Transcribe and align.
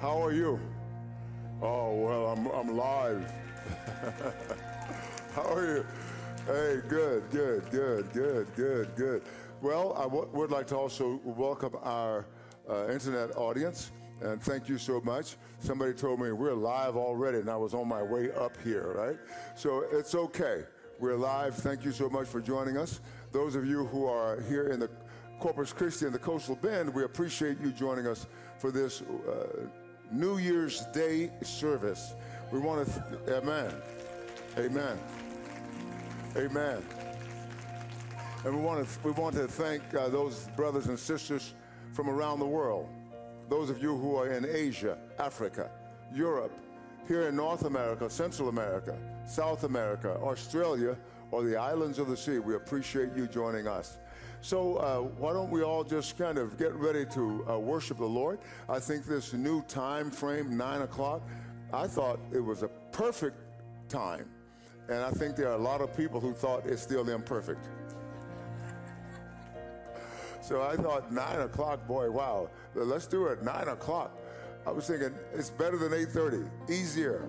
How 0.00 0.22
are 0.22 0.32
you? 0.32 0.60
Oh, 1.62 1.94
well, 1.94 2.26
I'm, 2.26 2.46
I'm 2.48 2.76
live. 2.76 3.32
How 5.34 5.42
are 5.54 5.76
you? 5.76 5.86
Hey, 6.46 6.80
good, 6.86 7.30
good, 7.30 7.70
good, 7.70 8.12
good, 8.12 8.46
good, 8.54 8.94
good. 8.94 9.22
Well, 9.62 9.94
I 9.94 10.02
w- 10.02 10.28
would 10.34 10.50
like 10.50 10.66
to 10.68 10.76
also 10.76 11.18
welcome 11.24 11.76
our 11.82 12.26
uh, 12.68 12.88
internet 12.88 13.36
audience 13.36 13.90
and 14.20 14.42
thank 14.42 14.68
you 14.68 14.76
so 14.76 15.00
much. 15.00 15.36
Somebody 15.60 15.94
told 15.94 16.20
me 16.20 16.30
we're 16.32 16.52
live 16.52 16.96
already, 16.96 17.38
and 17.38 17.50
I 17.50 17.56
was 17.56 17.72
on 17.74 17.88
my 17.88 18.02
way 18.02 18.30
up 18.32 18.52
here, 18.62 18.92
right? 18.94 19.16
So 19.54 19.84
it's 19.90 20.14
okay. 20.14 20.64
We're 21.00 21.16
live. 21.16 21.54
Thank 21.54 21.84
you 21.84 21.92
so 21.92 22.08
much 22.08 22.26
for 22.26 22.40
joining 22.40 22.76
us. 22.76 23.00
Those 23.32 23.54
of 23.54 23.66
you 23.66 23.86
who 23.86 24.06
are 24.06 24.40
here 24.42 24.68
in 24.68 24.80
the 24.80 24.90
Corpus 25.40 25.72
Christi 25.72 26.06
and 26.06 26.14
the 26.14 26.18
Coastal 26.18 26.56
Bend, 26.56 26.92
we 26.94 27.04
appreciate 27.04 27.60
you 27.60 27.72
joining 27.72 28.06
us 28.06 28.26
for 28.58 28.70
this 28.70 29.02
uh, 29.02 29.66
New 30.10 30.38
Year's 30.38 30.84
Day 30.86 31.30
service. 31.42 32.14
We 32.52 32.58
want 32.58 32.86
to, 32.86 32.92
th- 32.92 33.42
amen, 33.42 33.72
amen, 34.56 34.98
amen. 36.36 36.82
And 38.44 38.56
we 38.56 38.62
want 38.62 38.86
to, 38.86 38.98
we 39.02 39.10
want 39.10 39.34
to 39.36 39.48
thank 39.48 39.82
uh, 39.94 40.08
those 40.08 40.48
brothers 40.56 40.86
and 40.86 40.98
sisters 40.98 41.54
from 41.92 42.08
around 42.08 42.38
the 42.38 42.46
world. 42.46 42.88
Those 43.48 43.70
of 43.70 43.82
you 43.82 43.96
who 43.96 44.16
are 44.16 44.30
in 44.30 44.44
Asia, 44.44 44.98
Africa, 45.18 45.70
Europe, 46.14 46.52
here 47.08 47.28
in 47.28 47.36
North 47.36 47.64
America, 47.64 48.08
Central 48.10 48.48
America, 48.48 48.96
South 49.26 49.64
America, 49.64 50.16
Australia, 50.22 50.96
or 51.30 51.44
the 51.44 51.56
islands 51.56 51.98
of 51.98 52.08
the 52.08 52.16
sea, 52.16 52.38
we 52.38 52.54
appreciate 52.54 53.10
you 53.16 53.26
joining 53.26 53.66
us. 53.66 53.98
So, 54.46 54.76
uh, 54.76 54.98
why 55.18 55.32
don't 55.32 55.50
we 55.50 55.64
all 55.64 55.82
just 55.82 56.16
kind 56.16 56.38
of 56.38 56.56
get 56.56 56.72
ready 56.74 57.04
to 57.06 57.44
uh, 57.50 57.58
worship 57.58 57.98
the 57.98 58.04
Lord? 58.04 58.38
I 58.68 58.78
think 58.78 59.04
this 59.04 59.32
new 59.32 59.60
time 59.62 60.08
frame, 60.08 60.56
9 60.56 60.82
o'clock, 60.82 61.22
I 61.72 61.88
thought 61.88 62.20
it 62.32 62.38
was 62.38 62.62
a 62.62 62.68
perfect 62.92 63.36
time. 63.88 64.30
And 64.88 64.98
I 64.98 65.10
think 65.10 65.34
there 65.34 65.48
are 65.48 65.56
a 65.56 65.58
lot 65.58 65.80
of 65.80 65.96
people 65.96 66.20
who 66.20 66.32
thought 66.32 66.64
it's 66.64 66.80
still 66.80 67.08
imperfect. 67.08 67.66
So 70.42 70.62
I 70.62 70.76
thought 70.76 71.12
nine 71.12 71.40
o'clock, 71.40 71.84
boy, 71.88 72.08
wow, 72.08 72.48
let's 72.76 73.08
do 73.08 73.26
it 73.26 73.42
nine 73.42 73.66
o'clock. 73.66 74.16
I 74.64 74.70
was 74.70 74.86
thinking 74.86 75.12
it's 75.34 75.50
better 75.50 75.76
than 75.76 75.90
8:30, 75.90 76.48
easier, 76.70 77.28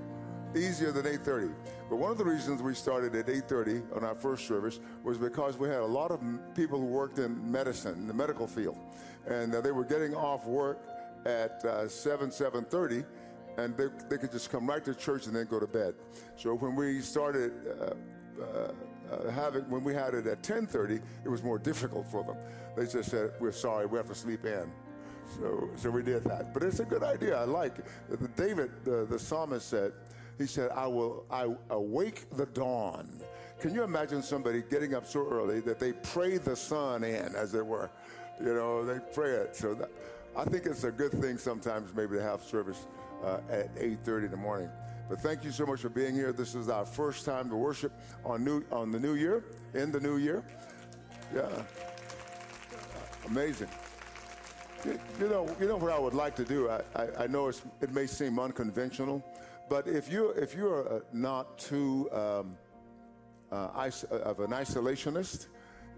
easier 0.56 0.92
than 0.92 1.08
8:30. 1.08 1.52
But 1.90 1.98
one 1.98 2.12
of 2.12 2.18
the 2.18 2.26
reasons 2.26 2.62
we 2.62 2.74
started 2.74 3.16
at 3.16 3.28
8:30 3.28 3.96
on 3.96 4.04
our 4.04 4.16
first 4.16 4.48
service 4.48 4.80
was 5.04 5.18
because 5.18 5.58
we 5.58 5.70
had 5.70 5.80
a 5.80 5.86
lot 5.86 6.12
of 6.12 6.22
people 6.54 6.80
who 6.80 6.86
worked 6.86 7.20
in 7.20 7.52
medicine, 7.52 7.96
in 7.96 8.08
the 8.08 8.14
medical 8.14 8.48
field, 8.48 8.78
and 9.26 9.56
uh, 9.56 9.62
they 9.62 9.72
were 9.72 9.86
getting 9.86 10.14
off 10.14 10.46
work 10.46 10.80
at 11.26 11.64
uh, 11.66 11.88
7, 11.88 12.30
7:30 12.30 13.06
and 13.58 13.76
they, 13.76 13.88
they 14.10 14.18
could 14.18 14.32
just 14.32 14.52
come 14.52 14.68
right 14.68 14.84
to 14.86 14.94
church 14.94 15.26
and 15.26 15.36
then 15.36 15.46
go 15.48 15.60
to 15.60 15.68
bed. 15.68 15.96
So 16.36 16.54
when 16.54 16.76
we 16.76 17.02
started 17.02 17.52
uh, 17.68 17.94
uh, 18.42 18.72
uh, 19.12 19.32
having, 19.32 19.64
when 19.70 19.84
we 19.84 19.94
had 19.94 20.14
it 20.14 20.28
at 20.28 20.44
10:30, 20.44 21.02
it 21.26 21.30
was 21.30 21.44
more 21.44 21.58
difficult 21.58 22.08
for 22.08 22.24
them. 22.24 22.38
They 22.76 22.86
just 22.86 23.10
said, 23.10 23.32
"We're 23.40 23.52
sorry, 23.52 23.86
we 23.86 23.98
have 23.98 24.08
to 24.08 24.16
sleep 24.16 24.46
in." 24.46 24.72
So, 25.40 25.70
so 25.76 25.90
we 25.90 26.04
did 26.04 26.24
that. 26.26 26.54
But 26.54 26.64
it's 26.64 26.80
a 26.80 26.86
good 26.86 27.04
idea. 27.04 27.38
I 27.38 27.44
like 27.44 27.80
it. 27.80 28.36
David, 28.36 28.72
the, 28.86 29.06
the 29.10 29.20
psalmist 29.20 29.68
said, 29.68 29.92
he 30.38 30.46
said, 30.46 30.72
"I 30.72 30.88
will, 30.88 31.26
I 31.30 31.54
awake 31.70 32.26
the 32.36 32.46
dawn." 32.48 33.10
Can 33.60 33.74
you 33.74 33.84
imagine 33.84 34.22
somebody 34.22 34.64
getting 34.70 34.94
up 34.94 35.08
so 35.08 35.28
early 35.28 35.62
that 35.62 35.80
they 35.80 35.94
pray 35.94 36.38
the 36.38 36.56
sun 36.56 37.04
in, 37.04 37.34
as 37.36 37.56
it 37.56 37.66
were? 37.66 37.90
You 38.40 38.54
know, 38.54 38.86
they 38.86 39.00
pray 39.14 39.32
it. 39.32 39.56
So 39.56 39.74
that, 39.74 39.90
I 40.36 40.46
think 40.46 40.68
it's 40.68 40.84
a 40.84 40.92
good 40.92 41.12
thing 41.12 41.40
sometimes 41.40 41.94
maybe 41.96 42.18
to 42.18 42.22
have 42.22 42.44
service 42.44 42.86
uh, 43.24 43.40
at 43.50 43.76
8:30 43.76 44.26
in 44.26 44.32
the 44.32 44.38
morning. 44.38 44.70
But 45.10 45.22
thank 45.22 45.44
you 45.44 45.52
so 45.52 45.66
much 45.66 45.82
for 45.82 45.90
being 45.90 46.14
here. 46.14 46.34
This 46.34 46.54
is 46.54 46.70
our 46.70 46.86
first 46.86 47.26
time 47.26 47.50
to 47.50 47.56
worship 47.56 47.94
on 48.26 48.44
new 48.44 48.64
on 48.72 48.92
the 48.92 49.00
new 49.00 49.16
year, 49.16 49.44
in 49.74 49.92
the 49.92 50.00
new 50.00 50.18
year. 50.18 50.44
Yeah, 51.34 51.50
amazing. 53.26 53.70
You, 54.86 55.28
know, 55.28 55.56
you 55.60 55.68
know 55.68 55.76
what 55.76 55.92
I 55.92 56.00
would 56.00 56.14
like 56.14 56.36
to 56.36 56.46
do. 56.46 56.70
I, 56.70 56.82
I, 56.96 57.08
I 57.24 57.28
know 57.28 57.50
it 57.50 57.94
may 57.94 58.06
seem 58.06 58.40
unconventional, 58.40 59.24
but 59.70 59.88
if 59.88 60.12
you 60.12 60.30
if 60.32 60.56
you're 60.56 60.88
uh, 60.92 61.00
not 61.14 61.58
too 61.58 62.10
um, 62.12 62.58
uh, 63.52 63.86
is- 63.86 64.04
of 64.06 64.40
an 64.40 64.52
isolationist, 64.52 65.48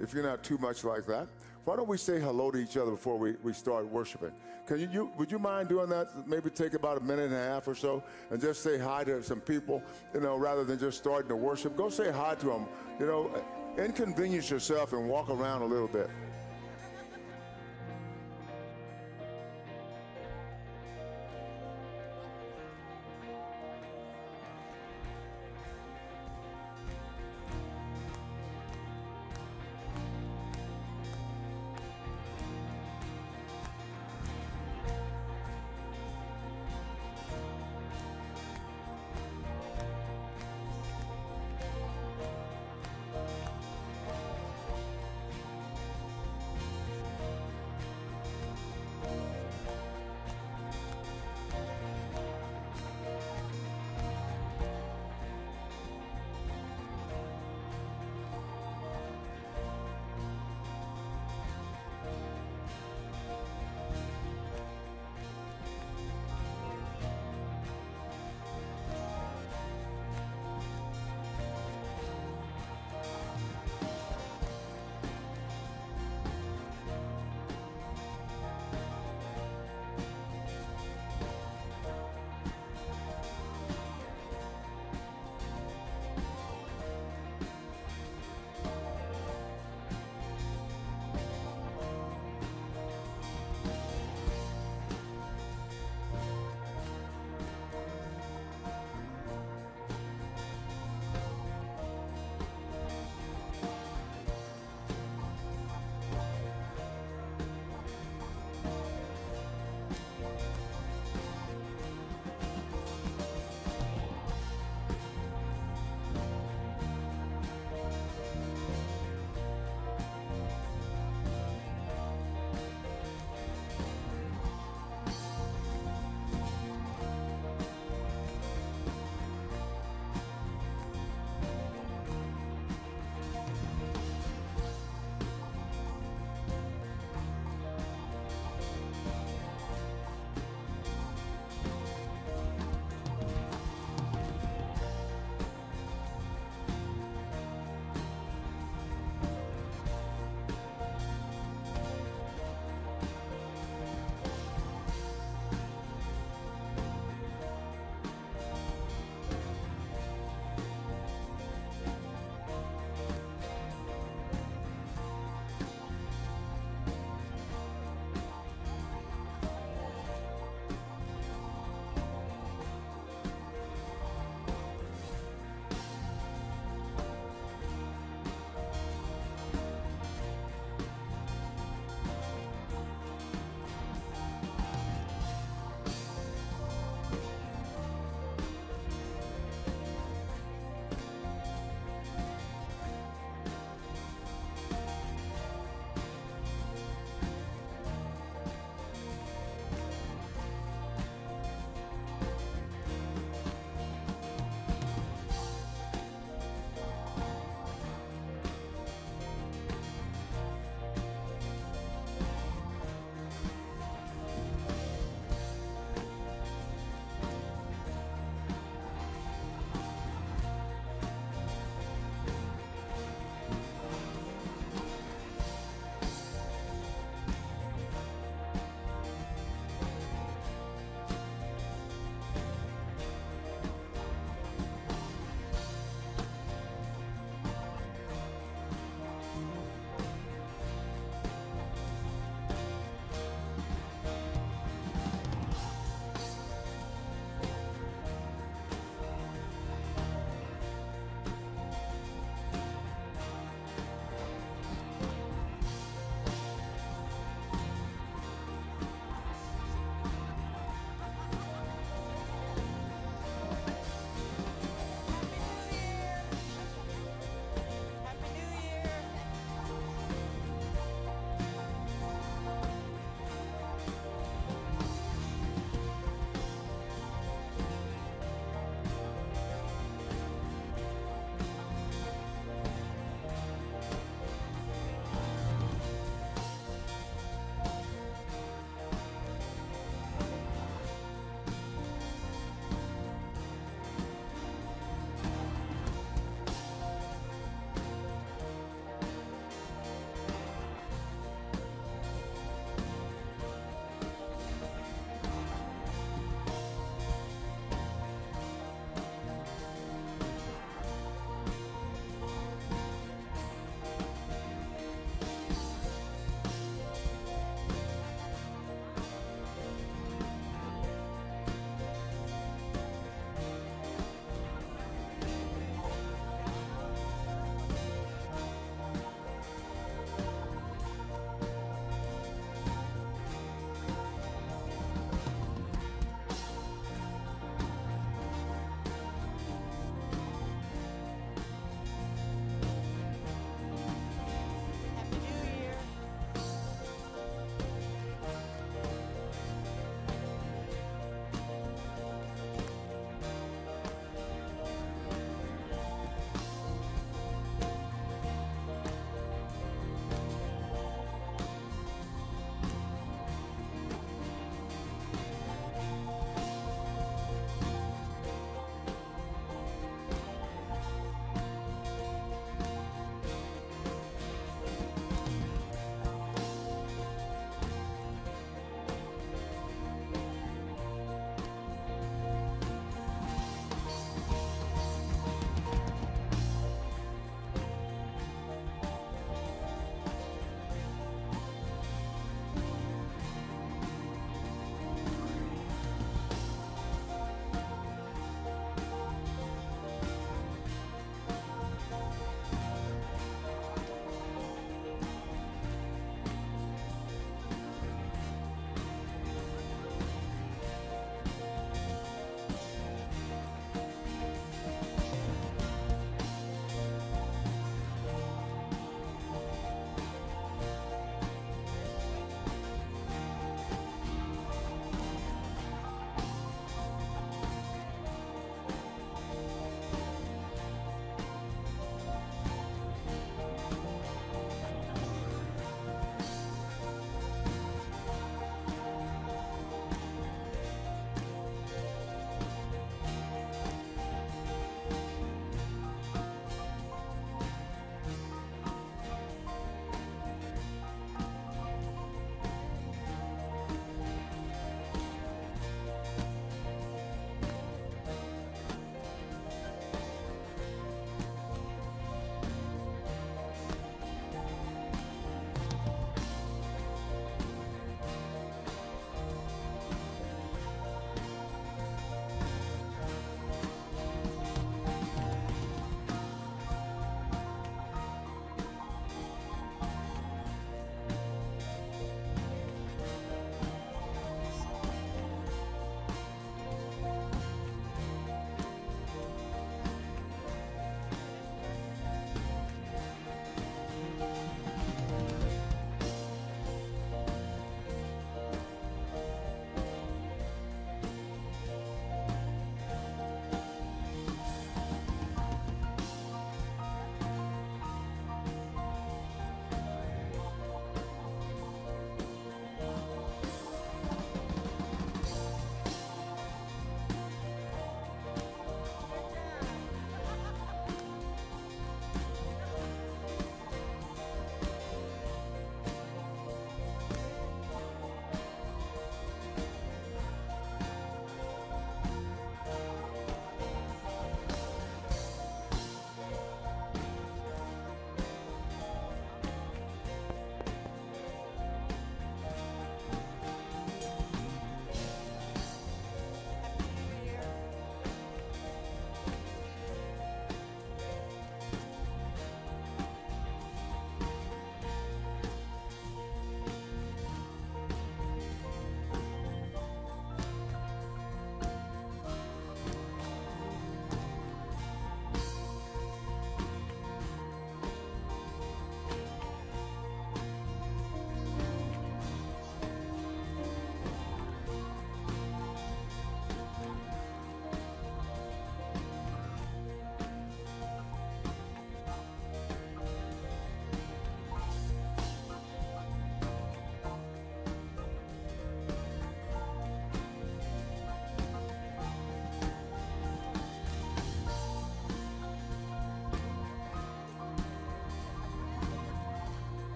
if 0.00 0.12
you're 0.12 0.22
not 0.22 0.42
too 0.42 0.58
much 0.58 0.84
like 0.84 1.06
that, 1.06 1.28
why 1.64 1.76
don't 1.76 1.88
we 1.88 1.96
say 1.96 2.20
hello 2.20 2.50
to 2.50 2.58
each 2.58 2.76
other 2.76 2.92
before 2.92 3.18
we, 3.18 3.34
we 3.42 3.52
start 3.52 3.86
worshiping? 3.88 4.32
Can 4.66 4.80
you, 4.80 4.88
you 4.92 5.12
would 5.16 5.30
you 5.30 5.38
mind 5.38 5.68
doing 5.68 5.88
that? 5.90 6.28
Maybe 6.28 6.50
take 6.50 6.74
about 6.74 6.98
a 6.98 7.00
minute 7.00 7.26
and 7.26 7.34
a 7.34 7.44
half 7.44 7.68
or 7.68 7.74
so 7.74 8.02
and 8.30 8.40
just 8.40 8.62
say 8.62 8.78
hi 8.78 9.04
to 9.04 9.22
some 9.22 9.40
people, 9.40 9.82
you 10.14 10.20
know, 10.20 10.36
rather 10.36 10.64
than 10.64 10.78
just 10.78 10.98
starting 10.98 11.28
to 11.28 11.36
worship. 11.36 11.76
Go 11.76 11.88
say 11.88 12.10
hi 12.10 12.34
to 12.36 12.46
them. 12.46 12.66
You 12.98 13.06
know, 13.06 13.44
inconvenience 13.78 14.50
yourself 14.50 14.92
and 14.92 15.08
walk 15.08 15.28
around 15.30 15.62
a 15.62 15.66
little 15.66 15.88
bit. 15.88 16.08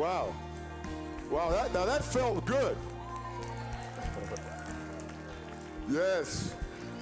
Wow. 0.00 0.34
Wow, 1.30 1.50
that, 1.50 1.74
now 1.74 1.84
that 1.84 2.02
felt 2.02 2.46
good. 2.46 2.74
yes. 5.90 6.54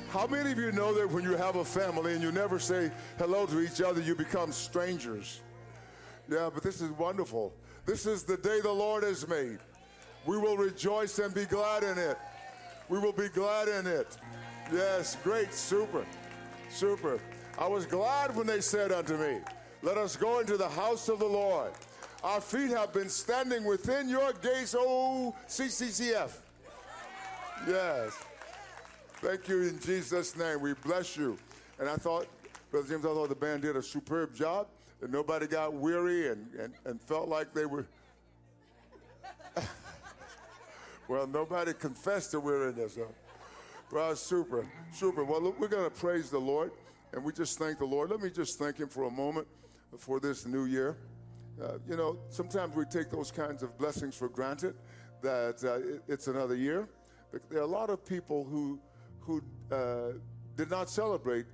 How 0.08 0.26
many 0.26 0.50
of 0.50 0.58
you 0.58 0.72
know 0.72 0.92
that 0.94 1.08
when 1.08 1.22
you 1.22 1.36
have 1.36 1.54
a 1.54 1.64
family 1.64 2.14
and 2.14 2.22
you 2.24 2.32
never 2.32 2.58
say 2.58 2.90
hello 3.16 3.46
to 3.46 3.60
each 3.60 3.80
other, 3.80 4.00
you 4.00 4.16
become 4.16 4.50
strangers? 4.50 5.42
Yeah, 6.28 6.50
but 6.52 6.64
this 6.64 6.80
is 6.80 6.90
wonderful. 6.90 7.52
This 7.86 8.04
is 8.04 8.24
the 8.24 8.36
day 8.36 8.60
the 8.60 8.72
Lord 8.72 9.04
has 9.04 9.28
made. 9.28 9.58
We 10.26 10.36
will 10.36 10.56
rejoice 10.56 11.20
and 11.20 11.32
be 11.32 11.44
glad 11.44 11.84
in 11.84 11.98
it. 11.98 12.18
We 12.88 12.98
will 12.98 13.12
be 13.12 13.28
glad 13.28 13.68
in 13.68 13.86
it. 13.86 14.16
Yes, 14.72 15.16
great, 15.22 15.54
super, 15.54 16.04
super. 16.68 17.20
I 17.60 17.68
was 17.68 17.86
glad 17.86 18.34
when 18.34 18.48
they 18.48 18.60
said 18.60 18.90
unto 18.90 19.16
me, 19.16 19.38
Let 19.82 19.98
us 19.98 20.16
go 20.16 20.40
into 20.40 20.56
the 20.56 20.68
house 20.68 21.08
of 21.08 21.20
the 21.20 21.26
Lord. 21.28 21.70
Our 22.22 22.40
feet 22.40 22.70
have 22.70 22.92
been 22.92 23.08
standing 23.08 23.64
within 23.64 24.08
your 24.08 24.32
gates, 24.32 24.74
O 24.76 25.34
CCCF. 25.46 26.32
Yes. 27.66 28.12
Thank 29.20 29.48
you 29.48 29.62
in 29.62 29.78
Jesus' 29.80 30.36
name. 30.36 30.60
We 30.60 30.74
bless 30.74 31.16
you. 31.16 31.38
And 31.78 31.88
I 31.88 31.94
thought, 31.94 32.26
Brother 32.72 32.88
James, 32.88 33.04
I 33.04 33.08
thought 33.08 33.28
the 33.28 33.36
band 33.36 33.62
did 33.62 33.76
a 33.76 33.82
superb 33.82 34.34
job, 34.34 34.66
and 35.00 35.12
nobody 35.12 35.46
got 35.46 35.72
weary 35.72 36.28
and, 36.28 36.52
and, 36.54 36.72
and 36.84 37.00
felt 37.00 37.28
like 37.28 37.54
they 37.54 37.66
were. 37.66 37.86
well, 41.08 41.26
nobody 41.26 41.72
confessed 41.72 42.32
to 42.32 42.40
weariness. 42.40 42.96
Huh? 42.96 43.04
Well, 43.92 44.16
super, 44.16 44.66
super. 44.92 45.22
Well, 45.24 45.40
look, 45.40 45.60
we're 45.60 45.68
going 45.68 45.88
to 45.88 45.96
praise 45.96 46.30
the 46.30 46.38
Lord, 46.38 46.72
and 47.12 47.22
we 47.22 47.32
just 47.32 47.60
thank 47.60 47.78
the 47.78 47.86
Lord. 47.86 48.10
Let 48.10 48.20
me 48.20 48.30
just 48.30 48.58
thank 48.58 48.78
Him 48.78 48.88
for 48.88 49.04
a 49.04 49.10
moment 49.10 49.46
for 49.96 50.18
this 50.18 50.46
new 50.46 50.64
year. 50.64 50.96
Uh, 51.62 51.78
you 51.88 51.96
know, 51.96 52.18
sometimes 52.28 52.76
we 52.76 52.84
take 52.84 53.10
those 53.10 53.32
kinds 53.32 53.62
of 53.62 53.76
blessings 53.78 54.14
for 54.14 54.28
granted 54.28 54.74
that 55.22 55.62
uh, 55.64 55.94
it, 55.94 56.02
it's 56.06 56.26
another 56.28 56.54
year. 56.54 56.88
But 57.32 57.42
there 57.50 57.58
are 57.58 57.62
a 57.62 57.66
lot 57.66 57.90
of 57.90 58.04
people 58.04 58.44
who, 58.44 58.78
who 59.20 59.42
uh, 59.72 60.18
did 60.56 60.70
not 60.70 60.88
celebrate 60.88 61.46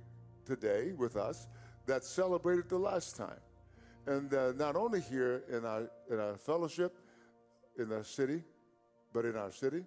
today 0.45 0.93
with 0.95 1.15
us 1.15 1.47
that 1.87 2.03
celebrated 2.03 2.69
the 2.69 2.77
last 2.77 3.15
time. 3.15 3.39
And 4.05 4.33
uh, 4.33 4.53
not 4.55 4.75
only 4.75 5.01
here 5.01 5.43
in 5.49 5.65
our, 5.65 5.89
in 6.11 6.19
our 6.19 6.37
fellowship, 6.37 6.95
in 7.77 7.91
our 7.91 8.03
city, 8.03 8.43
but 9.11 9.25
in 9.25 9.35
our 9.35 9.51
city, 9.51 9.83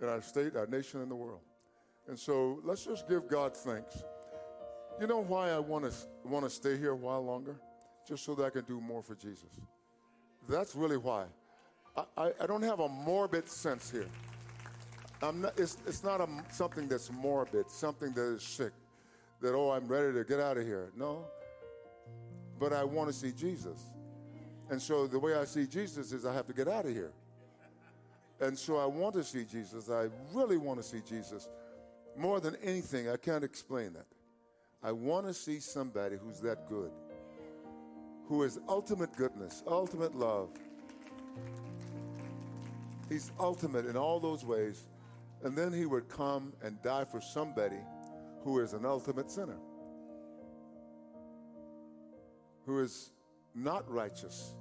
in 0.00 0.08
our 0.08 0.22
state, 0.22 0.56
our 0.56 0.66
nation, 0.66 1.02
and 1.02 1.10
the 1.10 1.14
world. 1.14 1.40
And 2.08 2.18
so 2.18 2.60
let's 2.64 2.84
just 2.84 3.08
give 3.08 3.28
God 3.28 3.56
thanks. 3.56 4.02
You 5.00 5.06
know 5.06 5.22
why 5.22 5.50
I 5.50 5.58
want 5.58 5.84
to 5.84 5.92
want 6.24 6.44
to 6.44 6.50
stay 6.50 6.76
here 6.78 6.92
a 6.92 6.96
while 6.96 7.24
longer? 7.24 7.56
Just 8.06 8.24
so 8.24 8.34
that 8.34 8.44
I 8.44 8.50
can 8.50 8.64
do 8.64 8.80
more 8.80 9.02
for 9.02 9.14
Jesus. 9.14 9.60
That's 10.48 10.74
really 10.74 10.96
why. 10.96 11.24
I, 11.96 12.04
I, 12.16 12.32
I 12.40 12.46
don't 12.46 12.62
have 12.62 12.80
a 12.80 12.88
morbid 12.88 13.48
sense 13.48 13.90
here. 13.90 14.08
Not, 15.22 15.52
it's, 15.56 15.76
it's 15.86 16.02
not 16.02 16.20
a, 16.20 16.28
something 16.50 16.88
that's 16.88 17.10
morbid, 17.12 17.70
something 17.70 18.12
that 18.12 18.34
is 18.34 18.42
sick, 18.42 18.72
that, 19.40 19.54
oh, 19.54 19.70
I'm 19.70 19.86
ready 19.86 20.12
to 20.12 20.24
get 20.24 20.40
out 20.40 20.56
of 20.56 20.66
here. 20.66 20.90
No. 20.96 21.24
But 22.58 22.72
I 22.72 22.82
want 22.82 23.08
to 23.08 23.12
see 23.12 23.30
Jesus. 23.30 23.78
And 24.68 24.80
so 24.82 25.06
the 25.06 25.18
way 25.18 25.34
I 25.34 25.44
see 25.44 25.66
Jesus 25.66 26.12
is 26.12 26.26
I 26.26 26.32
have 26.34 26.46
to 26.46 26.52
get 26.52 26.66
out 26.66 26.86
of 26.86 26.92
here. 26.92 27.12
And 28.40 28.58
so 28.58 28.78
I 28.78 28.86
want 28.86 29.14
to 29.14 29.22
see 29.22 29.44
Jesus. 29.44 29.88
I 29.90 30.08
really 30.32 30.56
want 30.56 30.82
to 30.82 30.82
see 30.82 31.00
Jesus. 31.08 31.48
More 32.16 32.40
than 32.40 32.56
anything, 32.62 33.08
I 33.08 33.16
can't 33.16 33.44
explain 33.44 33.92
that. 33.92 34.06
I 34.82 34.90
want 34.90 35.26
to 35.26 35.34
see 35.34 35.60
somebody 35.60 36.16
who's 36.16 36.40
that 36.40 36.68
good 36.68 36.90
who 38.32 38.44
is 38.44 38.58
ultimate 38.66 39.14
goodness, 39.14 39.62
ultimate 39.66 40.14
love. 40.14 40.48
He's 43.10 43.30
ultimate 43.38 43.84
in 43.84 43.94
all 43.94 44.20
those 44.20 44.42
ways. 44.42 44.86
And 45.42 45.54
then 45.54 45.70
he 45.70 45.84
would 45.84 46.08
come 46.08 46.54
and 46.62 46.80
die 46.80 47.04
for 47.04 47.20
somebody 47.20 47.76
who 48.42 48.60
is 48.60 48.72
an 48.72 48.86
ultimate 48.86 49.30
sinner, 49.30 49.58
who 52.64 52.80
is 52.80 53.10
not 53.54 53.86
righteous. 53.86 54.54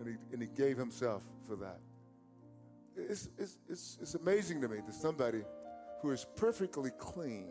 And 0.00 0.08
he, 0.08 0.14
and 0.32 0.40
he 0.40 0.48
gave 0.48 0.78
himself 0.78 1.22
for 1.46 1.54
that. 1.56 1.80
It's, 2.96 3.28
it's, 3.36 3.58
it's, 3.68 3.98
it's 4.00 4.14
amazing 4.14 4.62
to 4.62 4.68
me 4.68 4.78
that 4.86 4.94
somebody 4.94 5.42
who 6.00 6.12
is 6.12 6.24
perfectly 6.34 6.92
clean 6.96 7.50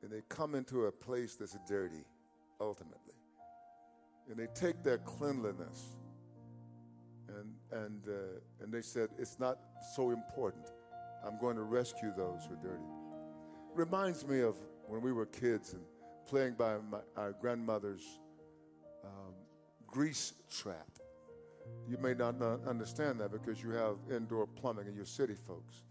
and 0.00 0.12
they 0.12 0.22
come 0.28 0.54
into 0.54 0.84
a 0.86 0.92
place 0.92 1.34
that's 1.34 1.58
dirty 1.66 2.04
ultimately. 2.60 3.14
And 4.28 4.38
they 4.38 4.46
take 4.54 4.82
their 4.82 4.98
cleanliness 4.98 5.96
and, 7.28 7.54
and, 7.72 8.02
uh, 8.08 8.62
and 8.62 8.72
they 8.72 8.82
said, 8.82 9.08
It's 9.18 9.38
not 9.38 9.58
so 9.94 10.10
important. 10.10 10.70
I'm 11.26 11.38
going 11.38 11.56
to 11.56 11.62
rescue 11.62 12.12
those 12.16 12.44
who 12.46 12.54
are 12.54 12.62
dirty. 12.62 12.84
Reminds 13.74 14.26
me 14.26 14.40
of 14.40 14.56
when 14.86 15.00
we 15.00 15.12
were 15.12 15.26
kids 15.26 15.72
and 15.72 15.82
playing 16.26 16.54
by 16.54 16.76
my, 16.90 16.98
our 17.16 17.32
grandmother's 17.32 18.20
um, 19.04 19.34
grease 19.86 20.34
trap. 20.50 20.88
You 21.88 21.96
may 21.98 22.14
not 22.14 22.36
understand 22.66 23.20
that 23.20 23.32
because 23.32 23.62
you 23.62 23.70
have 23.70 23.96
indoor 24.10 24.46
plumbing 24.46 24.86
in 24.86 24.94
you're 24.94 25.06
city 25.06 25.34
folks. 25.34 25.82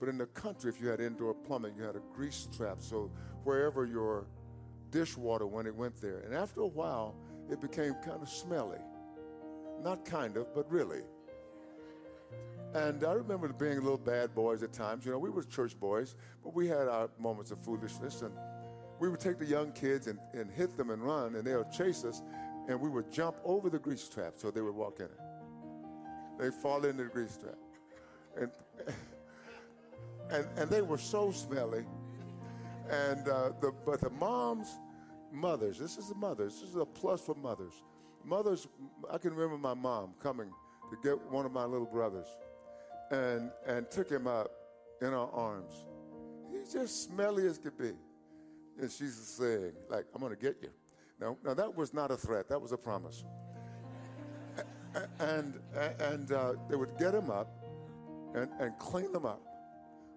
But 0.00 0.08
in 0.08 0.18
the 0.18 0.26
country, 0.26 0.68
if 0.68 0.80
you 0.80 0.88
had 0.88 1.00
indoor 1.00 1.32
plumbing, 1.32 1.74
you 1.76 1.84
had 1.84 1.94
a 1.94 2.02
grease 2.12 2.48
trap. 2.56 2.78
So 2.80 3.10
wherever 3.44 3.86
your 3.86 4.26
dishwater 4.92 5.46
when 5.46 5.66
it 5.66 5.74
went 5.74 6.00
there. 6.00 6.18
And 6.20 6.32
after 6.32 6.60
a 6.60 6.66
while, 6.66 7.16
it 7.50 7.60
became 7.60 7.94
kind 7.94 8.22
of 8.22 8.28
smelly. 8.28 8.78
Not 9.82 10.04
kind 10.04 10.36
of, 10.36 10.54
but 10.54 10.70
really. 10.70 11.00
And 12.74 13.04
I 13.04 13.12
remember 13.12 13.48
being 13.48 13.74
little 13.82 13.98
bad 13.98 14.34
boys 14.34 14.62
at 14.62 14.72
times. 14.72 15.04
You 15.04 15.12
know, 15.12 15.18
we 15.18 15.30
were 15.30 15.42
church 15.42 15.78
boys, 15.78 16.14
but 16.44 16.54
we 16.54 16.68
had 16.68 16.88
our 16.88 17.10
moments 17.18 17.50
of 17.50 17.58
foolishness. 17.58 18.22
And 18.22 18.32
we 19.00 19.08
would 19.08 19.20
take 19.20 19.38
the 19.38 19.46
young 19.46 19.72
kids 19.72 20.06
and, 20.06 20.18
and 20.32 20.50
hit 20.50 20.76
them 20.76 20.90
and 20.90 21.02
run, 21.02 21.34
and 21.34 21.44
they 21.44 21.56
would 21.56 21.72
chase 21.72 22.04
us, 22.04 22.22
and 22.68 22.80
we 22.80 22.88
would 22.88 23.10
jump 23.10 23.36
over 23.44 23.68
the 23.68 23.78
grease 23.78 24.08
trap 24.08 24.34
so 24.36 24.50
they 24.50 24.60
would 24.60 24.74
walk 24.74 25.00
in 25.00 25.06
it. 25.06 25.20
They'd 26.38 26.54
fall 26.54 26.84
into 26.84 27.04
the 27.04 27.10
grease 27.10 27.36
trap. 27.36 27.58
And, 28.40 28.50
and, 30.30 30.46
and 30.56 30.70
they 30.70 30.80
were 30.80 30.98
so 30.98 31.32
smelly 31.32 31.84
and 32.92 33.26
uh, 33.26 33.50
the, 33.60 33.72
but 33.86 34.00
the 34.00 34.10
moms, 34.10 34.78
mothers, 35.32 35.78
this 35.78 35.96
is 35.96 36.10
the 36.10 36.14
mothers, 36.14 36.60
this 36.60 36.70
is 36.70 36.76
a 36.76 36.84
plus 36.84 37.22
for 37.22 37.34
mothers. 37.34 37.72
Mothers, 38.24 38.68
I 39.10 39.18
can 39.18 39.34
remember 39.34 39.56
my 39.56 39.74
mom 39.74 40.14
coming 40.22 40.50
to 40.90 40.96
get 41.02 41.20
one 41.30 41.46
of 41.46 41.52
my 41.52 41.64
little 41.64 41.86
brothers 41.86 42.26
and, 43.10 43.50
and 43.66 43.90
took 43.90 44.10
him 44.10 44.26
up 44.26 44.50
in 45.00 45.08
her 45.08 45.16
arms. 45.16 45.72
He's 46.52 46.72
just 46.72 47.04
smelly 47.04 47.46
as 47.46 47.58
could 47.58 47.76
be. 47.78 47.92
And 48.78 48.90
she's 48.90 49.14
saying, 49.14 49.72
like, 49.88 50.04
I'm 50.14 50.20
going 50.20 50.34
to 50.34 50.40
get 50.40 50.58
you. 50.62 50.70
Now, 51.20 51.36
now, 51.44 51.54
that 51.54 51.74
was 51.74 51.94
not 51.94 52.10
a 52.10 52.16
threat, 52.16 52.48
that 52.48 52.60
was 52.60 52.72
a 52.72 52.76
promise. 52.76 53.24
and 55.18 55.58
and 56.00 56.32
uh, 56.32 56.54
they 56.68 56.76
would 56.76 56.96
get 56.98 57.14
him 57.14 57.30
up 57.30 57.48
and, 58.34 58.50
and 58.60 58.78
clean 58.78 59.12
them 59.12 59.24
up 59.24 59.40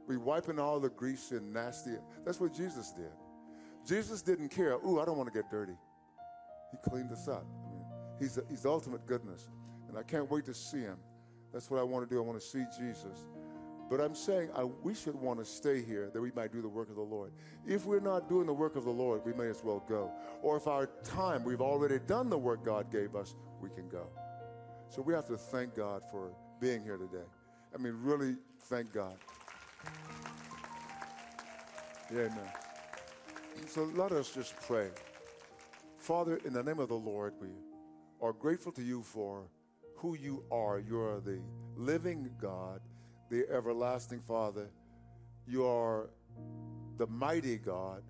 we 0.07 0.17
wiping 0.17 0.59
all 0.59 0.79
the 0.79 0.89
grease 0.89 1.31
and 1.31 1.53
nasty. 1.53 1.95
That's 2.25 2.39
what 2.39 2.53
Jesus 2.53 2.91
did. 2.91 3.11
Jesus 3.87 4.21
didn't 4.21 4.49
care. 4.49 4.73
Ooh, 4.85 4.99
I 4.99 5.05
don't 5.05 5.17
want 5.17 5.31
to 5.31 5.33
get 5.33 5.49
dirty. 5.49 5.77
He 6.71 6.89
cleaned 6.89 7.11
us 7.11 7.27
up. 7.27 7.45
I 7.65 7.69
mean, 7.69 7.85
he's, 8.19 8.37
a, 8.37 8.43
he's 8.49 8.63
the 8.63 8.69
ultimate 8.69 9.05
goodness. 9.05 9.47
And 9.87 9.97
I 9.97 10.03
can't 10.03 10.29
wait 10.29 10.45
to 10.45 10.53
see 10.53 10.81
him. 10.81 10.97
That's 11.53 11.69
what 11.69 11.79
I 11.79 11.83
want 11.83 12.07
to 12.07 12.13
do. 12.13 12.19
I 12.19 12.25
want 12.25 12.39
to 12.39 12.45
see 12.45 12.63
Jesus. 12.77 13.25
But 13.89 14.01
I'm 14.01 14.15
saying 14.15 14.49
I, 14.55 14.63
we 14.63 14.95
should 14.95 15.15
want 15.15 15.39
to 15.39 15.45
stay 15.45 15.81
here 15.81 16.09
that 16.11 16.19
we 16.19 16.31
might 16.31 16.51
do 16.51 16.61
the 16.61 16.67
work 16.67 16.89
of 16.89 16.95
the 16.95 17.01
Lord. 17.01 17.31
If 17.67 17.85
we're 17.85 17.99
not 17.99 18.27
doing 18.27 18.47
the 18.47 18.53
work 18.53 18.75
of 18.75 18.83
the 18.83 18.91
Lord, 18.91 19.21
we 19.25 19.33
may 19.33 19.47
as 19.47 19.63
well 19.63 19.83
go. 19.87 20.11
Or 20.41 20.57
if 20.57 20.67
our 20.67 20.87
time, 21.03 21.43
we've 21.43 21.61
already 21.61 21.99
done 21.99 22.29
the 22.29 22.37
work 22.37 22.65
God 22.65 22.91
gave 22.91 23.15
us, 23.15 23.35
we 23.61 23.69
can 23.69 23.87
go. 23.87 24.07
So 24.89 25.01
we 25.01 25.13
have 25.13 25.27
to 25.27 25.37
thank 25.37 25.75
God 25.75 26.01
for 26.09 26.31
being 26.59 26.83
here 26.83 26.97
today. 26.97 27.25
I 27.73 27.77
mean, 27.77 27.93
really 28.01 28.37
thank 28.63 28.91
God. 28.91 29.17
Yeah, 32.13 32.21
amen. 32.21 32.49
So 33.67 33.89
let 33.95 34.11
us 34.11 34.29
just 34.29 34.55
pray. 34.67 34.89
Father, 35.97 36.39
in 36.45 36.53
the 36.53 36.61
name 36.61 36.79
of 36.79 36.89
the 36.89 36.95
Lord, 36.95 37.33
we 37.41 37.49
are 38.21 38.31
grateful 38.31 38.71
to 38.73 38.83
you 38.83 39.01
for 39.01 39.49
who 39.95 40.15
you 40.15 40.43
are. 40.51 40.79
You 40.79 40.99
are 41.01 41.19
the 41.19 41.41
living 41.75 42.29
God, 42.39 42.81
the 43.31 43.49
everlasting 43.49 44.21
Father. 44.21 44.69
You 45.47 45.65
are 45.65 46.11
the 46.97 47.07
mighty 47.07 47.57
God. 47.57 48.03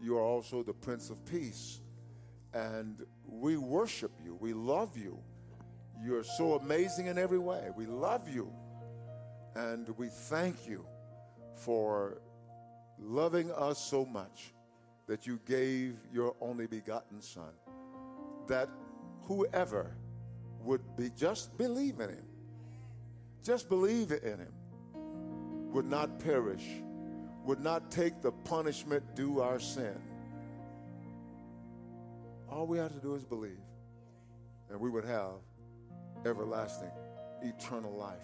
You 0.00 0.16
are 0.16 0.22
also 0.22 0.62
the 0.62 0.72
Prince 0.72 1.10
of 1.10 1.22
Peace. 1.26 1.80
And 2.54 3.04
we 3.26 3.58
worship 3.58 4.12
you. 4.24 4.36
We 4.40 4.54
love 4.54 4.96
you. 4.96 5.18
You're 6.02 6.24
so 6.24 6.54
amazing 6.54 7.06
in 7.06 7.18
every 7.18 7.38
way. 7.38 7.68
We 7.76 7.84
love 7.84 8.26
you. 8.26 8.50
And 9.54 9.86
we 9.98 10.08
thank 10.08 10.66
you 10.66 10.86
for 11.54 12.22
loving 13.00 13.50
us 13.52 13.78
so 13.78 14.04
much 14.04 14.52
that 15.06 15.26
you 15.26 15.40
gave 15.46 15.96
your 16.12 16.34
only 16.40 16.66
begotten 16.66 17.20
Son, 17.20 17.52
that 18.46 18.68
whoever 19.22 19.96
would 20.62 20.82
be 20.96 21.10
just 21.16 21.56
believe 21.56 22.00
in 22.00 22.10
him. 22.10 22.26
Just 23.42 23.68
believe 23.68 24.12
in 24.12 24.38
him. 24.38 24.52
Would 25.72 25.86
not 25.86 26.18
perish, 26.18 26.64
would 27.44 27.60
not 27.60 27.90
take 27.90 28.20
the 28.20 28.32
punishment 28.32 29.14
due 29.14 29.40
our 29.40 29.60
sin. 29.60 29.96
All 32.50 32.66
we 32.66 32.78
have 32.78 32.92
to 32.92 33.00
do 33.00 33.14
is 33.14 33.24
believe, 33.24 33.60
and 34.70 34.80
we 34.80 34.90
would 34.90 35.04
have 35.04 35.32
everlasting, 36.24 36.90
eternal 37.42 37.94
life. 37.94 38.16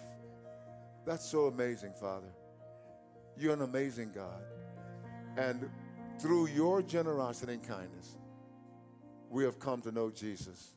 That's 1.05 1.25
so 1.25 1.45
amazing, 1.45 1.93
Father. 1.99 2.33
You're 3.37 3.53
an 3.53 3.61
amazing 3.61 4.11
God. 4.13 4.41
And 5.37 5.69
through 6.19 6.47
your 6.47 6.81
generosity 6.81 7.53
and 7.53 7.63
kindness, 7.63 8.17
we 9.29 9.43
have 9.43 9.59
come 9.59 9.81
to 9.81 9.91
know 9.91 10.09
Jesus. 10.09 10.73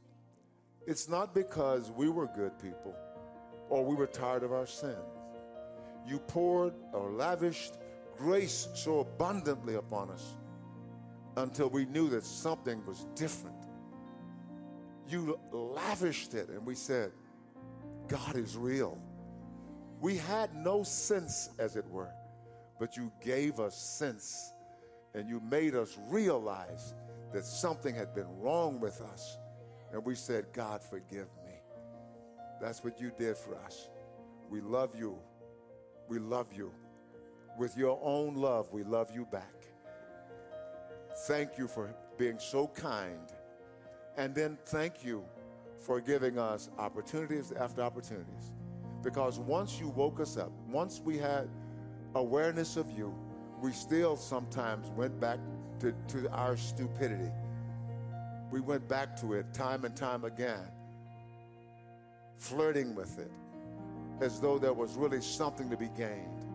It's 0.86 1.08
not 1.08 1.34
because 1.34 1.90
we 1.90 2.08
were 2.08 2.28
good 2.34 2.58
people 2.58 2.94
or 3.68 3.84
we 3.84 3.94
were 3.94 4.06
tired 4.06 4.42
of 4.42 4.52
our 4.52 4.66
sins. 4.66 4.96
You 6.06 6.18
poured 6.18 6.72
or 6.92 7.10
lavished 7.10 7.74
grace 8.16 8.68
so 8.74 9.00
abundantly 9.00 9.74
upon 9.74 10.10
us 10.10 10.34
until 11.36 11.68
we 11.68 11.84
knew 11.84 12.08
that 12.08 12.24
something 12.24 12.84
was 12.86 13.06
different. 13.14 13.56
You 15.08 15.38
lavished 15.52 16.34
it, 16.34 16.48
and 16.48 16.66
we 16.66 16.74
said, 16.74 17.12
God 18.08 18.36
is 18.36 18.56
real. 18.56 18.98
We 20.00 20.16
had 20.16 20.54
no 20.54 20.82
sense, 20.82 21.50
as 21.58 21.76
it 21.76 21.86
were, 21.88 22.10
but 22.78 22.96
you 22.96 23.12
gave 23.20 23.60
us 23.60 23.76
sense 23.76 24.52
and 25.14 25.28
you 25.28 25.40
made 25.40 25.74
us 25.74 25.98
realize 26.08 26.94
that 27.32 27.44
something 27.44 27.94
had 27.94 28.14
been 28.14 28.28
wrong 28.38 28.80
with 28.80 29.00
us. 29.00 29.38
And 29.92 30.04
we 30.04 30.14
said, 30.14 30.46
God, 30.52 30.82
forgive 30.82 31.28
me. 31.44 31.52
That's 32.60 32.84
what 32.84 33.00
you 33.00 33.10
did 33.16 33.36
for 33.36 33.56
us. 33.56 33.88
We 34.50 34.60
love 34.60 34.94
you. 34.98 35.18
We 36.08 36.18
love 36.18 36.48
you. 36.54 36.72
With 37.58 37.76
your 37.76 37.98
own 38.02 38.34
love, 38.34 38.72
we 38.72 38.84
love 38.84 39.10
you 39.12 39.26
back. 39.26 39.54
Thank 41.26 41.58
you 41.58 41.66
for 41.66 41.94
being 42.16 42.38
so 42.38 42.68
kind. 42.68 43.32
And 44.16 44.34
then 44.34 44.58
thank 44.66 45.04
you 45.04 45.24
for 45.78 46.00
giving 46.00 46.38
us 46.38 46.70
opportunities 46.78 47.52
after 47.52 47.82
opportunities. 47.82 48.52
Because 49.02 49.38
once 49.38 49.78
you 49.78 49.88
woke 49.88 50.20
us 50.20 50.36
up, 50.36 50.50
once 50.68 51.00
we 51.04 51.16
had 51.18 51.48
awareness 52.14 52.76
of 52.76 52.90
you, 52.90 53.14
we 53.60 53.72
still 53.72 54.16
sometimes 54.16 54.88
went 54.90 55.18
back 55.20 55.38
to, 55.80 55.92
to 56.08 56.30
our 56.30 56.56
stupidity. 56.56 57.30
We 58.50 58.60
went 58.60 58.88
back 58.88 59.16
to 59.20 59.34
it 59.34 59.52
time 59.52 59.84
and 59.84 59.94
time 59.94 60.24
again, 60.24 60.68
flirting 62.38 62.94
with 62.94 63.18
it 63.18 63.30
as 64.20 64.40
though 64.40 64.58
there 64.58 64.72
was 64.72 64.94
really 64.94 65.20
something 65.20 65.70
to 65.70 65.76
be 65.76 65.88
gained. 65.96 66.46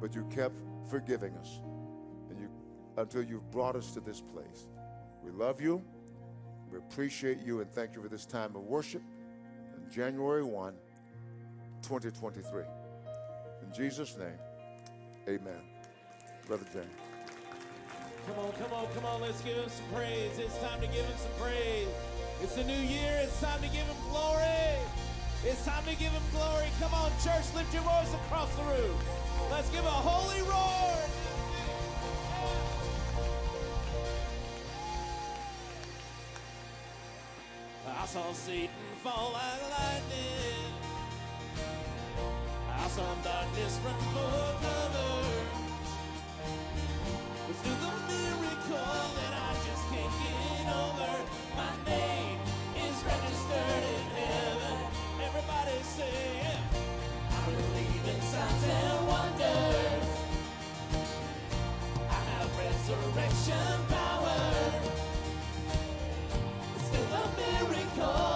But 0.00 0.14
you 0.14 0.24
kept 0.34 0.54
forgiving 0.88 1.34
us 1.36 1.60
and 2.30 2.38
you, 2.38 2.48
until 2.96 3.22
you've 3.22 3.50
brought 3.50 3.76
us 3.76 3.92
to 3.92 4.00
this 4.00 4.20
place. 4.20 4.66
We 5.22 5.30
love 5.30 5.60
you. 5.60 5.82
We 6.70 6.78
appreciate 6.78 7.38
you 7.44 7.60
and 7.60 7.70
thank 7.70 7.94
you 7.94 8.02
for 8.02 8.08
this 8.08 8.26
time 8.26 8.54
of 8.56 8.62
worship 8.62 9.02
on 9.74 9.90
January 9.90 10.44
1, 10.44 10.74
2023. 11.82 12.62
In 13.62 13.72
Jesus' 13.74 14.16
name, 14.16 14.38
amen. 15.28 15.60
Brother 16.46 16.64
James. 16.72 16.86
Come 18.26 18.38
on, 18.38 18.52
come 18.52 18.72
on, 18.72 18.86
come 18.94 19.04
on. 19.04 19.20
Let's 19.20 19.40
give 19.42 19.56
him 19.56 19.68
some 19.68 19.86
praise. 19.94 20.38
It's 20.38 20.58
time 20.58 20.80
to 20.80 20.86
give 20.86 21.04
him 21.04 21.18
some 21.18 21.32
praise. 21.40 21.88
It's 22.42 22.56
a 22.56 22.64
new 22.64 22.72
year. 22.72 23.20
It's 23.22 23.40
time 23.40 23.60
to 23.62 23.68
give 23.68 23.86
him 23.86 23.96
glory. 24.10 24.78
It's 25.44 25.64
time 25.64 25.84
to 25.84 25.94
give 25.94 26.10
him 26.10 26.22
glory. 26.32 26.66
Come 26.80 26.92
on, 26.94 27.10
church, 27.22 27.46
lift 27.54 27.72
your 27.72 27.82
voice 27.82 28.12
across 28.26 28.54
the 28.56 28.62
room. 28.64 28.98
Let's 29.50 29.70
give 29.70 29.84
a 29.84 29.88
holy 29.88 30.42
roar. 30.42 30.96
I 37.88 38.06
saw 38.06 38.32
Satan 38.32 38.70
fall 39.02 39.32
like 39.32 39.70
lightning. 39.70 40.65
Saw 42.88 43.14
darkness 43.22 43.78
run 43.84 44.00
for 44.14 44.54
cover. 44.62 45.22
But 47.46 47.56
through 47.56 47.80
the 47.84 47.92
miracle 48.08 49.02
that 49.18 49.32
I 49.34 49.52
just 49.66 49.84
can't 49.90 50.14
get 50.22 50.66
over, 50.72 51.14
my 51.56 51.72
name 51.84 52.38
is 52.76 52.96
registered 53.04 53.84
in 53.92 54.04
heaven. 54.16 54.78
Everybody 55.20 55.82
say, 55.82 56.40
yeah. 56.40 56.60
I 57.28 57.44
believe 57.50 58.04
in 58.14 58.20
signs 58.22 58.64
and 58.64 59.06
wonders. 59.08 60.08
I 62.08 62.20
have 62.30 62.48
resurrection 62.56 63.76
power. 63.90 64.40
It's 66.76 66.86
still 66.86 67.12
a 67.12 67.24
miracle 67.36 68.35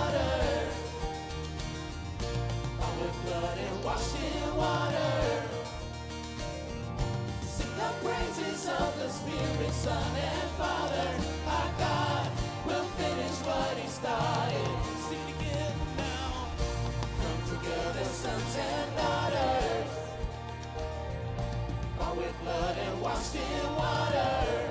washed 3.83 4.15
in 4.15 4.55
water. 4.55 5.43
Sing 7.41 7.73
the 7.75 7.91
praises 8.05 8.67
of 8.67 8.99
the 8.99 9.09
Spirit, 9.09 9.71
Son, 9.71 10.15
and 10.15 10.49
Father. 10.51 11.09
Our 11.47 11.71
God 11.79 12.29
will 12.67 12.83
finish 12.99 13.37
what 13.47 13.77
He 13.77 13.87
started. 13.89 14.69
Sing 15.07 15.25
together 15.27 15.87
now. 15.97 16.47
Come 17.21 17.41
together, 17.57 18.05
sons 18.05 18.57
and 18.57 18.95
daughters. 18.97 19.91
All 22.01 22.15
with 22.15 22.35
blood 22.43 22.77
and 22.77 23.01
washed 23.01 23.35
in 23.35 23.75
water. 23.75 24.69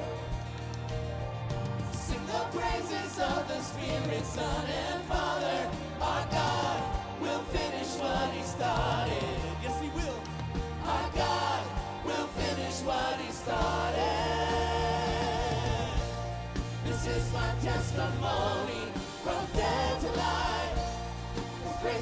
Sing 1.92 2.27
the 2.27 2.59
praises 2.59 3.18
of 3.18 3.49
the 3.49 3.61
Spirit, 3.61 4.25
Son, 4.25 4.66
and 4.66 4.99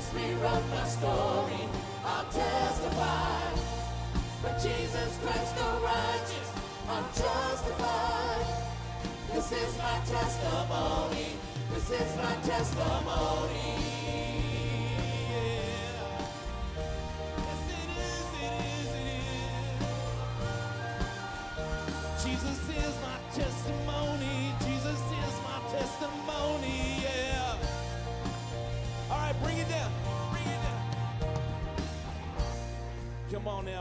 His 0.09 0.21
grace 0.21 0.31
rewrote 0.31 0.69
my 0.71 0.85
story. 0.85 1.69
I'll 2.05 2.25
testify. 2.25 3.53
But 4.43 4.61
Jesus 4.63 5.19
Christ 5.23 5.57
the 5.57 5.81
righteous, 5.83 6.53
I'm 6.89 7.05
justified. 7.15 8.47
This 9.33 9.53
is 9.53 9.79
my 9.79 10.01
testimony. 10.07 11.27
This 11.75 11.91
is 11.91 12.17
my 12.17 12.35
testimony. 12.43 13.98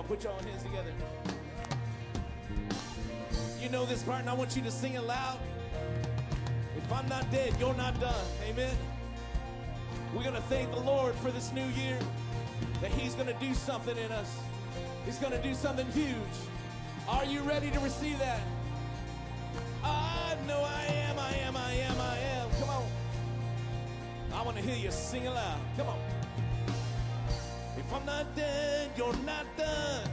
Put 0.07 0.23
your 0.23 0.33
hands 0.33 0.63
together. 0.63 0.91
You 3.61 3.69
know 3.69 3.85
this 3.85 4.03
part, 4.03 4.21
and 4.21 4.29
I 4.29 4.33
want 4.33 4.55
you 4.55 4.61
to 4.61 4.71
sing 4.71 4.93
it 4.93 5.03
loud. 5.03 5.37
If 6.77 6.93
I'm 6.93 7.07
not 7.09 7.29
dead, 7.29 7.53
you're 7.59 7.75
not 7.75 7.99
done. 7.99 8.25
Amen. 8.47 8.73
We're 10.15 10.23
going 10.23 10.35
to 10.35 10.41
thank 10.43 10.71
the 10.71 10.79
Lord 10.79 11.13
for 11.15 11.29
this 11.31 11.51
new 11.51 11.65
year, 11.65 11.99
that 12.81 12.91
He's 12.91 13.15
going 13.15 13.27
to 13.27 13.45
do 13.45 13.53
something 13.53 13.97
in 13.97 14.11
us. 14.13 14.39
He's 15.05 15.17
going 15.17 15.33
to 15.33 15.43
do 15.43 15.53
something 15.53 15.87
huge. 15.91 16.15
Are 17.09 17.25
you 17.25 17.41
ready 17.41 17.69
to 17.71 17.79
receive 17.79 18.17
that? 18.19 18.39
Ah, 19.83 20.31
I 20.31 20.47
know 20.47 20.61
I 20.61 20.85
am, 20.85 21.19
I 21.19 21.33
am, 21.39 21.57
I 21.57 21.73
am, 21.73 22.01
I 22.01 22.17
am. 22.17 22.49
Come 22.59 22.69
on. 22.69 22.85
I 24.33 24.41
want 24.43 24.55
to 24.55 24.63
hear 24.63 24.75
you 24.75 24.91
sing 24.91 25.27
aloud. 25.27 25.59
Come 25.75 25.87
on. 25.87 26.16
I'm 27.93 28.05
not 28.05 28.35
dead, 28.35 28.91
you're 28.97 29.15
not 29.25 29.45
done. 29.57 30.09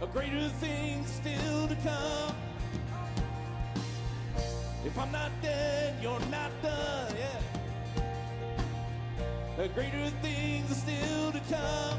A 0.00 0.06
greater 0.06 0.48
thing 0.60 1.04
still 1.06 1.68
to 1.68 1.74
come. 1.76 2.34
If 4.84 4.98
I'm 4.98 5.12
not 5.12 5.30
dead, 5.42 5.94
you're 6.00 6.20
not 6.30 6.50
done. 6.62 7.14
Yeah. 7.18 7.40
A 9.64 9.68
greater 9.68 10.08
things 10.22 10.70
are 10.70 10.74
still 10.74 11.32
to 11.32 11.40
come. 11.50 11.98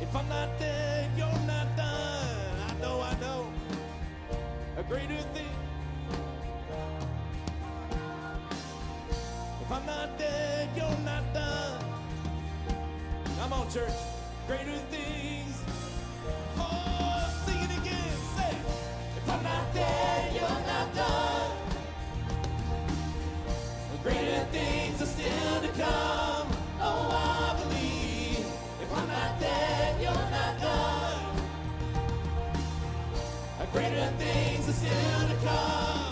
If 0.00 0.16
I'm 0.16 0.28
not 0.28 0.58
dead, 0.58 1.10
you're 1.16 1.46
not 1.46 1.76
done. 1.76 2.56
I 2.68 2.74
know, 2.80 3.00
I 3.00 3.14
know. 3.20 3.52
A 4.78 4.82
greater 4.84 5.20
thing. 5.34 5.69
If 9.70 9.76
I'm 9.76 9.86
not 9.86 10.18
dead, 10.18 10.68
you're 10.74 10.98
not 11.04 11.22
done. 11.32 11.84
Come 13.38 13.52
on, 13.52 13.70
church. 13.70 13.92
Greater 14.48 14.76
things. 14.90 15.62
Oh, 16.58 17.42
sing 17.46 17.54
it 17.54 17.70
again. 17.78 18.16
Say, 18.36 18.56
if 19.16 19.30
I'm 19.30 19.40
not 19.44 19.72
dead, 19.72 20.34
you're 20.34 20.66
not 20.66 20.92
done. 20.92 21.56
Greater 24.02 24.44
things 24.50 25.02
are 25.02 25.06
still 25.06 25.60
to 25.60 25.68
come. 25.68 26.48
Oh, 26.80 27.08
I 27.14 27.56
believe. 27.62 28.44
If 28.82 28.92
I'm 28.92 29.06
not 29.06 29.38
dead, 29.38 30.02
you're 30.02 30.12
not 30.12 30.60
done. 30.60 31.36
Greater 33.72 34.10
things 34.18 34.68
are 34.68 34.72
still 34.72 35.28
to 35.28 35.46
come. 35.46 36.09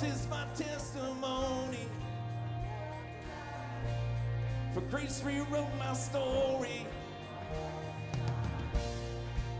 This 0.00 0.14
is 0.14 0.28
my 0.28 0.44
testimony. 0.56 1.86
For 4.72 4.80
grace 4.90 5.22
rewrote 5.24 5.68
my 5.78 5.92
story. 5.94 6.86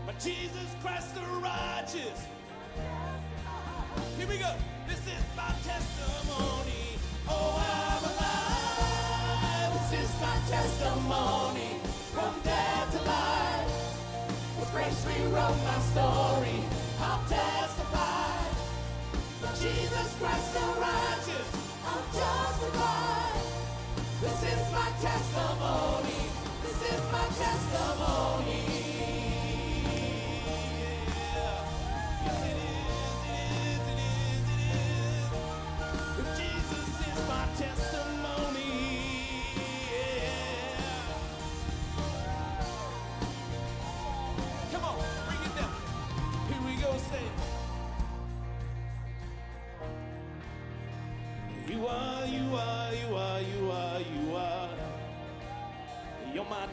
My 0.05 0.11
Jesus 0.13 0.67
Christ 0.81 1.15
the 1.15 1.21
righteous. 1.21 2.27
Here 4.17 4.27
we 4.27 4.37
go. 4.37 4.51
This 4.87 4.99
is 4.99 5.23
my 5.37 5.53
testimony. 5.63 6.99
Oh, 7.29 7.55
I'm 7.71 8.03
alive. 8.11 9.89
This 9.89 10.03
is 10.03 10.21
my 10.21 10.37
testimony. 10.49 11.79
From 12.11 12.33
death 12.43 12.91
to 12.91 13.01
life. 13.07 14.59
With 14.59 14.71
grace 14.73 15.05
rewrote 15.07 15.63
my 15.63 15.79
story. 15.79 16.59
I'll 16.99 17.23
testify. 17.29 18.34
Jesus 19.53 20.15
Christ 20.19 20.53
the 20.53 20.65
righteous. 20.81 21.49
I'm 21.85 22.03
justified. 22.13 23.43
This 24.21 24.43
is 24.43 24.71
my 24.71 24.89
testimony. 25.01 26.19
This 26.63 26.81
is 26.91 27.01
my 27.11 27.25
testimony. 27.37 28.84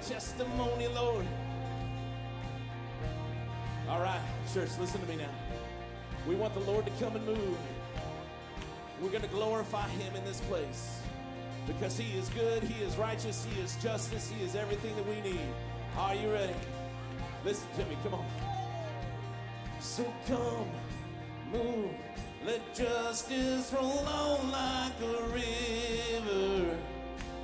Testimony, 0.08 0.88
Lord. 0.88 1.26
All 3.88 4.00
right, 4.00 4.20
church, 4.52 4.70
listen 4.80 5.00
to 5.00 5.06
me 5.06 5.16
now. 5.16 5.30
We 6.26 6.34
want 6.34 6.54
the 6.54 6.60
Lord 6.60 6.86
to 6.86 6.92
come 7.04 7.16
and 7.16 7.24
move. 7.26 7.58
We're 9.00 9.10
going 9.10 9.22
to 9.22 9.28
glorify 9.28 9.88
Him 9.88 10.14
in 10.16 10.24
this 10.24 10.40
place 10.42 11.00
because 11.66 11.96
He 11.96 12.16
is 12.16 12.28
good, 12.30 12.62
He 12.62 12.82
is 12.82 12.96
righteous, 12.96 13.46
He 13.52 13.60
is 13.60 13.76
justice, 13.82 14.30
He 14.30 14.44
is 14.44 14.54
everything 14.54 14.94
that 14.96 15.06
we 15.06 15.20
need. 15.20 15.40
Are 15.98 16.14
you 16.14 16.32
ready? 16.32 16.54
Listen 17.44 17.66
to 17.76 17.84
me, 17.86 17.96
come 18.02 18.14
on. 18.14 18.26
So 19.80 20.04
come, 20.26 20.68
move, 21.52 21.90
let 22.46 22.74
justice 22.74 23.72
roll 23.72 23.98
on 23.98 24.50
like 24.50 24.92
a 25.00 25.22
river. 25.34 26.78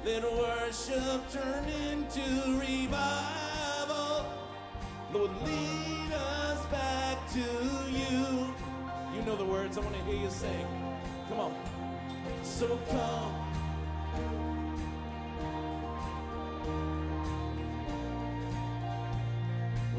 Let 0.08 0.22
worship 0.22 1.30
turn 1.30 1.64
into 1.68 2.58
revival. 2.58 4.24
Lord, 5.12 5.30
lead 5.44 6.12
us 6.14 6.64
back 6.70 7.30
to 7.32 7.40
you. 7.90 8.54
You 9.14 9.22
know 9.26 9.36
the 9.36 9.44
words, 9.44 9.76
I 9.76 9.82
want 9.82 9.94
to 9.96 10.02
hear 10.04 10.22
you 10.22 10.30
sing. 10.30 10.66
Come 11.28 11.40
on. 11.40 11.54
So 12.42 12.78
come. 12.88 13.34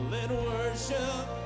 Let 0.09 0.31
worship 0.31 1.38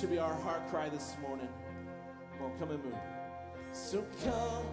should 0.00 0.10
be 0.10 0.18
our 0.18 0.32
heart 0.32 0.66
cry 0.70 0.88
this 0.88 1.14
morning. 1.20 1.48
Come 2.38 2.46
on, 2.46 2.58
come 2.58 2.70
and 2.70 2.82
move. 2.82 2.94
So 3.72 4.02
come. 4.24 4.64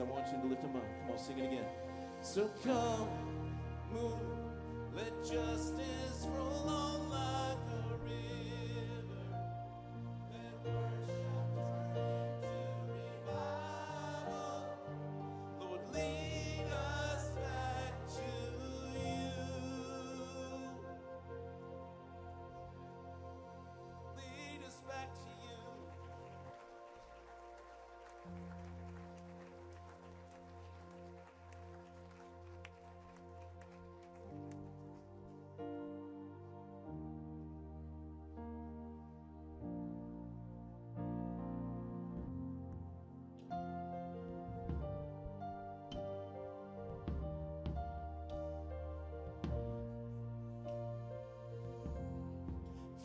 I 0.00 0.02
want 0.04 0.26
you 0.28 0.40
to 0.40 0.46
lift 0.46 0.62
them 0.62 0.76
up. 0.76 0.84
Come 1.02 1.10
on, 1.12 1.18
sing 1.18 1.38
it 1.38 1.46
again. 1.46 1.64
So 2.22 2.50
come. 2.64 3.08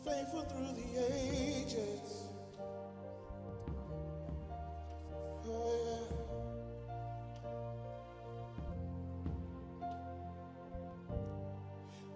faithful 0.04 0.42
through 0.42 0.72
the 0.74 0.88
ages. 1.14 2.28
Oh, 5.46 5.76
yeah. 5.86 6.26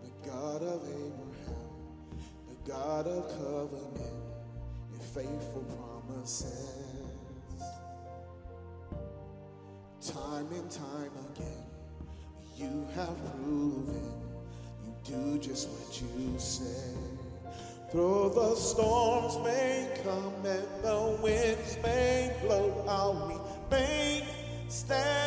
The 0.02 0.28
God 0.28 0.62
of 0.62 0.82
Abraham, 0.82 1.68
the 2.48 2.70
God 2.70 3.06
of 3.06 3.28
covenant, 3.28 4.14
and 4.92 5.02
faithful 5.02 5.64
promises. 5.78 6.74
Time 10.00 10.48
and 10.52 10.70
time 10.70 11.12
again, 11.32 11.64
you 12.56 12.86
have 12.94 13.16
proven 13.42 14.12
you 14.84 14.94
do 15.04 15.38
just 15.38 15.68
what 15.68 16.02
you 16.02 16.38
say. 16.38 17.07
Though 17.90 18.28
the 18.28 18.54
storms 18.54 19.38
may 19.42 19.88
come 20.04 20.34
and 20.44 20.68
the 20.82 21.18
winds 21.22 21.78
may 21.82 22.36
blow, 22.42 22.84
I'll 22.86 23.14
remain 23.70 24.24
standing. 24.68 25.17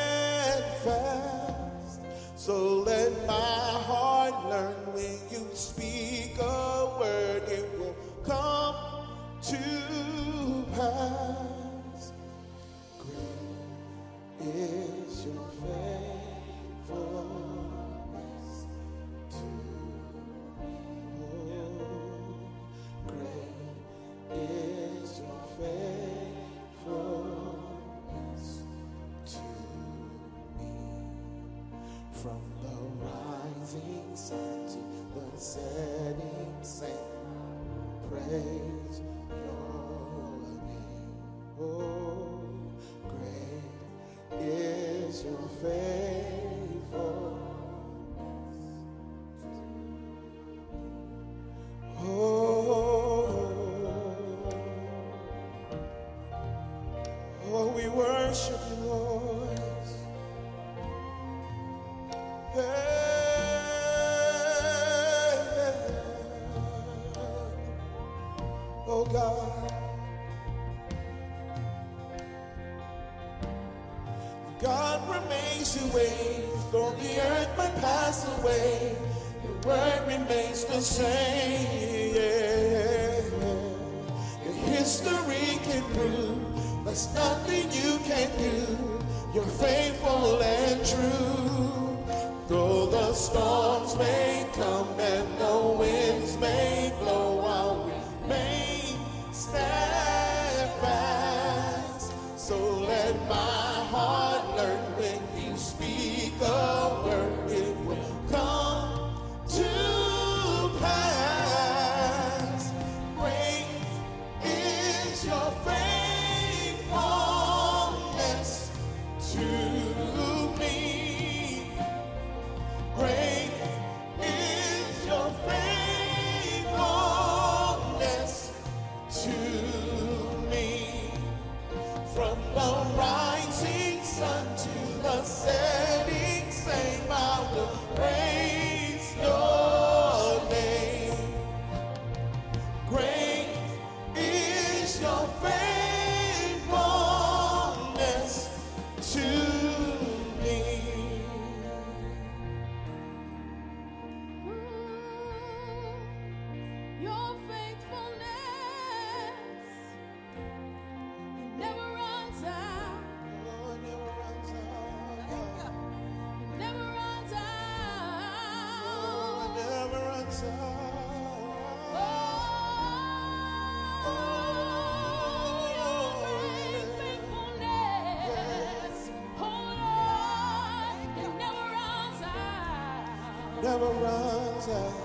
Never 183.82 183.94
runs 183.94 184.70
out. 184.70 185.01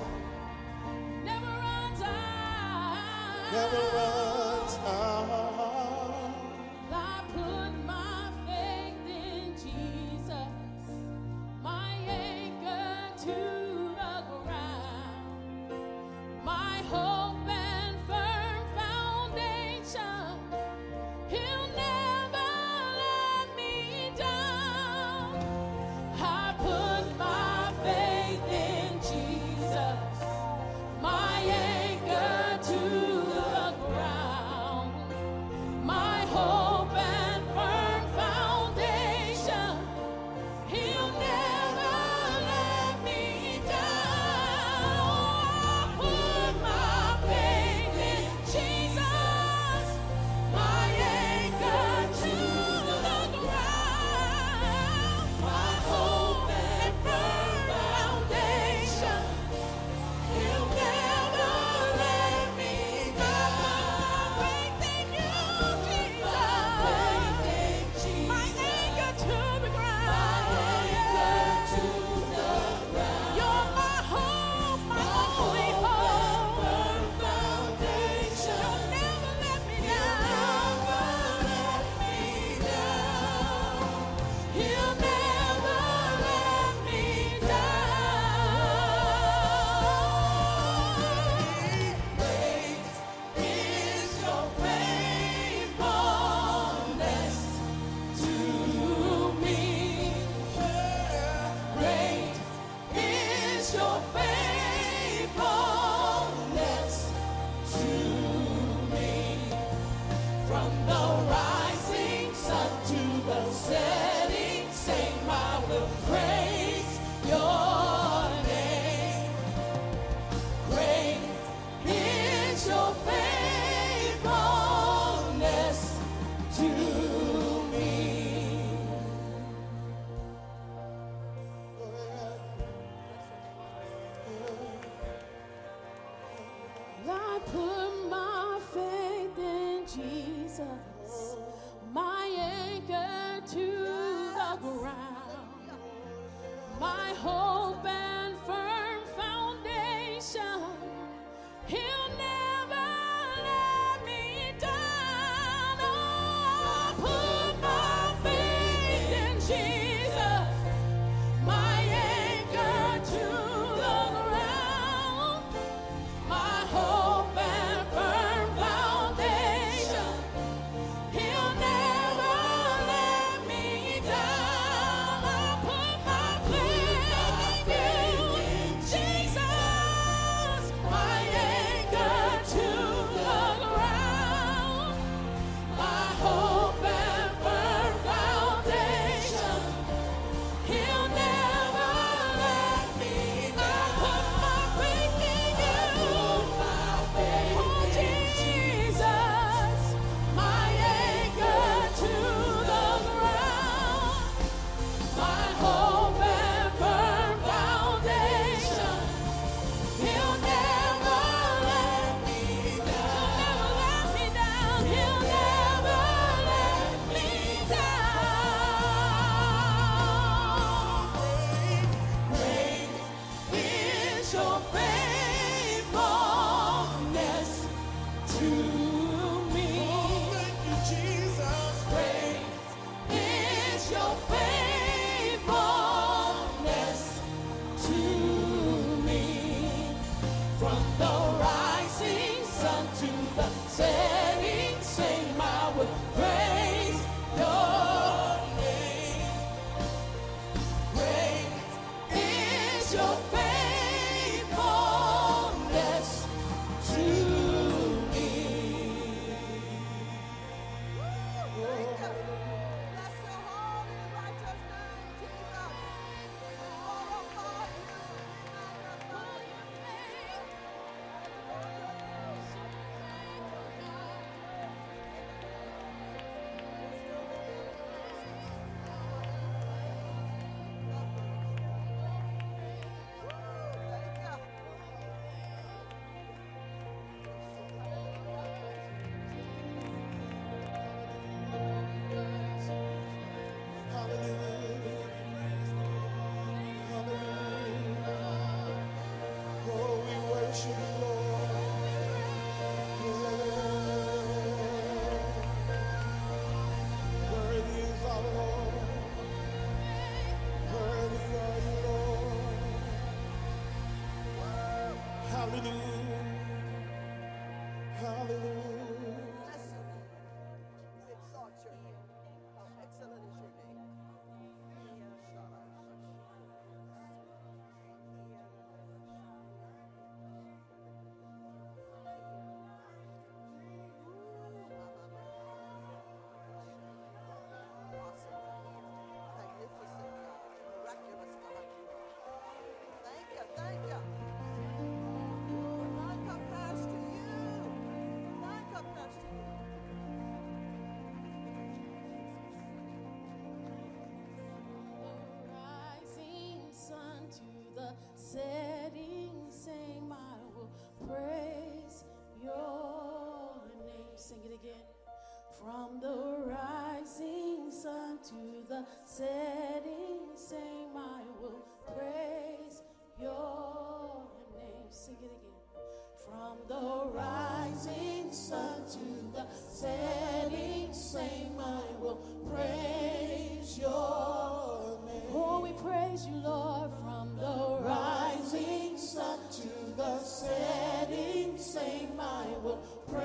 Oh. 392.68 393.15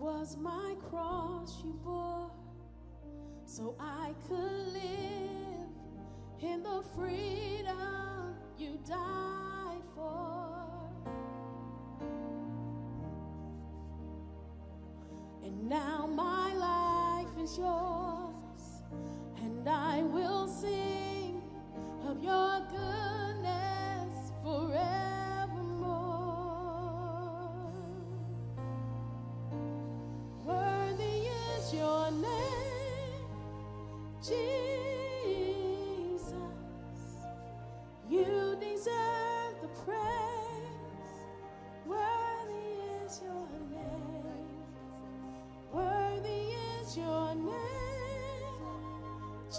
was 0.00 0.38
my 0.38 0.74
cross 0.88 1.60
you 1.62 1.78
bore 1.84 2.30
so 3.44 3.74
I 3.78 4.14
could 4.26 4.72
live 4.72 5.68
in 6.40 6.62
the 6.62 6.82
freedom 6.96 8.34
you 8.56 8.78
died 8.88 9.82
for. 9.94 10.64
And 15.44 15.68
now 15.68 16.06
my 16.06 16.54
life 16.54 17.44
is 17.44 17.58
yours. 17.58 17.89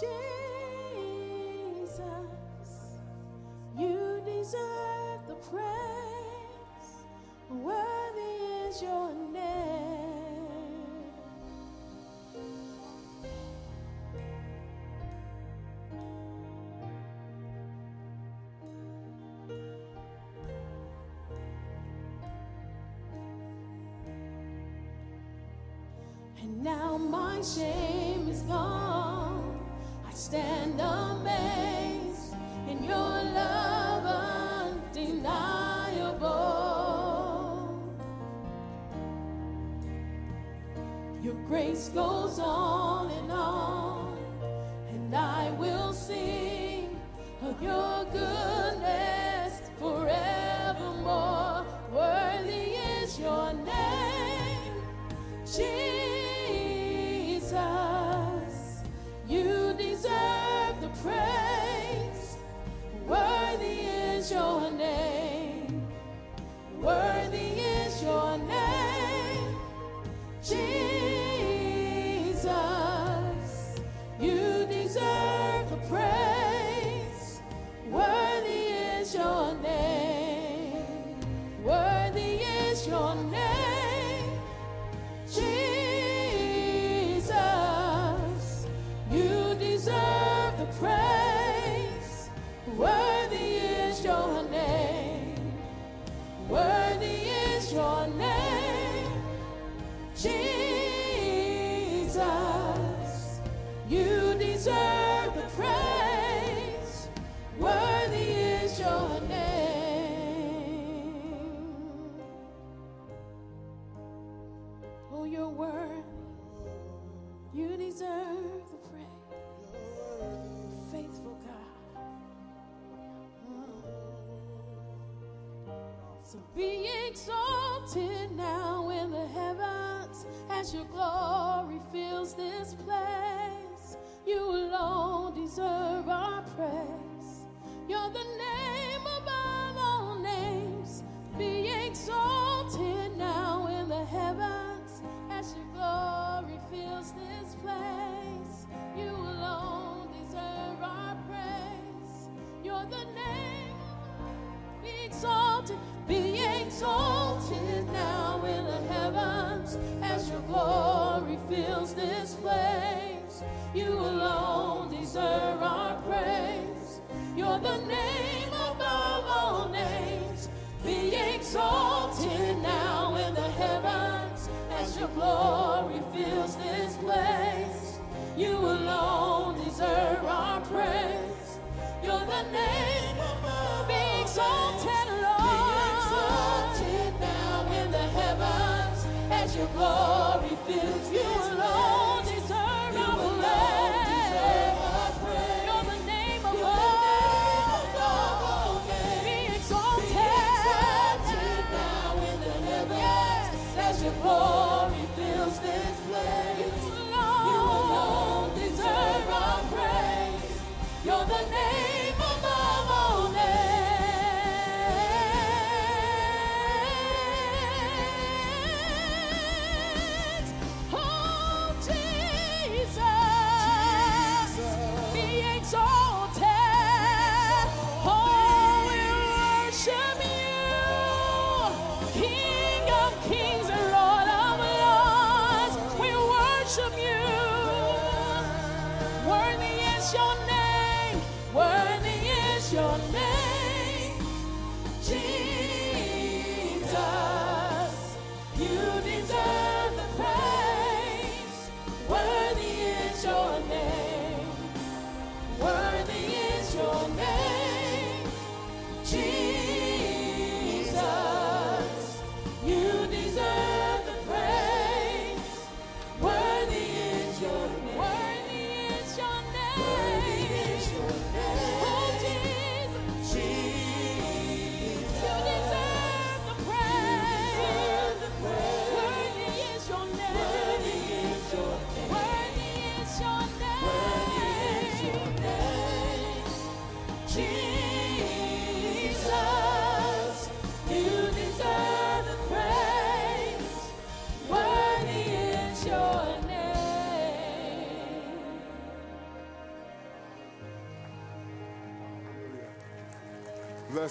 Jesus, 0.02 1.92
you 3.78 4.20
deserve 4.26 5.20
the 5.28 5.34
praise. 5.36 7.06
Worthy 7.50 8.36
is 8.68 8.82
your 8.82 9.14
name. 9.32 9.42
And 26.40 26.62
now 26.64 26.98
my 26.98 27.40
shame 27.42 28.28
is 28.28 28.42
gone 28.42 28.91
stand 30.32 30.80
amazed 30.80 32.32
in 32.66 32.82
your 32.82 33.12
love 33.36 34.06
undeniable. 34.94 35.12
Your 41.22 41.34
grace 41.46 41.90
goes 41.90 42.38
on. 42.38 42.81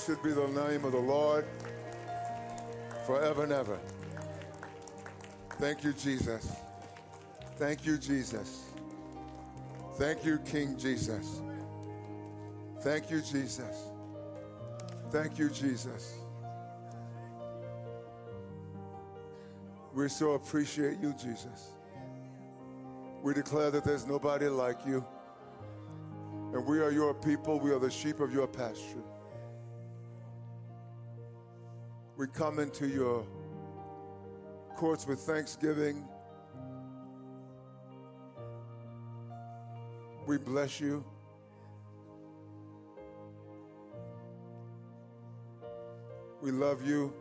Blessed 0.05 0.23
be 0.23 0.31
the 0.31 0.47
name 0.47 0.83
of 0.83 0.93
the 0.93 0.99
Lord 0.99 1.45
forever 3.05 3.43
and 3.43 3.51
ever. 3.51 3.77
Thank 5.59 5.83
you, 5.83 5.93
Jesus. 5.93 6.55
Thank 7.57 7.85
you, 7.85 7.99
Jesus. 7.99 8.71
Thank 9.97 10.25
you, 10.25 10.39
King 10.39 10.75
Jesus. 10.75 11.41
Thank 12.79 13.11
you, 13.11 13.21
Jesus. 13.21 13.75
Thank 15.11 15.37
you, 15.37 15.49
Jesus. 15.51 16.15
We 19.93 20.09
so 20.09 20.31
appreciate 20.31 20.99
you, 20.99 21.13
Jesus. 21.13 21.73
We 23.21 23.35
declare 23.35 23.69
that 23.69 23.83
there's 23.83 24.07
nobody 24.07 24.47
like 24.47 24.79
you. 24.83 25.05
And 26.53 26.65
we 26.65 26.79
are 26.79 26.91
your 26.91 27.13
people. 27.13 27.59
We 27.59 27.71
are 27.71 27.79
the 27.79 27.91
sheep 27.91 28.19
of 28.19 28.33
your 28.33 28.47
pasture. 28.47 29.03
We 32.17 32.27
come 32.27 32.59
into 32.59 32.87
your 32.87 33.25
courts 34.75 35.07
with 35.07 35.19
thanksgiving. 35.19 36.03
We 40.27 40.37
bless 40.37 40.79
you. 40.79 41.03
We 46.41 46.51
love 46.51 46.85
you. 46.85 47.13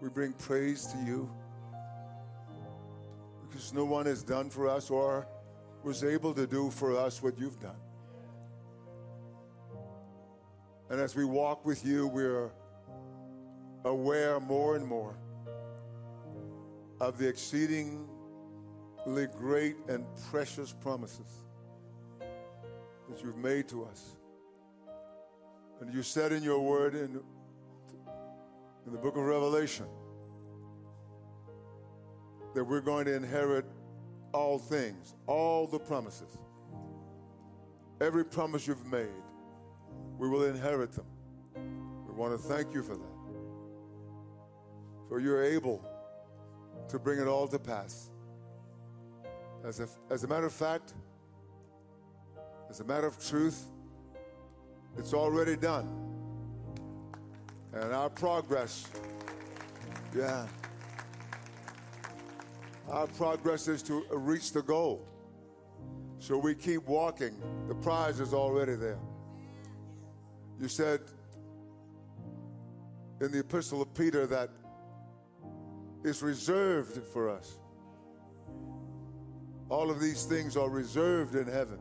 We 0.00 0.08
bring 0.08 0.32
praise 0.32 0.86
to 0.86 0.98
you 0.98 1.30
because 3.48 3.74
no 3.74 3.84
one 3.84 4.06
has 4.06 4.22
done 4.22 4.48
for 4.48 4.68
us 4.68 4.88
or 4.88 5.26
was 5.82 6.04
able 6.04 6.32
to 6.34 6.46
do 6.46 6.70
for 6.70 6.96
us 6.96 7.22
what 7.22 7.38
you've 7.38 7.60
done. 7.60 7.76
And 10.90 11.00
as 11.00 11.14
we 11.14 11.24
walk 11.24 11.64
with 11.64 11.86
you, 11.86 12.08
we're 12.08 12.50
aware 13.84 14.40
more 14.40 14.74
and 14.74 14.84
more 14.84 15.16
of 17.00 17.16
the 17.16 17.28
exceedingly 17.28 18.06
great 19.38 19.76
and 19.88 20.04
precious 20.30 20.72
promises 20.72 21.44
that 23.08 23.22
you've 23.22 23.38
made 23.38 23.68
to 23.68 23.84
us. 23.84 24.16
And 25.80 25.94
you 25.94 26.02
said 26.02 26.32
in 26.32 26.42
your 26.42 26.60
word 26.60 26.94
in, 26.94 27.20
in 28.86 28.92
the 28.92 28.98
book 28.98 29.16
of 29.16 29.22
Revelation 29.22 29.86
that 32.54 32.64
we're 32.64 32.80
going 32.80 33.04
to 33.06 33.14
inherit 33.14 33.64
all 34.32 34.58
things, 34.58 35.14
all 35.26 35.66
the 35.66 35.78
promises. 35.78 36.36
Every 38.00 38.24
promise 38.24 38.66
you've 38.66 38.86
made, 38.86 39.08
we 40.20 40.28
will 40.28 40.44
inherit 40.44 40.92
them. 40.92 41.06
We 42.06 42.12
want 42.12 42.38
to 42.38 42.38
thank 42.38 42.74
you 42.74 42.82
for 42.82 42.94
that. 42.94 43.14
For 45.08 45.18
you're 45.18 45.42
able 45.42 45.82
to 46.88 46.98
bring 46.98 47.18
it 47.18 47.26
all 47.26 47.48
to 47.48 47.58
pass. 47.58 48.10
As 49.64 49.80
a, 49.80 49.88
as 50.10 50.22
a 50.24 50.28
matter 50.28 50.44
of 50.44 50.52
fact, 50.52 50.92
as 52.68 52.80
a 52.80 52.84
matter 52.84 53.06
of 53.06 53.18
truth, 53.26 53.64
it's 54.98 55.14
already 55.14 55.56
done. 55.56 55.88
And 57.72 57.90
our 57.94 58.10
progress, 58.10 58.88
yeah, 60.14 60.46
our 62.90 63.06
progress 63.06 63.68
is 63.68 63.82
to 63.84 64.04
reach 64.10 64.52
the 64.52 64.62
goal. 64.62 65.06
So 66.18 66.36
we 66.36 66.54
keep 66.54 66.86
walking. 66.86 67.34
The 67.68 67.74
prize 67.74 68.20
is 68.20 68.34
already 68.34 68.74
there. 68.74 68.98
You 70.60 70.68
said 70.68 71.00
in 73.22 73.32
the 73.32 73.38
epistle 73.38 73.80
of 73.80 73.94
Peter 73.94 74.26
that 74.26 74.50
is 76.04 76.22
reserved 76.22 77.02
for 77.14 77.30
us. 77.30 77.58
All 79.70 79.90
of 79.90 80.00
these 80.00 80.24
things 80.24 80.58
are 80.58 80.68
reserved 80.68 81.34
in 81.34 81.46
heaven. 81.46 81.78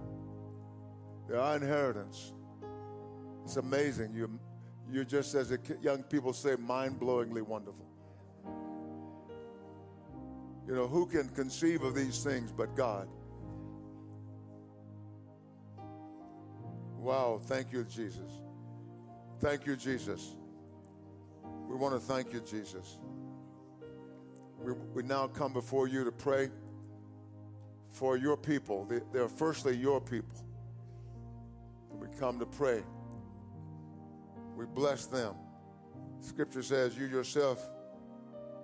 They're 1.28 1.42
our 1.42 1.58
inheritance. 1.58 2.32
It's 3.44 3.58
amazing. 3.58 4.14
You, 4.14 4.40
you're 4.90 5.04
just, 5.04 5.36
as 5.36 5.56
young 5.82 6.04
people 6.04 6.32
say, 6.32 6.56
mind 6.56 7.02
blowingly 7.02 7.42
wonderful. 7.42 7.86
You 10.68 10.76
know, 10.76 10.88
who 10.88 11.06
can 11.06 11.28
conceive 11.30 11.82
of 11.82 11.96
these 11.96 12.24
things 12.24 12.52
but 12.52 12.76
God? 12.78 13.10
Wow, 16.98 17.42
thank 17.44 17.74
you, 17.74 17.84
Jesus. 17.84 18.40
Thank 19.40 19.66
you, 19.66 19.78
Jesus. 19.78 20.36
We 21.68 21.76
want 21.76 21.94
to 21.94 22.00
thank 22.00 22.34
you, 22.34 22.42
Jesus. 22.42 22.98
We, 24.60 24.74
we 24.94 25.04
now 25.04 25.28
come 25.28 25.54
before 25.54 25.88
you 25.88 26.04
to 26.04 26.12
pray 26.12 26.50
for 27.88 28.18
your 28.18 28.36
people. 28.36 28.86
They, 28.86 29.00
they're 29.14 29.30
firstly 29.30 29.78
your 29.78 30.02
people. 30.02 30.46
We 31.92 32.08
come 32.20 32.40
to 32.40 32.46
pray. 32.46 32.84
We 34.58 34.66
bless 34.66 35.06
them. 35.06 35.36
Scripture 36.20 36.64
says, 36.64 36.98
You 36.98 37.06
yourself 37.08 37.66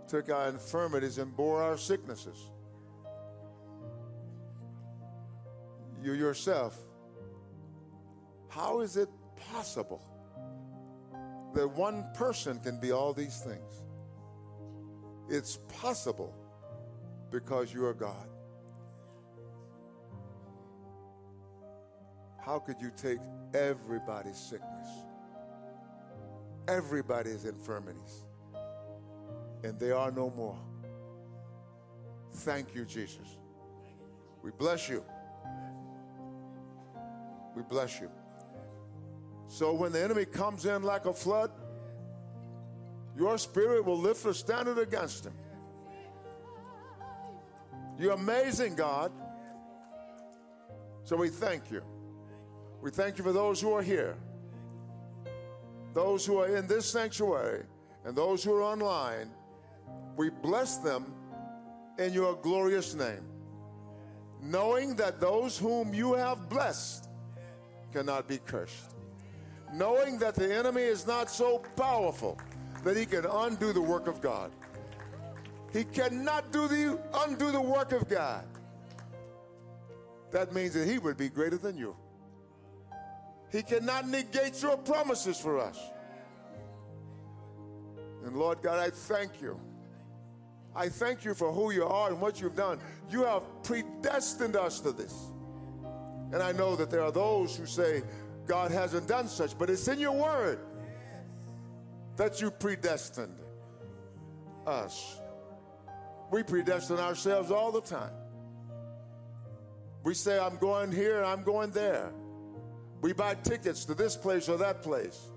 took 0.09 0.29
our 0.29 0.49
infirmities 0.49 1.19
and 1.19 1.35
bore 1.35 1.61
our 1.61 1.77
sicknesses. 1.77 2.51
You 6.03 6.13
yourself. 6.13 6.77
How 8.49 8.81
is 8.81 8.97
it 8.97 9.09
possible 9.53 10.14
that 11.55 11.67
one 11.69 12.05
person 12.13 12.59
can 12.59 12.79
be 12.79 12.91
all 12.91 13.13
these 13.13 13.39
things? 13.39 13.81
It's 15.29 15.57
possible 15.79 16.35
because 17.31 17.73
you 17.73 17.85
are 17.85 17.93
God. 17.93 18.29
How 22.45 22.59
could 22.59 22.75
you 22.79 22.91
take 22.95 23.19
everybody's 23.55 24.37
sickness, 24.37 24.87
everybody's 26.67 27.45
infirmities, 27.45 28.25
and 29.63 29.79
they 29.79 29.91
are 29.91 30.11
no 30.11 30.29
more? 30.31 30.59
Thank 32.31 32.75
you, 32.75 32.85
Jesus. 32.85 33.37
We 34.43 34.51
bless 34.51 34.89
you. 34.89 35.03
We 37.55 37.63
bless 37.63 37.99
you. 37.99 38.11
So 39.47 39.73
when 39.73 39.91
the 39.91 40.03
enemy 40.03 40.25
comes 40.25 40.65
in 40.65 40.83
like 40.83 41.05
a 41.05 41.13
flood, 41.13 41.51
your 43.17 43.37
spirit 43.37 43.85
will 43.85 43.97
lift 43.97 44.25
a 44.25 44.33
standard 44.33 44.77
against 44.77 45.25
him. 45.25 45.33
You're 47.97 48.13
amazing, 48.13 48.75
God. 48.75 49.11
So 51.05 51.15
we 51.15 51.29
thank 51.29 51.71
you. 51.71 51.81
We 52.81 52.91
thank 52.91 53.17
you 53.17 53.23
for 53.23 53.31
those 53.31 53.61
who 53.61 53.71
are 53.73 53.81
here, 53.81 54.17
those 55.93 56.25
who 56.25 56.39
are 56.39 56.55
in 56.55 56.67
this 56.67 56.85
sanctuary, 56.91 57.63
and 58.03 58.15
those 58.15 58.43
who 58.43 58.53
are 58.53 58.63
online. 58.63 59.29
We 60.17 60.29
bless 60.29 60.77
them 60.77 61.13
in 61.97 62.13
your 62.13 62.35
glorious 62.35 62.93
name, 62.93 63.25
knowing 64.41 64.95
that 64.97 65.19
those 65.19 65.57
whom 65.57 65.93
you 65.93 66.13
have 66.13 66.49
blessed 66.49 67.09
cannot 67.93 68.27
be 68.27 68.37
cursed, 68.39 68.94
knowing 69.77 70.17
that 70.19 70.35
the 70.35 70.53
enemy 70.53 70.81
is 70.81 71.05
not 71.05 71.29
so 71.29 71.59
powerful 71.75 72.37
that 72.83 72.95
he 72.95 73.05
can 73.05 73.25
undo 73.25 73.73
the 73.73 73.81
work 73.81 74.07
of 74.07 74.21
God. 74.21 74.51
He 75.73 75.83
cannot 75.83 76.51
do 76.51 76.67
the 76.67 76.99
undo 77.13 77.51
the 77.51 77.61
work 77.61 77.91
of 77.91 78.07
God. 78.07 78.45
That 80.31 80.53
means 80.53 80.73
that 80.73 80.87
he 80.87 80.99
would 80.99 81.17
be 81.17 81.29
greater 81.29 81.57
than 81.57 81.77
you. 81.77 81.95
He 83.51 83.61
cannot 83.61 84.07
negate 84.07 84.61
your 84.61 84.77
promises 84.77 85.39
for 85.39 85.59
us. 85.59 85.79
And 88.25 88.35
Lord 88.35 88.61
God, 88.61 88.79
I 88.79 88.89
thank 88.89 89.41
you. 89.41 89.59
I 90.75 90.89
thank 90.89 91.23
you 91.23 91.33
for 91.33 91.51
who 91.51 91.71
you 91.71 91.85
are 91.85 92.09
and 92.09 92.19
what 92.19 92.41
you've 92.41 92.55
done. 92.55 92.79
You 93.09 93.23
have 93.23 93.43
predestined 93.63 94.55
us 94.55 94.79
to 94.81 94.91
this. 94.91 95.13
And 96.33 96.41
I 96.41 96.51
know 96.51 96.75
that 96.75 96.89
there 96.89 97.01
are 97.01 97.11
those 97.11 97.55
who 97.55 97.65
say 97.65 98.01
God 98.45 98.71
hasn't 98.71 99.07
done 99.07 99.27
such, 99.27 99.57
but 99.57 99.69
it's 99.69 99.87
in 99.87 99.99
your 99.99 100.13
word 100.13 100.59
that 102.17 102.41
you 102.41 102.51
predestined 102.51 103.37
us. 104.65 105.19
We 106.31 106.43
predestine 106.43 106.99
ourselves 106.99 107.51
all 107.51 107.71
the 107.71 107.81
time. 107.81 108.13
We 110.03 110.13
say, 110.13 110.39
I'm 110.39 110.57
going 110.57 110.91
here, 110.91 111.23
I'm 111.23 111.43
going 111.43 111.71
there. 111.71 112.11
We 113.01 113.13
buy 113.13 113.35
tickets 113.35 113.85
to 113.85 113.93
this 113.93 114.15
place 114.15 114.49
or 114.49 114.57
that 114.57 114.81
place. 114.81 115.31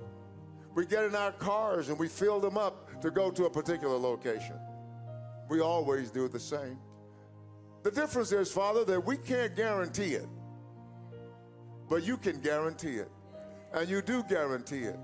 We 0.75 0.87
get 0.87 1.05
in 1.05 1.15
our 1.15 1.33
cars 1.33 1.89
and 1.89 1.99
we 1.99 2.09
fill 2.09 2.41
them 2.41 2.57
up 2.57 3.01
to 3.01 3.11
go 3.11 3.31
to 3.31 3.47
a 3.47 3.51
particular 3.51 3.97
location. 3.97 4.59
We 5.49 5.61
always 5.61 6.11
do 6.11 6.29
the 6.29 6.41
same. 6.41 6.79
The 7.83 7.91
difference 7.91 8.33
is, 8.33 8.53
Father, 8.53 8.85
that 8.85 9.05
we 9.05 9.17
can't 9.17 9.57
guarantee 9.57 10.15
it, 10.15 10.29
but 11.89 12.03
you 12.05 12.17
can 12.17 12.41
guarantee 12.41 12.97
it. 12.97 13.11
And 13.73 13.89
you 13.89 14.03
do 14.03 14.23
guarantee 14.23 14.85
it. 14.85 14.99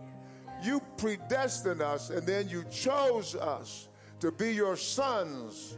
You 0.62 0.80
predestined 0.96 1.82
us 1.82 2.10
and 2.10 2.26
then 2.26 2.48
you 2.48 2.64
chose 2.70 3.34
us 3.34 3.88
to 4.20 4.30
be 4.32 4.54
your 4.54 4.76
sons. 4.76 5.76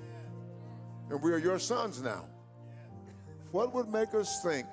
And 1.11 1.21
we 1.23 1.33
are 1.33 1.39
your 1.39 1.59
sons 1.59 2.03
now. 2.03 2.27
What 3.51 3.75
would 3.75 3.89
make 3.89 4.15
us 4.15 4.43
think 4.43 4.67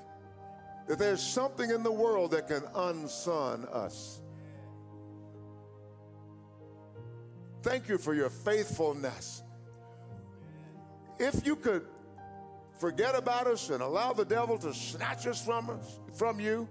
that 0.88 1.00
there's 1.00 1.22
something 1.22 1.70
in 1.70 1.84
the 1.84 1.92
world 1.92 2.32
that 2.32 2.48
can 2.48 2.64
unson 2.76 3.66
us? 3.72 4.22
Thank 7.62 7.88
you 7.88 7.98
for 7.98 8.14
your 8.14 8.30
faithfulness. 8.30 9.42
If 11.18 11.46
you 11.46 11.56
could 11.56 11.86
forget 12.84 13.16
about 13.16 13.48
us 13.48 13.70
and 13.70 13.82
allow 13.82 14.12
the 14.12 14.26
devil 14.26 14.58
to 14.58 14.74
snatch 14.74 15.26
us 15.26 15.42
from 15.42 15.70
us 15.70 16.02
from 16.16 16.38
you, 16.38 16.68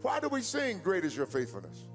why 0.00 0.18
do 0.18 0.30
we 0.30 0.40
sing 0.40 0.80
great 0.82 1.04
is 1.04 1.14
your 1.14 1.26
faithfulness? 1.26 1.88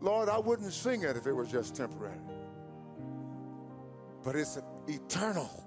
Lord, 0.00 0.28
I 0.28 0.40
wouldn't 0.40 0.72
sing 0.72 1.04
it 1.04 1.16
if 1.16 1.28
it 1.28 1.32
was 1.32 1.52
just 1.52 1.76
temporary. 1.76 2.18
But 4.24 4.34
it's 4.34 4.58
eternal, 4.88 5.64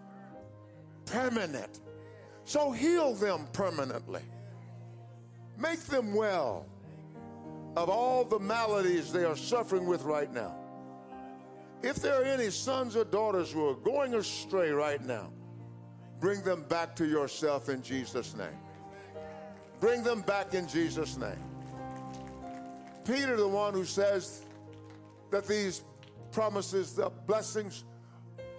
permanent. 1.06 1.80
So 2.44 2.74
heal 2.74 3.14
them 3.14 3.48
permanently. 3.54 4.24
Make 5.58 5.80
them 5.86 6.14
well 6.14 6.66
of 7.78 7.88
all 7.88 8.26
the 8.26 8.40
maladies 8.40 9.14
they 9.14 9.24
are 9.24 9.38
suffering 9.38 9.86
with 9.86 10.02
right 10.04 10.34
now. 10.34 10.61
If 11.84 11.96
there 11.98 12.22
are 12.22 12.26
any 12.26 12.50
sons 12.52 12.96
or 12.96 13.04
daughters 13.04 13.52
who 13.52 13.68
are 13.70 13.76
going 13.76 14.14
astray 14.14 14.72
right 14.72 15.04
now, 15.04 15.32
bring 16.20 16.42
them 16.44 16.64
back 16.64 16.96
to 16.98 17.06
yourself 17.08 17.70
in 17.70 17.82
Jesus' 17.82 18.36
name. 18.36 18.58
Bring 19.80 20.04
them 20.04 20.22
back 20.22 20.54
in 20.54 20.68
Jesus' 20.68 21.18
name. 21.18 21.44
Peter, 23.04 23.36
the 23.36 23.48
one 23.48 23.74
who 23.74 23.84
says 23.84 24.44
that 25.32 25.48
these 25.48 25.84
promises, 26.32 26.94
the 26.94 27.10
blessings 27.26 27.84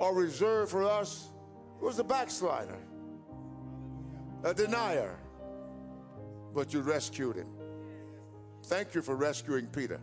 are 0.01 0.13
reserved 0.13 0.73
for 0.73 0.83
us, 0.83 1.29
was 1.81 2.01
a 2.01 2.05
backslider, 2.05 2.79
a 4.43 4.53
denier, 4.53 5.17
but 6.55 6.75
you 6.75 6.81
rescued 6.81 7.37
him. 7.37 7.49
Thank 8.65 8.95
you 8.95 9.03
for 9.03 9.15
rescuing 9.15 9.67
Peter. 9.67 10.01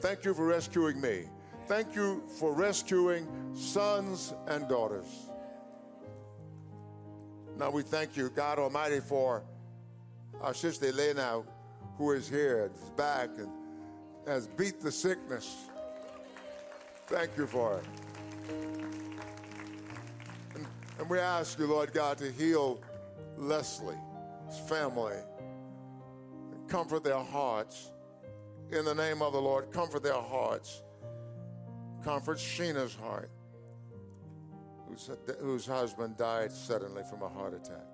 Thank 0.00 0.24
you 0.24 0.34
for 0.34 0.46
rescuing 0.46 1.00
me. 1.00 1.26
Thank 1.66 1.96
you 1.96 2.22
for 2.38 2.52
rescuing 2.52 3.26
sons 3.52 4.32
and 4.46 4.68
daughters. 4.68 5.06
Now 7.58 7.70
we 7.70 7.82
thank 7.82 8.16
you, 8.16 8.30
God 8.30 8.60
Almighty, 8.60 9.00
for 9.00 9.42
our 10.40 10.54
sister 10.54 10.86
Elena, 10.86 11.42
who 11.98 12.12
is 12.12 12.28
here, 12.28 12.70
is 12.72 12.90
back, 12.90 13.30
and 13.36 13.48
has 14.28 14.46
beat 14.46 14.80
the 14.80 14.92
sickness. 14.92 15.56
Thank 17.08 17.36
you 17.36 17.48
for 17.48 17.78
it. 17.78 17.84
And, 20.54 20.66
and 21.00 21.10
we 21.10 21.18
ask 21.18 21.58
you, 21.58 21.66
Lord 21.66 21.92
God, 21.92 22.18
to 22.18 22.30
heal 22.30 22.80
Leslie, 23.36 23.98
his 24.46 24.58
family, 24.68 25.16
and 26.52 26.68
comfort 26.68 27.02
their 27.02 27.24
hearts. 27.24 27.90
In 28.70 28.84
the 28.84 28.94
name 28.94 29.20
of 29.20 29.32
the 29.32 29.40
Lord, 29.40 29.72
comfort 29.72 30.04
their 30.04 30.12
hearts. 30.14 30.82
Comfort 32.06 32.38
Sheena's 32.38 32.94
heart, 32.94 33.32
whose, 35.40 35.66
husband 35.66 36.16
died 36.16 36.52
suddenly 36.52 37.02
from 37.10 37.20
a 37.22 37.28
heart 37.28 37.52
attack. 37.52 37.84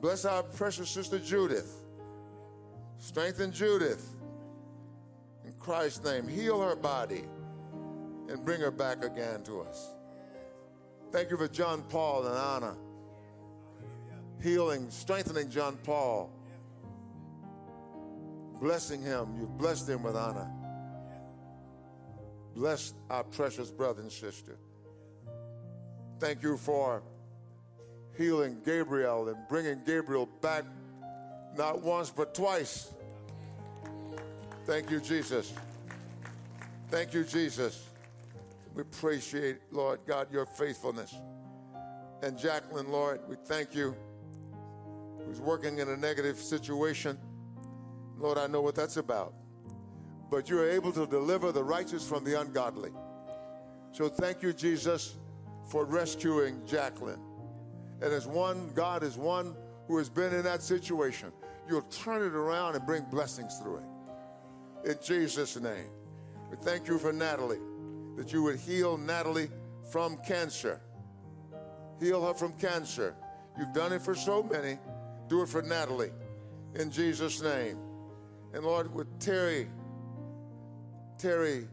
Bless 0.00 0.24
our 0.24 0.42
precious 0.42 0.88
sister 0.88 1.18
Judith. 1.18 1.70
Strengthen 2.96 3.52
Judith. 3.52 4.14
In 5.44 5.52
Christ's 5.58 6.02
name, 6.02 6.26
heal 6.26 6.62
her 6.62 6.74
body 6.74 7.24
and 8.30 8.42
bring 8.42 8.62
her 8.62 8.70
back 8.70 9.04
again 9.04 9.42
to 9.42 9.60
us. 9.60 9.92
Thank 11.12 11.30
you 11.30 11.36
for 11.36 11.46
John 11.46 11.82
Paul 11.90 12.26
and 12.26 12.38
Anna. 12.38 12.76
Healing, 14.42 14.88
strengthening 14.88 15.50
John 15.50 15.76
Paul. 15.84 16.32
Blessing 18.62 19.02
him. 19.02 19.36
You've 19.38 19.58
blessed 19.58 19.90
him 19.90 20.02
with 20.04 20.16
Anna. 20.16 20.50
Bless 22.58 22.92
our 23.08 23.22
precious 23.22 23.70
brother 23.70 24.02
and 24.02 24.10
sister. 24.10 24.56
Thank 26.18 26.42
you 26.42 26.56
for 26.56 27.04
healing 28.16 28.56
Gabriel 28.64 29.28
and 29.28 29.36
bringing 29.48 29.80
Gabriel 29.86 30.26
back 30.42 30.64
not 31.56 31.80
once 31.82 32.10
but 32.10 32.34
twice. 32.34 32.92
Thank 34.66 34.90
you, 34.90 34.98
Jesus. 34.98 35.52
Thank 36.88 37.14
you, 37.14 37.22
Jesus. 37.22 37.86
We 38.74 38.82
appreciate, 38.82 39.58
Lord 39.70 40.00
God, 40.04 40.26
your 40.32 40.44
faithfulness. 40.44 41.14
And 42.24 42.36
Jacqueline, 42.36 42.90
Lord, 42.90 43.20
we 43.28 43.36
thank 43.36 43.72
you. 43.72 43.94
Who's 45.24 45.40
working 45.40 45.78
in 45.78 45.90
a 45.90 45.96
negative 45.96 46.38
situation. 46.38 47.18
Lord, 48.18 48.36
I 48.36 48.48
know 48.48 48.62
what 48.62 48.74
that's 48.74 48.96
about 48.96 49.32
but 50.30 50.48
you 50.48 50.58
are 50.60 50.68
able 50.68 50.92
to 50.92 51.06
deliver 51.06 51.52
the 51.52 51.62
righteous 51.62 52.06
from 52.06 52.24
the 52.24 52.40
ungodly. 52.40 52.90
So 53.92 54.08
thank 54.08 54.42
you, 54.42 54.52
Jesus, 54.52 55.16
for 55.70 55.84
rescuing 55.84 56.64
Jacqueline. 56.66 57.20
And 58.00 58.12
as 58.12 58.26
one, 58.26 58.70
God 58.74 59.02
is 59.02 59.16
one 59.16 59.56
who 59.86 59.98
has 59.98 60.08
been 60.08 60.34
in 60.34 60.42
that 60.44 60.62
situation. 60.62 61.32
You'll 61.68 61.82
turn 61.82 62.22
it 62.22 62.34
around 62.34 62.76
and 62.76 62.86
bring 62.86 63.04
blessings 63.04 63.58
through 63.58 63.78
it. 63.78 64.90
In 64.90 64.96
Jesus' 65.02 65.58
name. 65.60 65.90
We 66.50 66.56
thank 66.56 66.88
you 66.88 66.98
for 66.98 67.12
Natalie, 67.12 67.60
that 68.16 68.32
you 68.32 68.42
would 68.44 68.56
heal 68.56 68.96
Natalie 68.96 69.50
from 69.90 70.16
cancer. 70.18 70.80
Heal 72.00 72.26
her 72.26 72.34
from 72.34 72.52
cancer. 72.54 73.14
You've 73.58 73.72
done 73.72 73.92
it 73.92 74.00
for 74.00 74.14
so 74.14 74.42
many. 74.42 74.78
Do 75.28 75.42
it 75.42 75.48
for 75.48 75.62
Natalie. 75.62 76.12
In 76.74 76.90
Jesus' 76.90 77.42
name. 77.42 77.76
And 78.54 78.64
Lord, 78.64 78.94
with 78.94 79.18
Terry, 79.18 79.68
Terry, 81.18 81.66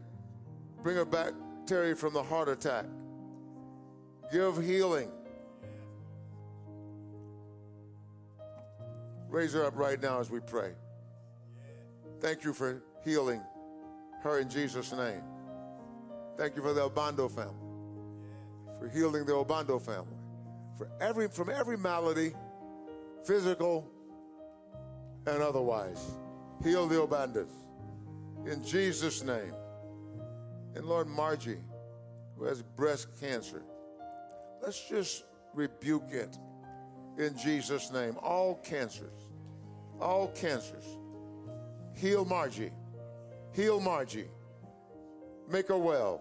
bring 0.82 0.96
her 0.96 1.04
back, 1.04 1.32
Terry, 1.66 1.94
from 1.94 2.12
the 2.12 2.22
heart 2.22 2.48
attack. 2.48 2.84
Give 4.32 4.56
healing. 4.62 5.08
Raise 9.28 9.52
her 9.52 9.64
up 9.64 9.76
right 9.76 10.00
now 10.02 10.18
as 10.18 10.30
we 10.30 10.40
pray. 10.40 10.72
Thank 12.20 12.42
you 12.42 12.52
for 12.52 12.82
healing 13.04 13.40
her 14.22 14.40
in 14.40 14.48
Jesus' 14.48 14.92
name. 14.92 15.22
Thank 16.36 16.56
you 16.56 16.62
for 16.62 16.72
the 16.72 16.88
Obando 16.88 17.30
family, 17.30 17.54
for 18.80 18.88
healing 18.88 19.26
the 19.26 19.32
Obando 19.32 19.80
family, 19.80 20.16
for 20.76 20.88
every 21.00 21.28
from 21.28 21.50
every 21.50 21.78
malady, 21.78 22.32
physical 23.24 23.88
and 25.26 25.42
otherwise. 25.42 26.02
Heal 26.64 26.86
the 26.86 26.96
Obandos 26.96 27.65
in 28.46 28.64
Jesus' 28.64 29.22
name. 29.22 29.52
And 30.74 30.84
Lord 30.84 31.08
Margie, 31.08 31.58
who 32.36 32.44
has 32.44 32.62
breast 32.62 33.08
cancer, 33.20 33.62
let's 34.62 34.88
just 34.88 35.24
rebuke 35.54 36.10
it 36.10 36.36
in 37.18 37.36
Jesus' 37.36 37.90
name. 37.90 38.16
All 38.22 38.56
cancers, 38.56 39.14
all 40.00 40.28
cancers. 40.28 40.84
Heal 41.94 42.24
Margie. 42.26 42.72
Heal 43.52 43.80
Margie. 43.80 44.28
Make 45.50 45.68
her 45.68 45.78
well. 45.78 46.20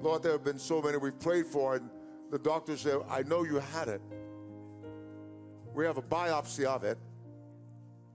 Lord, 0.00 0.22
there 0.22 0.32
have 0.32 0.44
been 0.44 0.58
so 0.58 0.80
many 0.80 0.96
we've 0.98 1.18
prayed 1.18 1.46
for, 1.46 1.76
and 1.76 1.90
the 2.30 2.38
doctor 2.38 2.76
said, 2.76 2.98
I 3.10 3.22
know 3.22 3.42
you 3.42 3.56
had 3.56 3.88
it. 3.88 4.00
We 5.74 5.84
have 5.84 5.98
a 5.98 6.02
biopsy 6.02 6.64
of 6.64 6.84
it, 6.84 6.98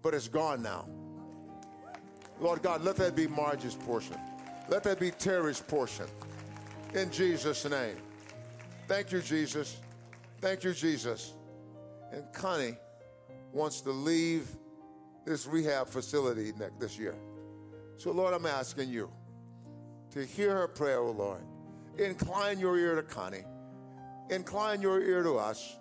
but 0.02 0.14
it's 0.14 0.30
gone 0.30 0.62
now. 0.62 0.88
Lord 2.40 2.62
God, 2.62 2.84
let 2.84 2.96
that 2.98 3.16
be 3.16 3.28
Margie's 3.28 3.76
portion. 3.76 4.16
Let 4.70 4.84
that 4.84 5.00
be 5.00 5.12
Terry's 5.12 5.60
portion. 5.60 6.06
In 6.94 7.12
Jesus' 7.12 7.70
name. 7.70 7.98
Thank 8.88 9.12
you, 9.12 9.22
Jesus. 9.22 9.78
Thank 10.40 10.64
you, 10.64 10.74
Jesus. 10.74 11.34
And 12.12 12.24
Connie 12.34 12.78
wants 13.52 13.82
to 13.82 13.92
leave 13.92 14.48
this 15.26 15.46
rehab 15.46 15.88
facility 15.88 16.54
next, 16.58 16.80
this 16.80 16.98
year. 16.98 17.16
So, 17.98 18.12
Lord, 18.12 18.34
I'm 18.34 18.46
asking 18.46 18.90
you 18.90 19.12
to 20.12 20.26
hear 20.26 20.56
her 20.56 20.68
prayer, 20.68 21.00
oh 21.00 21.12
Lord. 21.12 21.42
Incline 21.98 22.60
your 22.60 22.78
ear 22.78 22.96
to 22.96 23.04
Connie. 23.04 23.44
Incline 24.30 24.82
your 24.82 25.02
ear 25.02 25.22
to 25.24 25.38
us 25.38 25.76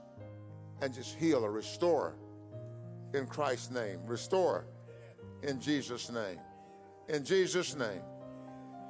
and 0.83 0.93
just 0.93 1.15
heal 1.17 1.43
her, 1.43 1.51
restore 1.51 2.15
in 3.15 3.27
Christ's 3.27 3.71
name. 3.71 4.01
Restore 4.05 4.67
in 5.43 5.61
Jesus' 5.61 6.11
name. 6.11 6.39
In 7.09 7.25
Jesus' 7.25 7.75
name. 7.75 8.03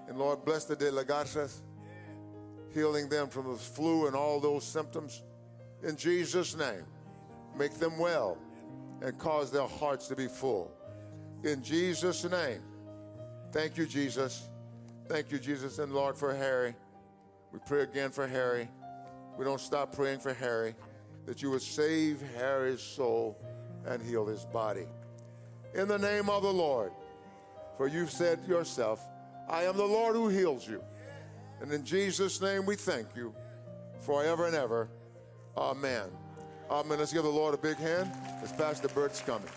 And 0.08 0.18
Lord, 0.18 0.44
bless 0.44 0.64
the 0.64 0.74
De 0.74 0.90
La 0.90 1.02
healing 2.74 3.08
them 3.08 3.28
from 3.28 3.50
the 3.50 3.58
flu 3.58 4.06
and 4.06 4.16
all 4.16 4.40
those 4.40 4.64
symptoms. 4.64 5.22
In 5.82 5.96
Jesus' 5.96 6.56
name. 6.56 6.84
Make 7.56 7.74
them 7.74 7.98
well 7.98 8.38
and 9.02 9.18
cause 9.18 9.50
their 9.50 9.66
hearts 9.66 10.08
to 10.08 10.16
be 10.16 10.26
full. 10.26 10.70
In 11.44 11.62
Jesus' 11.62 12.24
name. 12.24 12.60
Thank 13.52 13.76
you, 13.76 13.86
Jesus. 13.86 14.48
Thank 15.08 15.32
you, 15.32 15.38
Jesus. 15.38 15.78
And 15.78 15.92
Lord, 15.92 16.16
for 16.16 16.34
Harry. 16.34 16.74
We 17.52 17.58
pray 17.66 17.82
again 17.82 18.10
for 18.10 18.26
Harry. 18.26 18.68
We 19.38 19.44
don't 19.44 19.60
stop 19.60 19.94
praying 19.94 20.20
for 20.20 20.34
Harry 20.34 20.74
that 21.26 21.42
you 21.42 21.50
would 21.50 21.62
save 21.62 22.22
Harry's 22.36 22.80
soul 22.80 23.38
and 23.86 24.02
heal 24.02 24.26
his 24.26 24.44
body. 24.46 24.86
In 25.74 25.86
the 25.86 25.98
name 25.98 26.28
of 26.28 26.42
the 26.42 26.52
Lord. 26.52 26.92
For 27.78 27.86
you've 27.86 28.10
said 28.10 28.40
yourself, 28.48 29.00
I 29.48 29.62
am 29.62 29.76
the 29.76 29.86
Lord 29.86 30.16
who 30.16 30.28
heals 30.28 30.66
you. 30.66 30.82
And 31.60 31.72
in 31.72 31.84
Jesus' 31.84 32.40
name 32.40 32.66
we 32.66 32.74
thank 32.74 33.14
you 33.14 33.32
forever 34.00 34.46
and 34.46 34.54
ever. 34.56 34.88
Amen. 35.56 36.10
Amen. 36.68 36.98
Let's 36.98 37.12
give 37.12 37.22
the 37.22 37.28
Lord 37.30 37.54
a 37.54 37.56
big 37.56 37.76
hand 37.76 38.10
as 38.42 38.52
Pastor 38.52 38.88
Bert's 38.88 39.20
coming. 39.20 39.48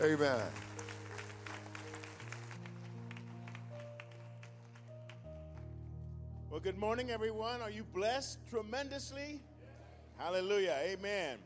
Amen. 0.00 0.40
Well, 6.48 6.60
good 6.60 6.78
morning, 6.78 7.10
everyone. 7.10 7.60
Are 7.60 7.70
you 7.70 7.82
blessed 7.82 8.38
tremendously? 8.48 9.42
Hallelujah. 10.16 10.76
Amen. 10.84 11.38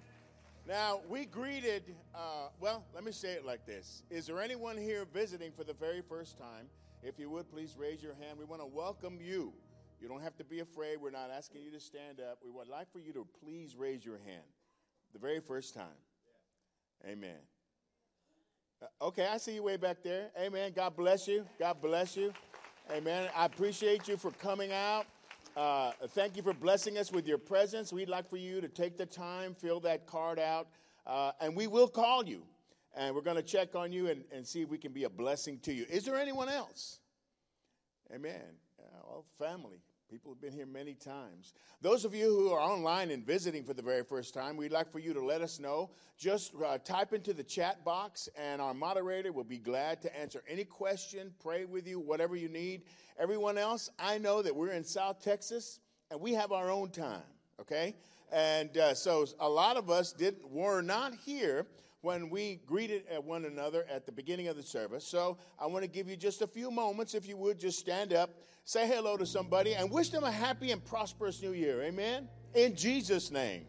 Now, 0.69 1.01
we 1.09 1.25
greeted, 1.25 1.83
uh, 2.15 2.49
well, 2.61 2.85
let 2.95 3.03
me 3.03 3.11
say 3.11 3.33
it 3.33 3.47
like 3.47 3.65
this 3.65 4.03
Is 4.11 4.27
there 4.27 4.39
anyone 4.39 4.77
here 4.77 5.07
visiting 5.15 5.51
for 5.51 5.65
the 5.65 5.73
very 5.73 6.03
first 6.03 6.37
time? 6.37 6.67
If 7.03 7.19
you 7.19 7.31
would, 7.31 7.51
please 7.51 7.75
raise 7.79 8.03
your 8.03 8.13
hand. 8.15 8.39
We 8.39 8.45
want 8.45 8.61
to 8.61 8.67
welcome 8.67 9.19
you. 9.19 9.55
You 9.99 10.09
don't 10.09 10.23
have 10.23 10.37
to 10.37 10.45
be 10.45 10.61
afraid. 10.61 10.99
We're 11.01 11.11
not 11.11 11.31
asking 11.35 11.63
you 11.63 11.71
to 11.71 11.81
stand 11.81 12.21
up. 12.21 12.41
We 12.45 12.51
would 12.51 12.69
like 12.69 12.93
for 12.93 12.99
you 12.99 13.15
to 13.15 13.27
please 13.43 13.77
raise 13.77 14.05
your 14.05 14.19
hand 14.19 14.45
the 15.15 15.19
very 15.19 15.41
first 15.41 15.73
time. 15.73 15.87
Amen. 17.09 17.39
Uh, 18.83 19.07
okay, 19.07 19.27
I 19.27 19.39
see 19.39 19.55
you 19.55 19.63
way 19.63 19.79
back 19.79 20.03
there. 20.03 20.27
Amen. 20.39 20.73
God 20.77 20.95
bless 20.95 21.27
you. 21.27 21.47
God 21.59 21.81
bless 21.81 22.15
you. 22.15 22.35
Amen. 22.91 23.31
I 23.35 23.47
appreciate 23.47 24.07
you 24.07 24.19
for 24.19 24.33
coming 24.33 24.73
out. 24.73 25.07
Uh, 25.59 25.91
thank 26.11 26.37
you 26.37 26.43
for 26.45 26.55
blessing 26.55 26.99
us 26.99 27.11
with 27.11 27.27
your 27.27 27.37
presence. 27.37 27.93
We'd 27.93 28.09
like 28.09 28.31
for 28.31 28.37
you 28.37 28.61
to 28.61 28.69
take 28.69 28.97
the 28.97 29.05
time, 29.05 29.57
fill 29.57 29.81
that 29.81 30.07
card 30.07 30.39
out, 30.39 30.69
uh, 31.05 31.33
and 31.41 31.57
we 31.57 31.67
will 31.67 31.89
call 31.89 32.25
you. 32.25 32.43
And 32.97 33.13
we're 33.13 33.23
going 33.23 33.39
to 33.39 33.43
check 33.43 33.75
on 33.75 33.91
you 33.91 34.07
and, 34.07 34.23
and 34.33 34.47
see 34.47 34.63
if 34.63 34.69
we 34.69 34.79
can 34.79 34.93
be 34.93 35.03
a 35.03 35.11
blessing 35.11 35.59
to 35.65 35.73
you. 35.73 35.85
Is 35.91 36.05
there 36.05 36.15
anyone 36.15 36.49
else? 36.49 37.01
Amen. 38.15 38.41
Well, 38.79 39.25
family. 39.37 39.81
People 40.11 40.33
have 40.33 40.41
been 40.41 40.55
here 40.55 40.65
many 40.65 40.95
times. 40.95 41.53
Those 41.83 42.07
of 42.07 42.15
you 42.15 42.25
who 42.25 42.51
are 42.51 42.61
online 42.61 43.11
and 43.11 43.27
visiting 43.27 43.63
for 43.63 43.75
the 43.75 43.83
very 43.83 44.03
first 44.03 44.33
time, 44.33 44.57
we'd 44.57 44.73
like 44.73 44.91
for 44.91 45.01
you 45.01 45.13
to 45.13 45.23
let 45.23 45.43
us 45.43 45.61
know. 45.61 45.91
Just 46.17 46.55
uh, 46.65 46.79
type 46.79 47.13
into 47.13 47.35
the 47.35 47.43
chat 47.43 47.85
box, 47.85 48.27
and 48.35 48.63
our 48.63 48.73
moderator 48.73 49.33
will 49.33 49.45
be 49.45 49.59
glad 49.59 50.01
to 50.01 50.19
answer 50.19 50.43
any 50.49 50.65
question, 50.65 51.31
pray 51.43 51.67
with 51.67 51.87
you, 51.87 52.01
whatever 52.01 52.37
you 52.37 52.49
need. 52.49 52.85
Everyone 53.19 53.59
else, 53.59 53.91
I 53.99 54.17
know 54.17 54.41
that 54.41 54.57
we're 54.57 54.73
in 54.73 54.83
South 54.83 55.23
Texas 55.23 55.81
and 56.11 56.19
we 56.19 56.33
have 56.33 56.53
our 56.53 56.71
own 56.71 56.89
time, 56.89 57.21
okay? 57.61 57.95
And 58.33 58.79
uh, 58.79 58.95
so 58.95 59.27
a 59.41 59.49
lot 59.49 59.77
of 59.77 59.91
us 59.91 60.13
didn't 60.13 60.51
were 60.51 60.81
not 60.81 61.15
here 61.15 61.67
when 62.01 62.31
we 62.31 62.61
greeted 62.67 63.03
uh, 63.15 63.21
one 63.21 63.45
another 63.45 63.85
at 63.91 64.07
the 64.07 64.13
beginning 64.13 64.49
of 64.49 64.57
the 64.57 64.63
service. 64.63 65.05
So 65.05 65.39
I 65.59 65.67
want 65.67 65.85
to 65.85 65.91
give 65.91 66.09
you 66.09 66.17
just 66.17 66.43
a 66.43 66.47
few 66.47 66.71
moments, 66.71 67.15
if 67.15 67.29
you 67.29 67.37
would, 67.37 67.59
just 67.59 67.79
stand 67.79 68.13
up, 68.13 68.31
say 68.65 68.87
hello 68.87 69.17
to 69.17 69.27
somebody, 69.27 69.75
and 69.75 69.91
wish 69.91 70.11
them 70.11 70.25
a 70.25 70.31
happy 70.31 70.71
and 70.71 70.85
prosperous 70.85 71.43
new 71.43 71.53
year. 71.53 71.83
Amen? 71.83 72.29
In 72.55 72.77
Jesus' 72.77 73.31
name. 73.31 73.67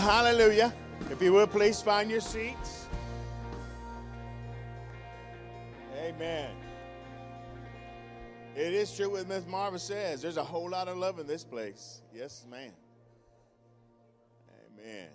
Hallelujah. 0.00 0.72
If 1.10 1.22
you 1.22 1.32
would 1.34 1.50
please 1.50 1.80
find 1.82 2.10
your 2.10 2.20
seats. 2.20 2.86
Amen. 5.98 6.50
It 8.56 8.72
is 8.74 8.94
true 8.96 9.10
what 9.10 9.28
Miss 9.28 9.46
Marva 9.46 9.78
says. 9.78 10.22
There's 10.22 10.36
a 10.36 10.44
whole 10.44 10.68
lot 10.68 10.88
of 10.88 10.96
love 10.96 11.18
in 11.18 11.26
this 11.26 11.44
place. 11.44 12.02
Yes, 12.12 12.44
ma'am. 12.50 12.72
Amen. 14.78 15.08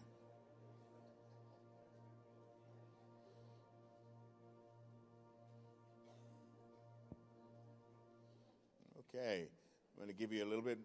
Okay, 9.13 9.47
I'm 9.93 10.03
going 10.03 10.07
to 10.07 10.19
give 10.19 10.31
you 10.31 10.43
a 10.43 10.49
little 10.49 10.63
bit 10.63 10.79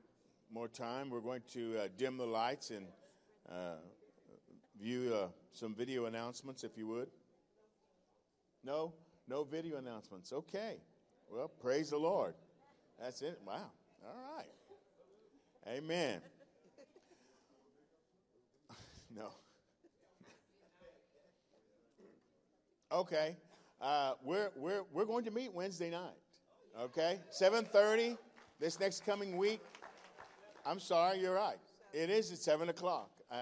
more 0.52 0.68
time. 0.68 1.10
We're 1.10 1.20
going 1.20 1.42
to 1.52 1.78
uh, 1.78 1.88
dim 1.96 2.16
the 2.16 2.26
lights 2.26 2.70
and 2.70 2.86
view 4.80 5.14
uh, 5.14 5.28
some 5.52 5.74
video 5.74 6.06
announcements, 6.06 6.64
if 6.64 6.76
you 6.76 6.86
would. 6.86 7.08
No, 8.64 8.92
no 9.28 9.44
video 9.44 9.76
announcements. 9.76 10.32
Okay. 10.32 10.76
Well, 11.30 11.48
praise 11.48 11.90
the 11.90 11.98
Lord. 11.98 12.34
That's 13.00 13.22
it. 13.22 13.40
Wow. 13.46 13.70
All 14.04 14.36
right. 14.36 14.46
Amen. 15.68 16.20
no. 19.16 19.28
Okay. 22.92 23.36
Uh, 23.80 24.14
we're, 24.22 24.50
we're, 24.56 24.82
we're 24.92 25.04
going 25.04 25.24
to 25.24 25.30
meet 25.30 25.54
Wednesday 25.54 25.90
night. 25.90 26.16
Okay? 26.78 27.20
7.30 27.38 28.18
this 28.58 28.78
next 28.78 29.06
coming 29.06 29.36
week. 29.36 29.60
I'm 30.66 30.80
sorry, 30.80 31.20
you're 31.20 31.34
right. 31.34 31.58
It 31.94 32.10
is 32.10 32.30
at 32.32 32.38
7 32.38 32.68
o'clock. 32.68 33.10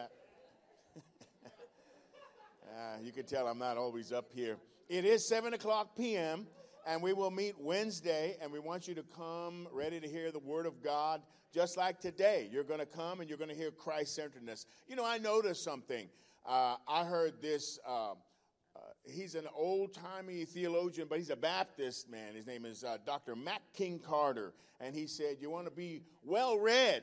Uh, 2.69 2.99
you 3.03 3.11
can 3.11 3.25
tell 3.25 3.49
I'm 3.49 3.59
not 3.59 3.77
always 3.77 4.13
up 4.13 4.31
here. 4.33 4.57
It 4.89 5.05
is 5.05 5.29
7 5.29 5.53
o'clock 5.55 5.97
p.m., 5.97 6.47
and 6.87 7.03
we 7.03 7.13
will 7.13 7.31
meet 7.31 7.59
Wednesday, 7.59 8.37
and 8.41 8.53
we 8.53 8.61
want 8.61 8.87
you 8.87 8.95
to 8.95 9.03
come 9.17 9.67
ready 9.73 9.99
to 9.99 10.07
hear 10.07 10.31
the 10.31 10.39
Word 10.39 10.65
of 10.65 10.81
God. 10.83 11.23
Just 11.53 11.77
like 11.77 11.99
today, 11.99 12.49
you're 12.53 12.63
going 12.63 12.79
to 12.79 12.87
come 12.87 13.21
and 13.21 13.29
you're 13.29 13.39
going 13.39 13.51
to 13.51 13.57
hear 13.57 13.71
Christ 13.71 14.15
centeredness. 14.15 14.67
You 14.87 14.95
know, 14.95 15.05
I 15.05 15.19
noticed 15.19 15.65
something. 15.65 16.09
Uh, 16.47 16.77
I 16.87 17.05
heard 17.05 17.43
this. 17.43 17.79
Uh, 17.87 18.13
uh, 18.13 18.15
he's 19.05 19.35
an 19.35 19.47
old 19.57 19.95
timey 19.95 20.45
theologian, 20.45 21.09
but 21.09 21.19
he's 21.19 21.31
a 21.31 21.37
Baptist 21.37 22.09
man. 22.11 22.35
His 22.35 22.47
name 22.47 22.65
is 22.65 22.85
uh, 22.85 22.99
Dr. 23.05 23.35
Mack 23.35 23.63
King 23.75 23.99
Carter. 23.99 24.53
And 24.79 24.95
he 24.95 25.07
said, 25.07 25.39
You 25.41 25.51
want 25.51 25.67
to 25.67 25.73
be 25.73 26.03
well 26.23 26.59
read, 26.59 27.03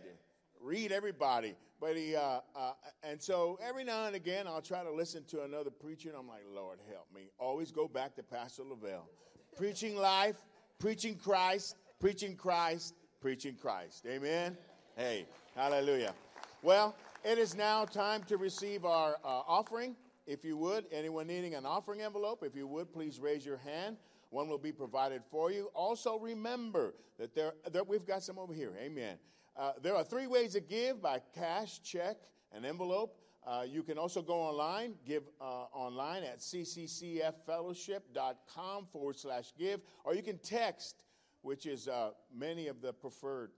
read 0.62 0.92
everybody. 0.92 1.56
But 1.80 1.98
he, 1.98 2.16
uh, 2.16 2.40
uh, 2.56 2.72
and 3.04 3.22
so 3.22 3.60
every 3.62 3.84
now 3.84 4.08
and 4.08 4.16
again, 4.16 4.48
I'll 4.48 4.62
try 4.62 4.84
to 4.84 4.92
listen 4.92 5.24
to 5.26 5.44
another 5.44 5.70
preacher, 5.70 6.10
and 6.10 6.18
I'm 6.18 6.28
like, 6.28 6.44
Lord, 6.54 6.80
help 6.90 7.08
me. 7.14 7.30
Always 7.38 7.72
go 7.72 7.88
back 7.88 8.16
to 8.16 8.24
Pastor 8.24 8.64
Lavelle. 8.64 9.10
preaching 9.58 9.96
life, 9.96 10.38
preaching 10.80 11.16
Christ, 11.16 11.76
preaching 12.00 12.36
Christ, 12.36 12.96
preaching 13.22 13.56
Christ. 13.56 14.06
Amen? 14.08 14.58
Hey, 14.96 15.26
hallelujah. 15.56 16.14
Well, 16.62 16.96
it 17.24 17.38
is 17.38 17.56
now 17.56 17.86
time 17.86 18.24
to 18.24 18.38
receive 18.38 18.86
our 18.86 19.18
uh, 19.24 19.42
offering. 19.48 19.96
If 20.28 20.44
you 20.44 20.58
would, 20.58 20.86
anyone 20.92 21.28
needing 21.28 21.56
an 21.56 21.66
offering 21.66 22.02
envelope, 22.02 22.44
if 22.44 22.56
you 22.56 22.68
would, 22.68 22.92
please 22.92 23.20
raise 23.20 23.46
your 23.46 23.58
hand. 23.58 23.98
One 24.30 24.50
will 24.50 24.58
be 24.58 24.72
provided 24.72 25.22
for 25.30 25.52
you. 25.52 25.70
Also, 25.74 26.18
remember 26.18 26.96
that 27.20 27.36
there, 27.36 27.54
that 27.72 27.88
we've 27.88 28.06
got 28.06 28.24
some 28.24 28.40
over 28.40 28.54
here. 28.54 28.74
Amen. 28.80 29.18
Uh, 29.58 29.72
there 29.82 29.95
are 29.95 30.03
three 30.03 30.28
ways 30.28 30.51
to 30.53 30.60
give 30.60 31.01
by 31.01 31.20
cash, 31.34 31.82
check, 31.82 32.18
and 32.51 32.64
envelope. 32.66 33.18
Uh, 33.47 33.64
you 33.68 33.82
can 33.84 33.97
also 33.97 34.22
go 34.22 34.36
online, 34.36 34.95
give 35.06 35.24
uh, 35.39 35.68
online 35.72 36.24
at 36.24 36.39
cccffellowship.com 36.39 38.86
forward 38.91 39.16
slash 39.16 39.53
give, 39.58 39.80
or 40.03 40.14
you 40.14 40.24
can 40.24 40.38
text, 40.39 41.06
which 41.41 41.66
is 41.66 41.88
uh, 41.88 42.10
many 42.36 42.68
of 42.68 42.82
the 42.82 42.91
preferred. 42.91 43.51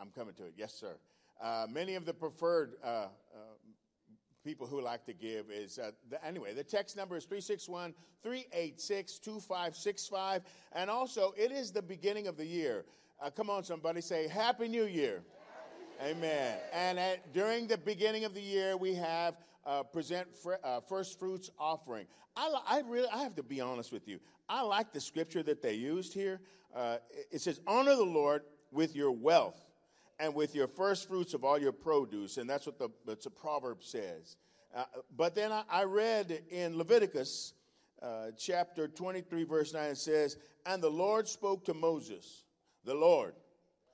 I'm 0.00 0.10
coming 0.10 0.34
to 0.34 0.46
it. 0.46 0.54
Yes, 0.56 0.74
sir. 0.74 0.96
Uh, 1.40 1.68
many 1.70 1.94
of 1.94 2.04
the 2.06 2.14
preferred 2.14 2.74
people 4.44 4.66
who 4.66 4.80
like 4.80 5.04
to 5.04 5.12
give 5.12 5.50
is 5.50 5.78
uh, 5.78 5.90
the, 6.08 6.24
anyway 6.24 6.54
the 6.54 6.64
text 6.64 6.96
number 6.96 7.16
is 7.16 7.24
361 7.24 7.92
386 8.22 9.18
2565 9.18 10.42
and 10.72 10.88
also 10.88 11.34
it 11.36 11.52
is 11.52 11.72
the 11.72 11.82
beginning 11.82 12.26
of 12.26 12.36
the 12.36 12.46
year 12.46 12.84
uh, 13.22 13.30
come 13.30 13.50
on 13.50 13.64
somebody 13.64 14.00
say 14.00 14.28
happy 14.28 14.68
new 14.68 14.84
year. 14.84 15.22
Amen. 16.02 16.56
And 16.72 16.98
at, 16.98 17.32
during 17.34 17.66
the 17.66 17.76
beginning 17.76 18.24
of 18.24 18.34
the 18.34 18.40
year 18.40 18.76
we 18.76 18.94
have 18.94 19.34
uh, 19.66 19.82
present 19.82 20.34
fr- 20.34 20.54
uh, 20.64 20.80
first 20.80 21.18
fruits 21.18 21.50
offering. 21.58 22.06
I, 22.36 22.48
li- 22.48 22.62
I 22.66 22.80
really 22.86 23.08
i 23.12 23.22
have 23.22 23.34
to 23.36 23.42
be 23.42 23.60
honest 23.60 23.92
with 23.92 24.08
you. 24.08 24.18
I 24.48 24.62
like 24.62 24.92
the 24.92 25.00
scripture 25.00 25.42
that 25.42 25.62
they 25.62 25.74
used 25.74 26.14
here. 26.14 26.40
Uh, 26.74 26.96
it- 27.30 27.40
says 27.40 27.60
honor 27.66 27.94
the 27.96 28.04
lord 28.04 28.42
with 28.72 28.96
your 28.96 29.10
wealth 29.10 29.60
and 30.18 30.34
with 30.34 30.54
your 30.54 30.68
first 30.68 31.08
fruits 31.08 31.34
of 31.34 31.44
all 31.44 31.58
your 31.58 31.72
produce. 31.72 32.38
And 32.38 32.48
that's 32.48 32.66
what 32.66 32.78
the, 32.78 32.88
that's 33.06 33.24
the 33.24 33.30
proverb 33.30 33.82
says. 33.82 34.36
Uh, 34.74 34.84
but 35.16 35.34
then 35.34 35.52
I, 35.52 35.64
I 35.68 35.84
read 35.84 36.42
in 36.50 36.78
Leviticus 36.78 37.54
uh, 38.02 38.30
chapter 38.38 38.88
23, 38.88 39.44
verse 39.44 39.74
9, 39.74 39.90
it 39.90 39.98
says, 39.98 40.36
And 40.64 40.82
the 40.82 40.90
Lord 40.90 41.28
spoke 41.28 41.64
to 41.66 41.74
Moses, 41.74 42.44
the 42.84 42.94
Lord 42.94 43.34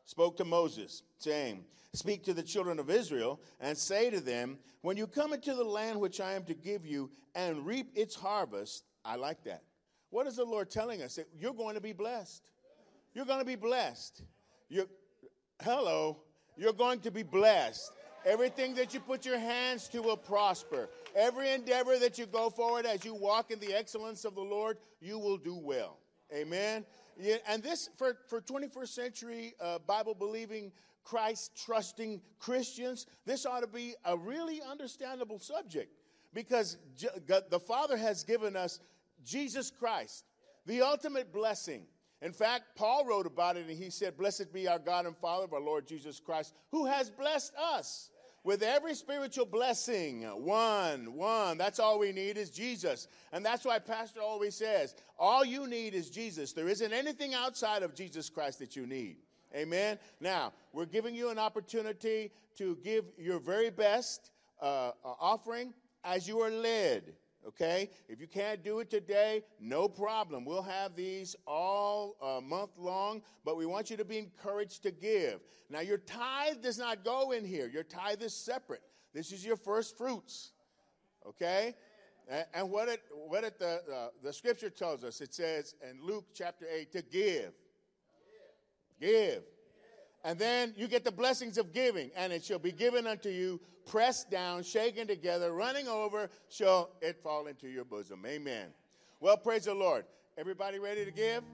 spoke 0.05 0.37
to 0.39 0.45
Moses, 0.45 1.03
saying, 1.19 1.65
Speak 1.93 2.25
to 2.25 2.35
the 2.35 2.43
children 2.43 2.79
of 2.79 2.91
Israel 2.91 3.41
and 3.59 3.77
say 3.77 4.11
to 4.11 4.21
them, 4.21 4.59
When 4.83 4.97
you 4.97 5.07
come 5.07 5.33
into 5.33 5.55
the 5.55 5.65
land 5.65 5.99
which 5.99 6.21
I 6.21 6.35
am 6.35 6.45
to 6.45 6.55
give 6.55 6.85
you 6.85 7.11
and 7.35 7.65
reap 7.67 7.91
its 7.95 8.15
harvest, 8.15 8.85
I 9.05 9.17
like 9.17 9.43
that. 9.45 9.63
What 10.11 10.27
is 10.27 10.37
the 10.37 10.45
Lord 10.45 10.71
telling 10.71 11.03
us? 11.03 11.17
That 11.17 11.29
you're 11.39 11.55
going 11.55 11.75
to 11.75 11.81
be 11.81 11.93
blessed. 11.93 12.43
You're 13.15 13.25
going 13.25 13.39
to 13.39 13.47
be 13.47 13.57
blessed. 13.57 14.23
You're, 14.69 14.87
hello, 15.63 16.19
you're 16.57 16.73
going 16.75 17.01
to 17.01 17.11
be 17.11 17.23
blessed. 17.23 17.93
Everything 18.27 18.75
that 18.75 18.93
you 18.93 19.01
put 19.01 19.25
your 19.25 19.39
hands 19.39 19.89
to 19.89 20.03
will 20.03 20.17
prosper. 20.17 20.91
Every 21.15 21.51
endeavor 21.51 21.99
that 21.99 22.19
you 22.19 22.27
go 22.27 22.51
forward 22.51 22.85
as 22.85 23.05
you 23.05 23.15
walk 23.15 23.51
in 23.51 23.59
the 23.59 23.73
excellence 23.73 24.25
of 24.25 24.35
the 24.35 24.43
Lord, 24.43 24.77
you 25.01 25.19
will 25.19 25.39
do 25.39 25.55
well. 25.55 25.99
Amen. 26.37 26.85
Yeah, 27.19 27.37
and 27.49 27.63
this, 27.63 27.89
for, 27.97 28.19
for 28.29 28.43
21st 28.43 28.89
century 28.89 29.55
uh, 29.61 29.79
Bible 29.79 30.15
believing, 30.15 30.71
Christ 31.03 31.53
trusting 31.65 32.21
Christians, 32.39 33.07
this 33.25 33.47
ought 33.47 33.61
to 33.61 33.67
be 33.67 33.95
a 34.05 34.17
really 34.17 34.61
understandable 34.61 35.39
subject 35.39 35.93
because 36.35 36.77
J- 36.97 37.09
the 37.49 37.61
Father 37.61 37.97
has 37.97 38.23
given 38.25 38.57
us 38.57 38.81
Jesus 39.25 39.71
Christ, 39.71 40.25
the 40.67 40.83
ultimate 40.83 41.33
blessing. 41.33 41.87
In 42.23 42.33
fact, 42.33 42.65
Paul 42.77 43.07
wrote 43.07 43.27
about 43.27 43.57
it 43.57 43.67
and 43.69 43.79
he 43.79 43.89
said, 43.89 44.19
Blessed 44.19 44.53
be 44.53 44.67
our 44.69 44.79
God 44.79 45.07
and 45.07 45.17
Father 45.17 45.45
of 45.45 45.55
our 45.55 45.61
Lord 45.61 45.87
Jesus 45.87 46.21
Christ, 46.21 46.55
who 46.71 46.87
has 46.87 47.09
blessed 47.09 47.53
us 47.57 48.11
with 48.47 48.63
every 48.63 48.95
spiritual 48.95 49.45
blessing. 49.45 50.23
One, 50.23 51.15
one. 51.17 51.59
That's 51.59 51.81
all 51.81 51.99
we 51.99 52.13
need 52.13 52.39
is 52.39 52.49
Jesus. 52.49 53.09
And 53.33 53.45
that's 53.45 53.65
why 53.65 53.81
Pastor 53.81 54.21
always 54.21 54.55
says, 54.55 54.95
All 55.19 55.45
you 55.45 55.67
need 55.67 55.95
is 55.95 56.09
Jesus. 56.09 56.53
There 56.53 56.69
isn't 56.69 56.93
anything 56.93 57.35
outside 57.35 57.83
of 57.83 57.93
Jesus 57.93 58.31
Christ 58.31 58.61
that 58.61 58.77
you 58.77 58.87
need. 58.87 59.17
Amen. 59.53 59.99
Now, 60.21 60.53
we're 60.73 60.87
giving 60.87 61.13
you 61.13 61.31
an 61.31 61.41
opportunity 61.41 62.31
to 62.57 62.79
give 62.85 63.07
your 63.19 63.41
very 63.41 63.71
best 63.71 64.31
uh, 64.63 64.93
uh, 65.05 65.15
offering 65.21 65.75
as 66.05 66.29
you 66.29 66.39
are 66.41 66.51
led. 66.51 67.03
Okay? 67.47 67.91
If 68.09 68.21
you 68.21 68.27
can't 68.27 68.65
do 68.65 68.81
it 68.81 68.91
today, 68.91 69.43
no 69.61 69.89
problem. 69.89 70.45
We'll 70.45 70.63
have 70.63 70.97
these 70.97 71.37
all 71.47 72.17
uh, 72.21 72.41
month 72.41 72.73
long, 72.77 73.23
but 73.45 73.57
we 73.57 73.67
want 73.67 73.91
you 73.91 73.97
to 73.97 74.05
be 74.05 74.19
encouraged 74.19 74.83
to 74.83 74.91
give. 74.91 75.41
Now, 75.71 75.81
your 75.81 75.99
tithe 75.99 76.63
does 76.63 76.79
not 76.79 77.05
go 77.05 77.31
in 77.31 77.45
here, 77.45 77.69
your 77.69 77.85
tithe 77.85 78.23
is 78.23 78.35
separate. 78.35 78.83
This 79.15 79.33
is 79.33 79.45
your 79.45 79.57
first 79.57 79.97
fruits. 79.97 80.53
Okay? 81.27 81.75
And 82.53 82.71
what 82.71 82.89
it, 82.89 83.03
what 83.15 83.45
it 83.45 83.59
the, 83.59 83.83
uh, 83.93 84.09
the 84.23 84.33
scripture 84.33 84.69
tells 84.69 85.05
us, 85.05 85.21
it 85.21 85.33
says 85.33 85.75
in 85.89 86.05
Luke 86.05 86.27
chapter 86.35 86.67
8 86.69 86.93
to 86.93 87.03
give. 87.03 87.53
Give. 89.01 89.43
And 90.27 90.37
then 90.41 90.75
you 90.77 90.89
get 90.89 91.05
the 91.05 91.13
blessings 91.13 91.57
of 91.57 91.73
giving, 91.73 92.11
and 92.17 92.33
it 92.33 92.45
shall 92.45 92.59
be 92.59 92.73
given 92.73 93.07
unto 93.07 93.29
you, 93.29 93.61
pressed 93.87 94.29
down, 94.29 94.65
shaken 94.65 95.07
together, 95.07 95.53
running 95.53 95.87
over, 95.87 96.29
shall 96.49 96.91
it 97.01 97.23
fall 97.23 97.47
into 97.47 97.69
your 97.69 97.85
bosom. 97.85 98.25
Amen. 98.27 98.67
Well, 99.21 99.37
praise 99.37 99.67
the 99.67 99.75
Lord. 99.75 100.05
Everybody 100.37 100.81
ready 100.81 101.05
to 101.05 101.13
give? 101.13 101.45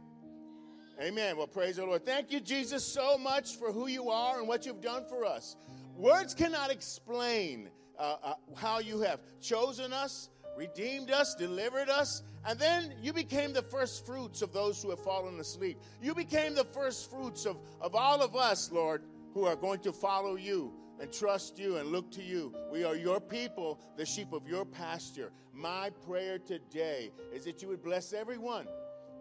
Amen. 0.98 1.36
Well, 1.36 1.48
praise 1.48 1.76
the 1.76 1.84
Lord. 1.84 2.06
Thank 2.06 2.32
you, 2.32 2.40
Jesus, 2.40 2.82
so 2.82 3.18
much 3.18 3.56
for 3.56 3.70
who 3.70 3.88
you 3.88 4.08
are 4.08 4.38
and 4.38 4.48
what 4.48 4.64
you've 4.64 4.80
done 4.80 5.04
for 5.06 5.26
us. 5.26 5.54
Words 5.94 6.32
cannot 6.32 6.70
explain 6.70 7.68
uh, 7.98 8.16
uh, 8.24 8.34
how 8.56 8.78
you 8.78 9.00
have 9.00 9.20
chosen 9.42 9.92
us, 9.92 10.30
redeemed 10.56 11.10
us, 11.10 11.34
delivered 11.34 11.88
us, 11.88 12.22
and 12.44 12.58
then 12.58 12.94
you 13.00 13.12
became 13.12 13.52
the 13.52 13.62
first 13.62 14.04
fruits 14.04 14.42
of 14.42 14.52
those 14.52 14.82
who 14.82 14.90
have 14.90 15.00
fallen 15.00 15.38
asleep. 15.40 15.78
You 16.00 16.14
became 16.14 16.54
the 16.54 16.64
first 16.64 17.10
fruits 17.10 17.46
of, 17.46 17.58
of 17.80 17.94
all 17.94 18.20
of 18.20 18.34
us, 18.34 18.70
Lord, 18.72 19.02
who 19.34 19.44
are 19.44 19.56
going 19.56 19.80
to 19.80 19.92
follow 19.92 20.36
you 20.36 20.72
and 21.00 21.12
trust 21.12 21.58
you 21.58 21.76
and 21.76 21.90
look 21.90 22.10
to 22.12 22.22
you. 22.22 22.54
We 22.70 22.84
are 22.84 22.96
your 22.96 23.20
people, 23.20 23.80
the 23.96 24.06
sheep 24.06 24.32
of 24.32 24.46
your 24.46 24.64
pasture. 24.64 25.32
My 25.52 25.90
prayer 26.06 26.38
today 26.38 27.12
is 27.32 27.44
that 27.44 27.62
you 27.62 27.68
would 27.68 27.82
bless 27.82 28.12
everyone. 28.12 28.66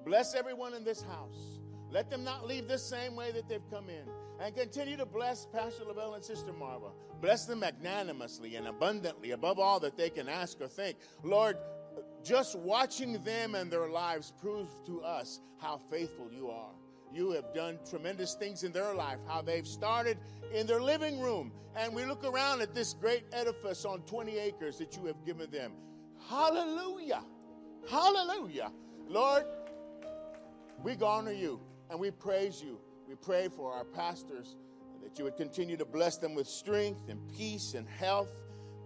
Bless 0.05 0.35
everyone 0.35 0.73
in 0.73 0.83
this 0.83 1.01
house. 1.01 1.59
Let 1.89 2.09
them 2.09 2.23
not 2.23 2.47
leave 2.47 2.67
the 2.67 2.77
same 2.77 3.15
way 3.15 3.31
that 3.31 3.47
they've 3.47 3.69
come 3.69 3.89
in. 3.89 4.07
And 4.41 4.55
continue 4.55 4.97
to 4.97 5.05
bless 5.05 5.45
Pastor 5.45 5.85
Lavelle 5.85 6.15
and 6.15 6.23
Sister 6.23 6.51
Marva. 6.51 6.87
Bless 7.21 7.45
them 7.45 7.59
magnanimously 7.59 8.55
and 8.55 8.67
abundantly, 8.67 9.31
above 9.31 9.59
all 9.59 9.79
that 9.81 9.97
they 9.97 10.09
can 10.09 10.27
ask 10.27 10.59
or 10.59 10.67
think. 10.67 10.97
Lord, 11.23 11.57
just 12.23 12.57
watching 12.57 13.21
them 13.23 13.53
and 13.53 13.69
their 13.69 13.87
lives 13.87 14.33
proves 14.41 14.71
to 14.87 15.01
us 15.01 15.41
how 15.59 15.79
faithful 15.91 16.31
you 16.31 16.49
are. 16.49 16.71
You 17.13 17.31
have 17.31 17.53
done 17.53 17.77
tremendous 17.87 18.33
things 18.33 18.63
in 18.63 18.71
their 18.71 18.95
life, 18.95 19.19
how 19.27 19.43
they've 19.43 19.67
started 19.67 20.17
in 20.51 20.65
their 20.65 20.81
living 20.81 21.19
room. 21.19 21.51
And 21.75 21.93
we 21.93 22.05
look 22.05 22.23
around 22.25 22.61
at 22.61 22.73
this 22.73 22.95
great 22.95 23.25
edifice 23.33 23.85
on 23.85 24.01
20 24.03 24.39
acres 24.39 24.79
that 24.79 24.97
you 24.97 25.05
have 25.05 25.23
given 25.23 25.51
them. 25.51 25.73
Hallelujah. 26.27 27.23
Hallelujah. 27.87 28.71
Lord, 29.07 29.43
we 30.81 30.95
honor 30.95 31.31
you 31.31 31.59
and 31.91 31.99
we 31.99 32.09
praise 32.09 32.59
you. 32.59 32.79
We 33.11 33.17
pray 33.17 33.49
for 33.49 33.73
our 33.73 33.83
pastors 33.83 34.55
that 35.03 35.19
you 35.19 35.25
would 35.25 35.35
continue 35.35 35.75
to 35.75 35.83
bless 35.83 36.15
them 36.15 36.33
with 36.33 36.47
strength 36.47 37.09
and 37.09 37.19
peace 37.37 37.73
and 37.73 37.85
health. 37.85 38.29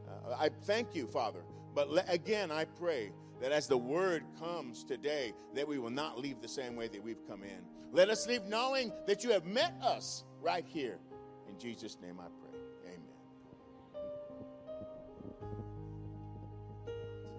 Uh, 0.07 0.35
I 0.39 0.49
thank 0.63 0.95
you, 0.95 1.05
Father. 1.05 1.41
But 1.75 1.91
le- 1.91 2.05
again, 2.07 2.49
I 2.49 2.65
pray 2.65 3.11
that 3.39 3.51
as 3.51 3.67
the 3.67 3.77
word 3.77 4.23
comes 4.39 4.83
today, 4.83 5.35
that 5.53 5.67
we 5.67 5.77
will 5.77 5.91
not 5.91 6.17
leave 6.19 6.41
the 6.41 6.47
same 6.47 6.75
way 6.75 6.87
that 6.87 7.03
we've 7.03 7.23
come 7.27 7.43
in. 7.43 7.59
Let 7.91 8.09
us 8.09 8.25
leave 8.25 8.45
knowing 8.45 8.91
that 9.05 9.23
you 9.23 9.29
have 9.29 9.45
met 9.45 9.75
us 9.83 10.23
right 10.41 10.65
here. 10.67 10.97
In 11.47 11.59
Jesus' 11.59 11.99
name 12.01 12.19
I 12.19 12.25
pray. 12.41 12.59
Amen. 12.87 12.97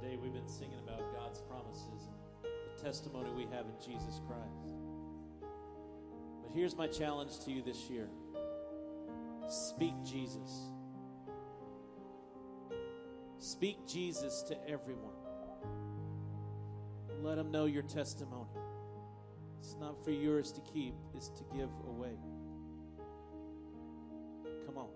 Today 0.00 0.16
we've 0.22 0.32
been 0.32 0.48
singing 0.48 0.78
about 0.86 1.00
God's 1.16 1.40
promises 1.40 2.10
the 2.42 2.80
testimony 2.80 3.30
we 3.30 3.42
have 3.50 3.66
in 3.66 3.74
Jesus 3.84 4.20
Christ. 4.28 4.65
But 6.46 6.54
here's 6.54 6.76
my 6.76 6.86
challenge 6.86 7.40
to 7.44 7.50
you 7.50 7.62
this 7.62 7.90
year 7.90 8.08
speak 9.48 9.94
Jesus. 10.04 10.70
Speak 13.38 13.86
Jesus 13.86 14.42
to 14.48 14.56
everyone. 14.68 15.14
Let 17.22 17.36
them 17.36 17.50
know 17.50 17.66
your 17.66 17.82
testimony. 17.82 18.48
It's 19.60 19.74
not 19.80 20.02
for 20.04 20.10
yours 20.10 20.52
to 20.52 20.60
keep, 20.72 20.94
it's 21.14 21.28
to 21.28 21.44
give 21.54 21.68
away. 21.88 22.16
Come 24.66 24.78
on. 24.78 24.88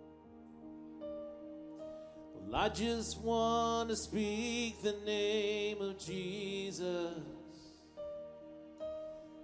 Well, 2.35 2.55
I 2.55 2.69
just 2.69 3.21
want 3.21 3.91
to 3.91 3.97
speak 3.97 4.83
the 4.83 4.97
name 5.05 5.81
of 5.81 5.99
Jesus 5.99 7.40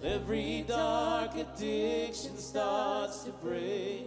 Every 0.00 0.64
dark 0.66 1.34
addiction 1.36 2.36
starts 2.36 3.24
to 3.24 3.30
break, 3.30 4.06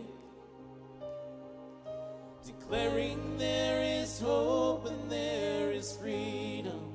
declaring 2.45 3.37
there 3.37 3.81
is 3.81 4.19
hope 4.19 4.85
and 4.85 5.11
there 5.11 5.71
is 5.71 5.95
freedom. 5.97 6.93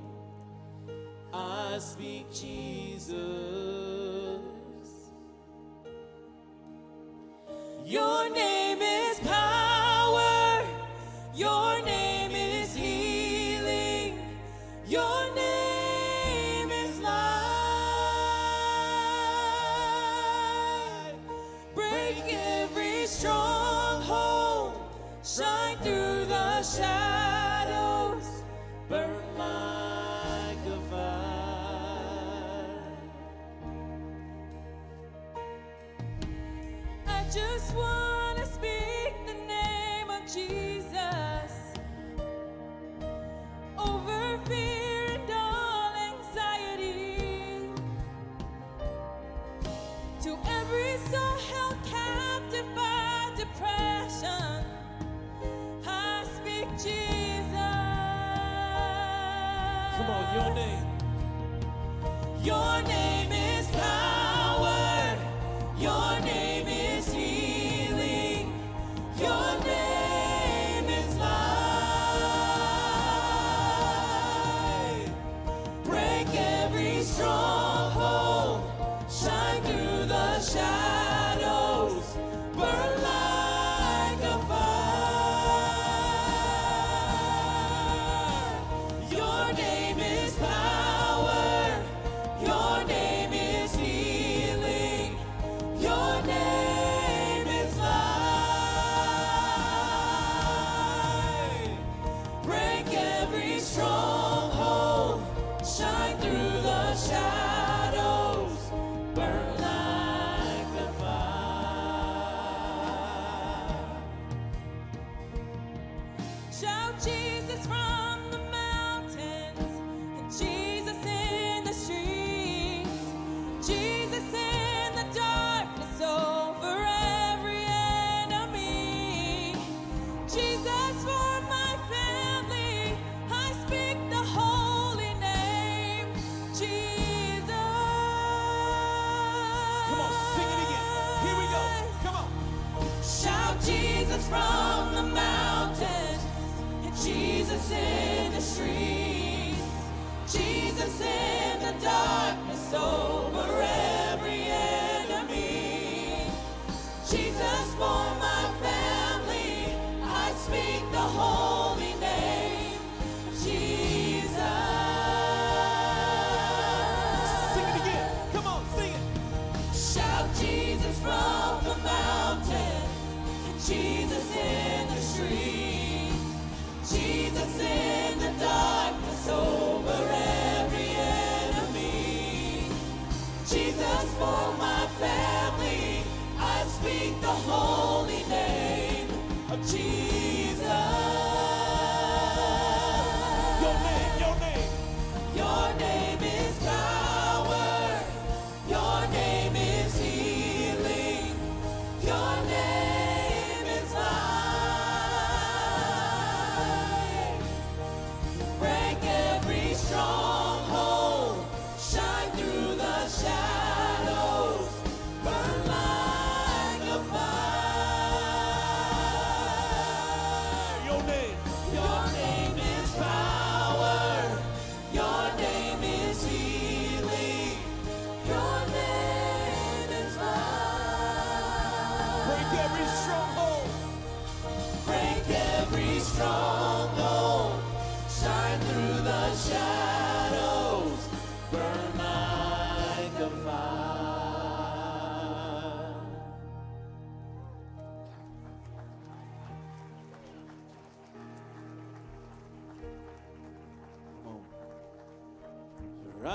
I 1.33 1.79
speak 1.79 2.33
Jesus. 2.33 3.17
Your 7.85 8.31
name. 8.31 8.70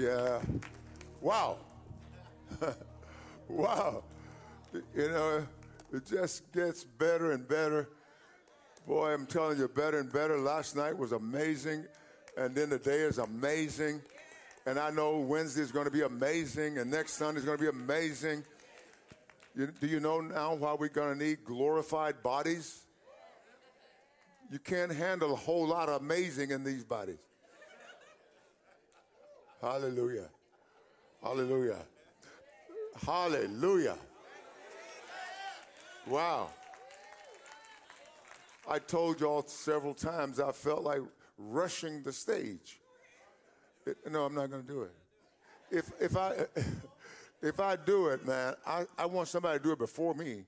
Yeah. 0.00 0.40
Wow. 1.20 1.58
wow. 3.48 4.02
You 4.72 5.08
know, 5.08 5.46
it 5.92 6.06
just 6.06 6.50
gets 6.52 6.84
better 6.84 7.32
and 7.32 7.46
better. 7.46 7.86
Boy, 8.86 9.12
I'm 9.12 9.26
telling 9.26 9.58
you, 9.58 9.68
better 9.68 9.98
and 9.98 10.10
better. 10.10 10.38
Last 10.38 10.74
night 10.74 10.96
was 10.96 11.12
amazing, 11.12 11.84
and 12.38 12.54
then 12.54 12.70
the 12.70 12.78
day 12.78 13.00
is 13.00 13.18
amazing. 13.18 14.00
And 14.64 14.78
I 14.78 14.88
know 14.88 15.18
Wednesday 15.18 15.60
is 15.60 15.70
going 15.70 15.84
to 15.84 15.90
be 15.90 16.00
amazing, 16.00 16.78
and 16.78 16.90
next 16.90 17.18
Sunday 17.18 17.40
is 17.40 17.44
going 17.44 17.58
to 17.58 17.62
be 17.62 17.68
amazing. 17.68 18.42
You, 19.54 19.66
do 19.66 19.86
you 19.86 20.00
know 20.00 20.22
now 20.22 20.54
why 20.54 20.76
we're 20.78 20.88
going 20.88 21.18
to 21.18 21.24
need 21.26 21.44
glorified 21.44 22.22
bodies? 22.22 22.86
You 24.50 24.60
can't 24.60 24.92
handle 24.92 25.34
a 25.34 25.36
whole 25.36 25.66
lot 25.66 25.90
of 25.90 26.00
amazing 26.00 26.52
in 26.52 26.64
these 26.64 26.84
bodies. 26.84 27.18
Hallelujah. 29.60 30.28
Hallelujah. 31.22 31.84
Hallelujah. 33.06 33.96
Wow. 36.06 36.50
I 38.68 38.78
told 38.78 39.20
y'all 39.20 39.42
several 39.46 39.94
times 39.94 40.40
I 40.40 40.52
felt 40.52 40.82
like 40.82 41.00
rushing 41.38 42.02
the 42.02 42.12
stage. 42.12 42.80
It- 43.86 43.98
no, 44.10 44.24
I'm 44.24 44.34
not 44.34 44.50
going 44.50 44.62
to 44.62 44.68
do 44.68 44.82
it. 44.82 44.92
If, 45.70 45.90
if, 46.00 46.16
I, 46.16 46.46
if 47.42 47.60
I 47.60 47.76
do 47.76 48.08
it, 48.08 48.26
man, 48.26 48.54
I, 48.66 48.86
I 48.98 49.06
want 49.06 49.28
somebody 49.28 49.58
to 49.58 49.64
do 49.64 49.72
it 49.72 49.78
before 49.78 50.14
me. 50.14 50.44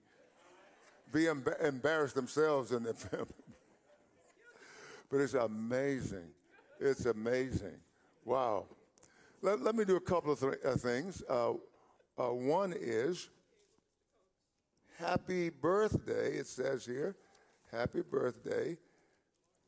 Be 1.13 1.25
emba- 1.25 1.63
embarrassed 1.63 2.15
themselves 2.15 2.73
and 2.73 2.87
their 2.87 2.95
family. 2.95 3.27
But 5.11 5.21
it's 5.21 5.35
amazing. 5.35 6.29
It's 6.81 7.05
amazing. 7.05 7.77
Wow. 8.25 8.65
Let, 9.43 9.61
let 9.61 9.75
me 9.75 9.85
do 9.85 9.97
a 9.97 10.01
couple 10.01 10.33
of 10.33 10.39
th- 10.39 10.55
uh, 10.65 10.77
things. 10.77 11.21
Uh, 11.29 11.55
uh, 12.17 12.29
one 12.29 12.73
is 12.79 13.29
happy 14.99 15.51
birthday, 15.51 16.37
it 16.37 16.47
says 16.47 16.87
here. 16.87 17.17
Happy 17.73 18.03
birthday 18.03 18.77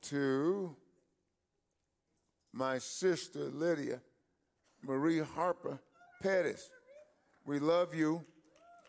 to 0.02 0.76
my 2.52 2.78
sister 2.78 3.40
Lydia 3.40 4.00
Marie 4.80 5.18
Harper 5.18 5.80
Pettis. 6.22 6.70
We 7.44 7.58
love 7.58 7.94
you. 7.94 8.24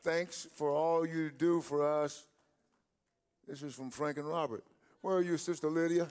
Thanks 0.04 0.48
for 0.54 0.70
all 0.70 1.04
you 1.04 1.32
do 1.32 1.62
for 1.62 2.04
us. 2.04 2.28
This 3.48 3.64
is 3.64 3.74
from 3.74 3.90
Frank 3.90 4.18
and 4.18 4.28
Robert. 4.28 4.64
Where 5.02 5.16
are 5.16 5.22
you, 5.22 5.38
Sister 5.38 5.70
Lydia? 5.70 6.08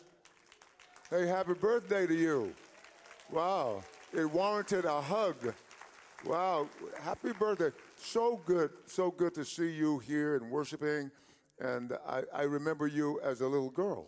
Hey, 1.10 1.26
happy 1.26 1.54
birthday 1.54 2.06
to 2.06 2.14
you. 2.14 2.54
Wow. 3.30 3.84
It 4.14 4.30
warranted 4.30 4.84
a 4.84 5.00
hug. 5.00 5.54
Wow. 6.24 6.68
Happy 7.02 7.32
birthday. 7.32 7.72
So 7.96 8.40
good, 8.46 8.70
so 8.86 9.10
good 9.10 9.34
to 9.34 9.44
see 9.44 9.72
you 9.72 9.98
here 9.98 10.36
and 10.36 10.52
worshiping. 10.52 11.10
And 11.58 11.94
I, 12.06 12.22
I 12.32 12.42
remember 12.42 12.86
you 12.86 13.20
as 13.24 13.40
a 13.40 13.48
little 13.48 13.70
girl. 13.70 14.06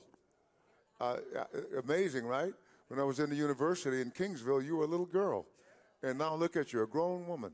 Uh, 1.00 1.16
uh, 1.36 1.44
amazing, 1.84 2.24
right? 2.24 2.52
When 2.86 3.00
I 3.00 3.02
was 3.02 3.18
in 3.18 3.30
the 3.30 3.36
university 3.36 4.00
in 4.00 4.12
Kingsville, 4.12 4.64
you 4.64 4.76
were 4.76 4.84
a 4.84 4.88
little 4.88 5.06
girl. 5.06 5.44
And 6.04 6.18
now 6.18 6.36
look 6.36 6.54
at 6.54 6.72
you, 6.72 6.84
a 6.84 6.86
grown 6.86 7.26
woman. 7.26 7.50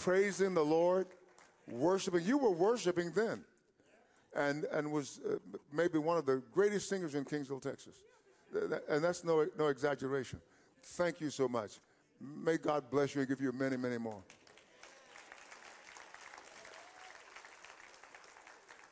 Praising 0.00 0.52
the 0.52 0.64
Lord, 0.64 1.06
worshiping. 1.70 2.22
You 2.22 2.36
were 2.36 2.50
worshiping 2.50 3.12
then. 3.12 3.44
And, 4.36 4.64
and 4.64 4.92
was 4.92 5.20
uh, 5.26 5.36
maybe 5.72 5.96
one 5.96 6.18
of 6.18 6.26
the 6.26 6.42
greatest 6.52 6.90
singers 6.90 7.14
in 7.14 7.24
Kingsville, 7.24 7.62
Texas. 7.62 7.94
And 8.90 9.02
that's 9.02 9.24
no, 9.24 9.46
no 9.58 9.68
exaggeration. 9.68 10.40
Thank 10.82 11.20
you 11.20 11.30
so 11.30 11.48
much. 11.48 11.78
May 12.20 12.56
God 12.56 12.90
bless 12.90 13.14
you 13.14 13.20
and 13.20 13.28
give 13.28 13.40
you 13.40 13.52
many, 13.52 13.76
many 13.76 13.98
more. 13.98 14.22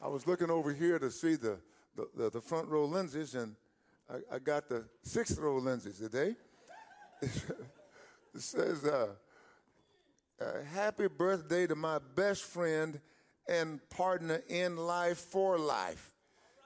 I 0.01 0.09
was 0.09 0.27
looking 0.27 0.51
over 0.51 0.73
here 0.73 0.99
to 0.99 1.11
see 1.11 1.35
the, 1.35 1.59
the, 1.97 2.09
the, 2.17 2.31
the 2.31 2.41
front 2.41 2.69
row 2.69 2.85
lenses, 2.85 3.35
and 3.35 3.57
I, 4.09 4.37
I 4.37 4.39
got 4.39 4.69
the 4.69 4.85
sixth 5.03 5.39
row 5.39 5.59
lenses 5.59 5.99
today. 5.99 6.37
it 7.23 7.31
says, 8.37 8.85
uh, 8.85 9.09
uh, 10.41 10.45
Happy 10.73 11.09
birthday 11.09 11.67
to 11.67 11.75
my 11.75 11.99
best 12.15 12.45
friend 12.45 13.01
and 13.49 13.81
partner 13.91 14.43
in 14.49 14.77
life 14.77 15.19
for 15.19 15.59
life. 15.59 16.13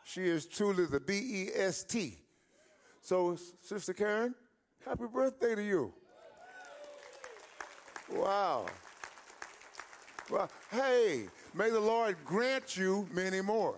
She 0.04 0.22
is 0.22 0.46
truly 0.46 0.86
the 0.86 1.00
B 1.00 1.14
E 1.14 1.48
S 1.54 1.84
T. 1.84 2.18
So, 3.00 3.38
Sister 3.62 3.94
Karen, 3.94 4.34
happy 4.86 5.04
birthday 5.12 5.54
to 5.54 5.62
you. 5.62 5.92
Wow. 8.12 8.66
Well, 10.30 10.50
hey, 10.70 11.26
may 11.54 11.70
the 11.70 11.80
Lord 11.80 12.16
grant 12.24 12.76
you 12.76 13.08
many 13.12 13.40
more. 13.40 13.76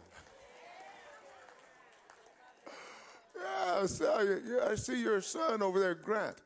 Yeah, 3.34 3.86
I 4.68 4.74
see, 4.74 5.02
your 5.02 5.20
son 5.20 5.62
over 5.62 5.80
there, 5.80 5.94
Grant. 5.94 6.36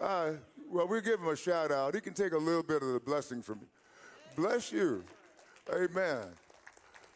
Uh, 0.00 0.32
well, 0.70 0.88
we'll 0.88 1.00
give 1.00 1.20
him 1.20 1.28
a 1.28 1.36
shout 1.36 1.70
out. 1.70 1.94
He 1.94 2.00
can 2.00 2.14
take 2.14 2.32
a 2.32 2.38
little 2.38 2.62
bit 2.62 2.82
of 2.82 2.88
the 2.92 3.00
blessing 3.00 3.42
from 3.42 3.60
you. 3.60 3.66
Bless 4.36 4.72
you. 4.72 5.04
Amen. 5.72 6.26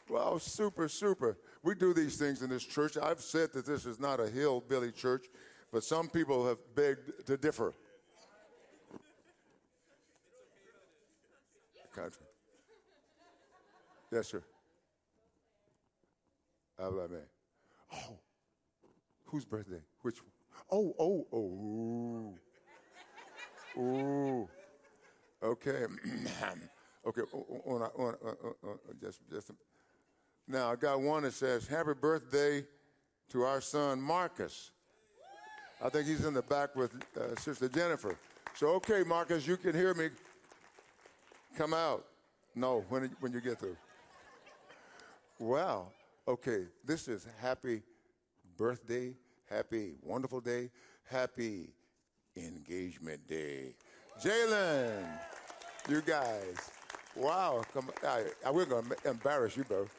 Well, 0.09 0.39
super, 0.39 0.89
super. 0.89 1.39
We 1.63 1.75
do 1.75 1.95
these 1.95 2.17
things 2.17 2.43
in 2.43 2.51
this 2.51 2.65
church. 2.65 2.97
I've 2.97 3.21
said 3.21 3.53
that 3.53 3.67
this 3.67 3.87
is 3.87 4.01
not 4.01 4.19
a 4.19 4.29
hillbilly 4.29 4.93
church, 4.93 5.27
but 5.73 5.85
some 5.85 6.09
people 6.09 6.47
have 6.47 6.59
begged 6.75 7.27
to 7.27 7.37
differ. 7.37 7.73
Yes, 14.13 14.29
sir. 14.29 14.43
Háblame. 16.81 17.21
Oh, 17.93 18.19
whose 19.27 19.45
birthday? 19.45 19.81
Which 20.03 20.19
one? 20.23 20.31
Oh, 20.71 20.95
oh, 20.99 21.27
oh. 21.33 22.35
Ooh. 23.81 24.49
Okay. 25.43 25.85
okay. 27.07 27.23
o- 27.33 27.47
o- 27.67 27.75
Una, 27.75 27.91
una, 27.99 28.15
uh, 28.25 28.29
uh, 28.29 28.71
uh, 28.71 28.75
just, 29.01 29.21
just. 29.31 29.51
Now, 30.49 30.73
I 30.73 30.77
got 30.77 31.01
one 31.01 31.23
that 31.25 31.35
says, 31.35 31.67
Happy 31.69 31.95
birthday 31.95 32.65
to 33.31 33.43
our 33.43 33.61
son, 33.61 34.01
Marcus. 34.01 34.71
I 35.83 35.89
think 35.89 36.07
he's 36.07 36.25
in 36.27 36.35
the 36.35 36.43
back 36.43 36.77
with 36.77 36.93
uh, 37.17 37.35
Sister 37.37 37.69
Jennifer. 37.69 38.15
So, 38.55 38.69
okay, 38.75 39.03
Marcus, 39.03 39.47
you 39.47 39.57
can 39.57 39.75
hear 39.75 39.95
me. 39.95 40.09
Come 41.57 41.73
out. 41.73 42.05
No, 42.55 42.85
when, 42.89 43.11
when 43.21 43.33
you 43.33 43.41
get 43.41 43.59
through. 43.59 43.77
Wow. 45.39 45.89
Okay, 46.29 46.67
this 46.85 47.09
is 47.09 47.27
happy 47.41 47.83
birthday, 48.59 49.15
happy 49.49 49.95
wonderful 50.03 50.41
day, 50.41 50.71
happy 51.05 51.71
engagement 52.37 53.27
day. 53.27 53.75
Jalen, 54.23 55.09
you 55.89 56.03
guys. 56.03 56.71
Wow. 57.17 57.65
Come, 57.73 57.91
I, 58.07 58.25
I 58.47 58.51
we're 58.51 58.67
going 58.67 58.85
to 58.85 59.11
embarrass 59.11 59.57
you, 59.57 59.65
bro. 59.65 59.87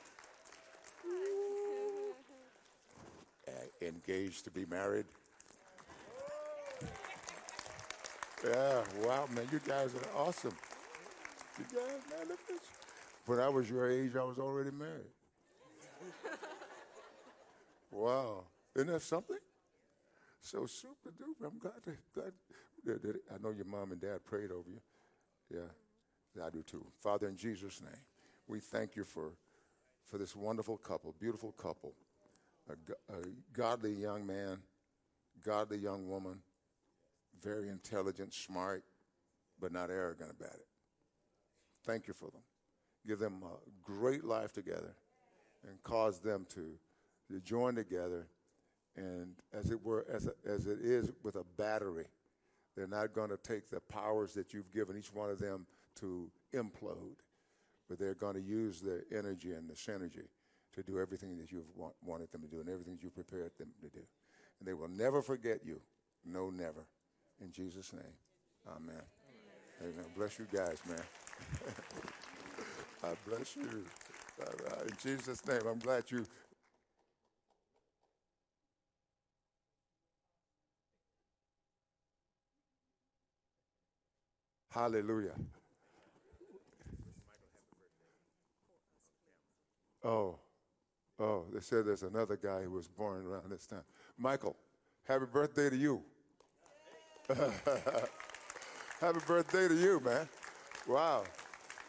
Uh, 3.48 3.86
engaged 3.86 4.44
to 4.44 4.52
be 4.52 4.66
married. 4.68 5.06
Yeah, 8.44 8.84
wow, 9.04 9.28
man, 9.36 9.48
you 9.52 9.60
guys 9.60 9.92
are 9.94 10.18
awesome. 10.20 10.54
You 11.60 11.66
guys, 11.66 12.02
man, 12.10 12.28
look 12.30 12.40
at 12.48 12.50
you. 12.50 12.60
When 13.28 13.40
I 13.40 13.50
was 13.50 13.70
your 13.70 13.90
age, 13.90 14.16
I 14.16 14.24
was 14.24 14.40
already 14.40 14.72
married. 14.72 15.12
wow, 17.92 18.44
isn't 18.76 18.88
that 18.88 19.02
something? 19.04 19.38
So 20.42 20.66
super 20.66 21.12
duper. 21.12 21.48
I'm 21.48 21.60
glad 21.60 21.84
to, 21.86 21.92
glad. 22.14 22.34
that- 22.86 23.02
that- 23.04 23.22
I 23.32 23.38
know 23.44 23.52
your 23.52 23.66
mom 23.66 23.92
and 23.92 24.02
dad 24.02 24.26
prayed 24.26 24.52
over 24.52 24.70
you. 24.70 24.82
Yeah, 25.54 26.44
I 26.44 26.50
do 26.50 26.64
too. 26.64 26.86
Father, 27.00 27.28
in 27.28 27.38
Jesus' 27.38 27.80
name, 27.82 27.92
we 28.48 28.60
thank 28.60 28.96
you 28.96 29.04
for, 29.04 29.34
for 30.06 30.18
this 30.18 30.36
wonderful 30.36 30.78
couple, 30.78 31.14
beautiful 31.20 31.52
couple, 31.52 31.94
a, 32.68 32.74
a 33.14 33.22
godly 33.54 33.94
young 33.94 34.26
man, 34.26 34.58
godly 35.46 35.78
young 35.78 36.10
woman, 36.10 36.40
very 37.42 37.70
intelligent, 37.70 38.34
smart, 38.34 38.84
but 39.60 39.72
not 39.72 39.90
arrogant 39.90 40.32
about 40.32 40.56
it. 40.56 40.68
Thank 41.86 42.08
you 42.08 42.14
for 42.14 42.30
them. 42.32 42.42
Give 43.08 43.20
them 43.20 43.44
a 43.44 43.58
great 43.82 44.24
life 44.24 44.54
together 44.54 44.96
and 45.68 45.82
cause 45.84 46.20
them 46.20 46.46
to, 46.54 46.78
to 47.32 47.40
join 47.40 47.76
together 47.76 48.28
and 48.96 49.36
as 49.54 49.72
it 49.72 49.84
were, 49.84 50.06
as, 50.12 50.28
a, 50.28 50.34
as 50.46 50.68
it 50.68 50.80
is 50.82 51.12
with 51.24 51.36
a 51.36 51.44
battery, 51.58 52.06
they're 52.76 52.88
not 52.88 53.14
going 53.14 53.30
to 53.30 53.38
take 53.38 53.70
the 53.70 53.80
powers 53.80 54.34
that 54.34 54.54
you've 54.54 54.72
given 54.72 54.98
each 54.98 55.14
one 55.14 55.30
of 55.30 55.40
them 55.40 55.66
to 56.00 56.30
implode, 56.54 57.20
but 57.88 58.00
they're 58.00 58.16
going 58.16 58.36
to 58.36 58.42
use 58.42 58.82
their 58.82 59.04
energy 59.12 59.54
and 59.54 59.70
the 59.70 59.74
synergy 59.74 60.28
to 60.74 60.84
do 60.84 61.00
everything 61.00 61.38
that 61.38 61.52
you've 61.52 61.70
want, 61.76 61.94
wanted 62.04 62.32
them 62.32 62.42
to 62.42 62.48
do 62.48 62.60
and 62.60 62.70
everything 62.70 62.96
that 62.96 63.04
you 63.04 63.10
prepared 63.10 63.52
them 63.58 63.70
to 63.82 63.90
do. 63.90 64.04
And 64.60 64.68
they 64.68 64.74
will 64.74 64.88
never 64.88 65.22
forget 65.22 65.60
you. 65.66 65.82
No, 66.26 66.50
never. 66.50 66.86
In 67.42 67.52
Jesus' 67.52 67.92
name, 67.94 68.04
amen. 68.68 69.02
Amen. 69.82 70.06
Bless 70.16 70.38
you 70.38 70.46
guys, 70.54 70.78
man. 70.88 71.02
I 73.04 73.14
bless 73.28 73.56
you. 73.56 73.84
In 74.84 74.96
Jesus' 75.02 75.46
name, 75.48 75.62
I'm 75.68 75.80
glad 75.80 76.04
you. 76.12 76.26
Hallelujah. 84.70 85.36
Oh, 90.04 90.40
oh, 91.20 91.46
they 91.54 91.60
said 91.60 91.86
there's 91.86 92.04
another 92.04 92.38
guy 92.38 92.62
who 92.64 92.72
was 92.72 92.88
born 92.88 93.26
around 93.26 93.50
this 93.52 93.66
time. 93.66 93.84
Michael, 94.18 94.56
happy 95.06 95.26
birthday 95.26 95.70
to 95.70 95.76
you. 95.76 96.04
happy 99.00 99.20
birthday 99.26 99.68
to 99.68 99.76
you, 99.76 100.00
man. 100.00 100.28
Wow. 100.88 101.24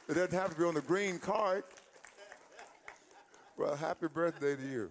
It 0.09 0.14
doesn't 0.14 0.32
have 0.32 0.51
to 0.51 0.56
be 0.56 0.64
on 0.64 0.74
the 0.74 0.81
green 0.81 1.19
card. 1.19 1.64
Well, 3.56 3.77
happy 3.77 4.09
birthday 4.09 4.56
to 4.56 4.62
you. 4.62 4.90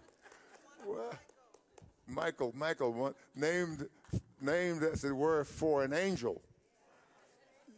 Well, 0.85 1.13
Michael, 2.07 2.53
Michael, 2.55 3.13
named, 3.35 3.87
named 4.41 4.83
as 4.83 5.03
it 5.03 5.11
were 5.11 5.43
for 5.43 5.83
an 5.83 5.93
angel. 5.93 6.41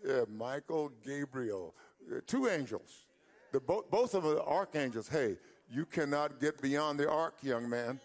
Yeah, 0.06 0.24
Michael 0.30 0.92
Gabriel. 1.06 1.74
Uh, 2.12 2.20
two 2.26 2.50
angels. 2.50 3.06
The, 3.52 3.60
bo- 3.60 3.86
both 3.90 4.14
of 4.14 4.24
them 4.24 4.38
are 4.38 4.42
archangels. 4.42 5.08
Hey, 5.08 5.38
you 5.72 5.86
cannot 5.86 6.40
get 6.40 6.62
beyond 6.62 7.00
the 7.00 7.10
ark, 7.10 7.36
young 7.42 7.70
man. 7.70 8.00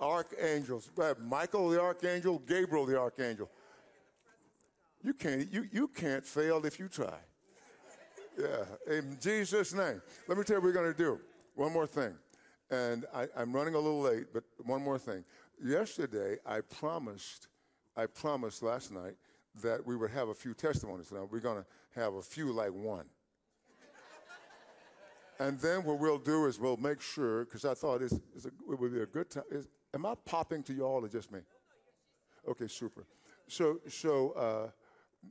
Archangels. 0.00 0.90
Michael 1.20 1.68
the 1.68 1.80
archangel, 1.80 2.38
Gabriel 2.40 2.86
the 2.86 2.98
archangel. 2.98 3.50
You 5.02 5.14
can't, 5.14 5.50
you, 5.52 5.66
you 5.72 5.88
can't 5.88 6.24
fail 6.24 6.64
if 6.66 6.78
you 6.78 6.88
try. 6.88 7.18
Yeah, 8.38 8.64
in 8.86 9.18
Jesus' 9.20 9.72
name. 9.74 10.00
Let 10.28 10.38
me 10.38 10.44
tell 10.44 10.56
you 10.56 10.60
what 10.60 10.68
we're 10.68 10.72
going 10.72 10.92
to 10.92 10.98
do. 10.98 11.20
One 11.54 11.72
more 11.72 11.86
thing. 11.86 12.14
And 12.70 13.04
I, 13.14 13.26
I'm 13.36 13.52
running 13.52 13.74
a 13.74 13.78
little 13.78 14.00
late, 14.00 14.26
but 14.32 14.44
one 14.64 14.82
more 14.82 14.98
thing. 14.98 15.24
Yesterday, 15.62 16.36
I 16.46 16.60
promised, 16.60 17.48
I 17.96 18.06
promised 18.06 18.62
last 18.62 18.92
night 18.92 19.14
that 19.62 19.84
we 19.84 19.96
would 19.96 20.10
have 20.10 20.28
a 20.28 20.34
few 20.34 20.54
testimonies. 20.54 21.10
Now, 21.10 21.28
we're 21.30 21.40
going 21.40 21.58
to 21.62 21.66
have 22.00 22.14
a 22.14 22.22
few 22.22 22.52
like 22.52 22.72
one. 22.72 23.06
and 25.40 25.58
then 25.58 25.82
what 25.84 25.98
we'll 25.98 26.18
do 26.18 26.46
is 26.46 26.60
we'll 26.60 26.76
make 26.76 27.00
sure, 27.00 27.44
because 27.44 27.64
I 27.64 27.74
thought 27.74 28.02
it's, 28.02 28.14
it's 28.34 28.44
a, 28.44 28.48
it 28.70 28.78
would 28.78 28.92
be 28.92 29.00
a 29.00 29.06
good 29.06 29.30
time. 29.30 29.42
Am 29.92 30.06
I 30.06 30.14
popping 30.24 30.62
to 30.64 30.72
you 30.72 30.84
all 30.84 31.04
or 31.04 31.08
just 31.08 31.32
me? 31.32 31.40
Okay, 32.48 32.68
super. 32.68 33.06
So, 33.48 33.80
so 33.88 34.30
uh, 34.32 34.70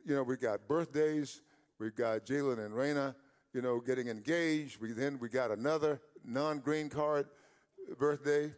you 0.05 0.15
know, 0.15 0.23
we 0.23 0.35
got 0.35 0.67
birthdays. 0.67 1.41
We've 1.79 1.95
got 1.95 2.25
Jalen 2.25 2.65
and 2.65 2.73
Raina, 2.73 3.15
you 3.53 3.61
know, 3.61 3.79
getting 3.79 4.07
engaged. 4.07 4.81
We 4.81 4.91
then 4.91 5.17
we 5.19 5.29
got 5.29 5.51
another 5.51 6.01
non-green 6.25 6.89
card 6.89 7.27
birthday, 7.97 8.51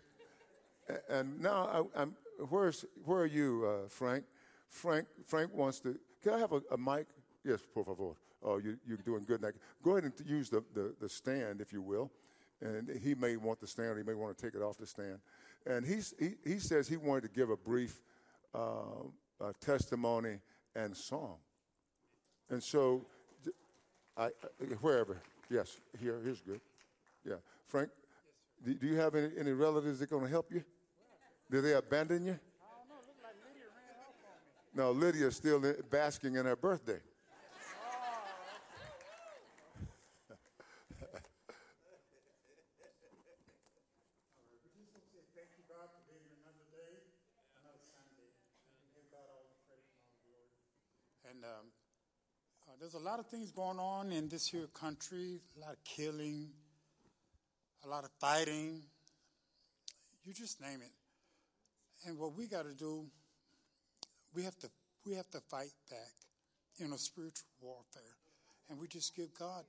and 1.10 1.40
now 1.40 1.90
I, 1.95 2.02
I'm. 2.02 2.15
Where's 2.49 2.86
where 3.06 3.19
are 3.19 3.26
you, 3.28 3.68
uh, 3.68 3.88
Frank? 3.88 4.26
Frank 4.68 5.07
Frank 5.26 5.53
wants 5.53 5.80
to. 5.82 5.99
Can 6.23 6.34
I 6.34 6.40
have 6.40 6.52
a, 6.53 6.61
a 6.72 6.78
mic? 6.78 7.07
Yes, 7.45 7.60
por 7.72 7.86
favor. 7.86 8.15
Oh, 8.44 8.57
you, 8.57 8.78
you're 8.88 8.98
doing 8.98 9.23
good. 9.28 9.41
Now, 9.41 9.49
go 9.84 9.91
ahead 9.91 10.03
and 10.06 10.14
use 10.28 10.49
the, 10.49 10.64
the, 10.73 10.95
the 10.99 11.07
stand, 11.07 11.61
if 11.61 11.72
you 11.72 11.82
will. 11.82 12.11
And 12.60 12.90
he 13.02 13.15
may 13.15 13.38
want 13.38 13.60
the 13.60 13.68
stand, 13.68 13.90
or 13.90 13.98
he 13.98 14.03
may 14.03 14.14
want 14.14 14.38
to 14.38 14.44
take 14.44 14.56
it 14.56 14.64
off 14.64 14.78
the 14.78 14.88
stand. 14.88 15.19
And 15.66 15.86
he's, 15.86 16.14
he, 16.20 16.36
he 16.44 16.60
says 16.60 16.88
he 16.88 16.98
wanted 16.98 17.22
to 17.24 17.30
give 17.30 17.50
a 17.50 17.58
brief 17.58 18.02
uh, 18.54 18.60
uh, 19.40 19.52
testimony 19.60 20.40
and 20.76 20.96
song. 20.96 21.38
And 22.50 22.62
so, 22.62 23.06
I, 24.18 24.26
I- 24.26 24.30
wherever, 24.82 25.22
yes, 25.50 25.78
here, 26.00 26.20
here's 26.24 26.42
good. 26.42 26.62
Yeah, 27.26 27.36
Frank, 27.68 27.90
do, 28.66 28.74
do 28.74 28.88
you 28.88 28.98
have 28.98 29.16
any, 29.16 29.30
any 29.38 29.52
relatives 29.52 30.00
that 30.00 30.06
are 30.06 30.16
going 30.16 30.26
to 30.26 30.32
help 30.32 30.52
you? 30.52 30.64
Did 31.50 31.64
they 31.64 31.74
abandon 31.74 32.26
you? 32.26 32.40
No, 34.74 34.92
Lydia's 34.92 35.36
still 35.36 35.60
basking 35.92 36.36
in 36.36 36.46
her 36.46 36.56
birthday. 36.56 37.00
Thank 45.36 45.52
you, 45.60 45.64
God, 45.68 45.92
for 45.92 46.00
being 46.08 46.24
here 46.24 46.40
another 46.40 46.64
day, 46.72 47.04
another 47.60 47.84
Sunday. 47.84 48.32
And 48.80 48.88
give 48.96 49.04
God 49.12 49.28
all 49.28 49.44
the 49.44 49.60
praise 49.68 49.92
and 49.92 50.00
all 50.00 50.08
the 50.08 50.24
glory. 50.24 50.48
And 51.28 51.44
um, 51.44 51.66
uh, 52.64 52.80
there's 52.80 52.96
a 52.96 53.01
lot 53.12 53.20
of 53.20 53.28
things 53.28 53.52
going 53.52 53.78
on 53.78 54.10
in 54.14 54.30
this 54.30 54.48
here 54.48 54.68
country, 54.74 55.42
a 55.58 55.60
lot 55.60 55.74
of 55.74 55.84
killing, 55.84 56.48
a 57.84 57.90
lot 57.90 58.06
of 58.06 58.10
fighting. 58.22 58.82
You 60.24 60.34
just 60.34 60.62
name 60.62 60.80
it. 60.82 62.08
And 62.08 62.18
what 62.18 62.38
we 62.38 62.48
got 62.48 62.64
to 62.64 62.74
do, 62.74 63.04
we 64.34 64.44
have 64.44 64.58
to 64.60 64.70
we 65.06 65.16
have 65.16 65.30
to 65.32 65.42
fight 65.42 65.74
back, 65.90 66.14
you 66.78 66.88
know, 66.88 66.96
spiritual 66.96 67.50
warfare, 67.60 68.16
and 68.70 68.80
we 68.80 68.88
just 68.88 69.14
give 69.14 69.38
God 69.38 69.66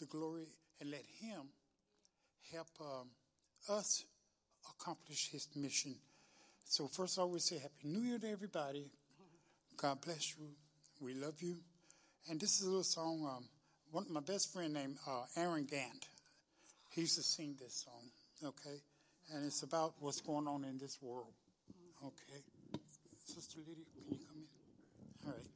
the 0.00 0.06
glory 0.06 0.48
and 0.80 0.90
let 0.90 1.04
Him 1.20 1.42
help 2.52 2.66
um, 2.80 3.10
us 3.70 4.02
accomplish 4.68 5.30
His 5.30 5.46
mission. 5.54 5.94
So 6.64 6.88
first, 6.88 7.16
I 7.16 7.22
would 7.22 7.42
say 7.42 7.58
Happy 7.58 7.86
New 7.86 8.00
Year 8.00 8.18
to 8.18 8.28
everybody. 8.28 8.90
God 9.76 10.00
bless 10.00 10.36
you. 10.36 10.46
We 11.00 11.14
love 11.14 11.40
you. 11.40 11.58
And 12.30 12.40
this 12.40 12.60
is 12.60 12.62
a 12.62 12.68
little 12.68 12.84
song. 12.84 13.28
Um, 13.28 13.44
one 13.90 14.06
my 14.10 14.20
best 14.20 14.52
friend 14.52 14.72
named 14.72 14.96
uh, 15.06 15.24
Aaron 15.36 15.64
Gant. 15.64 16.06
He 16.90 17.02
used 17.02 17.16
to 17.16 17.22
sing 17.22 17.56
this 17.60 17.84
song. 17.84 18.10
Okay, 18.44 18.80
and 19.32 19.44
it's 19.44 19.62
about 19.62 19.94
what's 20.00 20.20
going 20.20 20.46
on 20.46 20.64
in 20.64 20.78
this 20.78 20.98
world. 21.00 21.32
Okay, 22.04 22.42
Sister 23.24 23.58
Lydia, 23.66 23.84
can 23.94 24.04
you 24.10 24.18
come 24.26 24.42
in? 24.42 25.28
All 25.28 25.34
right. 25.34 25.46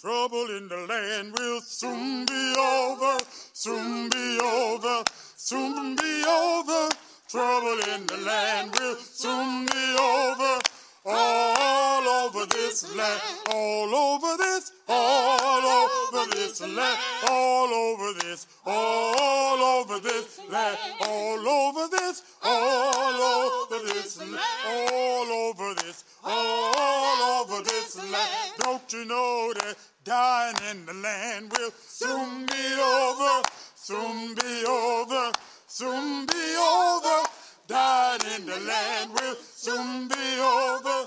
Trouble 0.00 0.56
in 0.56 0.68
the 0.68 0.86
land 0.88 1.32
will 1.38 1.60
soon 1.60 2.26
be 2.26 2.54
over, 2.58 3.24
soon 3.52 4.08
be 4.10 4.38
over, 4.42 5.04
soon 5.36 5.96
be 5.96 6.24
over. 6.26 6.88
Trouble 7.28 7.78
in 7.94 8.06
the 8.06 8.16
land 8.26 8.72
will 8.78 8.96
soon 8.96 9.66
be 9.66 9.96
over. 10.00 10.71
All 11.04 12.06
over 12.06 12.46
this 12.46 12.94
land, 12.96 13.20
all 13.50 13.92
over 13.92 14.36
this, 14.36 14.70
all 14.88 15.64
over 15.66 16.30
this 16.30 16.60
land, 16.60 16.98
all 17.28 17.74
over 17.74 18.12
this, 18.20 18.46
all 18.64 19.58
over 19.58 19.98
this 19.98 20.38
land, 20.48 20.78
all 21.00 21.48
over 21.48 21.88
this, 21.88 22.22
all 22.44 23.20
over 23.20 23.84
this 23.84 24.18
land, 24.20 24.40
all 24.68 25.32
over 25.32 25.74
this, 25.74 26.04
all 26.22 27.42
over 27.42 27.62
this 27.64 27.96
land. 28.12 28.52
Don't 28.58 28.92
you 28.92 29.04
know 29.04 29.52
that 29.54 29.76
dying 30.04 30.56
in 30.70 30.86
the 30.86 30.94
land 30.94 31.50
will 31.58 31.72
soon 31.84 32.46
be 32.46 32.74
over, 32.80 33.42
soon 33.74 34.34
be 34.36 34.64
over, 34.68 35.32
soon 35.66 36.26
be 36.26 36.56
over. 36.56 37.28
Dying 37.68 38.20
in 38.36 38.46
the 38.46 38.60
land 38.60 39.12
will 39.14 39.36
soon 39.62 40.08
be 40.08 40.14
over. 40.40 41.04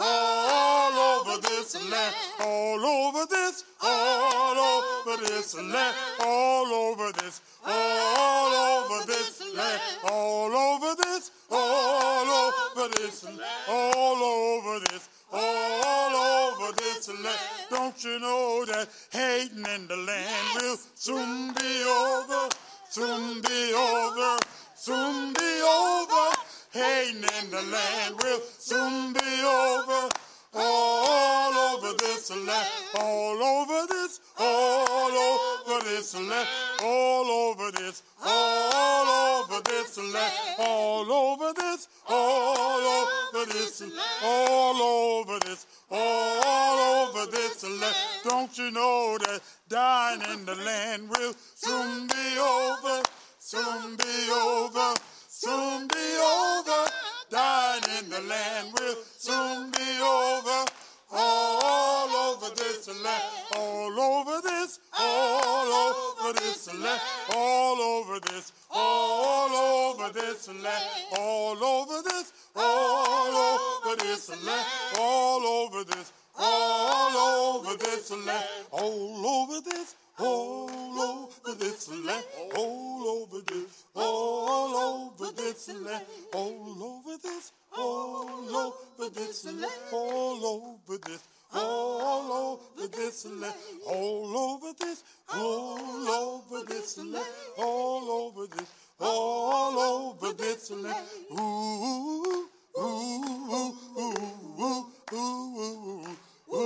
All 0.00 0.92
over 0.92 1.40
this 1.42 1.74
land, 1.90 2.14
all 2.40 2.84
over 2.84 3.26
this, 3.26 3.64
all 3.82 4.56
over 4.56 5.16
this 5.24 5.54
land, 5.56 5.96
all 6.20 6.66
over 6.66 7.12
this, 7.12 7.40
all 7.66 8.54
over 8.54 9.06
this 9.06 9.42
land, 9.56 9.80
all 10.04 10.52
over 10.52 10.94
this, 11.02 11.30
all 11.50 12.28
over 12.30 12.88
this 12.96 13.24
land, 13.24 13.40
all 13.68 14.22
over 14.22 14.78
this, 14.86 15.08
all 15.32 16.14
over 16.14 16.72
this 16.76 17.08
land. 17.08 17.40
Don't 17.70 18.04
you 18.04 18.20
know 18.20 18.64
that 18.66 18.88
hating 19.10 19.66
in 19.74 19.88
the 19.88 19.96
land 19.96 20.62
will 20.62 20.76
soon 20.94 21.52
be 21.54 21.82
over, 21.82 22.48
soon 22.88 23.42
be 23.42 23.74
over, 23.74 24.38
soon 24.76 25.32
be 25.34 25.60
over. 25.62 26.37
Hating 26.78 27.24
in 27.24 27.50
the 27.50 27.62
land 27.72 28.14
will 28.22 28.40
soon 28.56 29.12
be 29.12 29.42
over. 29.44 30.08
All 30.54 31.52
over 31.52 31.92
this 31.98 32.30
land, 32.30 32.68
all 32.94 33.42
over 33.42 33.86
this, 33.88 34.20
all 34.38 35.10
over 35.10 35.84
this 35.84 36.14
land, 36.14 36.48
all 36.80 37.26
over 37.26 37.72
this, 37.72 38.02
all 38.24 39.42
over 39.42 39.60
this 39.64 39.98
land, 39.98 40.32
all 40.60 41.12
over 41.12 41.52
this, 41.52 41.88
all 42.08 42.80
over 42.80 43.44
this, 43.52 43.82
all 44.22 44.82
over 44.82 45.38
this, 45.40 45.66
all 45.90 46.78
over 46.78 47.30
this 47.30 47.64
land. 47.64 47.96
Don't 48.22 48.56
you 48.56 48.70
know 48.70 49.18
that 49.18 49.40
dying 49.68 50.22
in 50.32 50.46
the 50.46 50.54
land 50.54 51.10
will 51.10 51.34
soon 51.56 52.06
be 52.06 52.38
over, 52.38 53.02
soon 53.40 53.96
be 53.96 54.30
over, 54.32 54.94
soon 55.38 55.86
be 55.86 56.08
over. 56.18 56.90
Dying 57.30 57.82
in 57.98 58.10
the 58.10 58.20
land 58.22 58.72
will 58.74 58.96
soon 59.16 59.70
be 59.70 59.90
over. 60.02 60.64
All 61.10 62.10
over 62.10 62.54
this 62.54 62.86
land, 63.02 63.22
all 63.56 63.98
over 63.98 64.42
this, 64.42 64.78
all 64.98 65.72
over 65.72 66.32
this 66.34 66.68
land, 66.74 67.00
all 67.34 67.80
over 67.80 68.20
this, 68.20 68.52
all 68.70 69.48
over 69.48 70.12
this 70.12 70.48
land, 70.48 70.84
all 71.16 71.64
over 71.64 72.02
this, 72.02 72.32
all 72.54 73.58
over 73.58 73.96
this 73.96 74.28
land, 74.44 74.66
all 74.98 75.46
over 75.46 75.84
this, 75.84 76.12
all 76.38 77.16
over 77.16 77.76
this 77.78 78.10
land, 78.10 78.44
all 78.72 79.26
over 79.26 79.60
this, 79.62 79.94
all 80.18 81.00
over 81.00 81.54
this 81.54 81.88
land, 81.88 82.24
all 82.54 83.08
over 83.08 83.40
this, 83.46 83.84
all 83.94 84.76
over 84.76 85.17
this 85.32 85.68
land, 85.68 86.04
all 86.32 86.82
over 86.82 87.16
this, 87.22 87.52
all 87.76 88.56
over 88.56 89.10
this 89.14 89.44
land, 89.44 89.72
all 89.92 90.46
over 90.46 90.98
this, 90.98 91.28
all 91.54 92.32
over 92.32 92.88
this 92.88 93.24
land, 93.26 93.54
all 93.86 94.36
over 94.36 94.72
this, 94.78 95.02
all 95.34 96.08
over 96.08 96.64
this 96.64 96.98
land, 96.98 97.24
all 97.56 98.10
over 98.10 98.46
this, 98.46 98.68
all 99.00 99.78
over 99.78 100.32
this 100.34 100.70
land. 100.70 101.06
Ooh, 101.32 101.34
ooh, 101.38 102.48
ooh, 102.78 103.74
ooh, 103.98 104.14
ooh, 104.60 104.86
ooh, 105.12 106.06
ooh, 106.54 106.58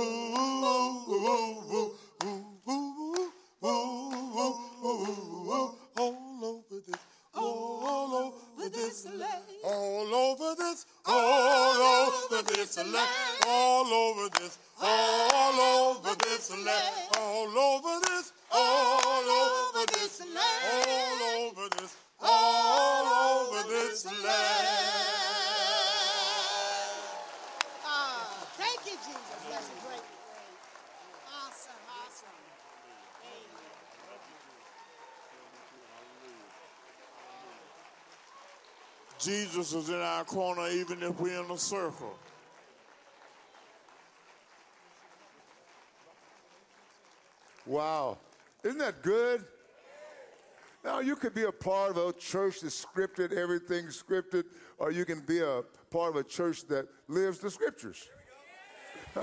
ooh, 1.09 1.91
ooh, 2.23 2.52
this 8.93 9.05
land, 9.05 9.43
all 9.63 10.13
over 10.13 10.53
this, 10.55 10.85
all 11.07 11.81
over 11.81 12.43
this 12.43 12.77
land, 12.77 13.09
all 13.47 13.87
over 13.87 14.29
this, 14.37 14.59
all 14.79 15.59
over 15.59 16.15
this 16.15 16.51
land, 16.51 17.07
all 17.17 17.57
over 17.57 17.99
this, 18.05 18.33
all 18.51 19.01
over 19.17 19.85
this 19.93 20.19
land, 20.19 20.81
all 20.85 21.49
over 21.49 21.69
this, 21.75 21.95
all 22.21 23.47
over 23.47 23.67
this 23.67 24.05
land. 24.05 24.67
Ah, 27.83 28.45
thank 28.57 28.79
you, 28.85 28.97
Jesus. 29.01 29.41
That's 29.49 29.69
a 29.69 29.87
great 29.87 30.05
word. 30.05 30.53
Awesome, 31.33 31.81
awesome. 31.89 32.37
Amen. 33.25 33.73
Jesus 39.23 39.73
is 39.73 39.89
in 39.89 39.95
our 39.95 40.23
corner 40.23 40.67
even 40.69 41.01
if 41.01 41.19
we're 41.19 41.43
in 41.43 41.49
a 41.49 41.57
circle. 41.57 42.15
Wow. 47.65 48.17
Isn't 48.63 48.79
that 48.79 49.01
good? 49.01 49.45
Now, 50.83 50.99
you 50.99 51.15
could 51.15 51.33
be 51.33 51.43
a 51.43 51.51
part 51.51 51.91
of 51.91 51.97
a 51.97 52.11
church 52.13 52.59
that's 52.59 52.85
scripted, 52.85 53.31
everything's 53.31 54.01
scripted, 54.01 54.43
or 54.77 54.91
you 54.91 55.05
can 55.05 55.21
be 55.21 55.39
a 55.39 55.63
part 55.89 56.09
of 56.09 56.17
a 56.17 56.23
church 56.23 56.67
that 56.67 56.87
lives 57.07 57.39
the 57.39 57.49
scriptures. 57.49 58.09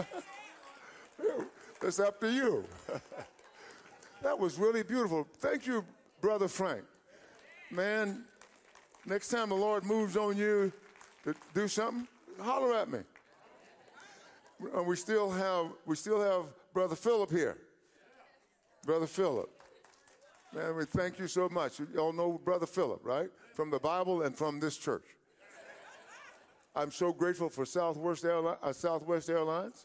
it's 1.83 2.01
up 2.01 2.19
to 2.21 2.33
you. 2.33 2.65
that 4.23 4.39
was 4.39 4.59
really 4.59 4.83
beautiful. 4.83 5.29
Thank 5.39 5.67
you, 5.67 5.85
Brother 6.23 6.49
Frank. 6.49 6.85
Man, 7.71 8.25
next 9.11 9.29
time 9.29 9.49
the 9.49 9.57
Lord 9.57 9.85
moves 9.85 10.17
on 10.17 10.37
you 10.37 10.73
to 11.25 11.35
do 11.53 11.67
something, 11.67 12.07
holler 12.41 12.75
at 12.77 12.89
me. 12.89 13.01
Uh, 14.77 14.83
We 14.85 14.95
still 14.97 15.31
have 15.31 15.67
we 15.85 15.97
still 15.97 16.21
have 16.21 16.45
Brother 16.73 16.95
Philip 16.97 17.31
here. 17.31 17.59
Brother 18.87 19.07
Philip. 19.09 19.51
Man, 20.55 20.77
we 20.77 20.85
thank 20.85 21.19
you 21.19 21.27
so 21.29 21.49
much. 21.49 21.81
You 21.81 21.89
all 21.99 22.13
know 22.13 22.41
Brother 22.45 22.67
Philip, 22.67 23.01
right? 23.05 23.31
From 23.55 23.71
the 23.71 23.79
Bible 23.79 24.23
and 24.23 24.37
from 24.37 24.61
this 24.61 24.77
church. 24.79 25.05
I'm 26.75 26.93
so 26.93 27.13
grateful 27.13 27.49
for 27.49 27.67
Southwest, 27.67 28.25
Airli- 28.25 28.57
uh, 28.63 28.73
Southwest 28.73 29.29
Airlines 29.29 29.85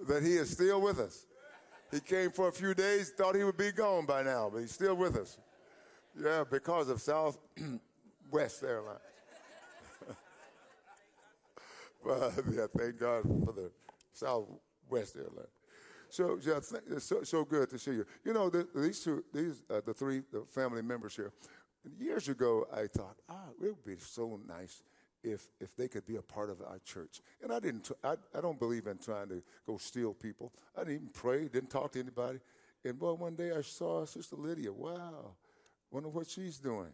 that 0.08 0.22
he 0.22 0.34
is 0.36 0.50
still 0.50 0.80
with 0.80 0.98
us. 0.98 1.26
He 1.90 2.00
came 2.00 2.30
for 2.30 2.48
a 2.48 2.52
few 2.52 2.74
days, 2.74 3.10
thought 3.10 3.34
he 3.34 3.42
would 3.42 3.56
be 3.56 3.72
gone 3.72 4.06
by 4.06 4.22
now, 4.22 4.50
but 4.52 4.60
he's 4.60 4.72
still 4.72 4.94
with 4.94 5.16
us. 5.16 5.38
Yeah, 6.20 6.44
because 6.48 6.88
of 6.88 7.00
Southwest 7.00 8.62
Airlines. 8.62 9.00
But 12.02 12.32
yeah, 12.50 12.66
thank 12.74 12.98
God 12.98 13.22
for 13.44 13.52
the 13.52 13.70
Southwest 14.12 15.16
Airlines. 15.16 15.50
So, 16.08 16.38
yeah, 16.42 16.60
it's 16.90 17.04
so, 17.04 17.22
so 17.22 17.44
good 17.44 17.68
to 17.70 17.78
see 17.78 17.92
you. 17.92 18.06
You 18.24 18.32
know, 18.32 18.48
the, 18.48 18.66
these 18.74 19.00
two, 19.00 19.22
these 19.32 19.62
uh, 19.70 19.80
the 19.84 19.92
three 19.92 20.22
the 20.32 20.44
family 20.48 20.82
members 20.82 21.14
here. 21.14 21.32
Years 21.98 22.28
ago, 22.28 22.66
I 22.72 22.86
thought, 22.86 23.16
ah, 23.28 23.50
it 23.62 23.66
would 23.66 23.84
be 23.84 23.96
so 23.98 24.40
nice 24.48 24.82
if 25.22 25.48
if 25.60 25.76
they 25.76 25.88
could 25.88 26.06
be 26.06 26.16
a 26.16 26.22
part 26.22 26.50
of 26.50 26.60
our 26.62 26.80
church. 26.84 27.20
And 27.42 27.52
I 27.52 27.60
didn't. 27.60 27.90
I, 28.02 28.14
I 28.36 28.40
don't 28.40 28.58
believe 28.58 28.86
in 28.86 28.98
trying 28.98 29.28
to 29.28 29.42
go 29.66 29.76
steal 29.76 30.14
people. 30.14 30.52
I 30.76 30.80
didn't 30.80 30.94
even 30.94 31.08
pray. 31.10 31.48
Didn't 31.48 31.70
talk 31.70 31.92
to 31.92 32.00
anybody. 32.00 32.40
And 32.84 32.98
boy, 32.98 33.12
one 33.14 33.34
day 33.34 33.52
I 33.52 33.62
saw 33.62 34.04
Sister 34.06 34.36
Lydia. 34.36 34.72
Wow, 34.72 35.32
wonder 35.90 36.08
what 36.08 36.28
she's 36.28 36.58
doing. 36.58 36.92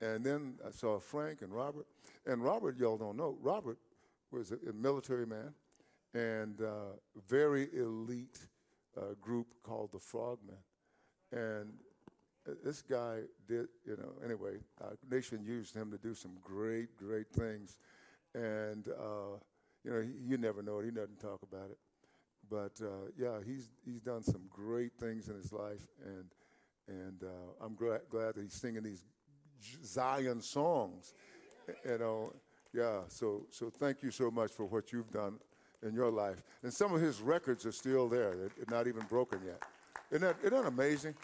And 0.00 0.24
then 0.24 0.54
I 0.66 0.70
saw 0.70 0.98
Frank 0.98 1.42
and 1.42 1.52
Robert. 1.52 1.86
And 2.26 2.42
Robert, 2.42 2.78
y'all 2.78 2.96
don't 2.96 3.16
know, 3.16 3.36
Robert 3.42 3.78
was 4.30 4.52
a, 4.52 4.56
a 4.68 4.72
military 4.72 5.26
man 5.26 5.52
and 6.14 6.60
uh, 6.60 6.96
very 7.28 7.68
elite 7.74 8.38
uh, 8.96 9.14
group 9.20 9.46
called 9.62 9.92
the 9.92 9.98
Frogmen. 9.98 10.56
And 11.32 11.74
this 12.64 12.82
guy 12.82 13.20
did, 13.46 13.68
you 13.86 13.96
know, 13.96 14.12
anyway, 14.24 14.58
our 14.80 14.96
nation 15.10 15.44
used 15.44 15.74
him 15.74 15.90
to 15.90 15.98
do 15.98 16.14
some 16.14 16.32
great, 16.42 16.96
great 16.96 17.30
things. 17.32 17.76
And, 18.34 18.88
uh, 18.88 19.38
you 19.84 19.90
know, 19.90 20.00
he, 20.00 20.10
you 20.26 20.38
never 20.38 20.62
know 20.62 20.78
it. 20.78 20.86
He 20.86 20.90
doesn't 20.90 21.20
talk 21.20 21.40
about 21.42 21.70
it. 21.70 21.78
But 22.50 22.80
uh, 22.82 23.10
yeah, 23.16 23.38
he's 23.46 23.70
he's 23.84 24.00
done 24.00 24.24
some 24.24 24.42
great 24.50 24.92
things 24.98 25.28
in 25.28 25.36
his 25.36 25.52
life, 25.52 25.86
and 26.04 26.24
and 26.88 27.22
uh, 27.22 27.64
I'm 27.64 27.76
glad 27.76 28.00
glad 28.10 28.34
that 28.34 28.42
he's 28.42 28.54
singing 28.54 28.82
these 28.82 29.04
Zion 29.84 30.40
songs. 30.40 31.14
You 31.84 31.98
know, 31.98 32.32
yeah. 32.74 33.02
So 33.06 33.46
so 33.50 33.70
thank 33.70 34.02
you 34.02 34.10
so 34.10 34.32
much 34.32 34.50
for 34.50 34.64
what 34.64 34.92
you've 34.92 35.12
done 35.12 35.38
in 35.86 35.94
your 35.94 36.10
life. 36.10 36.42
And 36.64 36.74
some 36.74 36.92
of 36.92 37.00
his 37.00 37.20
records 37.20 37.64
are 37.66 37.72
still 37.72 38.08
there; 38.08 38.34
they're 38.34 38.50
not 38.68 38.88
even 38.88 39.04
broken 39.08 39.38
yet. 39.46 39.62
Isn't 40.10 40.22
that 40.22 40.36
isn't 40.42 40.62
that 40.62 40.66
amazing? 40.66 41.14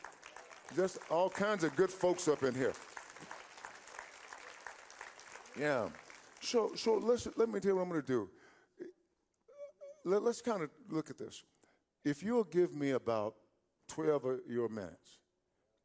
Just 0.75 0.99
all 1.11 1.31
kinds 1.31 1.65
of 1.65 1.77
good 1.77 1.91
folks 1.91 2.29
up 2.29 2.43
in 2.43 2.55
here. 2.55 2.73
Yeah. 5.59 5.89
So 6.41 6.73
so 6.75 6.95
let's 6.95 7.29
let 7.37 7.49
me 7.49 7.61
tell 7.61 7.71
you 7.71 7.77
what 7.77 7.83
I'm 7.83 7.89
going 7.89 8.03
to 8.03 8.07
do 8.07 8.29
let, 10.07 10.23
us 10.23 10.41
kind 10.41 10.63
of 10.63 10.71
look 10.89 11.11
at 11.11 11.19
this. 11.19 11.43
If 12.05 12.23
you'll 12.23 12.45
give 12.45 12.75
me 12.75 12.93
about 12.93 13.35
12 13.89 14.25
of 14.25 14.41
your 14.49 14.69
minutes, 14.69 15.19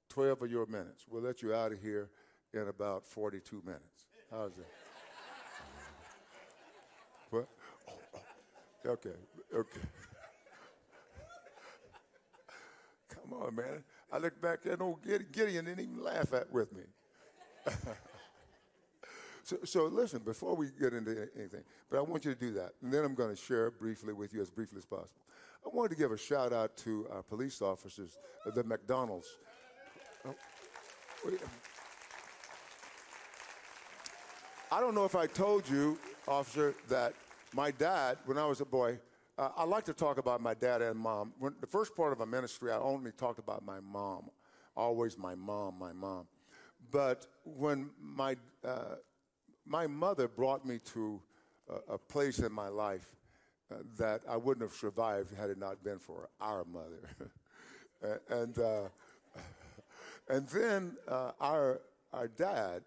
12 0.09 0.43
of 0.43 0.51
your 0.51 0.67
minutes, 0.67 1.05
we'll 1.09 1.23
let 1.23 1.41
you 1.41 1.53
out 1.53 1.71
of 1.71 1.81
here 1.81 2.09
in 2.53 2.67
about 2.67 3.05
42 3.05 3.63
minutes. 3.65 4.05
How's 4.29 4.53
that? 4.55 4.67
what? 7.31 7.47
Oh, 7.89 7.93
oh. 8.15 8.91
Okay, 8.91 9.09
okay. 9.55 9.79
Come 13.09 13.33
on, 13.33 13.55
man. 13.55 13.83
I 14.11 14.17
look 14.17 14.41
back 14.41 14.63
there, 14.63 14.81
old 14.81 15.03
Gideon 15.03 15.65
didn't 15.65 15.79
even 15.79 16.03
laugh 16.03 16.33
at 16.33 16.51
with 16.51 16.71
me. 16.73 16.83
So, 19.43 19.57
so 19.63 19.85
listen, 19.85 20.19
before 20.19 20.55
we 20.55 20.69
get 20.79 20.93
into 20.93 21.27
anything, 21.35 21.63
but 21.89 21.97
I 21.97 22.01
want 22.01 22.25
you 22.25 22.33
to 22.33 22.39
do 22.39 22.53
that. 22.53 22.73
And 22.81 22.93
then 22.93 23.03
I'm 23.03 23.15
going 23.15 23.31
to 23.31 23.35
share 23.35 23.71
briefly 23.71 24.13
with 24.13 24.33
you, 24.33 24.41
as 24.41 24.49
briefly 24.49 24.77
as 24.77 24.85
possible. 24.85 25.09
I 25.65 25.69
wanted 25.73 25.89
to 25.89 25.95
give 25.95 26.11
a 26.11 26.17
shout 26.17 26.53
out 26.53 26.77
to 26.77 27.07
our 27.11 27.23
police 27.23 27.61
officers 27.61 28.17
uh, 28.45 28.51
the 28.51 28.63
McDonald's. 28.63 29.27
Oh. 30.25 30.35
I 34.71 34.79
don't 34.79 34.95
know 34.95 35.05
if 35.05 35.15
I 35.15 35.27
told 35.27 35.67
you, 35.67 35.99
officer, 36.27 36.73
that 36.87 37.13
my 37.53 37.71
dad, 37.71 38.17
when 38.25 38.37
I 38.37 38.45
was 38.45 38.61
a 38.61 38.65
boy, 38.65 38.99
uh, 39.37 39.49
I 39.55 39.63
like 39.63 39.85
to 39.85 39.93
talk 39.93 40.17
about 40.17 40.41
my 40.41 40.53
dad 40.53 40.81
and 40.81 40.99
mom. 40.99 41.33
When 41.39 41.55
the 41.61 41.67
first 41.67 41.95
part 41.95 42.11
of 42.11 42.19
my 42.19 42.25
ministry, 42.25 42.71
I 42.71 42.77
only 42.77 43.11
talked 43.11 43.39
about 43.39 43.65
my 43.65 43.79
mom, 43.79 44.29
always 44.75 45.17
my 45.17 45.35
mom, 45.35 45.79
my 45.79 45.93
mom. 45.93 46.27
But 46.91 47.27
when 47.43 47.89
my 47.99 48.35
uh, 48.63 48.95
my 49.65 49.87
mother 49.87 50.27
brought 50.27 50.65
me 50.65 50.79
to 50.93 51.21
a, 51.69 51.93
a 51.93 51.97
place 51.97 52.39
in 52.39 52.51
my 52.51 52.67
life 52.67 53.15
uh, 53.71 53.77
that 53.97 54.21
I 54.27 54.37
wouldn't 54.37 54.63
have 54.63 54.77
survived 54.77 55.33
had 55.35 55.49
it 55.49 55.57
not 55.57 55.83
been 55.83 55.99
for 55.99 56.29
our 56.39 56.65
mother, 56.65 57.09
and 58.29 58.57
uh, 58.57 58.89
and 60.29 60.47
then 60.49 60.97
uh, 61.07 61.31
our 61.39 61.81
our 62.11 62.27
dad 62.27 62.83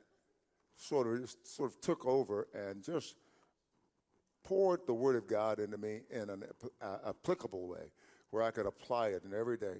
sort 0.77 1.07
of 1.07 1.35
sort 1.45 1.71
of 1.71 1.81
took 1.81 2.05
over 2.05 2.49
and 2.55 2.83
just 2.83 3.17
poured 4.45 4.87
the 4.87 4.95
Word 4.95 5.17
of 5.17 5.27
God 5.27 5.59
into 5.59 5.79
me 5.79 6.03
in 6.11 6.31
an 6.31 6.45
uh, 6.81 6.99
applicable 7.09 7.67
way, 7.67 7.91
where 8.31 8.43
I 8.43 8.51
could 8.51 8.67
apply 8.67 9.09
it 9.09 9.25
in 9.25 9.35
every 9.35 9.57
day. 9.57 9.79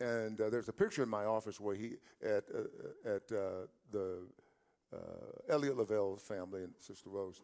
And 0.00 0.40
uh, 0.40 0.50
there's 0.50 0.68
a 0.68 0.72
picture 0.72 1.02
in 1.02 1.08
my 1.08 1.24
office 1.24 1.58
where 1.58 1.74
he 1.74 1.94
at 2.22 2.44
uh, 2.54 3.08
at 3.08 3.32
uh, 3.32 3.66
the 3.90 4.26
uh, 4.92 4.96
Elliot 5.48 5.76
Lavelle 5.76 6.16
family 6.16 6.62
and 6.62 6.72
Sister 6.78 7.08
Rose 7.08 7.40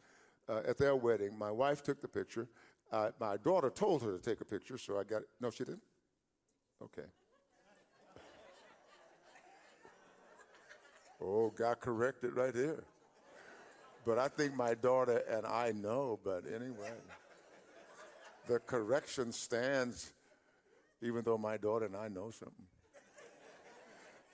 uh, 0.49 0.61
at 0.67 0.77
their 0.77 0.95
wedding. 0.97 1.37
My 1.39 1.51
wife 1.51 1.83
took 1.83 2.01
the 2.01 2.09
picture. 2.09 2.49
my 2.93 3.37
daughter 3.43 3.71
told 3.71 4.03
her 4.03 4.17
to 4.17 4.23
take 4.23 4.41
a 4.41 4.45
picture, 4.45 4.79
so 4.79 4.99
I 4.99 5.05
got. 5.05 5.23
No, 5.41 5.51
she 5.51 5.65
didn't. 5.65 5.83
Okay. 6.83 7.09
Oh, 11.23 11.51
got 11.51 11.81
corrected 11.81 12.35
right 12.35 12.55
here. 12.55 12.83
But 14.07 14.19
I 14.19 14.29
think 14.29 14.55
my 14.55 14.75
daughter 14.75 15.23
and 15.31 15.47
I 15.47 15.73
know, 15.73 16.19
but 16.25 16.45
anyway. 16.47 16.91
The 18.47 18.59
correction 18.59 19.33
stands, 19.33 20.13
even 21.03 21.23
though 21.23 21.39
my 21.39 21.57
daughter 21.57 21.87
and 21.87 21.97
I 21.97 22.09
know 22.09 22.31
something. 22.31 22.67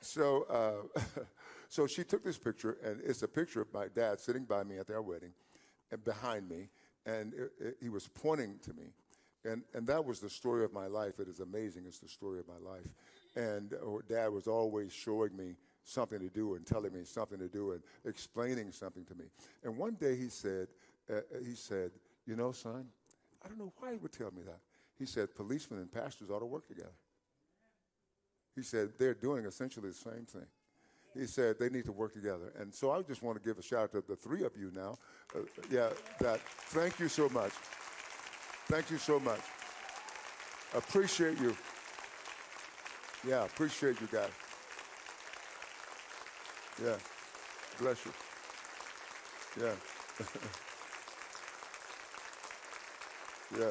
So, 0.01 0.47
uh, 0.49 1.01
so 1.69 1.87
she 1.87 2.05
took 2.05 2.25
this 2.25 2.39
picture, 2.39 2.79
and 2.83 3.01
it's 3.05 3.23
a 3.23 3.29
picture 3.29 3.61
of 3.61 3.73
my 3.75 3.89
dad 3.89 4.21
sitting 4.21 4.45
by 4.45 4.63
me 4.65 4.79
at 4.79 4.87
their 4.87 5.03
wedding, 5.03 5.33
and 5.91 6.03
behind 6.05 6.49
me, 6.49 6.69
and 7.05 7.35
it, 7.35 7.53
it, 7.61 7.77
he 7.83 7.89
was 7.89 8.09
pointing 8.09 8.59
to 8.63 8.73
me, 8.73 8.93
and 9.45 9.63
and 9.75 9.87
that 9.87 10.05
was 10.05 10.21
the 10.21 10.31
story 10.31 10.65
of 10.65 10.73
my 10.73 10.87
life. 10.87 11.19
It 11.19 11.29
is 11.29 11.41
amazing. 11.41 11.85
It's 11.87 11.99
the 11.99 12.09
story 12.09 12.39
of 12.39 12.47
my 12.47 12.59
life, 12.59 12.87
and 13.35 13.75
uh, 13.75 13.99
Dad 14.09 14.29
was 14.29 14.47
always 14.47 14.93
showing 14.93 15.37
me 15.37 15.57
something 15.87 16.19
to 16.19 16.29
do 16.29 16.55
and 16.55 16.67
telling 16.67 16.93
me 16.93 17.05
something 17.05 17.39
to 17.39 17.49
do 17.49 17.73
and 17.73 17.81
explaining 18.05 18.73
something 18.73 19.05
to 19.05 19.15
me. 19.15 19.25
And 19.65 19.77
one 19.77 19.95
day 19.95 20.17
he 20.17 20.29
said, 20.29 20.67
uh, 21.11 21.21
he 21.45 21.55
said, 21.55 21.93
you 22.27 22.37
know, 22.37 22.53
son, 22.53 22.87
I 23.45 23.49
don't 23.49 23.59
know 23.59 23.73
why 23.79 23.93
he 23.93 23.99
would 23.99 24.13
tell 24.13 24.33
me 24.33 24.43
that. 24.45 24.59
He 24.99 25.07
said, 25.07 25.35
policemen 25.35 25.81
and 25.81 25.91
pastors 25.91 26.29
ought 26.29 26.41
to 26.41 26.47
work 26.47 26.67
together. 26.67 26.91
He 28.57 28.63
said, 28.63 28.91
they're 28.99 29.15
doing 29.15 29.47
essentially 29.47 29.91
the 29.91 29.95
same 29.95 30.27
thing. 30.27 30.47
He 31.15 31.27
said, 31.27 31.57
they 31.59 31.71
need 31.71 31.85
to 31.85 31.93
work 31.93 32.13
together. 32.13 32.53
And 32.59 32.75
so 32.75 32.91
I 32.91 33.01
just 33.03 33.23
want 33.23 33.41
to 33.41 33.49
give 33.49 33.59
a 33.59 33.63
shout 33.63 33.85
out 33.85 33.93
to 33.93 34.05
the 34.07 34.17
three 34.17 34.45
of 34.45 34.53
you 34.59 34.73
now. 34.75 34.99
Uh, 35.35 35.41
yeah, 35.71 35.91
that, 36.21 36.41
thank 36.71 36.99
you 36.99 37.09
so 37.09 37.29
much. 37.29 37.53
Thank 38.69 38.91
you 38.91 38.99
so 38.99 39.21
much. 39.21 39.41
Appreciate 40.75 41.41
you. 41.41 41.57
Yeah, 43.27 43.45
appreciate 43.45 44.01
you 44.01 44.09
guys. 44.11 44.31
Yeah. 46.83 46.97
Bless 47.79 48.05
you. 48.05 48.13
Yeah. 49.61 49.73
yeah. 53.59 53.71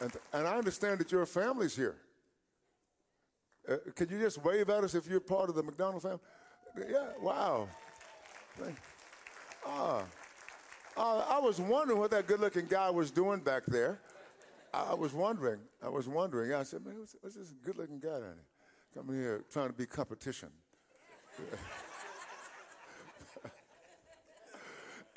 And, 0.00 0.12
and 0.32 0.46
I 0.46 0.56
understand 0.56 0.98
that 1.00 1.10
your 1.10 1.24
family's 1.24 1.74
here. 1.74 1.96
Uh, 3.66 3.76
could 3.94 4.10
you 4.10 4.20
just 4.20 4.44
wave 4.44 4.68
at 4.68 4.84
us 4.84 4.94
if 4.94 5.08
you're 5.08 5.20
part 5.20 5.48
of 5.48 5.54
the 5.54 5.62
McDonald 5.62 6.02
family? 6.02 6.18
Yeah, 6.76 7.06
wow. 7.20 7.68
Ah, 9.66 10.04
uh, 10.96 11.24
I 11.28 11.38
was 11.38 11.60
wondering 11.60 11.98
what 11.98 12.10
that 12.10 12.26
good 12.26 12.40
looking 12.40 12.66
guy 12.66 12.90
was 12.90 13.10
doing 13.10 13.40
back 13.40 13.62
there. 13.66 14.00
I 14.72 14.94
was 14.94 15.12
wondering. 15.14 15.60
I 15.82 15.88
was 15.88 16.08
wondering. 16.08 16.52
I 16.52 16.64
said, 16.64 16.84
man, 16.84 16.98
what's, 16.98 17.16
what's 17.20 17.36
this 17.36 17.54
good 17.64 17.78
looking 17.78 18.00
guy 18.00 18.10
down 18.10 18.20
there? 18.20 18.53
Coming 18.94 19.16
here 19.16 19.44
trying 19.52 19.66
to 19.68 19.72
be 19.72 19.86
competition. 19.86 20.50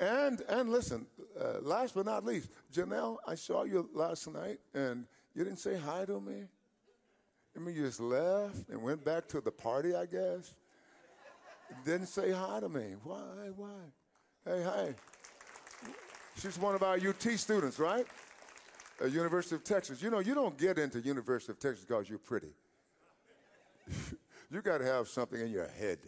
and 0.00 0.42
and 0.48 0.70
listen, 0.70 1.06
uh, 1.40 1.60
last 1.62 1.94
but 1.94 2.04
not 2.04 2.24
least, 2.24 2.50
Janelle, 2.74 3.18
I 3.26 3.36
saw 3.36 3.62
you 3.64 3.88
last 3.94 4.26
night, 4.32 4.58
and 4.74 5.06
you 5.34 5.44
didn't 5.44 5.60
say 5.60 5.78
hi 5.78 6.04
to 6.06 6.20
me. 6.20 6.46
I 7.56 7.60
mean, 7.60 7.76
you 7.76 7.86
just 7.86 8.00
left 8.00 8.68
and 8.68 8.82
went 8.82 9.04
back 9.04 9.28
to 9.28 9.40
the 9.40 9.52
party, 9.52 9.94
I 9.94 10.06
guess. 10.06 10.54
Didn't 11.84 12.06
say 12.06 12.32
hi 12.32 12.60
to 12.60 12.68
me. 12.68 12.94
Why? 13.04 13.50
Why? 13.56 13.80
Hey, 14.44 14.62
hi. 14.62 14.94
She's 16.40 16.58
one 16.58 16.74
of 16.74 16.82
our 16.82 16.96
UT 16.96 17.22
students, 17.36 17.78
right? 17.78 18.06
At 19.02 19.12
University 19.12 19.54
of 19.54 19.64
Texas. 19.64 20.02
You 20.02 20.10
know, 20.10 20.20
you 20.20 20.34
don't 20.34 20.56
get 20.56 20.78
into 20.78 21.00
University 21.00 21.52
of 21.52 21.58
Texas 21.58 21.84
because 21.84 22.08
you're 22.08 22.18
pretty. 22.18 22.52
you 24.50 24.62
got 24.62 24.78
to 24.78 24.84
have 24.84 25.08
something 25.08 25.40
in 25.40 25.50
your 25.50 25.68
head. 25.68 25.98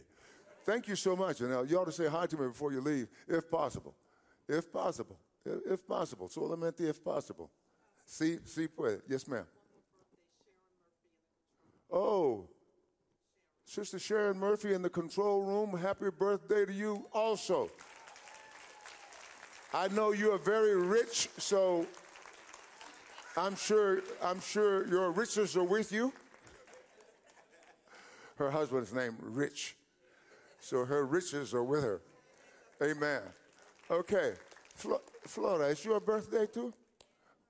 Thank 0.65 0.89
you 0.89 0.97
so 0.97 1.16
much. 1.16 1.40
And 1.40 1.51
now 1.51 1.62
you 1.62 1.78
ought 1.78 1.86
to 1.86 1.93
say 1.93 2.07
hi 2.07 2.27
to 2.27 2.36
me 2.36 2.48
before 2.48 2.73
you 2.73 2.81
leave, 2.81 3.09
if 3.27 3.51
possible. 3.51 3.94
If 4.48 4.73
possible. 4.73 5.19
If, 5.44 5.86
possible. 5.86 6.28
Solamente 6.28 6.81
if 6.81 7.02
possible. 7.02 7.51
See, 8.05 8.39
see, 8.44 8.66
puede. 8.69 9.01
Yes, 9.09 9.27
ma'am. 9.27 9.47
Oh, 11.90 12.48
Sister 13.65 13.98
Sharon 13.98 14.39
Murphy 14.39 14.74
in 14.74 14.82
the 14.82 14.90
control 14.90 15.43
room, 15.43 15.78
happy 15.78 16.11
birthday 16.11 16.66
to 16.66 16.73
you 16.73 17.07
also. 17.12 17.70
I 19.73 19.89
know 19.89 20.12
you 20.12 20.32
are 20.32 20.39
very 20.39 20.77
rich, 20.77 21.28
so 21.39 21.86
I'm 23.36 23.55
sure 23.55 24.01
I'm 24.23 24.40
sure 24.40 24.86
your 24.89 25.12
riches 25.12 25.57
are 25.57 25.65
with 25.65 25.93
you 25.93 26.12
her 28.40 28.50
husband's 28.50 28.92
name 28.92 29.16
Rich. 29.20 29.76
So 30.60 30.84
her 30.86 31.04
riches 31.04 31.52
are 31.52 31.62
with 31.62 31.84
her. 31.84 32.00
Amen. 32.82 33.20
Okay. 33.90 34.32
Flo- 34.74 35.02
Flora, 35.26 35.68
it's 35.68 35.84
your 35.84 36.00
birthday 36.00 36.46
too? 36.46 36.72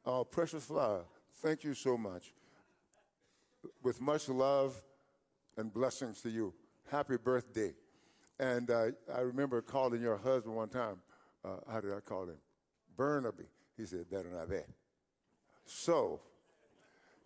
Oh, 0.04 0.24
precious 0.24 0.64
flower. 0.64 1.04
Thank 1.36 1.62
you 1.62 1.74
so 1.74 1.96
much. 1.96 2.32
With 3.82 4.00
much 4.00 4.28
love 4.28 4.74
and 5.56 5.72
blessings 5.72 6.20
to 6.22 6.28
you. 6.28 6.52
Happy 6.90 7.16
birthday. 7.16 7.72
And 8.40 8.68
uh, 8.70 8.86
I 9.14 9.20
remember 9.20 9.62
calling 9.62 10.02
your 10.02 10.16
husband 10.16 10.56
one 10.56 10.70
time. 10.70 10.96
Uh, 11.44 11.56
how 11.70 11.80
did 11.80 11.92
I 11.92 12.00
call 12.00 12.24
him? 12.24 12.38
Burnaby. 12.96 13.44
He 13.76 13.86
said, 13.86 14.10
better 14.10 14.28
not 14.28 14.48
that. 14.48 14.66
So, 15.66 16.20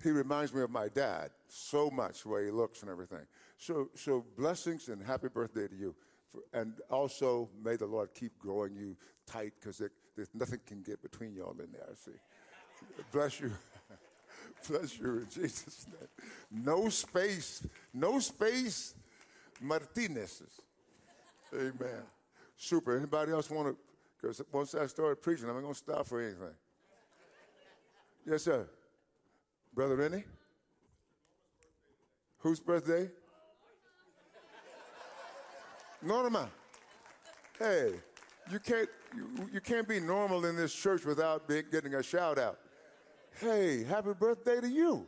he 0.02 0.10
reminds 0.10 0.52
me 0.52 0.60
of 0.60 0.70
my 0.70 0.88
dad 0.88 1.30
so 1.48 1.90
much, 1.90 2.24
the 2.24 2.28
way 2.28 2.44
he 2.44 2.50
looks 2.50 2.82
and 2.82 2.90
everything. 2.90 3.26
So, 3.58 3.90
so 3.94 4.24
blessings 4.36 4.88
and 4.88 5.02
happy 5.02 5.28
birthday 5.28 5.68
to 5.68 5.74
you. 5.74 5.94
For, 6.28 6.40
and 6.52 6.74
also, 6.90 7.48
may 7.62 7.76
the 7.76 7.86
Lord 7.86 8.10
keep 8.14 8.38
growing 8.38 8.74
you 8.74 8.96
tight 9.26 9.52
because 9.60 9.78
there's 10.16 10.30
nothing 10.34 10.60
can 10.66 10.82
get 10.82 11.02
between 11.02 11.34
y'all 11.34 11.56
in 11.58 11.72
there, 11.72 11.88
see. 11.94 12.12
Bless 13.12 13.40
you. 13.40 13.52
Bless 14.68 14.98
you 14.98 15.18
in 15.18 15.26
Jesus' 15.30 15.86
name. 15.86 16.08
No 16.50 16.88
space, 16.88 17.66
no 17.92 18.18
space, 18.18 18.94
Martinez's. 19.60 20.60
Amen. 21.54 22.02
Super. 22.56 22.96
Anybody 22.96 23.32
else 23.32 23.50
want 23.50 23.68
to? 23.68 23.76
Because 24.20 24.42
once 24.52 24.74
I 24.74 24.86
started 24.86 25.20
preaching, 25.22 25.48
I'm 25.48 25.54
not 25.54 25.62
going 25.62 25.74
to 25.74 25.78
stop 25.78 26.06
for 26.06 26.20
anything. 26.20 26.54
Yes, 28.26 28.42
sir. 28.44 28.66
Brother 29.74 29.96
Rennie? 29.96 30.24
Whose 32.38 32.60
birthday? 32.60 33.10
Norma. 36.04 36.48
Hey, 37.58 37.94
you 38.50 38.58
can't, 38.58 38.88
you, 39.16 39.48
you 39.52 39.60
can't 39.60 39.88
be 39.88 40.00
normal 40.00 40.44
in 40.44 40.56
this 40.56 40.74
church 40.74 41.04
without 41.04 41.48
being, 41.48 41.64
getting 41.70 41.94
a 41.94 42.02
shout 42.02 42.38
out. 42.38 42.58
Hey, 43.40 43.84
happy 43.84 44.12
birthday 44.12 44.60
to 44.60 44.68
you. 44.68 45.06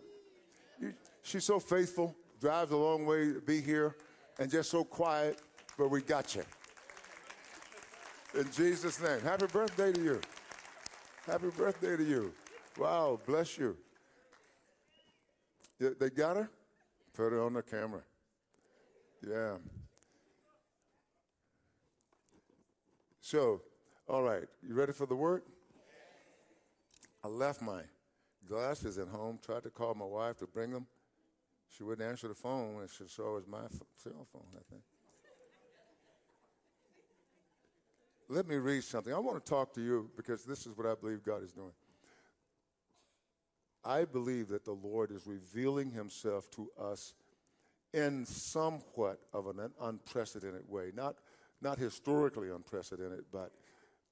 you. 0.80 0.94
She's 1.22 1.44
so 1.44 1.60
faithful, 1.60 2.14
drives 2.40 2.72
a 2.72 2.76
long 2.76 3.04
way 3.04 3.32
to 3.32 3.40
be 3.40 3.60
here, 3.60 3.96
and 4.38 4.50
just 4.50 4.70
so 4.70 4.84
quiet, 4.84 5.40
but 5.76 5.88
we 5.90 6.02
got 6.02 6.34
you. 6.34 6.42
In 8.34 8.50
Jesus' 8.52 9.00
name, 9.00 9.20
happy 9.20 9.46
birthday 9.46 9.92
to 9.92 10.00
you. 10.02 10.20
Happy 11.26 11.48
birthday 11.48 11.96
to 11.96 12.04
you. 12.04 12.32
Wow, 12.78 13.18
bless 13.26 13.58
you. 13.58 13.76
They 15.78 16.10
got 16.10 16.36
her? 16.36 16.50
Put 17.14 17.32
her 17.32 17.42
on 17.42 17.54
the 17.54 17.62
camera. 17.62 18.02
Yeah. 19.26 19.56
So, 23.28 23.60
All 24.08 24.22
right, 24.22 24.44
you 24.62 24.72
ready 24.74 24.92
for 24.92 25.04
the 25.04 25.16
word? 25.16 25.42
I 27.24 27.26
left 27.26 27.60
my 27.60 27.80
glasses 28.48 28.98
at 28.98 29.08
home, 29.08 29.40
tried 29.44 29.64
to 29.64 29.70
call 29.70 29.96
my 29.96 30.04
wife 30.04 30.36
to 30.36 30.46
bring 30.46 30.70
them. 30.70 30.86
She 31.76 31.82
wouldn't 31.82 32.08
answer 32.08 32.28
the 32.28 32.36
phone, 32.36 32.82
and 32.82 32.88
she 32.88 33.02
saw 33.08 33.32
it 33.32 33.34
was 33.34 33.48
my 33.48 33.66
cell 33.96 34.24
phone, 34.32 34.46
I 34.54 34.62
think. 34.70 34.82
Let 38.28 38.46
me 38.46 38.58
read 38.58 38.84
something. 38.84 39.12
I 39.12 39.18
want 39.18 39.44
to 39.44 39.50
talk 39.50 39.74
to 39.74 39.80
you 39.80 40.08
because 40.16 40.44
this 40.44 40.64
is 40.64 40.76
what 40.76 40.86
I 40.86 40.94
believe 40.94 41.24
God 41.24 41.42
is 41.42 41.50
doing. 41.50 41.72
I 43.84 44.04
believe 44.04 44.46
that 44.50 44.64
the 44.64 44.78
Lord 44.80 45.10
is 45.10 45.26
revealing 45.26 45.90
himself 45.90 46.48
to 46.52 46.70
us 46.80 47.14
in 47.92 48.24
somewhat 48.24 49.18
of 49.32 49.48
an 49.48 49.72
unprecedented 49.80 50.68
way. 50.68 50.92
Not, 50.94 51.16
not 51.60 51.78
historically 51.78 52.50
unprecedented, 52.50 53.24
but 53.32 53.52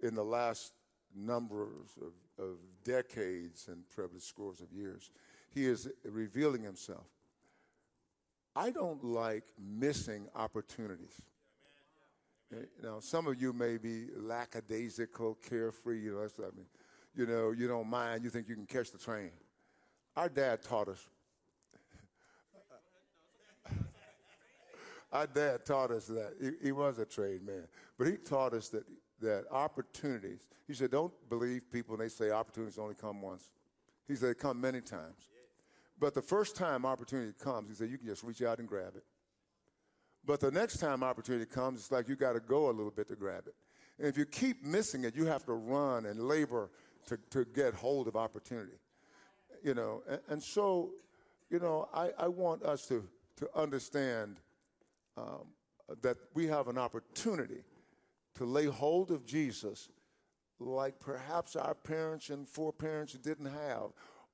in 0.00 0.14
the 0.14 0.24
last 0.24 0.72
numbers 1.14 1.96
of, 2.00 2.44
of 2.44 2.56
decades 2.84 3.68
and 3.68 3.84
probably 3.94 4.20
scores 4.20 4.60
of 4.60 4.72
years. 4.72 5.10
He 5.52 5.66
is 5.66 5.88
revealing 6.04 6.62
himself. 6.62 7.06
I 8.56 8.70
don't 8.70 9.02
like 9.04 9.44
missing 9.58 10.28
opportunities. 10.34 11.22
Now, 12.82 13.00
some 13.00 13.26
of 13.26 13.40
you 13.40 13.52
may 13.52 13.78
be 13.78 14.06
lackadaisical, 14.16 15.38
carefree. 15.48 16.00
You 16.00 16.12
know, 16.12 16.28
I 16.44 16.56
mean. 16.56 16.66
You 17.16 17.26
know, 17.26 17.52
you 17.52 17.68
don't 17.68 17.88
mind. 17.88 18.24
You 18.24 18.30
think 18.30 18.48
you 18.48 18.56
can 18.56 18.66
catch 18.66 18.90
the 18.90 18.98
train. 18.98 19.30
Our 20.16 20.28
dad 20.28 20.62
taught 20.62 20.88
us. 20.88 21.08
Our 25.14 25.26
dad 25.26 25.64
taught 25.64 25.90
us 25.90 26.06
that 26.08 26.34
he, 26.38 26.66
he 26.66 26.72
was 26.72 26.98
a 26.98 27.06
trade 27.06 27.42
man, 27.46 27.66
but 27.96 28.06
he 28.06 28.16
taught 28.18 28.52
us 28.52 28.68
that 28.68 28.84
that 29.20 29.44
opportunities. 29.50 30.48
He 30.66 30.74
said, 30.74 30.90
"Don't 30.90 31.12
believe 31.30 31.70
people 31.70 31.96
when 31.96 32.04
they 32.04 32.10
say 32.10 32.30
opportunities 32.30 32.78
only 32.78 32.96
come 32.96 33.22
once." 33.22 33.50
He 34.06 34.16
said, 34.16 34.30
"They 34.30 34.34
come 34.34 34.60
many 34.60 34.82
times." 34.82 35.28
But 35.98 36.14
the 36.14 36.22
first 36.22 36.56
time 36.56 36.84
opportunity 36.84 37.32
comes, 37.38 37.68
he 37.68 37.74
said, 37.74 37.90
you 37.90 37.98
can 37.98 38.06
just 38.06 38.24
reach 38.24 38.42
out 38.42 38.58
and 38.58 38.68
grab 38.68 38.94
it. 38.96 39.04
But 40.26 40.40
the 40.40 40.50
next 40.50 40.78
time 40.78 41.02
opportunity 41.02 41.46
comes, 41.46 41.80
it's 41.80 41.92
like 41.92 42.08
you 42.08 42.16
got 42.16 42.32
to 42.32 42.40
go 42.40 42.66
a 42.66 42.72
little 42.72 42.90
bit 42.90 43.08
to 43.08 43.16
grab 43.16 43.44
it. 43.46 43.54
And 43.98 44.08
if 44.08 44.18
you 44.18 44.24
keep 44.24 44.64
missing 44.64 45.04
it, 45.04 45.14
you 45.14 45.26
have 45.26 45.44
to 45.46 45.52
run 45.52 46.06
and 46.06 46.20
labor 46.20 46.70
to, 47.06 47.18
to 47.30 47.44
get 47.44 47.74
hold 47.74 48.08
of 48.08 48.16
opportunity. 48.16 48.72
You 49.62 49.74
know, 49.74 50.02
and, 50.08 50.20
and 50.28 50.42
so, 50.42 50.90
you 51.50 51.60
know, 51.60 51.88
I, 51.94 52.10
I 52.18 52.28
want 52.28 52.62
us 52.64 52.86
to, 52.88 53.06
to 53.36 53.48
understand 53.54 54.40
um, 55.16 55.46
that 56.02 56.16
we 56.34 56.46
have 56.46 56.68
an 56.68 56.78
opportunity 56.78 57.62
to 58.36 58.44
lay 58.44 58.66
hold 58.66 59.10
of 59.10 59.26
Jesus 59.26 59.88
like 60.58 60.98
perhaps 61.00 61.56
our 61.56 61.74
parents 61.74 62.30
and 62.30 62.48
foreparents 62.48 63.14
didn't 63.14 63.46
have, 63.46 63.90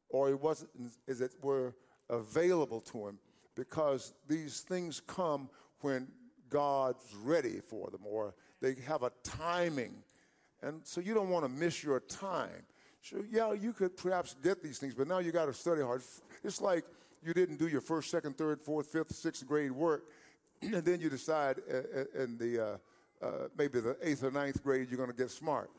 or 0.09 0.31
it 0.31 0.41
wasn't 0.41 0.71
as 1.09 1.21
it 1.21 1.33
were 1.43 1.75
available 2.09 2.81
to 2.81 3.09
him, 3.09 3.19
because 3.57 4.15
these 4.29 4.61
things 4.61 5.01
come 5.07 5.49
when 5.81 6.09
God's 6.49 7.05
ready 7.23 7.61
for 7.61 7.91
them, 7.91 8.01
or 8.05 8.35
they 8.61 8.77
have 8.87 9.03
a 9.03 9.13
timing. 9.23 9.95
And 10.63 10.81
so 10.85 11.01
you 11.01 11.15
don't 11.15 11.31
want 11.31 11.45
to 11.45 11.49
miss 11.49 11.83
your 11.83 12.01
time. 12.01 12.65
So, 13.03 13.25
yeah, 13.31 13.53
you 13.55 13.73
could 13.73 13.97
perhaps 13.97 14.37
get 14.43 14.63
these 14.63 14.79
things, 14.79 14.95
but 14.95 15.09
now 15.09 15.19
you 15.19 15.33
got 15.33 15.47
to 15.47 15.55
study 15.55 15.81
hard. 15.81 16.03
It's 16.45 16.61
like 16.61 16.85
you 17.23 17.33
didn't 17.33 17.57
do 17.57 17.69
your 17.69 17.81
first, 17.81 18.11
second, 18.11 18.37
third, 18.37 18.61
fourth, 18.61 18.87
fifth, 18.89 19.13
sixth 19.13 19.47
grade 19.47 19.73
work, 19.73 20.05
and 20.63 20.85
then 20.85 21.01
you 21.01 21.09
decide 21.09 21.59
uh, 21.71 21.77
uh, 21.77 22.23
in 22.23 22.37
the 22.39 22.61
uh, 22.61 23.25
uh, 23.25 23.49
maybe 23.57 23.81
the 23.81 23.97
eighth 24.03 24.23
or 24.23 24.31
ninth 24.31 24.63
grade 24.63 24.89
you're 24.91 24.99
going 24.99 25.11
to 25.11 25.17
get 25.17 25.31
smart. 25.31 25.71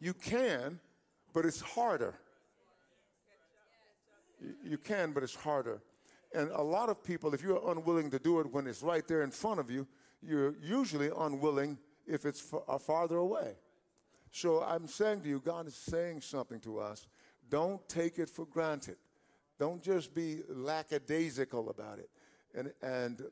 You 0.00 0.14
can, 0.14 0.80
but 1.32 1.44
it's 1.44 1.60
harder. 1.60 2.14
You- 4.64 4.78
can, 4.78 5.12
but 5.12 5.22
it's 5.22 5.34
harder. 5.34 5.82
And 6.34 6.50
a 6.52 6.62
lot 6.62 6.88
of 6.88 7.04
people, 7.04 7.34
if 7.34 7.42
you're 7.42 7.60
unwilling 7.70 8.10
to 8.10 8.18
do 8.18 8.40
it 8.40 8.50
when 8.50 8.66
it's 8.66 8.82
right 8.82 9.06
there 9.06 9.22
in 9.22 9.30
front 9.30 9.60
of 9.60 9.70
you, 9.70 9.86
you're 10.22 10.54
usually 10.62 11.10
unwilling 11.18 11.76
if 12.06 12.24
it's 12.24 12.54
uh, 12.68 12.78
farther 12.78 13.16
away. 13.16 13.56
So 14.30 14.62
I'm 14.62 14.86
saying 14.86 15.22
to 15.22 15.28
you, 15.28 15.40
God 15.40 15.66
is 15.66 15.74
saying 15.74 16.20
something 16.22 16.60
to 16.60 16.78
us. 16.78 17.06
Don't 17.48 17.86
take 17.88 18.18
it 18.18 18.30
for 18.30 18.46
granted. 18.46 18.96
Don't 19.58 19.82
just 19.82 20.14
be 20.14 20.40
lackadaisical 20.48 21.68
about 21.68 21.98
it. 21.98 22.08
And, 22.54 22.72
and 22.80 23.22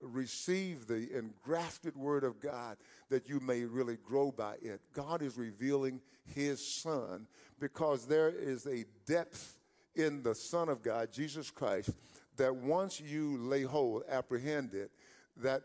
receive 0.00 0.86
the 0.86 1.08
engrafted 1.16 1.96
word 1.96 2.24
of 2.24 2.40
God 2.40 2.76
that 3.08 3.28
you 3.28 3.40
may 3.40 3.64
really 3.64 3.96
grow 3.96 4.30
by 4.30 4.54
it. 4.62 4.80
God 4.92 5.22
is 5.22 5.36
revealing 5.36 6.00
his 6.34 6.66
son 6.66 7.26
because 7.58 8.06
there 8.06 8.30
is 8.30 8.66
a 8.66 8.84
depth 9.06 9.58
in 9.94 10.22
the 10.22 10.34
Son 10.34 10.68
of 10.68 10.82
God, 10.82 11.12
Jesus 11.12 11.50
Christ, 11.50 11.90
that 12.36 12.54
once 12.54 13.00
you 13.00 13.36
lay 13.38 13.62
hold, 13.62 14.04
apprehend 14.08 14.74
it, 14.74 14.90
that 15.36 15.62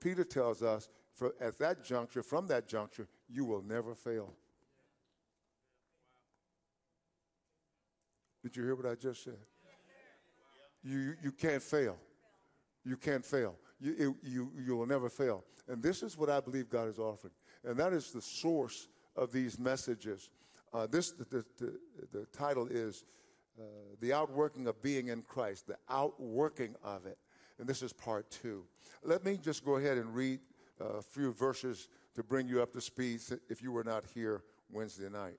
Peter 0.00 0.24
tells 0.24 0.62
us 0.62 0.88
at 1.40 1.58
that 1.58 1.84
juncture, 1.84 2.22
from 2.22 2.46
that 2.48 2.68
juncture, 2.68 3.08
you 3.28 3.44
will 3.44 3.62
never 3.62 3.94
fail. 3.94 4.32
Did 8.42 8.56
you 8.56 8.62
hear 8.62 8.76
what 8.76 8.86
I 8.86 8.94
just 8.94 9.24
said? 9.24 9.38
You, 10.84 11.14
you 11.22 11.32
can't 11.32 11.62
fail. 11.62 11.96
You 12.86 12.96
can't 12.96 13.24
fail. 13.24 13.56
You, 13.80 14.16
you, 14.22 14.52
you 14.56 14.76
will 14.76 14.86
never 14.86 15.10
fail. 15.10 15.44
And 15.68 15.82
this 15.82 16.02
is 16.02 16.16
what 16.16 16.30
I 16.30 16.40
believe 16.40 16.70
God 16.70 16.88
is 16.88 16.98
offering. 16.98 17.32
And 17.64 17.76
that 17.78 17.92
is 17.92 18.12
the 18.12 18.22
source 18.22 18.88
of 19.16 19.32
these 19.32 19.58
messages. 19.58 20.30
Uh, 20.72 20.86
this, 20.86 21.10
the, 21.10 21.24
the, 21.24 21.44
the, 21.58 21.78
the 22.12 22.26
title 22.26 22.68
is 22.70 23.04
uh, 23.58 23.62
The 24.00 24.12
Outworking 24.12 24.68
of 24.68 24.80
Being 24.82 25.08
in 25.08 25.22
Christ, 25.22 25.66
the 25.66 25.76
outworking 25.90 26.76
of 26.84 27.06
it. 27.06 27.18
And 27.58 27.66
this 27.66 27.82
is 27.82 27.92
part 27.92 28.30
two. 28.30 28.64
Let 29.02 29.24
me 29.24 29.38
just 29.42 29.64
go 29.64 29.76
ahead 29.76 29.98
and 29.98 30.14
read 30.14 30.40
uh, 30.80 30.98
a 30.98 31.02
few 31.02 31.32
verses 31.32 31.88
to 32.14 32.22
bring 32.22 32.48
you 32.48 32.62
up 32.62 32.72
to 32.74 32.80
speed 32.80 33.20
if 33.48 33.62
you 33.62 33.72
were 33.72 33.84
not 33.84 34.04
here 34.14 34.42
Wednesday 34.70 35.08
night. 35.08 35.38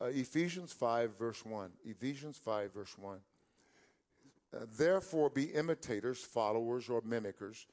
Uh, 0.00 0.06
Ephesians 0.06 0.72
5, 0.72 1.18
verse 1.18 1.44
1. 1.44 1.70
Ephesians 1.84 2.38
5, 2.38 2.72
verse 2.72 2.96
1. 2.96 3.18
Uh, 4.54 4.66
Therefore, 4.76 5.30
be 5.30 5.44
imitators, 5.44 6.20
followers, 6.20 6.88
or 6.88 7.02
mimickers 7.02 7.66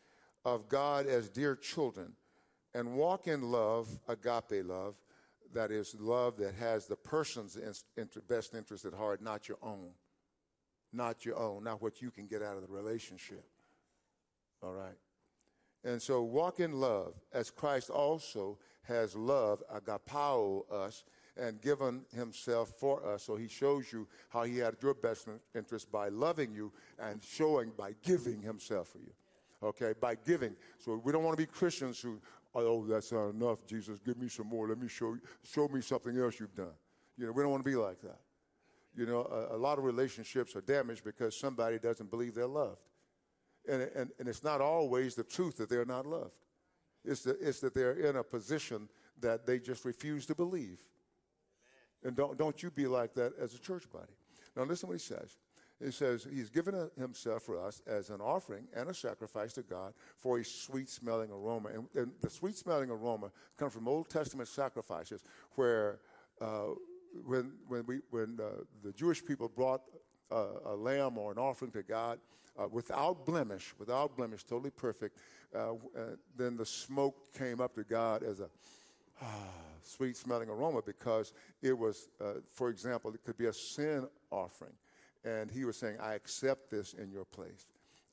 of 0.43 0.67
God 0.67 1.05
as 1.05 1.29
dear 1.29 1.55
children, 1.55 2.13
and 2.73 2.93
walk 2.93 3.27
in 3.27 3.51
love, 3.51 3.87
agape 4.07 4.65
love, 4.65 4.95
that 5.53 5.71
is, 5.71 5.95
love 5.99 6.37
that 6.37 6.55
has 6.55 6.87
the 6.87 6.95
person's 6.95 7.57
best 8.27 8.55
interest 8.55 8.85
at 8.85 8.93
heart, 8.93 9.21
not 9.21 9.47
your 9.49 9.57
own. 9.61 9.91
Not 10.93 11.25
your 11.25 11.37
own, 11.37 11.63
not 11.63 11.81
what 11.81 12.01
you 12.01 12.11
can 12.11 12.27
get 12.27 12.41
out 12.41 12.55
of 12.55 12.61
the 12.61 12.73
relationship. 12.73 13.45
All 14.61 14.73
right? 14.73 14.97
And 15.83 16.01
so 16.01 16.21
walk 16.21 16.59
in 16.59 16.73
love 16.73 17.15
as 17.33 17.49
Christ 17.49 17.89
also 17.89 18.59
has 18.83 19.15
loved, 19.15 19.63
agapao 19.73 20.63
us, 20.71 21.03
and 21.37 21.61
given 21.61 22.01
himself 22.15 22.73
for 22.79 23.05
us. 23.05 23.23
So 23.23 23.35
he 23.35 23.47
shows 23.47 23.91
you 23.91 24.07
how 24.29 24.43
he 24.43 24.57
had 24.57 24.75
your 24.81 24.93
best 24.93 25.27
interest 25.55 25.91
by 25.91 26.09
loving 26.09 26.53
you 26.53 26.71
and 26.99 27.23
showing 27.23 27.71
by 27.77 27.95
giving 28.03 28.41
himself 28.41 28.89
for 28.89 28.99
you. 28.99 29.11
Okay, 29.63 29.93
by 29.99 30.15
giving. 30.15 30.55
So 30.79 30.99
we 31.03 31.11
don't 31.11 31.23
want 31.23 31.37
to 31.37 31.41
be 31.41 31.45
Christians 31.45 31.99
who, 31.99 32.19
oh, 32.55 32.85
that's 32.85 33.11
not 33.11 33.29
enough, 33.29 33.65
Jesus, 33.65 33.99
give 33.99 34.17
me 34.17 34.27
some 34.27 34.47
more. 34.47 34.67
Let 34.67 34.79
me 34.79 34.87
show 34.87 35.13
you, 35.13 35.21
show 35.43 35.67
me 35.67 35.81
something 35.81 36.17
else 36.17 36.39
you've 36.39 36.55
done. 36.55 36.73
You 37.17 37.27
know, 37.27 37.31
we 37.31 37.43
don't 37.43 37.51
want 37.51 37.63
to 37.63 37.69
be 37.69 37.75
like 37.75 38.01
that. 38.01 38.19
You 38.95 39.05
know, 39.05 39.21
a, 39.51 39.55
a 39.55 39.59
lot 39.59 39.77
of 39.77 39.83
relationships 39.83 40.55
are 40.55 40.61
damaged 40.61 41.03
because 41.03 41.37
somebody 41.37 41.77
doesn't 41.77 42.09
believe 42.09 42.33
they're 42.33 42.47
loved. 42.47 42.81
And, 43.69 43.83
and, 43.95 44.09
and 44.19 44.27
it's 44.27 44.43
not 44.43 44.59
always 44.59 45.13
the 45.13 45.23
truth 45.23 45.57
that 45.57 45.69
they're 45.69 45.85
not 45.85 46.07
loved. 46.07 46.33
It's, 47.05 47.21
the, 47.21 47.37
it's 47.39 47.59
that 47.61 47.73
they're 47.73 47.93
in 47.93 48.15
a 48.15 48.23
position 48.23 48.89
that 49.19 49.45
they 49.45 49.59
just 49.59 49.85
refuse 49.85 50.25
to 50.25 50.35
believe. 50.35 50.81
And 52.03 52.15
don't, 52.15 52.37
don't 52.37 52.61
you 52.63 52.71
be 52.71 52.87
like 52.87 53.13
that 53.15 53.33
as 53.39 53.53
a 53.53 53.59
church 53.59 53.89
body. 53.91 54.11
Now, 54.55 54.63
listen 54.63 54.89
what 54.89 54.95
he 54.95 54.99
says. 54.99 55.37
He 55.83 55.91
says, 55.91 56.27
He's 56.31 56.49
given 56.49 56.89
Himself 56.97 57.43
for 57.43 57.59
us 57.59 57.81
as 57.87 58.09
an 58.09 58.21
offering 58.21 58.67
and 58.75 58.89
a 58.89 58.93
sacrifice 58.93 59.53
to 59.53 59.63
God 59.63 59.93
for 60.17 60.37
a 60.37 60.45
sweet 60.45 60.89
smelling 60.89 61.31
aroma. 61.31 61.69
And, 61.69 61.87
and 61.95 62.11
the 62.21 62.29
sweet 62.29 62.55
smelling 62.55 62.91
aroma 62.91 63.31
comes 63.57 63.73
from 63.73 63.87
Old 63.87 64.09
Testament 64.09 64.47
sacrifices 64.47 65.23
where 65.55 65.99
uh, 66.39 66.75
when, 67.25 67.53
when, 67.67 67.85
we, 67.85 67.99
when 68.11 68.39
uh, 68.39 68.63
the 68.83 68.91
Jewish 68.91 69.25
people 69.25 69.49
brought 69.49 69.81
a 70.31 70.73
lamb 70.73 71.17
or 71.17 71.31
an 71.33 71.37
offering 71.37 71.71
to 71.71 71.83
God 71.83 72.17
uh, 72.57 72.67
without 72.69 73.25
blemish, 73.25 73.73
without 73.77 74.15
blemish, 74.15 74.43
totally 74.43 74.71
perfect, 74.71 75.17
uh, 75.53 75.73
uh, 75.73 75.75
then 76.37 76.55
the 76.55 76.65
smoke 76.65 77.33
came 77.37 77.59
up 77.59 77.75
to 77.75 77.83
God 77.83 78.23
as 78.23 78.39
a 78.39 78.49
sweet 79.84 80.18
smelling 80.18 80.49
aroma 80.49 80.81
because 80.85 81.34
it 81.61 81.77
was, 81.77 82.10
uh, 82.19 82.34
for 82.53 82.69
example, 82.69 83.14
it 83.14 83.23
could 83.23 83.38
be 83.38 83.45
a 83.45 83.53
sin 83.53 84.07
offering. 84.30 84.73
And 85.23 85.52
he 85.52 85.65
was 85.65 85.77
saying, 85.77 85.98
I 86.02 86.14
accept 86.14 86.72
this 86.72 86.93
in 86.93 87.11
your 87.11 87.26
place. 87.26 87.68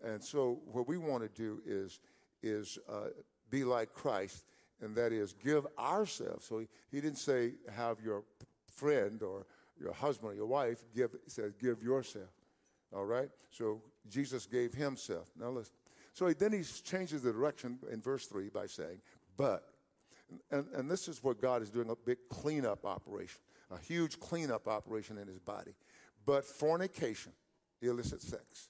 And 0.04 0.22
so 0.22 0.60
what 0.70 0.86
we 0.86 0.98
want 0.98 1.22
to 1.22 1.28
do 1.28 1.60
is, 1.66 2.00
is 2.42 2.78
uh, 2.88 3.08
be 3.50 3.64
like 3.64 3.92
Christ 3.92 4.44
and 4.80 4.94
that 4.96 5.12
is 5.12 5.32
give 5.32 5.66
ourselves. 5.78 6.44
So 6.44 6.58
he, 6.58 6.68
he 6.90 7.00
didn't 7.00 7.18
say 7.18 7.52
have 7.74 8.00
your 8.00 8.24
friend 8.72 9.22
or 9.22 9.46
your 9.80 9.92
husband 9.92 10.32
or 10.32 10.34
your 10.34 10.46
wife 10.46 10.84
give. 10.94 11.12
He 11.24 11.30
says 11.30 11.52
give 11.60 11.82
yourself. 11.82 12.30
All 12.94 13.04
right. 13.04 13.28
So 13.50 13.82
Jesus 14.08 14.46
gave 14.46 14.74
himself. 14.74 15.30
Now 15.38 15.50
listen. 15.50 15.74
So 16.12 16.26
he, 16.26 16.34
then 16.34 16.52
he 16.52 16.62
changes 16.62 17.22
the 17.22 17.32
direction 17.32 17.78
in 17.90 18.00
verse 18.00 18.26
three 18.26 18.48
by 18.48 18.66
saying, 18.66 19.00
"But," 19.36 19.64
and, 20.50 20.66
and 20.74 20.90
this 20.90 21.08
is 21.08 21.22
what 21.22 21.40
God 21.40 21.62
is 21.62 21.70
doing 21.70 21.90
a 21.90 21.96
big 21.96 22.18
cleanup 22.28 22.84
operation, 22.84 23.40
a 23.70 23.78
huge 23.78 24.18
cleanup 24.20 24.68
operation 24.68 25.18
in 25.18 25.26
his 25.26 25.38
body. 25.38 25.72
But 26.26 26.44
fornication, 26.44 27.32
illicit 27.80 28.20
sex, 28.20 28.68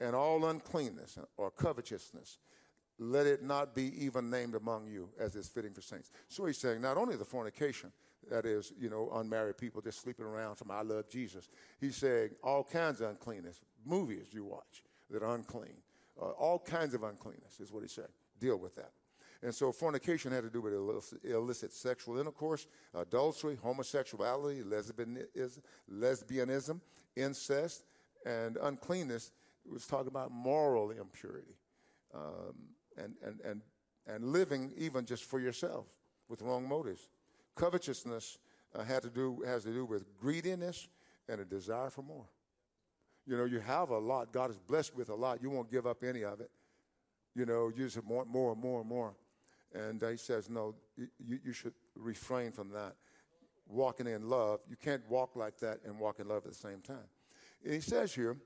and 0.00 0.14
all 0.14 0.46
uncleanness 0.46 1.18
or 1.36 1.50
covetousness, 1.50 2.38
let 2.98 3.26
it 3.26 3.42
not 3.42 3.74
be 3.74 4.04
even 4.04 4.30
named 4.30 4.54
among 4.54 4.86
you 4.86 5.10
as 5.18 5.34
is 5.34 5.48
fitting 5.48 5.72
for 5.72 5.82
saints. 5.82 6.10
So 6.28 6.46
he's 6.46 6.58
saying 6.58 6.80
not 6.80 6.96
only 6.96 7.16
the 7.16 7.24
fornication, 7.24 7.92
that 8.30 8.44
is, 8.44 8.72
you 8.78 8.90
know, 8.90 9.10
unmarried 9.14 9.56
people 9.56 9.80
just 9.80 10.00
sleeping 10.00 10.24
around 10.24 10.56
from 10.56 10.70
I 10.70 10.82
love 10.82 11.08
Jesus. 11.08 11.48
He's 11.80 11.96
saying 11.96 12.30
all 12.42 12.64
kinds 12.64 13.00
of 13.00 13.10
uncleanness, 13.10 13.60
movies 13.84 14.28
you 14.32 14.44
watch 14.44 14.82
that 15.10 15.22
are 15.22 15.34
unclean, 15.34 15.76
uh, 16.20 16.30
all 16.30 16.58
kinds 16.58 16.94
of 16.94 17.02
uncleanness 17.02 17.60
is 17.60 17.72
what 17.72 17.82
he's 17.82 17.92
saying. 17.92 18.08
Deal 18.40 18.56
with 18.56 18.74
that. 18.76 18.90
And 19.42 19.54
so 19.54 19.70
fornication 19.72 20.32
had 20.32 20.44
to 20.44 20.50
do 20.50 20.60
with 20.60 20.72
illicit, 21.24 21.72
sexual 21.72 22.18
intercourse, 22.18 22.66
adultery, 22.94 23.56
homosexuality, 23.62 24.62
lesbianism, 24.62 25.60
lesbianism, 25.92 26.80
incest, 27.14 27.84
and 28.24 28.56
uncleanness. 28.62 29.32
It 29.64 29.72
was 29.72 29.86
talking 29.86 30.08
about 30.08 30.30
moral 30.30 30.90
impurity 30.90 31.56
um, 32.14 32.54
and, 32.96 33.14
and, 33.24 33.40
and, 33.44 33.62
and 34.06 34.24
living 34.24 34.72
even 34.76 35.04
just 35.04 35.24
for 35.24 35.40
yourself 35.40 35.86
with 36.28 36.42
wrong 36.42 36.68
motives. 36.68 37.08
Covetousness 37.56 38.38
uh, 38.74 38.84
had 38.84 39.02
to 39.02 39.10
do, 39.10 39.42
has 39.46 39.64
to 39.64 39.72
do 39.72 39.84
with 39.84 40.04
greediness 40.18 40.88
and 41.28 41.40
a 41.40 41.44
desire 41.44 41.90
for 41.90 42.02
more. 42.02 42.26
You 43.26 43.36
know, 43.36 43.44
you 43.44 43.58
have 43.60 43.90
a 43.90 43.98
lot. 43.98 44.32
God 44.32 44.50
is 44.50 44.58
blessed 44.58 44.94
with 44.94 45.08
a 45.08 45.14
lot. 45.14 45.42
You 45.42 45.50
won't 45.50 45.70
give 45.70 45.86
up 45.86 46.04
any 46.04 46.22
of 46.22 46.40
it. 46.40 46.50
You 47.34 47.44
know, 47.44 47.72
you 47.74 47.84
just 47.84 48.02
want 48.04 48.28
more 48.28 48.52
and 48.52 48.60
more 48.60 48.80
and 48.80 48.88
more. 48.88 49.14
And 49.76 50.02
he 50.02 50.16
says, 50.16 50.48
no, 50.48 50.74
you, 50.96 51.38
you 51.44 51.52
should 51.52 51.74
refrain 51.94 52.52
from 52.52 52.70
that. 52.70 52.94
Walking 53.68 54.06
in 54.06 54.28
love, 54.28 54.60
you 54.70 54.76
can't 54.76 55.02
walk 55.08 55.36
like 55.36 55.58
that 55.58 55.80
and 55.84 55.98
walk 55.98 56.20
in 56.20 56.28
love 56.28 56.44
at 56.46 56.52
the 56.52 56.54
same 56.54 56.80
time. 56.80 57.08
And 57.64 57.74
he 57.74 57.80
says 57.80 58.14
here, 58.14 58.36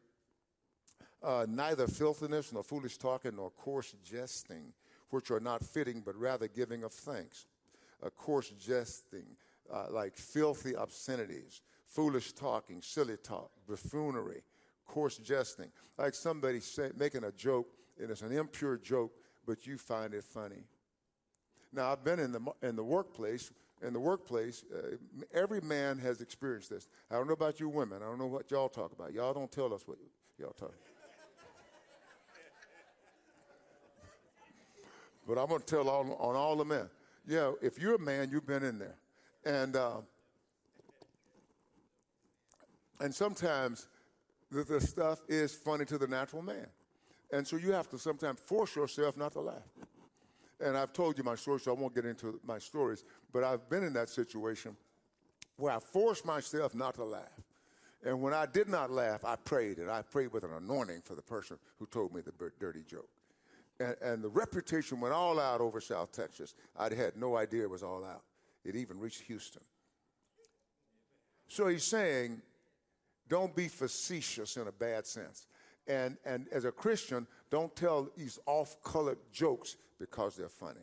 uh, 1.23 1.47
neither 1.49 1.87
filthiness, 1.87 2.53
nor 2.53 2.63
foolish 2.63 2.97
talking, 2.97 3.37
nor 3.37 3.51
coarse 3.51 3.95
jesting, 4.03 4.73
which 5.11 5.31
are 5.31 5.41
not 5.41 5.63
fitting, 5.63 6.03
but 6.05 6.17
rather 6.17 6.49
giving 6.49 6.83
of 6.83 6.93
thanks. 6.93 7.47
Uh, 8.03 8.09
coarse 8.09 8.51
jesting, 8.59 9.27
uh, 9.73 9.87
like 9.91 10.17
filthy 10.17 10.75
obscenities, 10.75 11.61
foolish 11.85 12.33
talking, 12.33 12.81
silly 12.81 13.19
talk, 13.19 13.51
buffoonery, 13.69 14.43
coarse 14.87 15.19
jesting. 15.19 15.71
Like 15.99 16.15
somebody 16.15 16.61
say, 16.61 16.91
making 16.97 17.25
a 17.25 17.33
joke, 17.33 17.69
and 18.01 18.11
it's 18.11 18.23
an 18.23 18.33
impure 18.33 18.79
joke, 18.79 19.13
but 19.47 19.67
you 19.67 19.77
find 19.77 20.15
it 20.15 20.25
funny. 20.25 20.65
Now, 21.73 21.93
I've 21.93 22.05
been 22.05 22.19
in 22.19 22.33
the, 22.33 22.41
in 22.63 22.77
the 22.77 22.85
workplace. 22.85 23.51
In 23.83 23.95
the 23.95 24.01
workplace, 24.01 24.65
uh, 24.75 24.97
every 25.33 25.63
man 25.63 25.99
has 25.99 26.21
experienced 26.21 26.69
this. 26.69 26.89
I 27.11 27.15
don't 27.15 27.27
know 27.27 27.33
about 27.33 27.61
you 27.61 27.69
women. 27.69 28.03
I 28.03 28.07
don't 28.07 28.19
know 28.19 28.27
what 28.27 28.51
y'all 28.51 28.69
talk 28.69 28.93
about. 28.93 29.15
Y'all 29.15 29.33
don't 29.33 29.51
tell 29.51 29.73
us 29.73 29.83
what 29.87 29.97
y'all 30.39 30.53
talk 30.53 30.75
but 35.31 35.39
I'm 35.39 35.47
going 35.47 35.61
to 35.61 35.67
tell 35.67 35.89
all, 35.89 36.17
on 36.19 36.35
all 36.35 36.57
the 36.57 36.65
men. 36.65 36.91
Yeah, 37.25 37.53
if 37.63 37.79
you're 37.79 37.95
a 37.95 37.99
man, 38.01 38.31
you've 38.33 38.49
been 38.49 38.65
in 38.65 38.81
there. 38.81 38.97
And, 39.45 39.77
uh, 39.77 39.99
and 43.01 43.15
sometimes 43.15 43.87
the, 44.51 44.65
the 44.65 44.81
stuff 44.81 45.21
is 45.29 45.55
funny 45.55 45.85
to 45.85 45.99
the 45.99 46.09
natural 46.09 46.43
man. 46.43 46.67
And 47.33 47.47
so 47.47 47.55
you 47.57 47.71
have 47.71 47.89
to 47.91 47.99
sometimes 47.99 48.41
force 48.41 48.75
yourself 48.75 49.17
not 49.17 49.31
to 49.35 49.41
laugh. 49.41 49.63
And 50.61 50.77
I've 50.77 50.93
told 50.93 51.17
you 51.17 51.25
my 51.25 51.35
story, 51.35 51.61
so 51.61 51.75
I 51.75 51.81
won't 51.81 51.95
get 51.95 52.05
into 52.05 52.39
my 52.47 52.59
stories, 52.59 53.05
but 53.33 53.45
I've 53.45 53.69
been 53.69 53.83
in 53.83 53.93
that 53.95 54.09
situation 54.09 54.77
where 55.57 55.73
I 55.73 55.79
forced 55.79 56.25
myself 56.25 56.75
not 56.75 56.95
to 56.97 57.05
laugh. 57.05 57.23
And 58.05 58.21
when 58.23 58.33
I 58.33 58.47
did 58.47 58.69
not 58.69 58.91
laugh, 58.91 59.25
I 59.25 59.37
prayed, 59.37 59.79
and 59.79 59.91
I 59.91 60.03
prayed 60.03 60.33
with 60.33 60.45
an 60.45 60.53
anointing 60.53 61.03
for 61.05 61.15
the 61.15 61.23
person 61.23 61.59
who 61.79 61.87
told 61.87 62.15
me 62.15 62.23
the 62.23 62.33
dirty 62.59 62.83
joke. 62.87 63.09
And, 63.79 63.97
and 64.03 64.25
the 64.25 64.29
reputation 64.29 65.01
went 65.01 65.15
all 65.15 65.39
out 65.39 65.61
over 65.61 65.81
South 65.81 66.13
Texas. 66.13 66.55
I'd 66.79 66.93
had 66.93 67.17
no 67.17 67.37
idea 67.37 67.63
it 67.63 67.71
was 67.71 67.83
all 67.83 68.05
out. 68.05 68.23
It 68.65 68.77
even 68.77 68.99
reached 68.99 69.23
Houston. 69.23 69.63
So 71.49 71.69
he's 71.69 71.85
saying, 71.85 72.41
don't 73.29 73.55
be 73.55 73.69
facetious 73.69 74.57
in 74.57 74.67
a 74.67 74.73
bad 74.73 75.07
sense. 75.07 75.47
And, 75.87 76.17
and 76.25 76.47
as 76.53 76.65
a 76.65 76.73
Christian, 76.73 77.27
don't 77.51 77.75
tell 77.75 78.09
these 78.17 78.39
off 78.47 78.77
colored 78.83 79.19
jokes 79.33 79.77
because 79.99 80.37
they're 80.37 80.49
funny. 80.49 80.81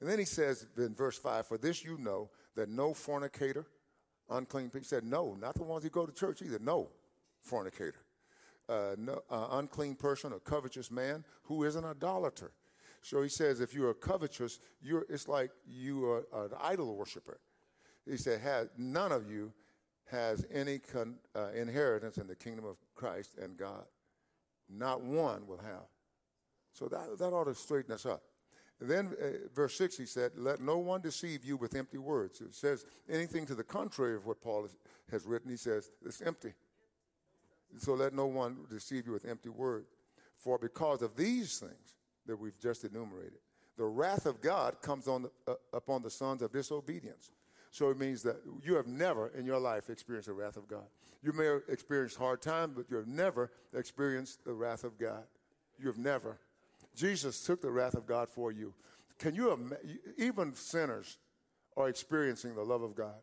And 0.00 0.08
then 0.08 0.18
he 0.18 0.24
says 0.24 0.66
in 0.76 0.94
verse 0.94 1.18
5 1.18 1.46
For 1.46 1.58
this 1.58 1.84
you 1.84 1.98
know 1.98 2.30
that 2.56 2.68
no 2.68 2.94
fornicator, 2.94 3.66
unclean 4.28 4.70
people, 4.70 4.86
said, 4.86 5.04
No, 5.04 5.34
not 5.34 5.54
the 5.54 5.62
ones 5.62 5.84
who 5.84 5.90
go 5.90 6.06
to 6.06 6.12
church 6.12 6.42
either. 6.42 6.58
No 6.58 6.88
fornicator, 7.40 8.04
uh, 8.68 8.94
no, 8.98 9.20
uh, 9.30 9.48
unclean 9.52 9.94
person, 9.94 10.32
a 10.32 10.40
covetous 10.40 10.90
man 10.90 11.24
who 11.44 11.64
is 11.64 11.76
an 11.76 11.84
idolater. 11.84 12.52
So 13.02 13.22
he 13.22 13.28
says, 13.28 13.60
if 13.60 13.72
you're 13.72 13.90
a 13.90 13.94
covetous, 13.94 14.60
you're, 14.82 15.06
it's 15.08 15.26
like 15.26 15.50
you 15.66 16.04
are 16.04 16.26
an 16.34 16.50
idol 16.60 16.96
worshiper. 16.96 17.40
He 18.06 18.16
said, 18.16 18.40
has, 18.40 18.68
none 18.76 19.12
of 19.12 19.30
you 19.30 19.52
has 20.10 20.44
any 20.52 20.78
con, 20.78 21.16
uh, 21.34 21.48
inheritance 21.54 22.18
in 22.18 22.26
the 22.26 22.34
kingdom 22.34 22.64
of 22.64 22.76
Christ 22.94 23.38
and 23.40 23.56
God. 23.56 23.84
Not 24.68 25.02
one 25.02 25.46
will 25.46 25.58
have. 25.58 25.86
So 26.72 26.86
that, 26.86 27.18
that 27.18 27.32
ought 27.32 27.44
to 27.44 27.54
straighten 27.54 27.92
us 27.92 28.06
up. 28.06 28.22
And 28.80 28.88
then 28.88 29.14
uh, 29.20 29.48
verse 29.54 29.76
6, 29.76 29.96
he 29.98 30.06
said, 30.06 30.32
Let 30.36 30.60
no 30.60 30.78
one 30.78 31.00
deceive 31.02 31.44
you 31.44 31.56
with 31.56 31.76
empty 31.76 31.98
words. 31.98 32.40
It 32.40 32.54
says 32.54 32.84
anything 33.08 33.46
to 33.46 33.54
the 33.54 33.64
contrary 33.64 34.16
of 34.16 34.26
what 34.26 34.40
Paul 34.40 34.66
has, 35.10 35.26
written. 35.26 35.50
He 35.50 35.56
says, 35.56 35.90
It's 36.04 36.22
empty. 36.22 36.54
So 37.78 37.94
let 37.94 38.14
no 38.14 38.26
one 38.26 38.58
deceive 38.68 39.06
you 39.06 39.12
with 39.12 39.26
empty 39.26 39.50
words. 39.50 39.90
For 40.38 40.58
because 40.58 41.02
of 41.02 41.14
these 41.14 41.58
things 41.58 41.96
that 42.26 42.36
we've 42.36 42.58
just 42.58 42.84
enumerated, 42.84 43.38
the 43.76 43.84
wrath 43.84 44.26
of 44.26 44.40
God 44.40 44.80
comes 44.80 45.06
on 45.06 45.22
the, 45.22 45.30
uh, 45.46 45.54
upon 45.72 46.02
the 46.02 46.10
sons 46.10 46.42
of 46.42 46.52
disobedience. 46.52 47.30
So 47.70 47.90
it 47.90 47.98
means 47.98 48.22
that 48.22 48.36
you 48.64 48.74
have 48.74 48.86
never 48.86 49.28
in 49.28 49.46
your 49.46 49.60
life 49.60 49.90
experienced 49.90 50.28
the 50.28 50.34
wrath 50.34 50.56
of 50.56 50.66
God. 50.66 50.86
You 51.22 51.32
may 51.32 51.44
have 51.44 51.62
experienced 51.68 52.16
hard 52.16 52.42
times, 52.42 52.72
but 52.74 52.90
you 52.90 52.96
have 52.96 53.06
never 53.06 53.50
experienced 53.74 54.44
the 54.44 54.54
wrath 54.54 54.84
of 54.84 54.98
God. 54.98 55.24
You 55.78 55.86
have 55.86 55.98
never. 55.98 56.38
Jesus 56.94 57.42
took 57.44 57.60
the 57.60 57.70
wrath 57.70 57.94
of 57.94 58.06
God 58.06 58.28
for 58.28 58.52
you. 58.52 58.74
Can 59.18 59.34
you 59.34 59.76
even 60.16 60.54
sinners 60.54 61.18
are 61.76 61.88
experiencing 61.88 62.54
the 62.54 62.62
love 62.62 62.82
of 62.82 62.94
God? 62.94 63.20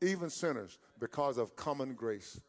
Even 0.00 0.30
sinners 0.30 0.78
because 0.98 1.38
of 1.38 1.54
common 1.56 1.94
grace. 1.94 2.40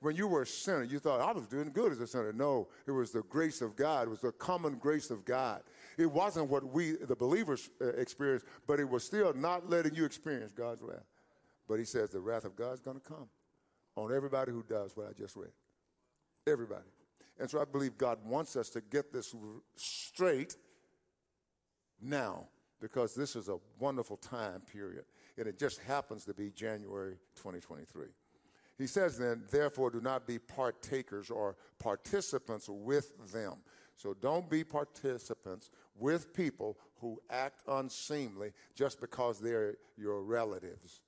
When 0.00 0.14
you 0.14 0.28
were 0.28 0.42
a 0.42 0.46
sinner, 0.46 0.84
you 0.84 1.00
thought, 1.00 1.20
I 1.20 1.32
was 1.32 1.46
doing 1.46 1.72
good 1.72 1.90
as 1.90 2.00
a 2.00 2.06
sinner. 2.06 2.32
No, 2.32 2.68
it 2.86 2.92
was 2.92 3.10
the 3.10 3.22
grace 3.22 3.60
of 3.60 3.74
God. 3.74 4.06
It 4.06 4.10
was 4.10 4.20
the 4.20 4.30
common 4.30 4.76
grace 4.76 5.10
of 5.10 5.24
God. 5.24 5.62
It 5.96 6.06
wasn't 6.06 6.48
what 6.48 6.64
we, 6.72 6.92
the 6.92 7.16
believers, 7.16 7.68
uh, 7.80 7.86
experienced, 7.88 8.46
but 8.66 8.78
it 8.78 8.88
was 8.88 9.02
still 9.02 9.34
not 9.34 9.68
letting 9.68 9.96
you 9.96 10.04
experience 10.04 10.52
God's 10.52 10.82
wrath. 10.82 11.06
But 11.68 11.80
he 11.80 11.84
says 11.84 12.10
the 12.10 12.20
wrath 12.20 12.44
of 12.44 12.54
God 12.54 12.74
is 12.74 12.80
going 12.80 13.00
to 13.00 13.06
come 13.06 13.28
on 13.96 14.14
everybody 14.14 14.52
who 14.52 14.62
does 14.62 14.96
what 14.96 15.08
I 15.08 15.12
just 15.12 15.36
read. 15.36 15.50
Everybody. 16.46 16.86
And 17.38 17.48
so 17.48 17.60
I 17.60 17.64
believe 17.64 17.96
God 17.96 18.18
wants 18.24 18.56
us 18.56 18.68
to 18.70 18.80
get 18.80 19.12
this 19.12 19.34
straight 19.76 20.56
now 22.00 22.48
because 22.80 23.14
this 23.14 23.36
is 23.36 23.48
a 23.48 23.58
wonderful 23.78 24.16
time 24.16 24.62
period. 24.72 25.04
And 25.36 25.46
it 25.46 25.58
just 25.58 25.78
happens 25.80 26.24
to 26.24 26.34
be 26.34 26.50
January 26.50 27.16
2023. 27.36 28.06
He 28.76 28.86
says 28.86 29.18
then, 29.18 29.42
therefore, 29.50 29.90
do 29.90 30.00
not 30.00 30.26
be 30.26 30.38
partakers 30.38 31.30
or 31.30 31.56
participants 31.78 32.68
with 32.68 33.32
them. 33.32 33.54
So 33.96 34.14
don't 34.14 34.48
be 34.48 34.62
participants 34.62 35.70
with 35.96 36.32
people 36.32 36.78
who 37.00 37.20
act 37.30 37.62
unseemly 37.66 38.52
just 38.76 39.00
because 39.00 39.40
they're 39.40 39.76
your 39.96 40.22
relatives 40.22 41.00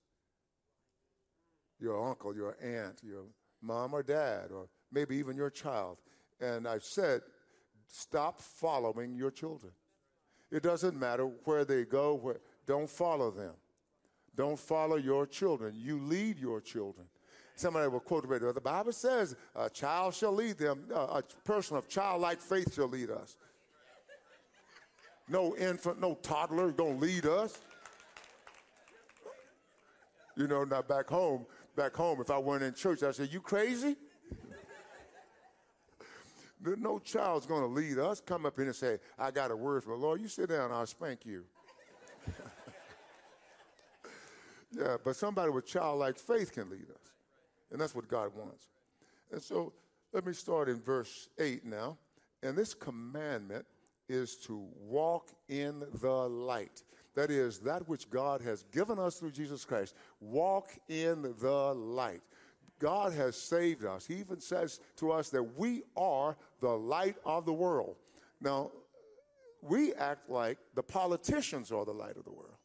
your 1.80 2.08
uncle, 2.08 2.34
your 2.34 2.56
aunt, 2.62 3.00
your 3.02 3.24
mom 3.62 3.94
or 3.94 4.02
dad, 4.02 4.50
or 4.52 4.68
maybe 4.92 5.16
even 5.16 5.36
your 5.36 5.50
child. 5.50 5.98
And 6.40 6.66
I've 6.66 6.84
said, 6.84 7.22
stop 7.88 8.40
following 8.40 9.14
your 9.14 9.30
children. 9.30 9.72
It 10.50 10.62
doesn't 10.62 10.98
matter 10.98 11.30
where 11.44 11.64
they 11.64 11.84
go, 11.84 12.14
where, 12.14 12.40
don't 12.66 12.88
follow 12.88 13.30
them. 13.30 13.54
Don't 14.34 14.58
follow 14.58 14.96
your 14.96 15.26
children. 15.26 15.74
You 15.76 16.00
lead 16.00 16.38
your 16.38 16.60
children. 16.60 17.06
Somebody 17.56 17.88
will 17.88 18.00
quote 18.00 18.26
right 18.26 18.40
The 18.40 18.60
Bible 18.60 18.92
says, 18.92 19.36
a 19.54 19.68
child 19.68 20.14
shall 20.14 20.32
lead 20.32 20.56
them, 20.56 20.84
uh, 20.94 21.20
a 21.20 21.22
person 21.44 21.76
of 21.76 21.88
childlike 21.88 22.40
faith 22.40 22.74
shall 22.74 22.88
lead 22.88 23.10
us. 23.10 23.36
No 25.28 25.54
infant, 25.56 26.00
no 26.00 26.14
toddler 26.22 26.72
to 26.72 26.84
lead 26.84 27.26
us. 27.26 27.60
You 30.36 30.48
know, 30.48 30.64
now 30.64 30.82
back 30.82 31.08
home, 31.08 31.44
back 31.76 31.94
home, 31.94 32.20
if 32.20 32.30
I 32.30 32.38
weren't 32.38 32.62
in 32.62 32.72
church, 32.72 33.02
I'd 33.02 33.14
say, 33.14 33.24
You 33.24 33.40
crazy? 33.40 33.96
No 36.62 36.98
child's 36.98 37.46
going 37.46 37.62
to 37.62 37.68
lead 37.68 37.98
us. 37.98 38.20
Come 38.20 38.46
up 38.46 38.56
here 38.56 38.66
and 38.66 38.74
say, 38.74 38.98
I 39.18 39.30
got 39.30 39.50
a 39.50 39.56
word 39.56 39.82
from 39.82 39.92
the 39.92 39.98
Lord. 39.98 40.20
You 40.20 40.28
sit 40.28 40.50
down, 40.50 40.72
I'll 40.72 40.86
spank 40.86 41.24
you. 41.24 41.44
yeah, 44.72 44.96
but 45.02 45.16
somebody 45.16 45.50
with 45.50 45.66
childlike 45.66 46.18
faith 46.18 46.52
can 46.52 46.70
lead 46.70 46.90
us. 46.90 47.12
And 47.70 47.80
that's 47.80 47.94
what 47.94 48.08
God 48.08 48.32
wants. 48.36 48.68
And 49.32 49.40
so 49.40 49.72
let 50.12 50.26
me 50.26 50.32
start 50.32 50.68
in 50.68 50.80
verse 50.80 51.28
8 51.38 51.64
now. 51.64 51.96
And 52.42 52.56
this 52.56 52.74
commandment 52.74 53.64
is 54.08 54.36
to 54.36 54.66
walk 54.80 55.30
in 55.48 55.84
the 56.00 56.28
light. 56.28 56.82
That 57.14 57.30
is, 57.30 57.58
that 57.60 57.88
which 57.88 58.10
God 58.10 58.40
has 58.42 58.64
given 58.72 58.98
us 58.98 59.16
through 59.16 59.32
Jesus 59.32 59.64
Christ. 59.64 59.94
Walk 60.20 60.70
in 60.88 61.34
the 61.40 61.74
light. 61.74 62.22
God 62.80 63.12
has 63.12 63.36
saved 63.36 63.84
us. 63.84 64.06
He 64.06 64.14
even 64.14 64.40
says 64.40 64.80
to 64.96 65.12
us 65.12 65.28
that 65.30 65.42
we 65.56 65.84
are 65.96 66.36
the 66.60 66.70
light 66.70 67.16
of 67.24 67.44
the 67.44 67.52
world. 67.52 67.96
Now, 68.40 68.72
we 69.62 69.92
act 69.94 70.28
like 70.28 70.58
the 70.74 70.82
politicians 70.82 71.70
are 71.70 71.84
the 71.84 71.92
light 71.92 72.16
of 72.16 72.24
the 72.24 72.32
world. 72.32 72.56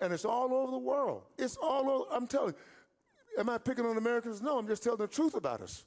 And 0.00 0.12
it's 0.12 0.24
all 0.24 0.52
over 0.52 0.72
the 0.72 0.78
world. 0.78 1.22
It's 1.38 1.56
all 1.56 1.88
over. 1.88 2.04
I'm 2.10 2.26
telling 2.26 2.54
you. 2.54 3.40
Am 3.40 3.48
I 3.48 3.58
picking 3.58 3.84
on 3.84 3.96
Americans? 3.96 4.42
No, 4.42 4.58
I'm 4.58 4.66
just 4.66 4.82
telling 4.82 4.98
the 4.98 5.08
truth 5.08 5.34
about 5.34 5.60
us. 5.60 5.84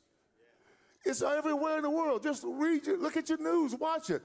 It's 1.05 1.21
everywhere 1.21 1.77
in 1.77 1.83
the 1.83 1.89
world. 1.89 2.23
Just 2.23 2.43
read 2.45 2.87
it, 2.87 2.99
look 2.99 3.15
at 3.15 3.29
your 3.29 3.37
news, 3.37 3.75
watch 3.75 4.09
it. 4.09 4.21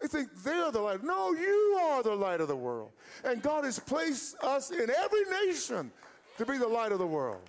They 0.00 0.08
think 0.08 0.28
they're 0.44 0.70
the 0.70 0.80
light. 0.80 1.02
No, 1.02 1.32
you 1.32 1.78
are 1.82 2.02
the 2.02 2.14
light 2.14 2.40
of 2.40 2.48
the 2.48 2.56
world. 2.56 2.90
And 3.24 3.42
God 3.42 3.64
has 3.64 3.78
placed 3.78 4.36
us 4.42 4.70
in 4.70 4.90
every 4.90 5.24
nation 5.46 5.90
to 6.36 6.46
be 6.46 6.58
the 6.58 6.68
light 6.68 6.92
of 6.92 6.98
the 6.98 7.06
world. 7.06 7.40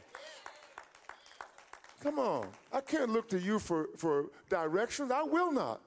Come 2.02 2.20
on. 2.20 2.48
I 2.72 2.82
can't 2.82 3.10
look 3.10 3.28
to 3.30 3.40
you 3.40 3.60
for, 3.60 3.90
for 3.98 4.28
directions. 4.50 5.12
I 5.12 5.24
will 5.24 5.52
not. 5.52 5.82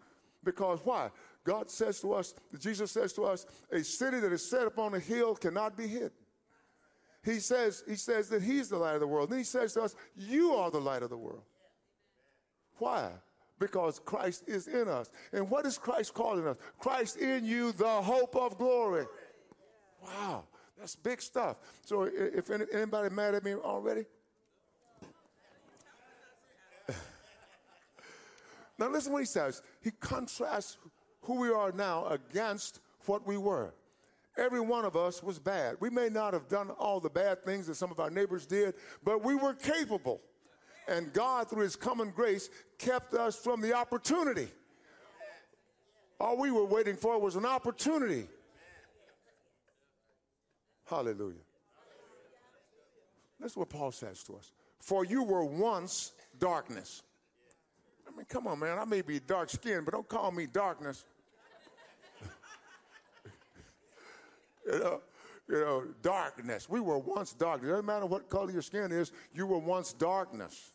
Because 0.44 0.80
why? 0.84 1.10
God 1.44 1.70
says 1.70 2.01
to 2.01 2.12
us, 2.14 2.34
Jesus 2.59 2.90
says 2.90 3.12
to 3.14 3.24
us, 3.24 3.47
a 3.70 3.82
city 3.82 4.20
that 4.20 4.32
is 4.32 4.48
set 4.48 4.66
upon 4.66 4.94
a 4.94 4.98
hill 4.98 5.34
cannot 5.34 5.76
be 5.76 5.86
hid. 5.86 6.12
He 7.24 7.39
says, 7.39 7.84
he 7.89 7.94
says 7.94 8.28
that 8.28 8.43
he's 8.43 8.68
the 8.68 8.76
light 8.76 8.94
of 8.94 9.01
the 9.01 9.06
world. 9.06 9.30
Then 9.30 9.39
he 9.39 9.44
says 9.44 9.74
to 9.74 9.82
us, 9.82 9.94
you 10.16 10.55
are 10.55 10.70
the 10.70 10.80
light 10.80 11.02
of 11.02 11.10
the 11.10 11.16
world. 11.16 11.43
Why? 12.78 13.10
Because 13.59 14.01
Christ 14.01 14.44
is 14.48 14.66
in 14.66 14.89
us. 14.89 15.10
And 15.32 15.48
what 15.48 15.64
is 15.66 15.78
Christ 15.78 16.14
calling 16.14 16.47
us? 16.47 16.56
Christ 16.78 17.16
in 17.16 17.44
you, 17.44 17.70
the 17.72 18.02
hope 18.02 18.34
of 18.34 18.59
glory. 18.59 19.06
Wow, 20.02 20.44
that's 20.76 20.97
big 20.97 21.22
stuff. 21.22 21.59
So 21.84 22.10
if 22.12 22.51
anybody 22.51 23.14
mad 23.14 23.36
at 23.36 23.44
me 23.44 23.55
already, 23.55 24.05
Now, 28.82 28.88
listen 28.88 29.12
what 29.12 29.20
he 29.20 29.26
says. 29.26 29.62
He 29.80 29.92
contrasts 29.92 30.76
who 31.20 31.38
we 31.38 31.50
are 31.50 31.70
now 31.70 32.04
against 32.06 32.80
what 33.06 33.24
we 33.24 33.36
were. 33.36 33.72
Every 34.36 34.59
one 34.59 34.84
of 34.84 34.96
us 34.96 35.22
was 35.22 35.38
bad. 35.38 35.76
We 35.78 35.88
may 35.88 36.09
not 36.09 36.32
have 36.32 36.48
done 36.48 36.70
all 36.70 36.98
the 36.98 37.09
bad 37.09 37.44
things 37.44 37.68
that 37.68 37.76
some 37.76 37.92
of 37.92 38.00
our 38.00 38.10
neighbors 38.10 38.44
did, 38.44 38.74
but 39.04 39.22
we 39.22 39.36
were 39.36 39.54
capable. 39.54 40.20
And 40.88 41.12
God, 41.12 41.48
through 41.48 41.62
his 41.62 41.76
common 41.76 42.10
grace, 42.10 42.50
kept 42.76 43.14
us 43.14 43.36
from 43.36 43.60
the 43.60 43.72
opportunity. 43.72 44.48
All 46.18 46.36
we 46.36 46.50
were 46.50 46.64
waiting 46.64 46.96
for 46.96 47.20
was 47.20 47.36
an 47.36 47.46
opportunity. 47.46 48.26
Hallelujah. 50.86 51.36
That's 53.38 53.56
what 53.56 53.68
Paul 53.68 53.92
says 53.92 54.24
to 54.24 54.34
us. 54.34 54.50
For 54.80 55.04
you 55.04 55.22
were 55.22 55.44
once 55.44 56.10
darkness. 56.40 57.04
I 58.06 58.16
mean, 58.16 58.26
come 58.28 58.46
on, 58.46 58.58
man. 58.58 58.78
I 58.78 58.84
may 58.84 59.02
be 59.02 59.20
dark 59.20 59.50
skinned, 59.50 59.84
but 59.84 59.92
don't 59.92 60.08
call 60.08 60.30
me 60.30 60.46
darkness. 60.46 61.04
you 64.66 64.78
know, 64.78 65.00
you 65.48 65.60
know, 65.60 65.84
darkness. 66.02 66.68
We 66.68 66.80
were 66.80 66.98
once 66.98 67.32
darkness. 67.32 67.68
It 67.68 67.72
doesn't 67.72 67.86
matter 67.86 68.06
what 68.06 68.28
color 68.28 68.50
your 68.50 68.62
skin 68.62 68.92
is, 68.92 69.12
you 69.34 69.46
were 69.46 69.58
once 69.58 69.92
darkness. 69.92 70.72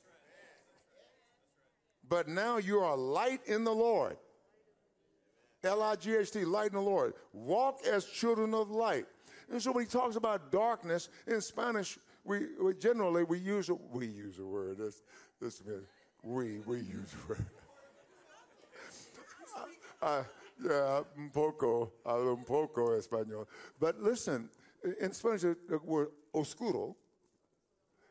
But 2.10 2.28
now 2.28 2.58
you 2.58 2.80
are 2.80 2.96
light 2.96 3.42
in 3.48 3.64
the 3.64 3.74
Lord. 3.74 4.18
L 5.64 5.82
I 5.82 5.96
G 5.96 6.16
H 6.16 6.32
T, 6.32 6.46
light 6.46 6.68
in 6.68 6.76
the 6.76 6.82
Lord. 6.82 7.14
Walk 7.34 7.82
as 7.86 8.06
children 8.06 8.54
of 8.54 8.70
light. 8.70 9.06
And 9.52 9.62
so 9.62 9.72
when 9.72 9.86
he 9.86 9.90
talks 9.90 10.16
about 10.16 10.52
darkness 10.52 11.10
in 11.26 11.42
Spanish, 11.42 11.98
we, 12.24 12.48
we 12.62 12.74
generally 12.76 13.24
we 13.24 13.40
use 13.40 13.70
a, 13.70 13.76
we 13.76 14.06
use 14.08 14.40
a 14.40 14.46
word. 14.46 14.78
This 14.78 15.02
this 15.42 15.62
we, 16.24 16.60
we 16.66 16.78
use 16.78 17.14
word. 17.28 17.46
uh, 20.02 20.24
yeah, 20.64 21.02
un 21.18 21.30
poco, 21.32 21.94
un 22.06 22.44
poco 22.44 22.90
español. 22.98 23.46
But 23.80 24.00
listen, 24.02 24.50
in 25.00 25.12
Spanish, 25.14 25.42
the 25.42 25.80
word 25.84 26.10
oscuro, 26.34 26.96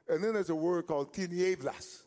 and 0.08 0.22
then 0.22 0.34
there's 0.34 0.50
a 0.50 0.54
word 0.54 0.86
called 0.86 1.12
tinieblas. 1.12 2.02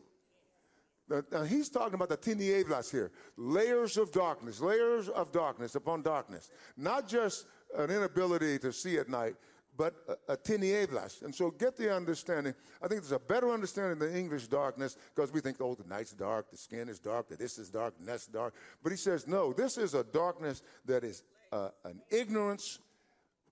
Now, 1.32 1.44
he's 1.44 1.70
talking 1.70 1.96
about 1.96 2.10
the 2.10 2.18
tinieblas 2.18 2.92
here 2.92 3.12
layers 3.36 3.98
of 3.98 4.12
darkness, 4.12 4.62
layers 4.62 5.10
of 5.10 5.32
darkness 5.32 5.76
upon 5.76 6.04
darkness. 6.04 6.52
Not 6.78 7.08
just 7.08 7.46
an 7.76 7.90
inability 7.90 8.60
to 8.60 8.72
see 8.72 8.98
at 8.98 9.10
night, 9.10 9.36
but 9.80 9.96
a, 10.28 10.36
tinieblas. 10.36 11.22
And 11.22 11.34
so 11.34 11.52
get 11.52 11.78
the 11.78 11.96
understanding. 11.96 12.54
I 12.84 12.90
think 12.90 13.00
there's 13.00 13.14
a 13.14 13.18
better 13.18 13.50
understanding 13.50 13.98
than 13.98 14.14
English 14.14 14.48
darkness 14.48 14.98
because 15.16 15.32
we 15.32 15.40
think, 15.40 15.62
oh, 15.62 15.74
the 15.74 15.88
night's 15.88 16.12
dark, 16.12 16.52
the 16.52 16.58
skin 16.58 16.90
is 16.90 17.00
dark, 17.00 17.30
that 17.30 17.40
this 17.40 17.58
is 17.58 17.70
dark, 17.70 17.94
and 17.98 18.06
that's 18.06 18.28
dark. 18.28 18.54
But 18.84 18.92
he 18.92 18.98
says, 18.98 19.26
no, 19.26 19.54
this 19.54 19.78
is 19.78 19.94
a 19.94 20.04
darkness 20.04 20.64
that 20.84 21.06
is 21.06 21.24
uh, 21.54 21.70
an 21.86 22.02
ignorance 22.12 22.80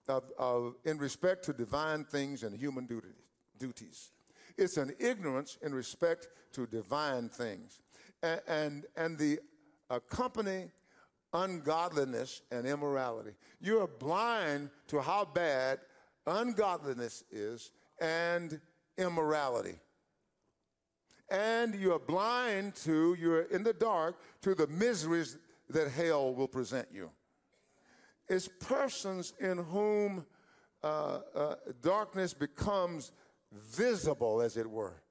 of, 0.10 0.26
of, 0.38 0.76
in 0.84 0.98
respect 0.98 1.46
to 1.46 1.54
divine 1.54 2.04
things 2.04 2.44
and 2.44 2.54
human 2.54 2.88
duties. 2.88 3.16
duties. 3.58 4.12
It's 4.58 4.76
an 4.76 4.94
ignorance 5.00 5.58
in 5.62 5.74
respect 5.74 6.28
to 6.56 6.68
divine 6.68 7.30
things. 7.30 7.80
And, 8.22 8.42
and, 8.50 8.86
and 8.98 9.18
the 9.18 9.40
accompanying 9.90 10.74
ungodliness 11.34 12.42
and 12.52 12.68
immorality. 12.68 13.32
You 13.62 13.80
are 13.80 13.88
blind 13.88 14.72
to 14.88 15.00
how 15.00 15.24
bad 15.24 15.80
ungodliness 16.28 17.24
is, 17.32 17.72
and 18.00 18.60
immorality. 18.98 19.80
And 21.30 21.76
you're 21.76 22.00
blind 22.00 22.76
to, 22.76 23.16
you're 23.20 23.44
in 23.44 23.64
the 23.64 23.74
dark 23.74 24.18
to 24.42 24.56
the 24.56 24.68
miseries 24.68 25.38
that 25.70 25.90
hell 25.90 26.34
will 26.34 26.48
present 26.48 26.88
you. 26.94 27.10
It's 28.30 28.48
persons 28.60 29.34
in 29.40 29.58
whom 29.58 30.26
uh, 30.84 31.20
uh, 31.36 31.56
darkness 31.82 32.34
becomes 32.34 33.12
visible, 33.52 34.42
as 34.42 34.58
it 34.58 34.70
were, 34.70 35.02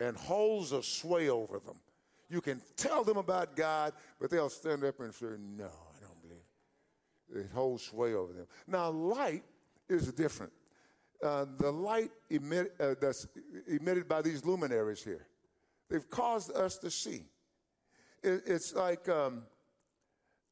and 0.00 0.16
holds 0.16 0.72
a 0.72 0.82
sway 0.82 1.28
over 1.28 1.58
them. 1.58 1.80
You 2.28 2.40
can 2.40 2.60
tell 2.76 3.04
them 3.04 3.16
about 3.16 3.56
God, 3.56 3.94
but 4.20 4.30
they'll 4.30 4.50
stand 4.50 4.84
up 4.84 5.00
and 5.00 5.14
say, 5.14 5.26
No, 5.38 5.64
I 5.64 6.00
don't 6.00 6.22
believe. 6.22 7.44
It 7.46 7.50
holds 7.52 7.84
sway 7.84 8.14
over 8.14 8.32
them. 8.32 8.46
Now, 8.66 8.90
light 8.90 9.44
is 9.88 10.12
different. 10.12 10.52
Uh, 11.22 11.46
the 11.58 11.70
light 11.70 12.10
emit, 12.30 12.74
uh, 12.78 12.94
that's 13.00 13.26
emitted 13.66 14.08
by 14.08 14.22
these 14.22 14.44
luminaries 14.44 15.02
here, 15.02 15.26
they've 15.90 16.08
caused 16.08 16.52
us 16.52 16.78
to 16.78 16.90
see. 16.90 17.24
It, 18.22 18.42
it's 18.46 18.74
like 18.74 19.08
um, 19.08 19.42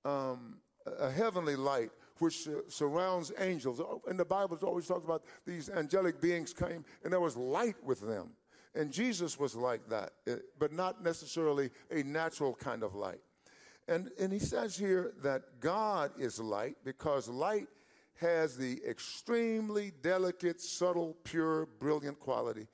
um, 0.04 0.56
a 0.98 1.10
heavenly 1.10 1.56
light 1.56 1.90
which 2.18 2.48
uh, 2.48 2.52
surrounds 2.68 3.32
angels. 3.38 3.80
And 4.08 4.18
the 4.18 4.24
Bible, 4.24 4.56
it 4.56 4.62
always 4.62 4.86
talks 4.86 5.04
about 5.04 5.22
these 5.46 5.68
angelic 5.68 6.20
beings 6.20 6.52
came, 6.52 6.84
and 7.04 7.12
there 7.12 7.20
was 7.20 7.36
light 7.36 7.76
with 7.84 8.00
them. 8.00 8.30
And 8.74 8.92
Jesus 8.92 9.38
was 9.38 9.54
like 9.54 9.88
that, 9.88 10.12
uh, 10.30 10.36
but 10.58 10.72
not 10.72 11.02
necessarily 11.02 11.70
a 11.90 12.02
natural 12.02 12.54
kind 12.54 12.82
of 12.82 12.94
light. 12.94 13.20
And, 13.88 14.10
and 14.18 14.32
he 14.32 14.38
says 14.38 14.76
here 14.76 15.12
that 15.22 15.60
God 15.60 16.10
is 16.18 16.40
light 16.40 16.76
because 16.84 17.28
light 17.28 17.68
has 18.20 18.56
the 18.56 18.80
extremely 18.88 19.92
delicate, 20.02 20.60
subtle, 20.60 21.16
pure, 21.24 21.66
brilliant 21.78 22.18
quality 22.18 22.66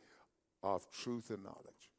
of 0.63 0.89
truth 0.91 1.31
and 1.31 1.43
knowledge. 1.43 1.91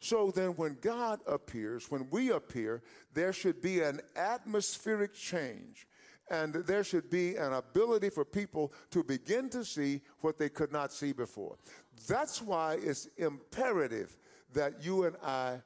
So 0.00 0.30
then, 0.30 0.50
when 0.50 0.78
God 0.80 1.20
appears, 1.26 1.90
when 1.90 2.08
we 2.10 2.30
appear, 2.30 2.82
there 3.12 3.32
should 3.32 3.60
be 3.60 3.80
an 3.80 4.00
atmospheric 4.16 5.14
change. 5.14 5.86
And 6.30 6.54
there 6.54 6.84
should 6.84 7.10
be 7.10 7.36
an 7.36 7.52
ability 7.54 8.08
for 8.08 8.24
people 8.24 8.72
to 8.92 9.02
begin 9.02 9.48
to 9.50 9.64
see 9.64 10.00
what 10.20 10.38
they 10.38 10.48
could 10.48 10.70
not 10.70 10.92
see 10.92 11.12
before. 11.12 11.56
That's 12.06 12.40
why 12.40 12.78
it's 12.80 13.08
imperative 13.16 14.16
that 14.52 14.84
you 14.84 15.04
and 15.04 15.16
I 15.24 15.60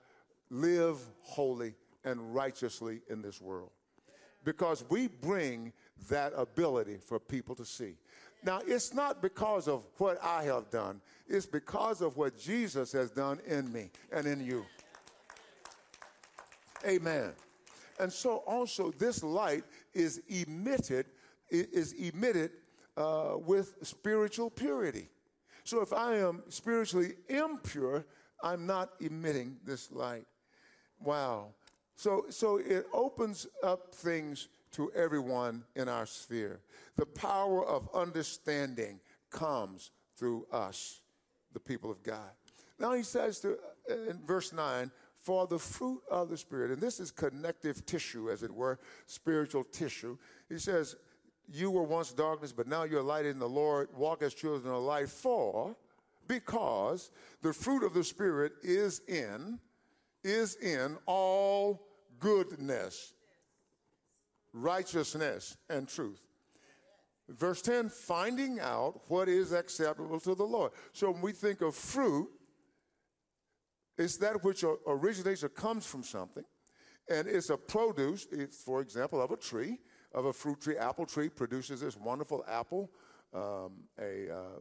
live 0.50 0.98
holy 1.20 1.74
and 2.02 2.34
righteously 2.34 3.02
in 3.10 3.20
this 3.20 3.40
world. 3.40 3.70
because 4.44 4.84
we 4.88 5.08
bring 5.08 5.72
that 6.08 6.32
ability 6.36 6.98
for 7.04 7.18
people 7.18 7.54
to 7.54 7.64
see. 7.64 7.94
Now, 8.42 8.60
it's 8.66 8.92
not 8.92 9.22
because 9.22 9.68
of 9.68 9.86
what 9.96 10.22
I 10.22 10.44
have 10.44 10.70
done, 10.70 11.00
it's 11.26 11.46
because 11.46 12.02
of 12.02 12.16
what 12.16 12.38
Jesus 12.38 12.92
has 12.92 13.10
done 13.10 13.40
in 13.46 13.72
me 13.72 13.90
and 14.12 14.26
in 14.26 14.44
you. 14.44 14.64
Amen. 16.86 17.32
And 17.98 18.12
so 18.12 18.38
also 18.38 18.90
this 18.90 19.22
light 19.22 19.64
is 19.94 20.20
emitted 20.28 21.06
is 21.50 21.92
emitted 21.92 22.50
uh, 22.96 23.34
with 23.36 23.74
spiritual 23.82 24.50
purity. 24.50 25.08
So 25.62 25.80
if 25.80 25.92
I 25.92 26.16
am 26.16 26.42
spiritually 26.48 27.14
impure, 27.28 28.04
I'm 28.42 28.66
not 28.66 28.90
emitting 29.00 29.56
this 29.64 29.92
light. 29.92 30.26
Wow. 31.00 31.48
So 31.96 32.26
so 32.28 32.56
it 32.56 32.86
opens 32.92 33.46
up 33.62 33.94
things 33.94 34.48
to 34.74 34.90
everyone 34.92 35.64
in 35.76 35.88
our 35.88 36.06
sphere. 36.06 36.60
The 36.96 37.06
power 37.06 37.64
of 37.64 37.88
understanding 37.94 39.00
comes 39.30 39.90
through 40.16 40.46
us, 40.52 41.00
the 41.52 41.60
people 41.60 41.90
of 41.90 42.02
God. 42.02 42.30
Now 42.78 42.92
he 42.92 43.02
says 43.02 43.40
to, 43.40 43.58
uh, 43.90 44.10
in 44.10 44.20
verse 44.24 44.52
9, 44.52 44.90
for 45.16 45.46
the 45.46 45.58
fruit 45.58 46.02
of 46.10 46.28
the 46.28 46.36
Spirit, 46.36 46.70
and 46.70 46.82
this 46.82 47.00
is 47.00 47.10
connective 47.10 47.86
tissue, 47.86 48.30
as 48.30 48.42
it 48.42 48.50
were, 48.50 48.78
spiritual 49.06 49.64
tissue. 49.64 50.18
He 50.50 50.58
says, 50.58 50.96
You 51.50 51.70
were 51.70 51.82
once 51.82 52.12
darkness, 52.12 52.52
but 52.52 52.66
now 52.66 52.84
you're 52.84 53.02
light 53.02 53.24
in 53.24 53.38
the 53.38 53.48
Lord. 53.48 53.88
Walk 53.96 54.22
as 54.22 54.34
children 54.34 54.74
of 54.74 54.82
light, 54.82 55.08
for 55.08 55.76
because 56.28 57.10
the 57.42 57.52
fruit 57.52 57.84
of 57.84 57.94
the 57.94 58.04
Spirit 58.04 58.52
is 58.62 59.00
in, 59.08 59.58
is 60.22 60.56
in 60.56 60.96
all 61.06 61.86
goodness, 62.18 63.14
righteousness, 64.54 65.56
and 65.68 65.86
truth. 65.88 66.20
Verse 67.28 67.60
10, 67.60 67.88
finding 67.88 68.60
out 68.60 69.00
what 69.08 69.28
is 69.28 69.52
acceptable 69.52 70.20
to 70.20 70.34
the 70.34 70.44
Lord. 70.44 70.72
So 70.92 71.10
when 71.10 71.22
we 71.22 71.32
think 71.32 71.60
of 71.60 71.74
fruit, 71.74 72.28
it's 73.98 74.16
that 74.18 74.42
which 74.44 74.64
originates 74.86 75.44
or 75.44 75.48
comes 75.48 75.86
from 75.86 76.02
something, 76.02 76.44
and 77.08 77.28
it's 77.28 77.50
a 77.50 77.56
produce, 77.56 78.26
it's, 78.30 78.62
for 78.62 78.80
example, 78.80 79.20
of 79.20 79.30
a 79.30 79.36
tree, 79.36 79.78
of 80.12 80.26
a 80.26 80.32
fruit 80.32 80.60
tree. 80.60 80.76
Apple 80.76 81.06
tree 81.06 81.28
produces 81.28 81.80
this 81.80 81.96
wonderful 81.96 82.44
apple. 82.48 82.90
Um, 83.32 83.84
a 84.00 84.32
uh, 84.32 84.60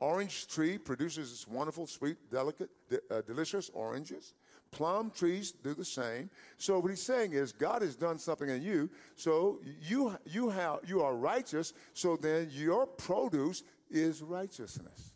orange 0.00 0.46
tree 0.48 0.78
produces 0.78 1.30
this 1.30 1.48
wonderful, 1.48 1.86
sweet, 1.86 2.16
delicate, 2.30 2.70
de- 2.88 3.00
uh, 3.10 3.22
delicious 3.22 3.70
oranges. 3.72 4.34
Plum 4.72 5.10
trees 5.10 5.50
do 5.50 5.74
the 5.74 5.84
same. 5.84 6.30
So 6.56 6.78
what 6.78 6.90
he's 6.90 7.02
saying 7.02 7.32
is 7.32 7.52
God 7.52 7.82
has 7.82 7.96
done 7.96 8.18
something 8.18 8.48
in 8.48 8.62
you. 8.62 8.88
So 9.16 9.60
you 9.82 10.16
you 10.24 10.48
have 10.48 10.80
you 10.86 11.02
are 11.02 11.14
righteous. 11.14 11.72
So 11.92 12.16
then 12.16 12.48
your 12.52 12.86
produce 12.86 13.64
is 13.90 14.22
righteousness. 14.22 15.12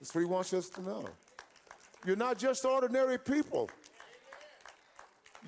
That's 0.00 0.14
what 0.14 0.20
he 0.20 0.26
wants 0.26 0.54
us 0.54 0.68
to 0.70 0.82
know. 0.82 1.08
You're 2.06 2.16
not 2.16 2.38
just 2.38 2.64
ordinary 2.64 3.18
people. 3.18 3.68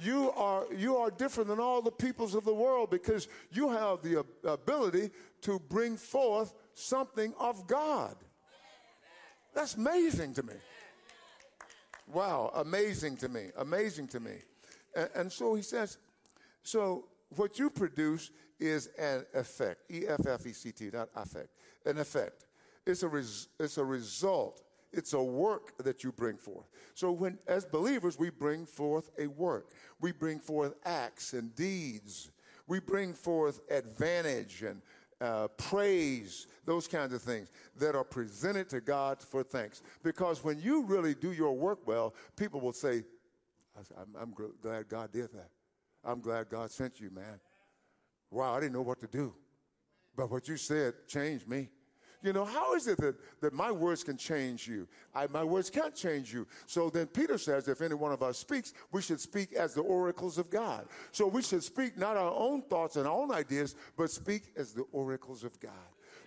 You 0.02 0.30
are, 0.32 0.64
you 0.74 0.96
are 0.96 1.10
different 1.10 1.48
than 1.48 1.60
all 1.60 1.82
the 1.82 1.90
peoples 1.90 2.34
of 2.34 2.44
the 2.44 2.54
world 2.54 2.90
because 2.90 3.28
you 3.52 3.70
have 3.70 4.02
the 4.02 4.24
ability 4.44 5.10
to 5.42 5.58
bring 5.58 5.96
forth 5.96 6.54
something 6.74 7.34
of 7.38 7.66
God. 7.66 8.14
That's 9.54 9.74
amazing 9.74 10.34
to 10.34 10.42
me. 10.42 10.54
Wow, 12.12 12.50
amazing 12.54 13.16
to 13.18 13.28
me, 13.28 13.50
amazing 13.56 14.08
to 14.08 14.20
me. 14.20 14.36
And, 14.94 15.10
and 15.14 15.32
so 15.32 15.54
he 15.54 15.62
says, 15.62 15.98
so 16.62 17.06
what 17.36 17.58
you 17.58 17.70
produce 17.70 18.30
is 18.58 18.90
an 18.98 19.24
effect, 19.34 19.90
E 19.90 20.06
F 20.08 20.26
F 20.26 20.46
E 20.46 20.52
C 20.52 20.72
T, 20.72 20.90
not 20.92 21.08
affect, 21.14 21.48
an 21.86 21.98
effect. 21.98 22.46
It's 22.86 23.02
a, 23.02 23.08
res, 23.08 23.48
it's 23.58 23.78
a 23.78 23.84
result. 23.84 24.62
It's 24.92 25.12
a 25.12 25.22
work 25.22 25.78
that 25.84 26.02
you 26.02 26.10
bring 26.10 26.36
forth. 26.36 26.66
So 26.94 27.12
when, 27.12 27.38
as 27.46 27.64
believers, 27.64 28.18
we 28.18 28.30
bring 28.30 28.66
forth 28.66 29.08
a 29.18 29.28
work. 29.28 29.70
We 30.00 30.10
bring 30.10 30.40
forth 30.40 30.74
acts 30.84 31.32
and 31.32 31.54
deeds. 31.54 32.32
We 32.66 32.80
bring 32.80 33.14
forth 33.14 33.60
advantage 33.70 34.64
and 34.64 34.82
uh, 35.20 35.48
praise, 35.48 36.46
those 36.64 36.88
kinds 36.88 37.12
of 37.12 37.22
things 37.22 37.48
that 37.76 37.94
are 37.94 38.04
presented 38.04 38.68
to 38.70 38.80
God 38.80 39.22
for 39.22 39.42
thanks. 39.42 39.82
Because 40.02 40.42
when 40.42 40.58
you 40.58 40.84
really 40.84 41.14
do 41.14 41.32
your 41.32 41.56
work 41.56 41.86
well, 41.86 42.14
people 42.36 42.60
will 42.60 42.72
say, 42.72 43.04
I'm, 43.98 44.14
I'm 44.20 44.34
glad 44.62 44.88
God 44.88 45.12
did 45.12 45.32
that. 45.32 45.50
I'm 46.04 46.20
glad 46.20 46.48
God 46.48 46.70
sent 46.70 47.00
you, 47.00 47.10
man. 47.10 47.40
Wow, 48.30 48.54
I 48.54 48.60
didn't 48.60 48.72
know 48.72 48.82
what 48.82 49.00
to 49.00 49.06
do. 49.06 49.34
But 50.16 50.30
what 50.30 50.48
you 50.48 50.56
said 50.56 50.94
changed 51.06 51.48
me. 51.48 51.68
You 52.22 52.32
know, 52.32 52.44
how 52.44 52.74
is 52.74 52.86
it 52.86 52.98
that, 52.98 53.14
that 53.40 53.52
my 53.52 53.72
words 53.72 54.04
can 54.04 54.16
change 54.16 54.68
you? 54.68 54.86
I, 55.14 55.26
my 55.28 55.42
words 55.42 55.70
can't 55.70 55.94
change 55.94 56.32
you. 56.32 56.46
So 56.66 56.90
then 56.90 57.06
Peter 57.06 57.38
says, 57.38 57.66
if 57.68 57.80
any 57.80 57.94
one 57.94 58.12
of 58.12 58.22
us 58.22 58.38
speaks, 58.38 58.74
we 58.92 59.00
should 59.00 59.20
speak 59.20 59.54
as 59.54 59.74
the 59.74 59.80
oracles 59.80 60.36
of 60.36 60.50
God. 60.50 60.86
So 61.12 61.26
we 61.26 61.42
should 61.42 61.64
speak 61.64 61.96
not 61.96 62.16
our 62.16 62.34
own 62.34 62.62
thoughts 62.62 62.96
and 62.96 63.06
our 63.06 63.14
own 63.14 63.32
ideas, 63.32 63.74
but 63.96 64.10
speak 64.10 64.52
as 64.56 64.72
the 64.72 64.84
oracles 64.92 65.44
of 65.44 65.58
God. 65.60 65.72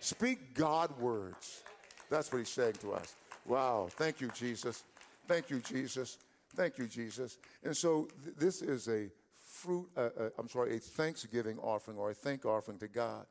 Speak 0.00 0.54
God 0.54 0.98
words. 0.98 1.62
That's 2.10 2.30
what 2.32 2.38
he's 2.38 2.48
saying 2.48 2.74
to 2.80 2.92
us. 2.92 3.14
Wow. 3.46 3.88
Thank 3.90 4.20
you, 4.20 4.30
Jesus. 4.34 4.82
Thank 5.28 5.50
you, 5.50 5.60
Jesus. 5.60 6.18
Thank 6.54 6.78
you, 6.78 6.86
Jesus. 6.86 7.38
And 7.62 7.76
so 7.76 8.08
th- 8.24 8.36
this 8.36 8.62
is 8.62 8.88
a 8.88 9.08
fruit, 9.34 9.88
uh, 9.96 10.00
uh, 10.18 10.28
I'm 10.38 10.48
sorry, 10.48 10.76
a 10.76 10.78
thanksgiving 10.78 11.58
offering 11.58 11.96
or 11.96 12.10
a 12.10 12.14
thank 12.14 12.44
offering 12.44 12.78
to 12.78 12.88
God. 12.88 13.26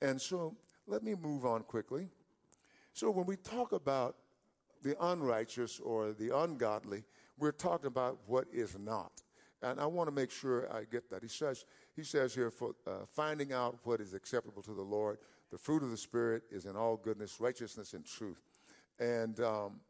And 0.00 0.20
so 0.20 0.54
let 0.86 1.02
me 1.02 1.14
move 1.14 1.44
on 1.44 1.62
quickly. 1.62 2.08
So 2.92 3.10
when 3.10 3.26
we 3.26 3.36
talk 3.36 3.72
about 3.72 4.16
the 4.82 4.96
unrighteous 5.04 5.80
or 5.80 6.12
the 6.12 6.36
ungodly, 6.36 7.04
we're 7.38 7.52
talking 7.52 7.86
about 7.86 8.18
what 8.26 8.46
is 8.52 8.78
not. 8.78 9.22
And 9.62 9.80
I 9.80 9.86
want 9.86 10.08
to 10.08 10.14
make 10.14 10.30
sure 10.30 10.72
I 10.72 10.84
get 10.84 11.10
that. 11.10 11.22
He 11.22 11.28
says, 11.28 11.64
he 11.94 12.04
says 12.04 12.34
here, 12.34 12.50
for 12.50 12.74
uh, 12.86 13.06
finding 13.10 13.52
out 13.52 13.78
what 13.84 14.00
is 14.00 14.14
acceptable 14.14 14.62
to 14.62 14.74
the 14.74 14.82
Lord, 14.82 15.18
the 15.50 15.58
fruit 15.58 15.82
of 15.82 15.90
the 15.90 15.96
Spirit 15.96 16.42
is 16.50 16.66
in 16.66 16.76
all 16.76 16.96
goodness, 16.96 17.40
righteousness, 17.40 17.94
and 17.94 18.04
truth. 18.04 18.42
And, 18.98 19.40
um, 19.40 19.80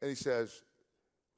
and 0.00 0.08
he 0.08 0.14
says, 0.14 0.62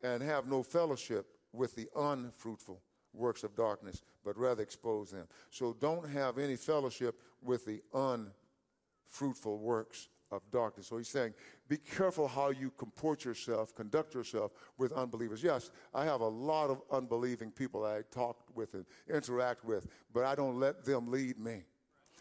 and 0.03 0.23
have 0.23 0.47
no 0.47 0.63
fellowship 0.63 1.27
with 1.53 1.75
the 1.77 1.89
unfruitful 1.97 2.81
works 3.15 3.45
of 3.45 3.55
darkness, 3.55 4.03
but 4.25 4.37
rather 4.37 4.63
expose 4.63 5.11
them. 5.11 5.27
So 5.51 5.77
don't 5.79 6.09
have 6.09 6.39
any 6.39 6.57
fellowship 6.57 7.19
with 7.43 7.65
the 7.65 7.83
unfruitful 7.95 9.59
works 9.59 10.09
of 10.31 10.43
darkness. 10.51 10.89
So 10.89 10.97
he's 10.97 11.09
saying, 11.09 11.35
be 11.69 11.77
careful 11.77 12.27
how 12.27 12.51
you 12.51 12.73
comport 12.77 13.25
yourself, 13.25 13.75
conduct 13.75 14.15
yourself 14.15 14.53
with 14.79 14.93
unbelievers. 14.93 15.43
Yes, 15.43 15.71
I 15.95 16.05
have 16.05 16.21
a 16.21 16.29
lot 16.29 16.71
of 16.71 16.83
unbelieving 16.91 17.51
people 17.53 17.85
I 17.85 18.03
talk 18.11 18.39
with 18.55 18.75
and 18.75 18.85
interact 19.09 19.65
with, 19.65 19.87
but 20.13 20.25
I 20.25 20.35
don't 20.35 20.59
let 20.59 20.85
them 20.85 21.11
lead 21.11 21.39
me. 21.39 21.63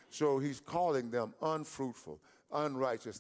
So 0.10 0.38
he's 0.38 0.60
calling 0.60 1.10
them 1.10 1.34
unfruitful, 1.41 2.20
unrighteous. 2.52 3.20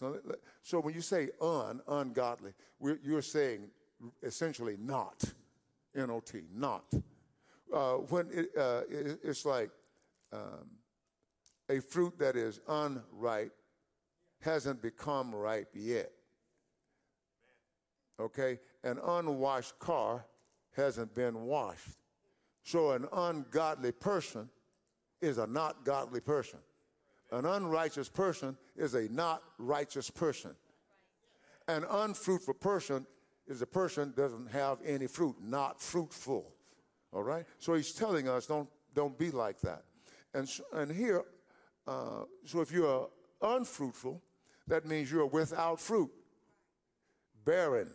So 0.61 0.79
when 0.79 0.93
you 0.93 1.01
say 1.01 1.29
un, 1.41 1.81
ungodly, 1.87 2.53
you're 3.03 3.23
saying 3.23 3.69
essentially 4.21 4.77
not, 4.79 5.23
N-O-T, 5.95 6.41
not. 6.53 6.85
Uh, 7.71 7.93
when 7.93 8.29
it, 8.31 8.49
uh, 8.57 8.81
it, 8.89 9.19
it's 9.23 9.45
like 9.45 9.69
um, 10.31 10.69
a 11.69 11.79
fruit 11.79 12.17
that 12.19 12.35
is 12.35 12.59
unripe 12.67 13.53
hasn't 14.41 14.81
become 14.81 15.33
ripe 15.33 15.69
yet. 15.73 16.11
Okay? 18.19 18.59
An 18.83 18.99
unwashed 19.03 19.77
car 19.79 20.25
hasn't 20.75 21.13
been 21.15 21.43
washed. 21.43 21.97
So 22.63 22.91
an 22.91 23.07
ungodly 23.11 23.91
person 23.91 24.49
is 25.21 25.37
a 25.37 25.47
not 25.47 25.85
godly 25.85 26.19
person. 26.19 26.59
An 27.31 27.45
unrighteous 27.45 28.09
person 28.09 28.57
is 28.75 28.93
a 28.93 29.09
not 29.09 29.41
righteous 29.57 30.09
person. 30.09 30.51
An 31.67 31.85
unfruitful 31.89 32.55
person 32.55 33.07
is 33.47 33.61
a 33.61 33.65
person 33.65 34.13
doesn't 34.15 34.51
have 34.51 34.79
any 34.85 35.07
fruit, 35.07 35.35
not 35.41 35.81
fruitful. 35.81 36.52
All 37.13 37.23
right? 37.23 37.45
So 37.59 37.73
he's 37.75 37.93
telling 37.93 38.27
us 38.27 38.47
don't 38.47 38.69
don't 38.93 39.17
be 39.17 39.31
like 39.31 39.59
that. 39.61 39.83
And 40.33 40.43
s- 40.43 40.61
and 40.73 40.91
here, 40.91 41.23
uh, 41.87 42.25
so 42.45 42.61
if 42.61 42.71
you're 42.71 43.09
unfruitful, 43.41 44.21
that 44.67 44.85
means 44.85 45.11
you're 45.11 45.25
without 45.25 45.79
fruit, 45.79 46.11
barren, 47.43 47.89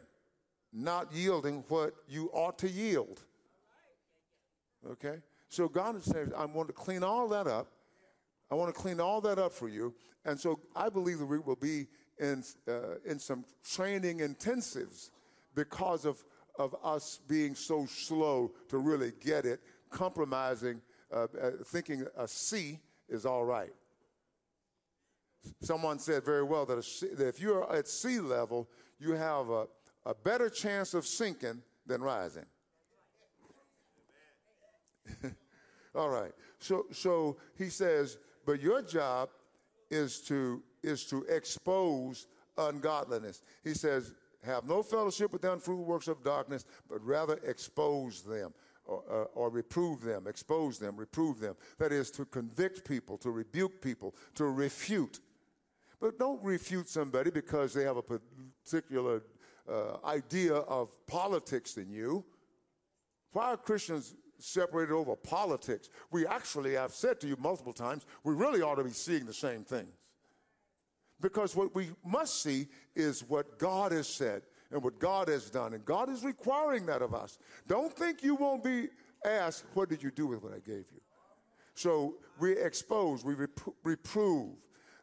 not 0.73 1.12
yielding 1.12 1.65
what 1.69 1.95
you 2.09 2.31
ought 2.32 2.59
to 2.59 2.69
yield. 2.69 3.23
Okay? 4.89 5.23
So 5.49 5.69
God 5.69 5.97
is 5.97 6.05
saying, 6.05 6.32
I 6.36 6.45
want 6.45 6.69
to 6.69 6.74
clean 6.74 7.03
all 7.03 7.28
that 7.28 7.47
up. 7.47 7.73
I 8.51 8.55
want 8.55 8.74
to 8.74 8.81
clean 8.81 9.01
all 9.01 9.20
that 9.23 9.39
up 9.39 9.53
for 9.53 9.69
you. 9.69 9.95
And 10.24 10.39
so 10.39 10.61
I 10.77 10.89
believe 10.89 11.19
that 11.19 11.27
we 11.27 11.39
will 11.39 11.57
be 11.57 11.86
in, 12.19 12.45
uh, 12.66 12.97
in 13.05 13.19
some 13.19 13.45
training 13.65 14.19
intensives 14.19 15.11
because 15.55 16.05
of, 16.05 16.23
of 16.59 16.74
us 16.82 17.20
being 17.28 17.55
so 17.55 17.86
slow 17.86 18.52
to 18.68 18.78
really 18.78 19.12
get 19.20 19.47
it, 19.47 19.60
compromising, 19.90 20.80
uh, 21.12 21.26
uh, 21.40 21.51
thinking 21.66 22.05
a 22.16 22.26
C 22.28 22.80
is 23.09 23.24
all 23.24 23.44
right. 23.44 23.72
Someone 25.62 25.98
said 25.98 26.24
very 26.24 26.43
well 26.43 26.66
that, 26.66 26.85
that 27.16 27.28
if 27.28 27.40
you're 27.40 27.72
at 27.72 27.89
sea 27.89 28.20
level, 28.20 28.68
you 28.98 29.12
have 29.12 29.48
a, 29.48 29.66
a 30.05 30.14
better 30.14 30.51
chance 30.51 30.94
of 30.94 31.06
sinking 31.06 31.62
than 31.86 32.02
rising. 32.02 32.44
all 35.94 36.10
right. 36.10 36.32
So, 36.59 36.86
so 36.93 37.39
he 37.56 37.70
says, 37.70 38.18
but 38.44 38.60
your 38.60 38.82
job 38.82 39.30
is 39.90 40.20
to 40.22 40.62
is 40.82 41.05
to 41.06 41.24
expose 41.24 42.26
ungodliness. 42.56 43.43
He 43.64 43.74
says, 43.74 44.14
have 44.48 44.66
no 44.66 44.82
fellowship 44.82 45.32
with 45.32 45.42
the 45.42 45.52
unfruitful 45.52 45.84
works 45.84 46.08
of 46.08 46.22
darkness, 46.22 46.64
but 46.88 47.04
rather 47.04 47.38
expose 47.44 48.22
them. 48.22 48.52
Or, 48.84 49.02
uh, 49.10 49.38
or, 49.38 49.50
reprove 49.50 50.00
them, 50.00 50.26
expose 50.26 50.78
them, 50.78 50.96
reprove 50.96 51.40
them. 51.40 51.56
That 51.76 51.92
is 51.92 52.10
to 52.12 52.24
convict 52.24 52.88
people, 52.88 53.18
to 53.18 53.30
rebuke 53.30 53.82
people, 53.82 54.14
to 54.36 54.46
refute. 54.46 55.20
But 56.00 56.18
don't 56.18 56.42
refute 56.42 56.88
somebody 56.88 57.30
because 57.30 57.74
they 57.74 57.82
have 57.82 57.98
a 57.98 58.02
particular 58.02 59.24
uh, 59.68 59.96
idea 60.06 60.54
of 60.54 60.88
politics 61.06 61.74
than 61.74 61.90
you. 61.90 62.24
Why 63.32 63.52
are 63.52 63.56
Christians 63.58 64.14
separated 64.38 64.94
over 64.94 65.16
politics? 65.16 65.90
We 66.10 66.26
actually, 66.26 66.78
I've 66.78 66.94
said 66.94 67.20
to 67.20 67.28
you 67.28 67.36
multiple 67.38 67.74
times, 67.74 68.06
we 68.24 68.32
really 68.34 68.62
ought 68.62 68.76
to 68.76 68.84
be 68.84 68.90
seeing 68.90 69.26
the 69.26 69.34
same 69.34 69.64
things. 69.64 69.90
Because 71.20 71.56
what 71.56 71.74
we 71.74 71.90
must 72.04 72.42
see 72.42 72.68
is 72.98 73.22
what 73.22 73.58
God 73.58 73.92
has 73.92 74.08
said 74.08 74.42
and 74.70 74.82
what 74.82 74.98
God 74.98 75.28
has 75.28 75.48
done. 75.48 75.74
And 75.74 75.84
God 75.84 76.08
is 76.10 76.24
requiring 76.24 76.86
that 76.86 77.00
of 77.02 77.14
us. 77.14 77.38
Don't 77.66 77.92
think 77.92 78.22
you 78.22 78.34
won't 78.34 78.62
be 78.62 78.88
asked, 79.24 79.64
What 79.74 79.88
did 79.88 80.02
you 80.02 80.10
do 80.10 80.26
with 80.26 80.42
what 80.42 80.52
I 80.52 80.58
gave 80.58 80.86
you? 80.92 81.00
So 81.74 82.16
we 82.40 82.52
expose, 82.52 83.24
we 83.24 83.34
repro- 83.34 83.74
reprove 83.84 84.56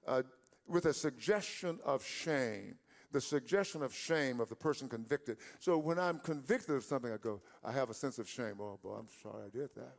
uh, 0.05 0.23
with 0.67 0.85
a 0.85 0.93
suggestion 0.93 1.79
of 1.85 2.05
shame. 2.05 2.75
The 3.11 3.21
suggestion 3.21 3.81
of 3.81 3.93
shame 3.93 4.41
of 4.41 4.49
the 4.49 4.55
person 4.55 4.89
convicted. 4.89 5.37
So 5.59 5.77
when 5.77 5.97
I'm 5.97 6.19
convicted 6.19 6.75
of 6.75 6.83
something, 6.83 7.13
I 7.13 7.17
go, 7.17 7.41
I 7.63 7.71
have 7.71 7.89
a 7.89 7.93
sense 7.93 8.19
of 8.19 8.27
shame. 8.27 8.55
Oh, 8.59 8.77
boy, 8.83 8.95
I'm 8.99 9.07
sorry 9.23 9.43
I 9.45 9.57
did 9.57 9.69
that. 9.77 9.95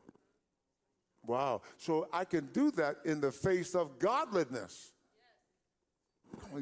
Wow. 1.24 1.62
So 1.78 2.08
I 2.12 2.24
can 2.24 2.46
do 2.52 2.70
that 2.72 2.96
in 3.06 3.20
the 3.20 3.32
face 3.32 3.74
of 3.74 3.98
godliness. 3.98 4.92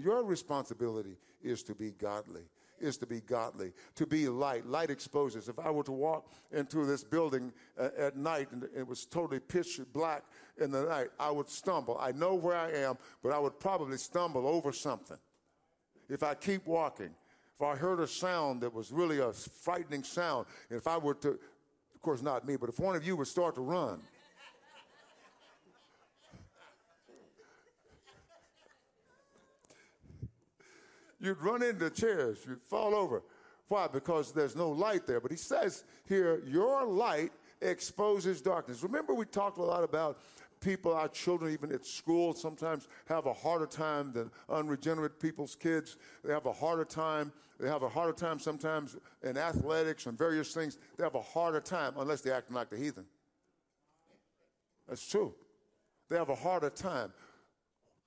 Your 0.02 0.24
responsibility 0.24 1.16
is 1.42 1.62
to 1.64 1.74
be 1.74 1.90
godly 1.90 2.42
is 2.80 2.96
to 2.98 3.06
be 3.06 3.20
godly, 3.20 3.72
to 3.94 4.06
be 4.06 4.28
light. 4.28 4.66
Light 4.66 4.90
exposes. 4.90 5.48
If 5.48 5.58
I 5.58 5.70
were 5.70 5.84
to 5.84 5.92
walk 5.92 6.30
into 6.52 6.84
this 6.84 7.02
building 7.02 7.52
uh, 7.78 7.88
at 7.98 8.16
night 8.16 8.48
and 8.52 8.68
it 8.76 8.86
was 8.86 9.06
totally 9.06 9.40
pitch 9.40 9.80
black 9.92 10.24
in 10.58 10.70
the 10.70 10.84
night, 10.84 11.08
I 11.18 11.30
would 11.30 11.48
stumble. 11.48 11.96
I 12.00 12.12
know 12.12 12.34
where 12.34 12.56
I 12.56 12.70
am, 12.72 12.98
but 13.22 13.32
I 13.32 13.38
would 13.38 13.58
probably 13.58 13.96
stumble 13.96 14.46
over 14.46 14.72
something. 14.72 15.18
If 16.08 16.22
I 16.22 16.34
keep 16.34 16.66
walking, 16.66 17.10
if 17.54 17.62
I 17.62 17.76
heard 17.76 18.00
a 18.00 18.06
sound 18.06 18.60
that 18.62 18.74
was 18.74 18.92
really 18.92 19.20
a 19.20 19.32
frightening 19.32 20.02
sound, 20.02 20.46
and 20.68 20.78
if 20.78 20.86
I 20.86 20.98
were 20.98 21.14
to, 21.14 21.30
of 21.30 22.02
course, 22.02 22.22
not 22.22 22.46
me, 22.46 22.56
but 22.56 22.68
if 22.68 22.78
one 22.78 22.96
of 22.96 23.06
you 23.06 23.16
would 23.16 23.28
start 23.28 23.54
to 23.54 23.60
run, 23.62 24.02
you'd 31.24 31.40
run 31.40 31.62
into 31.62 31.90
chairs, 31.90 32.38
you'd 32.46 32.62
fall 32.62 32.94
over. 32.94 33.22
Why? 33.68 33.88
Because 33.88 34.32
there's 34.32 34.54
no 34.54 34.70
light 34.70 35.06
there. 35.06 35.20
But 35.20 35.30
he 35.30 35.36
says 35.36 35.84
here, 36.06 36.42
your 36.46 36.84
light 36.84 37.32
exposes 37.60 38.40
darkness. 38.40 38.82
Remember, 38.82 39.14
we 39.14 39.24
talked 39.24 39.58
a 39.58 39.62
lot 39.62 39.84
about 39.84 40.18
people, 40.60 40.92
our 40.94 41.08
children, 41.08 41.52
even 41.52 41.72
at 41.72 41.84
school, 41.84 42.34
sometimes 42.34 42.88
have 43.06 43.26
a 43.26 43.32
harder 43.32 43.66
time 43.66 44.12
than 44.12 44.30
unregenerate 44.48 45.20
people's 45.20 45.54
kids. 45.54 45.96
They 46.22 46.32
have 46.32 46.46
a 46.46 46.52
harder 46.52 46.84
time. 46.84 47.32
They 47.60 47.68
have 47.68 47.82
a 47.82 47.88
harder 47.88 48.12
time 48.12 48.38
sometimes 48.38 48.96
in 49.22 49.36
athletics 49.36 50.06
and 50.06 50.18
various 50.18 50.52
things. 50.52 50.78
They 50.96 51.04
have 51.04 51.14
a 51.14 51.22
harder 51.22 51.60
time 51.60 51.94
unless 51.96 52.20
they're 52.20 52.34
acting 52.34 52.56
like 52.56 52.70
the 52.70 52.76
heathen. 52.76 53.04
That's 54.88 55.06
true. 55.06 55.34
They 56.10 56.16
have 56.16 56.28
a 56.28 56.34
harder 56.34 56.70
time. 56.70 57.12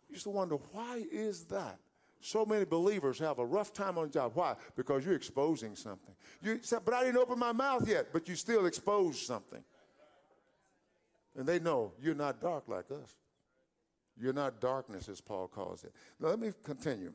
You 0.07 0.13
used 0.13 0.23
to 0.23 0.29
wonder, 0.29 0.55
why 0.71 1.03
is 1.11 1.45
that? 1.45 1.79
So 2.19 2.45
many 2.45 2.65
believers 2.65 3.19
have 3.19 3.39
a 3.39 3.45
rough 3.45 3.73
time 3.73 3.97
on 3.97 4.07
the 4.07 4.13
job. 4.13 4.31
Why? 4.33 4.55
Because 4.75 5.05
you're 5.05 5.15
exposing 5.15 5.75
something. 5.75 6.15
You 6.41 6.59
said, 6.61 6.81
but 6.83 6.93
I 6.93 7.03
didn't 7.03 7.17
open 7.17 7.37
my 7.37 7.51
mouth 7.51 7.87
yet, 7.87 8.07
but 8.11 8.27
you 8.27 8.35
still 8.35 8.65
exposed 8.65 9.19
something. 9.19 9.63
And 11.35 11.47
they 11.47 11.59
know 11.59 11.93
you're 12.01 12.15
not 12.15 12.41
dark 12.41 12.67
like 12.67 12.89
us. 12.91 13.15
You're 14.19 14.33
not 14.33 14.59
darkness, 14.59 15.09
as 15.09 15.21
Paul 15.21 15.47
calls 15.47 15.83
it. 15.83 15.93
Now, 16.19 16.29
let 16.29 16.39
me 16.39 16.51
continue. 16.63 17.13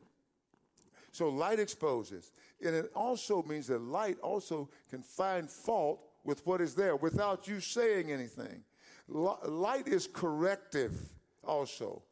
So, 1.11 1.29
light 1.29 1.59
exposes. 1.59 2.31
And 2.65 2.77
it 2.77 2.93
also 2.95 3.43
means 3.43 3.67
that 3.67 3.81
light 3.81 4.19
also 4.23 4.71
can 4.89 5.03
find 5.03 5.51
fault 5.51 6.01
with 6.25 6.47
what 6.47 6.61
is 6.61 6.77
there 6.77 6.95
without 6.95 7.49
you 7.49 7.59
saying 7.59 8.13
anything. 8.13 8.63
Light 9.09 9.89
is 9.89 10.07
corrective 10.07 10.93
also 11.45 12.03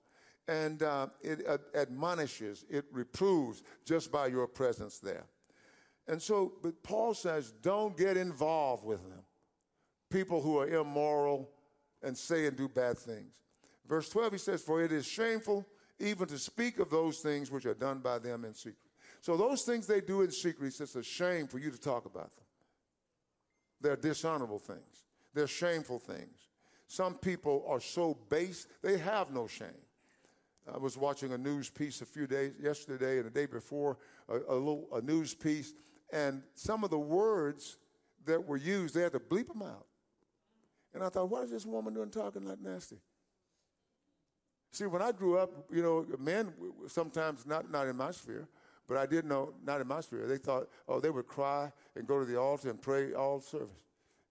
and 0.48 0.82
uh, 0.82 1.08
it 1.22 1.46
admonishes, 1.74 2.64
it 2.68 2.84
reproves 2.92 3.62
just 3.84 4.10
by 4.10 4.26
your 4.26 4.46
presence 4.46 4.98
there. 4.98 5.26
And 6.08 6.20
so, 6.20 6.54
but 6.62 6.82
Paul 6.82 7.14
says, 7.14 7.52
don't 7.62 7.96
get 7.96 8.16
involved 8.16 8.84
with 8.84 9.08
them. 9.08 9.22
People 10.10 10.42
who 10.42 10.58
are 10.58 10.66
immoral 10.66 11.50
and 12.02 12.16
say 12.16 12.46
and 12.46 12.56
do 12.56 12.68
bad 12.68 12.98
things. 12.98 13.32
Verse 13.86 14.08
12, 14.08 14.32
he 14.32 14.38
says, 14.38 14.62
For 14.62 14.82
it 14.82 14.90
is 14.90 15.06
shameful 15.06 15.66
even 16.00 16.26
to 16.28 16.38
speak 16.38 16.78
of 16.78 16.90
those 16.90 17.18
things 17.18 17.50
which 17.50 17.66
are 17.66 17.74
done 17.74 17.98
by 17.98 18.18
them 18.18 18.44
in 18.44 18.54
secret. 18.54 18.76
So, 19.20 19.36
those 19.36 19.62
things 19.62 19.86
they 19.86 20.00
do 20.00 20.22
in 20.22 20.30
secret, 20.30 20.64
he 20.64 20.70
says, 20.70 20.96
it's 20.96 21.08
a 21.08 21.10
shame 21.10 21.46
for 21.46 21.58
you 21.58 21.70
to 21.70 21.78
talk 21.78 22.06
about 22.06 22.30
them. 22.34 22.44
They're 23.80 23.96
dishonorable 23.96 24.58
things, 24.58 25.04
they're 25.34 25.46
shameful 25.46 25.98
things. 25.98 26.48
Some 26.86 27.14
people 27.14 27.64
are 27.68 27.80
so 27.80 28.18
base, 28.28 28.66
they 28.82 28.98
have 28.98 29.32
no 29.32 29.46
shame. 29.46 29.68
I 30.72 30.78
was 30.78 30.96
watching 30.96 31.32
a 31.32 31.38
news 31.38 31.70
piece 31.70 32.00
a 32.00 32.06
few 32.06 32.26
days 32.26 32.52
yesterday 32.60 33.18
and 33.18 33.26
the 33.26 33.30
day 33.30 33.46
before, 33.46 33.98
a, 34.28 34.36
a 34.36 34.54
little 34.54 34.88
a 34.94 35.00
news 35.00 35.34
piece, 35.34 35.74
and 36.12 36.42
some 36.54 36.84
of 36.84 36.90
the 36.90 36.98
words 36.98 37.78
that 38.26 38.44
were 38.44 38.56
used, 38.56 38.94
they 38.94 39.02
had 39.02 39.12
to 39.12 39.20
bleep 39.20 39.48
them 39.48 39.62
out. 39.62 39.86
And 40.92 41.02
I 41.02 41.08
thought, 41.08 41.30
what 41.30 41.44
is 41.44 41.50
this 41.50 41.66
woman 41.66 41.94
doing 41.94 42.10
talking 42.10 42.44
that 42.44 42.60
nasty? 42.60 42.98
See, 44.72 44.86
when 44.86 45.02
I 45.02 45.12
grew 45.12 45.38
up, 45.38 45.50
you 45.72 45.82
know, 45.82 46.06
men 46.18 46.52
sometimes 46.86 47.46
not 47.46 47.70
not 47.70 47.88
in 47.88 47.96
my 47.96 48.12
sphere, 48.12 48.48
but 48.86 48.96
I 48.96 49.06
did 49.06 49.24
know 49.24 49.54
not 49.64 49.80
in 49.80 49.86
my 49.86 50.00
sphere. 50.00 50.26
They 50.26 50.38
thought, 50.38 50.68
oh, 50.88 51.00
they 51.00 51.10
would 51.10 51.26
cry 51.26 51.72
and 51.96 52.06
go 52.06 52.18
to 52.18 52.24
the 52.24 52.38
altar 52.38 52.70
and 52.70 52.80
pray 52.80 53.12
all 53.14 53.40
service 53.40 53.68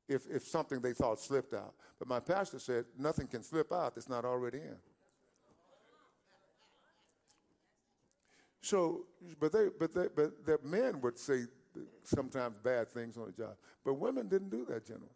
if 0.07 0.27
if 0.29 0.43
something 0.43 0.79
they 0.79 0.93
thought 0.93 1.19
slipped 1.19 1.53
out. 1.53 1.73
But 1.97 2.07
my 2.07 2.19
pastor 2.19 2.59
said 2.59 2.85
nothing 2.97 3.27
can 3.27 3.43
slip 3.43 3.71
out 3.73 3.95
that's 3.95 4.09
not 4.09 4.23
already 4.23 4.59
in. 4.59 4.77
So, 8.61 9.05
but 9.39 9.51
they, 9.51 9.67
but 9.79 9.93
they, 9.93 10.07
but 10.13 10.45
the 10.45 10.59
men 10.63 11.01
would 11.01 11.17
say 11.17 11.43
sometimes 12.03 12.57
bad 12.57 12.89
things 12.89 13.17
on 13.17 13.27
the 13.27 13.31
job, 13.31 13.55
but 13.85 13.93
women 13.95 14.27
didn't 14.27 14.49
do 14.49 14.65
that 14.65 14.85
generally. 14.85 15.07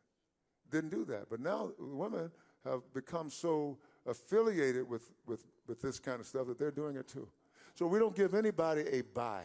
Didn't 0.72 0.92
do 0.92 1.06
that. 1.06 1.30
But 1.30 1.40
now 1.40 1.72
women 1.78 2.32
have 2.64 2.82
become 2.94 3.30
so 3.30 3.78
affiliated 4.06 4.88
with, 4.88 5.12
with, 5.28 5.44
with 5.68 5.82
this 5.82 6.00
kind 6.00 6.20
of 6.20 6.26
stuff 6.26 6.48
that 6.48 6.58
they're 6.58 6.72
doing 6.72 6.96
it 6.96 7.08
too. 7.08 7.28
So 7.76 7.88
we 7.88 8.00
don't 8.00 8.16
give 8.16 8.34
anybody 8.34 8.82
a 8.92 9.02
buy. 9.02 9.44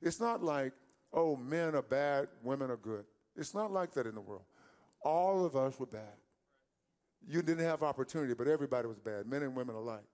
It's 0.00 0.20
not 0.20 0.42
like, 0.42 0.72
oh, 1.12 1.36
men 1.36 1.74
are 1.74 1.82
bad, 1.82 2.28
women 2.42 2.70
are 2.70 2.76
good. 2.76 3.04
It's 3.36 3.54
not 3.54 3.72
like 3.72 3.92
that 3.94 4.06
in 4.06 4.14
the 4.14 4.20
world. 4.20 4.44
All 5.02 5.44
of 5.44 5.56
us 5.56 5.78
were 5.78 5.86
bad. 5.86 6.14
You 7.26 7.42
didn't 7.42 7.64
have 7.64 7.82
opportunity, 7.82 8.34
but 8.34 8.48
everybody 8.48 8.86
was 8.86 8.98
bad, 8.98 9.26
men 9.26 9.42
and 9.42 9.54
women 9.54 9.74
alike. 9.74 10.04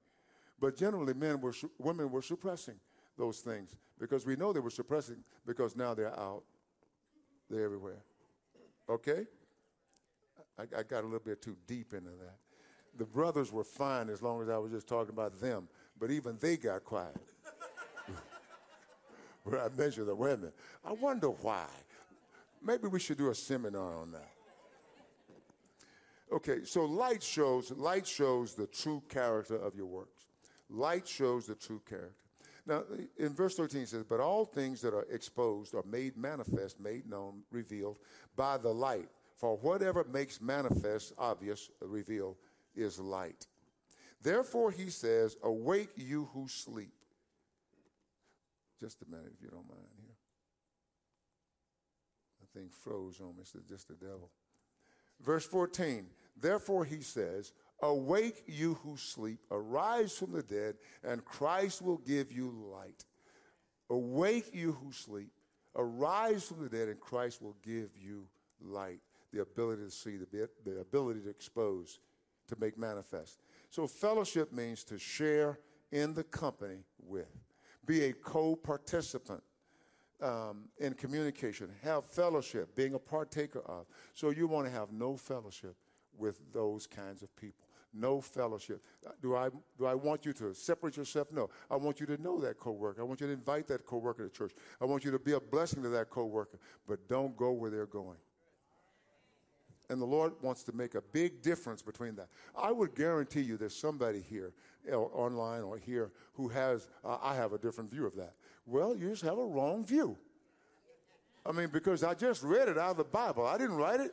But 0.59 0.77
generally, 0.77 1.15
men 1.15 1.41
were, 1.41 1.55
women 1.79 2.11
were 2.11 2.23
suppressing 2.23 2.77
those 3.17 3.41
things 3.41 3.77
because 3.99 4.27
we 4.27 4.37
know 4.37 4.53
they 4.53 4.61
were 4.61 4.71
suppressing 4.71 5.19
because 5.47 5.77
now 5.77 5.95
they're 5.95 6.19
out. 6.19 6.43
They're 7.51 7.65
everywhere. 7.65 8.03
Okay? 8.89 9.27
I, 10.59 10.63
I 10.63 10.83
got 10.83 11.03
a 11.03 11.07
little 11.07 11.21
bit 11.21 11.43
too 11.43 11.57
deep 11.67 11.93
into 11.93 12.11
that. 12.11 12.37
The 12.99 13.05
brothers 13.05 13.53
were 13.53 13.65
fine 13.65 14.09
as 14.09 14.23
long 14.23 14.43
as 14.43 14.49
I 14.49 14.57
was 14.59 14.73
just 14.73 14.89
talking 14.89 15.13
about 15.13 15.39
them, 15.41 15.69
but 15.99 16.11
even 16.11 16.39
they 16.41 16.57
got 16.57 16.85
quiet. 16.85 17.17
when 19.45 19.61
I 19.61 19.69
mentioned 19.77 20.09
the 20.09 20.15
women, 20.15 20.53
I 20.85 20.93
wonder 20.93 21.29
why. 21.29 21.67
Maybe 22.63 22.89
we 22.89 22.99
should 22.99 23.19
do 23.19 23.31
a 23.31 23.35
seminar 23.35 23.97
on 23.97 24.13
that. 24.13 24.31
Okay, 26.33 26.65
so 26.65 26.85
light 26.85 27.23
shows 27.23 27.71
light 27.71 28.07
shows 28.07 28.55
the 28.55 28.67
true 28.67 29.03
character 29.09 29.57
of 29.57 29.77
your 29.77 29.87
works. 29.87 30.25
Light 30.69 31.07
shows 31.07 31.47
the 31.47 31.55
true 31.55 31.81
character. 31.89 32.26
Now, 32.67 32.83
in 33.17 33.33
verse 33.33 33.55
13 33.55 33.83
it 33.83 33.89
says, 33.89 34.05
But 34.05 34.21
all 34.21 34.45
things 34.45 34.81
that 34.81 34.93
are 34.93 35.07
exposed 35.11 35.75
are 35.75 35.85
made 35.89 36.17
manifest, 36.17 36.81
made 36.81 37.09
known, 37.09 37.43
revealed 37.51 37.99
by 38.35 38.59
the 38.59 38.73
light. 38.73 39.09
For 39.37 39.57
whatever 39.59 40.05
makes 40.05 40.41
manifest, 40.41 41.13
obvious, 41.17 41.71
reveal, 41.81 42.37
is 42.75 42.99
light. 42.99 43.47
Therefore, 44.23 44.71
he 44.71 44.91
says, 44.91 45.37
Awake 45.43 45.91
you 45.97 46.29
who 46.33 46.49
sleep. 46.49 46.93
Just 48.81 49.03
a 49.03 49.11
minute, 49.11 49.33
if 49.37 49.43
you 49.43 49.49
don't 49.49 49.69
mind 49.69 49.87
here. 49.99 50.17
The 52.41 52.59
thing 52.59 52.69
froze 52.71 53.21
on 53.21 53.37
me. 53.37 53.43
It's 53.43 53.53
just 53.69 53.89
the 53.89 53.95
devil. 53.95 54.31
Verse 55.21 55.47
14. 55.47 56.07
Therefore, 56.39 56.85
he 56.85 57.01
says, 57.01 57.53
Awake 57.83 58.45
you 58.47 58.75
who 58.83 58.97
sleep, 58.97 59.41
arise 59.51 60.17
from 60.17 60.33
the 60.33 60.43
dead, 60.43 60.77
and 61.05 61.25
Christ 61.25 61.83
will 61.83 61.99
give 61.99 62.33
you 62.33 62.51
light. 62.73 63.05
Awake 63.91 64.55
you 64.55 64.73
who 64.73 64.93
sleep, 64.93 65.31
arise 65.75 66.45
from 66.45 66.63
the 66.63 66.71
dead, 66.71 66.89
and 66.89 66.99
Christ 66.99 67.43
will 67.43 67.57
give 67.63 67.91
you 67.95 68.29
light. 68.61 69.01
The 69.33 69.43
ability 69.43 69.85
to 69.85 69.91
see, 69.91 70.17
the, 70.17 70.49
the 70.65 70.81
ability 70.81 71.21
to 71.21 71.29
expose, 71.29 72.01
to 72.49 72.57
make 72.59 72.79
manifest. 72.79 73.41
So, 73.71 73.87
fellowship 73.87 74.53
means 74.53 74.83
to 74.85 74.99
share 74.99 75.59
in 75.93 76.15
the 76.15 76.25
company 76.25 76.85
with, 76.99 77.29
be 77.85 78.05
a 78.05 78.13
co 78.13 78.57
participant 78.57 79.43
um, 80.23 80.69
in 80.79 80.95
communication, 80.95 81.69
have 81.83 82.07
fellowship, 82.07 82.75
being 82.75 82.95
a 82.95 82.99
partaker 82.99 83.61
of. 83.67 83.87
So, 84.15 84.31
you 84.31 84.47
want 84.47 84.67
to 84.67 84.73
have 84.73 84.93
no 84.93 85.17
fellowship 85.17 85.77
with 86.17 86.41
those 86.53 86.87
kinds 86.87 87.23
of 87.23 87.35
people. 87.37 87.66
No 87.99 88.21
fellowship. 88.21 88.83
Do 89.23 89.37
I, 89.37 89.49
do 89.79 89.87
I 89.87 89.95
want 89.95 90.27
you 90.27 90.33
to 90.35 90.53
separate 90.55 90.97
yourself? 90.97 91.33
No. 91.33 91.49
I 91.71 91.77
want 91.77 91.99
you 91.99 92.07
to 92.07 92.21
know 92.21 92.39
that 92.41 92.59
coworker. 92.59 93.01
I 93.01 93.05
want 93.05 93.21
you 93.21 93.27
to 93.29 93.33
invite 93.33 93.67
that 93.69 93.87
coworker 93.87 94.29
to 94.29 94.35
church. 94.35 94.53
I 94.81 94.85
want 94.85 95.05
you 95.05 95.11
to 95.13 95.19
be 95.19 95.33
a 95.33 95.41
blessing 95.41 95.83
to 95.83 95.89
that 95.91 96.11
coworker, 96.11 96.59
but 96.87 97.09
don't 97.09 97.37
go 97.37 97.53
where 97.53 97.71
they're 97.71 97.87
going. 97.87 98.19
And 99.89 100.01
the 100.01 100.07
Lord 100.07 100.33
wants 100.43 100.65
to 100.65 100.73
make 100.73 100.95
a 100.95 101.01
big 101.01 101.43
difference 101.43 101.81
between 101.81 102.17
that. 102.17 102.29
I 102.57 102.73
would 102.73 102.95
guarantee 102.95 103.43
you 103.43 103.57
there's 103.57 103.77
somebody 103.77 104.21
here, 104.21 104.53
online 104.93 105.63
or 105.63 105.79
here, 105.79 106.11
who 106.35 106.49
has, 106.49 106.89
uh, 107.05 107.19
I 107.23 107.35
have 107.37 107.53
a 107.53 107.59
different 107.59 107.91
view 107.91 108.05
of 108.05 108.17
that. 108.17 108.35
Well, 108.67 108.97
you 108.97 109.09
just 109.09 109.23
have 109.23 109.39
a 109.39 109.47
wrong 109.47 109.85
view. 109.85 110.19
I 111.47 111.53
mean, 111.53 111.69
because 111.73 112.03
I 112.03 112.15
just 112.15 112.43
read 112.43 112.69
it 112.69 112.77
out 112.77 112.91
of 112.91 112.97
the 112.97 113.05
Bible. 113.05 113.47
I 113.47 113.57
didn't 113.57 113.77
write 113.77 114.01
it. 114.01 114.13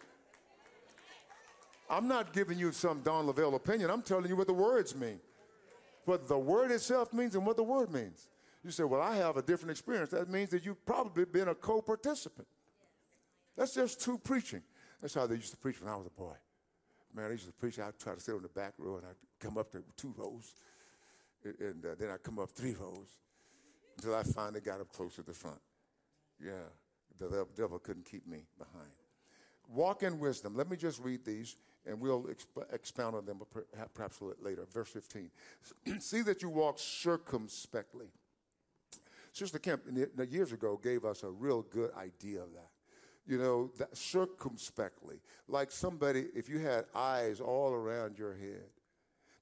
I'm 1.89 2.07
not 2.07 2.33
giving 2.33 2.57
you 2.57 2.71
some 2.71 3.01
Don 3.01 3.27
Lavelle 3.27 3.55
opinion. 3.55 3.89
I'm 3.89 4.01
telling 4.01 4.27
you 4.27 4.35
what 4.35 4.47
the 4.47 4.53
words 4.53 4.95
mean. 4.95 5.19
What 6.05 6.27
the 6.27 6.37
word 6.37 6.71
itself 6.71 7.13
means 7.13 7.35
and 7.35 7.45
what 7.45 7.55
the 7.55 7.63
word 7.63 7.91
means. 7.91 8.29
You 8.63 8.71
say, 8.71 8.83
well, 8.83 9.01
I 9.01 9.15
have 9.17 9.37
a 9.37 9.41
different 9.41 9.71
experience. 9.71 10.09
That 10.11 10.29
means 10.29 10.49
that 10.49 10.65
you've 10.65 10.85
probably 10.85 11.25
been 11.25 11.49
a 11.49 11.55
co 11.55 11.81
participant. 11.81 12.47
That's 13.57 13.73
just 13.75 14.01
true 14.01 14.17
preaching. 14.17 14.61
That's 15.01 15.13
how 15.13 15.27
they 15.27 15.35
used 15.35 15.51
to 15.51 15.57
preach 15.57 15.81
when 15.81 15.91
I 15.91 15.95
was 15.95 16.07
a 16.07 16.09
boy. 16.09 16.35
Man, 17.13 17.25
they 17.25 17.33
used 17.33 17.45
to 17.45 17.53
preach. 17.53 17.77
I'd 17.77 17.99
try 17.99 18.15
to 18.15 18.19
sit 18.19 18.33
on 18.33 18.41
the 18.41 18.47
back 18.47 18.73
row 18.77 18.97
and 18.97 19.05
I'd 19.05 19.15
come 19.39 19.57
up 19.57 19.71
to 19.73 19.83
two 19.97 20.13
rows. 20.17 20.53
And 21.43 21.85
uh, 21.85 21.89
then 21.99 22.09
I'd 22.09 22.23
come 22.23 22.39
up 22.39 22.51
three 22.51 22.73
rows 22.79 23.17
until 23.97 24.15
I 24.15 24.23
finally 24.23 24.61
got 24.61 24.79
up 24.79 24.91
close 24.91 25.15
to 25.15 25.23
the 25.23 25.33
front. 25.33 25.59
Yeah, 26.43 26.51
the 27.19 27.45
devil 27.55 27.79
couldn't 27.79 28.05
keep 28.05 28.25
me 28.25 28.45
behind. 28.57 28.91
Walk 29.69 30.03
in 30.03 30.19
wisdom. 30.19 30.55
Let 30.55 30.69
me 30.69 30.77
just 30.77 31.01
read 31.01 31.25
these 31.25 31.57
and 31.85 31.99
we'll 31.99 32.23
exp- 32.23 32.73
expound 32.73 33.15
on 33.15 33.25
them 33.25 33.41
perhaps 33.93 34.19
a 34.19 34.25
little 34.25 34.43
later. 34.43 34.65
Verse 34.71 34.89
15. 34.89 35.29
See 35.99 36.21
that 36.21 36.41
you 36.41 36.49
walk 36.49 36.79
circumspectly. 36.79 38.07
Sister 39.31 39.57
Kemp, 39.57 39.83
years 40.29 40.51
ago, 40.51 40.79
gave 40.81 41.05
us 41.05 41.23
a 41.23 41.29
real 41.29 41.63
good 41.63 41.91
idea 41.95 42.41
of 42.41 42.53
that. 42.53 42.69
You 43.25 43.39
know, 43.39 43.71
that 43.79 43.97
circumspectly, 43.97 45.21
like 45.47 45.71
somebody, 45.71 46.27
if 46.35 46.49
you 46.49 46.59
had 46.59 46.85
eyes 46.93 47.39
all 47.39 47.71
around 47.71 48.17
your 48.17 48.35
head, 48.35 48.69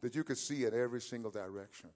that 0.02 0.16
you 0.16 0.24
could 0.24 0.38
see 0.38 0.66
in 0.66 0.74
every 0.74 1.02
single 1.02 1.32
direction. 1.32 1.90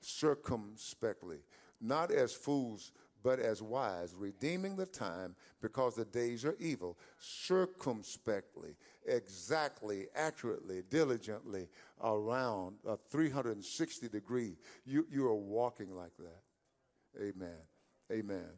Circumspectly, 0.00 1.38
not 1.80 2.10
as 2.12 2.32
fools 2.32 2.92
but 3.24 3.40
as 3.40 3.62
wise, 3.62 4.14
redeeming 4.16 4.76
the 4.76 4.86
time 4.86 5.34
because 5.62 5.96
the 5.96 6.04
days 6.04 6.44
are 6.44 6.54
evil, 6.60 6.98
circumspectly, 7.18 8.76
exactly, 9.06 10.06
accurately, 10.14 10.82
diligently, 10.90 11.66
around 12.04 12.76
a 12.86 12.98
360 13.10 14.08
degree. 14.08 14.56
You, 14.84 15.06
you 15.10 15.26
are 15.26 15.34
walking 15.34 15.96
like 15.96 16.12
that. 16.18 17.20
Amen. 17.20 17.56
Amen. 18.12 18.48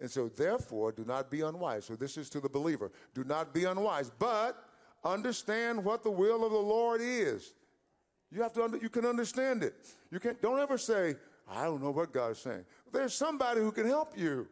And 0.00 0.10
so, 0.10 0.28
therefore, 0.28 0.90
do 0.90 1.04
not 1.04 1.30
be 1.30 1.42
unwise. 1.42 1.84
So, 1.84 1.94
this 1.94 2.18
is 2.18 2.28
to 2.30 2.40
the 2.40 2.48
believer. 2.48 2.90
Do 3.14 3.24
not 3.24 3.54
be 3.54 3.64
unwise, 3.64 4.10
but 4.18 4.62
understand 5.04 5.82
what 5.82 6.02
the 6.02 6.10
will 6.10 6.44
of 6.44 6.50
the 6.50 6.58
Lord 6.58 7.00
is. 7.00 7.54
You 8.32 8.42
have 8.42 8.52
to, 8.54 8.64
under, 8.64 8.76
you 8.78 8.88
can 8.88 9.06
understand 9.06 9.62
it. 9.62 9.74
You 10.10 10.18
can't, 10.18 10.42
don't 10.42 10.58
ever 10.58 10.76
say, 10.76 11.14
I 11.48 11.64
don't 11.64 11.82
know 11.82 11.90
what 11.90 12.12
God's 12.12 12.40
saying. 12.40 12.64
There's 12.92 13.14
somebody 13.14 13.60
who 13.60 13.70
can 13.70 13.86
help 13.86 14.18
you. 14.18 14.48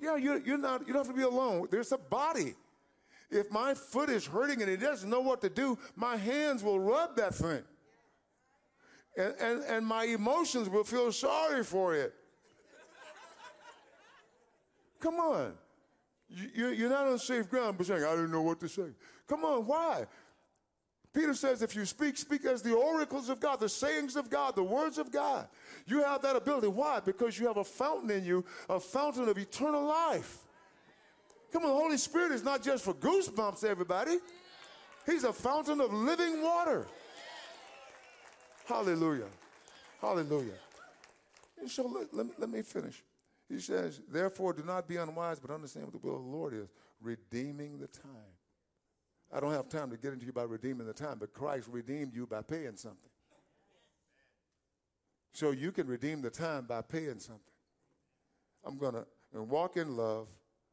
Yeah, 0.00 0.16
you're, 0.16 0.38
you're 0.38 0.58
not, 0.58 0.86
you 0.86 0.92
don't 0.92 1.06
have 1.06 1.14
to 1.14 1.18
be 1.18 1.22
alone. 1.22 1.68
There's 1.70 1.92
a 1.92 1.98
body. 1.98 2.54
If 3.30 3.50
my 3.50 3.74
foot 3.74 4.10
is 4.10 4.26
hurting 4.26 4.60
and 4.60 4.70
it 4.70 4.78
doesn't 4.78 5.08
know 5.08 5.20
what 5.20 5.40
to 5.40 5.48
do, 5.48 5.78
my 5.96 6.16
hands 6.16 6.62
will 6.62 6.78
rub 6.78 7.16
that 7.16 7.34
thing. 7.34 7.62
And, 9.16 9.34
and, 9.40 9.64
and 9.64 9.86
my 9.86 10.04
emotions 10.04 10.68
will 10.68 10.84
feel 10.84 11.10
sorry 11.12 11.64
for 11.64 11.94
it. 11.94 12.14
Come 15.00 15.14
on. 15.14 15.54
You, 16.28 16.68
you're 16.68 16.90
not 16.90 17.06
on 17.06 17.18
safe 17.18 17.48
ground 17.48 17.78
but 17.78 17.86
saying, 17.86 18.02
I 18.02 18.14
don't 18.14 18.30
know 18.30 18.42
what 18.42 18.60
to 18.60 18.68
say. 18.68 18.88
Come 19.28 19.44
on, 19.44 19.66
why? 19.66 20.06
Peter 21.14 21.32
says, 21.32 21.62
if 21.62 21.76
you 21.76 21.84
speak, 21.84 22.16
speak 22.16 22.44
as 22.44 22.60
the 22.60 22.74
oracles 22.74 23.28
of 23.28 23.38
God, 23.38 23.60
the 23.60 23.68
sayings 23.68 24.16
of 24.16 24.28
God, 24.28 24.56
the 24.56 24.64
words 24.64 24.98
of 24.98 25.12
God. 25.12 25.46
You 25.86 26.02
have 26.02 26.22
that 26.22 26.34
ability. 26.34 26.66
Why? 26.66 26.98
Because 26.98 27.38
you 27.38 27.46
have 27.46 27.56
a 27.56 27.64
fountain 27.64 28.10
in 28.10 28.24
you, 28.24 28.44
a 28.68 28.80
fountain 28.80 29.28
of 29.28 29.38
eternal 29.38 29.86
life. 29.86 30.38
Come 31.52 31.62
on, 31.62 31.68
the 31.68 31.74
Holy 31.76 31.98
Spirit 31.98 32.32
is 32.32 32.42
not 32.42 32.64
just 32.64 32.84
for 32.84 32.94
goosebumps, 32.94 33.62
everybody. 33.62 34.16
He's 35.06 35.22
a 35.22 35.32
fountain 35.32 35.80
of 35.80 35.92
living 35.92 36.42
water. 36.42 36.88
Hallelujah. 38.66 39.28
Hallelujah. 40.00 40.58
And 41.60 41.70
so 41.70 41.86
let, 41.86 42.12
let, 42.12 42.40
let 42.40 42.50
me 42.50 42.62
finish. 42.62 43.04
He 43.48 43.60
says, 43.60 44.00
therefore, 44.10 44.52
do 44.52 44.64
not 44.64 44.88
be 44.88 44.96
unwise, 44.96 45.38
but 45.38 45.52
understand 45.52 45.86
what 45.86 45.92
the 45.92 46.04
will 46.04 46.16
of 46.16 46.24
the 46.24 46.28
Lord 46.28 46.54
is, 46.54 46.68
redeeming 47.00 47.78
the 47.78 47.86
time. 47.86 48.33
I 49.34 49.40
don't 49.40 49.52
have 49.52 49.68
time 49.68 49.90
to 49.90 49.96
get 49.96 50.12
into 50.12 50.26
you 50.26 50.32
by 50.32 50.44
redeeming 50.44 50.86
the 50.86 50.92
time, 50.92 51.16
but 51.18 51.34
Christ 51.34 51.68
redeemed 51.70 52.14
you 52.14 52.26
by 52.26 52.42
paying 52.42 52.76
something. 52.76 53.10
So 55.32 55.50
you 55.50 55.72
can 55.72 55.88
redeem 55.88 56.22
the 56.22 56.30
time 56.30 56.66
by 56.66 56.82
paying 56.82 57.18
something. 57.18 57.40
I'm 58.64 58.78
going 58.78 58.94
to 58.94 59.04
and 59.34 59.50
walk 59.50 59.76
in 59.76 59.96
love, 59.96 60.28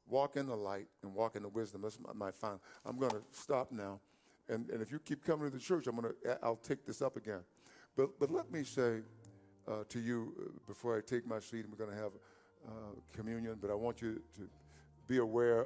walk 0.08 0.38
in 0.38 0.46
the 0.46 0.56
light, 0.56 0.86
and 1.02 1.16
walk 1.16 1.36
in 1.36 1.42
the 1.42 1.50
wisdom. 1.50 1.82
That's 1.82 2.00
my, 2.00 2.14
my 2.14 2.32
final. 2.32 2.62
I'm 2.86 3.00
going 3.00 3.12
to 3.12 3.24
stop 3.32 3.72
now. 3.72 4.00
And, 4.48 4.70
and 4.70 4.82
if 4.82 4.92
you 4.92 5.00
keep 5.00 5.26
coming 5.26 5.50
to 5.50 5.58
the 5.58 5.62
church, 5.62 5.88
I'm 5.88 5.96
going 5.96 6.14
to, 6.24 6.38
I'll 6.44 6.58
take 6.58 6.86
this 6.86 7.02
up 7.02 7.18
again. 7.18 7.42
But, 7.98 8.20
but 8.20 8.30
let 8.30 8.52
me 8.52 8.64
say 8.64 9.00
uh, 9.68 9.84
to 9.90 10.00
you 10.00 10.34
uh, 10.40 10.50
before 10.68 10.96
I 10.96 11.02
take 11.02 11.26
my 11.26 11.40
seat, 11.40 11.66
and 11.66 11.72
we're 11.72 11.84
going 11.84 11.98
to 11.98 12.02
have 12.04 12.12
uh, 12.68 12.72
communion, 13.14 13.58
but 13.60 13.72
I 13.72 13.74
want 13.74 14.02
you 14.02 14.22
to 14.38 14.48
be 15.08 15.18
aware 15.18 15.66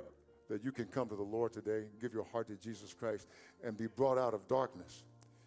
that 0.50 0.64
you 0.64 0.72
can 0.72 0.86
come 0.86 1.10
to 1.10 1.16
the 1.16 1.24
Lord 1.24 1.54
today, 1.54 1.86
give 2.00 2.14
your 2.14 2.26
heart 2.26 2.48
to 2.48 2.56
Jesus 2.56 2.94
Christ, 2.94 3.28
and 3.64 3.78
be 3.78 3.88
brought 3.88 4.18
out 4.18 4.34
of 4.34 4.48
darkness. 4.48 5.04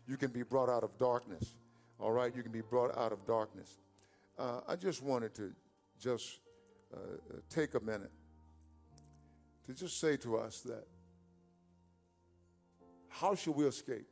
You 0.07 0.17
can 0.17 0.31
be 0.31 0.43
brought 0.43 0.69
out 0.69 0.83
of 0.83 0.97
darkness. 0.99 1.55
All 2.01 2.13
right? 2.13 2.35
You 2.35 2.43
can 2.43 2.53
be 2.53 2.61
brought 2.61 2.97
out 2.97 3.13
of 3.13 3.27
darkness. 3.27 3.79
Uh, 4.39 4.61
I 4.69 4.77
just 4.77 5.03
wanted 5.03 5.35
to 5.35 5.53
just 6.01 6.41
uh, 6.95 6.99
take 7.51 7.75
a 7.75 7.81
minute 7.81 8.13
to 9.67 9.75
just 9.75 10.01
say 10.01 10.17
to 10.17 10.37
us 10.37 10.61
that 10.61 10.87
how 13.09 13.35
shall 13.35 13.55
we 13.55 13.67
escape 13.67 14.07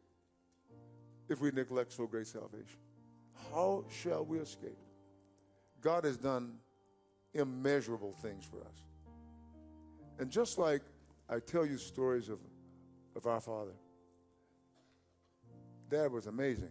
if 1.28 1.40
we 1.40 1.50
neglect 1.50 1.92
so 1.92 2.06
great 2.06 2.26
salvation? 2.26 2.78
How 3.52 3.84
shall 3.88 4.24
we 4.24 4.38
escape? 4.38 4.78
God 5.80 6.04
has 6.04 6.16
done 6.16 6.54
immeasurable 7.32 8.12
things 8.12 8.44
for 8.44 8.60
us. 8.60 8.82
And 10.18 10.30
just 10.30 10.58
like 10.58 10.82
I 11.28 11.40
tell 11.40 11.66
you 11.66 11.76
stories 11.76 12.28
of, 12.28 12.38
of 13.14 13.26
our 13.26 13.40
father, 13.40 13.74
dad 15.90 16.10
was 16.12 16.26
amazing. 16.26 16.70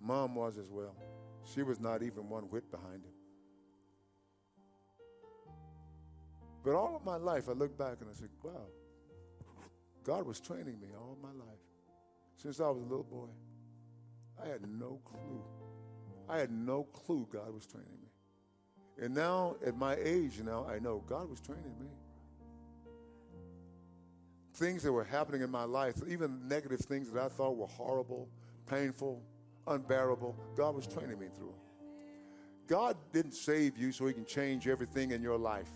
Mom 0.00 0.34
was 0.34 0.58
as 0.58 0.70
well. 0.70 0.94
She 1.54 1.62
was 1.62 1.80
not 1.80 2.02
even 2.02 2.28
one 2.28 2.44
whit 2.44 2.70
behind 2.70 3.04
him. 3.04 3.12
But 6.64 6.74
all 6.74 6.96
of 6.96 7.04
my 7.04 7.16
life, 7.16 7.48
I 7.48 7.52
look 7.52 7.78
back 7.78 7.98
and 8.00 8.10
I 8.10 8.12
said, 8.12 8.30
wow, 8.42 8.66
God 10.02 10.26
was 10.26 10.40
training 10.40 10.80
me 10.80 10.88
all 10.98 11.16
my 11.22 11.28
life. 11.28 11.60
Since 12.34 12.60
I 12.60 12.68
was 12.68 12.82
a 12.82 12.86
little 12.86 13.04
boy, 13.04 13.28
I 14.42 14.48
had 14.48 14.68
no 14.68 15.00
clue. 15.04 15.42
I 16.28 16.38
had 16.38 16.50
no 16.50 16.84
clue 16.84 17.28
God 17.32 17.54
was 17.54 17.66
training 17.66 17.98
me. 18.02 19.04
And 19.04 19.14
now, 19.14 19.56
at 19.64 19.76
my 19.76 19.94
age 19.94 20.40
now, 20.42 20.66
I 20.68 20.78
know 20.78 21.04
God 21.06 21.30
was 21.30 21.40
training 21.40 21.74
me. 21.78 21.86
Things 24.56 24.82
that 24.82 24.92
were 24.92 25.04
happening 25.04 25.42
in 25.42 25.50
my 25.50 25.64
life, 25.64 25.96
even 26.08 26.48
negative 26.48 26.80
things 26.80 27.10
that 27.10 27.22
I 27.22 27.28
thought 27.28 27.56
were 27.56 27.66
horrible, 27.66 28.28
painful, 28.66 29.22
unbearable, 29.66 30.34
God 30.56 30.74
was 30.74 30.86
training 30.86 31.18
me 31.18 31.26
through. 31.36 31.54
God 32.66 32.96
didn't 33.12 33.34
save 33.34 33.76
you 33.76 33.92
so 33.92 34.06
he 34.06 34.12
can 34.12 34.24
change 34.24 34.66
everything 34.66 35.10
in 35.12 35.22
your 35.22 35.38
life. 35.38 35.68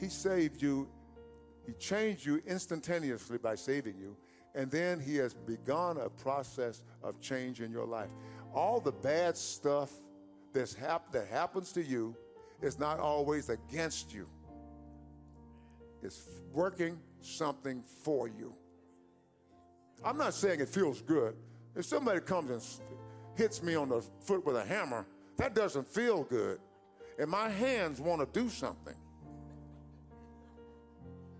He 0.00 0.08
saved 0.08 0.62
you, 0.62 0.88
he 1.66 1.72
changed 1.74 2.24
you 2.24 2.42
instantaneously 2.46 3.38
by 3.38 3.54
saving 3.54 3.98
you, 3.98 4.16
and 4.54 4.70
then 4.70 4.98
he 4.98 5.16
has 5.16 5.34
begun 5.34 5.98
a 5.98 6.08
process 6.08 6.82
of 7.02 7.20
change 7.20 7.60
in 7.60 7.70
your 7.70 7.86
life. 7.86 8.10
All 8.54 8.80
the 8.80 8.92
bad 8.92 9.36
stuff 9.36 9.92
that's 10.52 10.74
hap- 10.74 11.12
that 11.12 11.28
happens 11.28 11.70
to 11.72 11.82
you 11.82 12.16
is 12.62 12.78
not 12.78 12.98
always 12.98 13.50
against 13.50 14.12
you. 14.12 14.26
It's 16.02 16.22
working 16.52 16.98
something 17.22 17.82
for 17.82 18.28
you. 18.28 18.54
I'm 20.04 20.16
not 20.16 20.34
saying 20.34 20.60
it 20.60 20.68
feels 20.68 21.02
good. 21.02 21.34
If 21.76 21.84
somebody 21.84 22.20
comes 22.20 22.50
and 22.50 22.62
hits 23.36 23.62
me 23.62 23.74
on 23.74 23.88
the 23.88 24.02
foot 24.20 24.44
with 24.44 24.56
a 24.56 24.64
hammer, 24.64 25.06
that 25.36 25.54
doesn't 25.54 25.86
feel 25.86 26.24
good. 26.24 26.58
And 27.18 27.30
my 27.30 27.48
hands 27.48 28.00
want 28.00 28.20
to 28.20 28.40
do 28.40 28.48
something. 28.48 28.94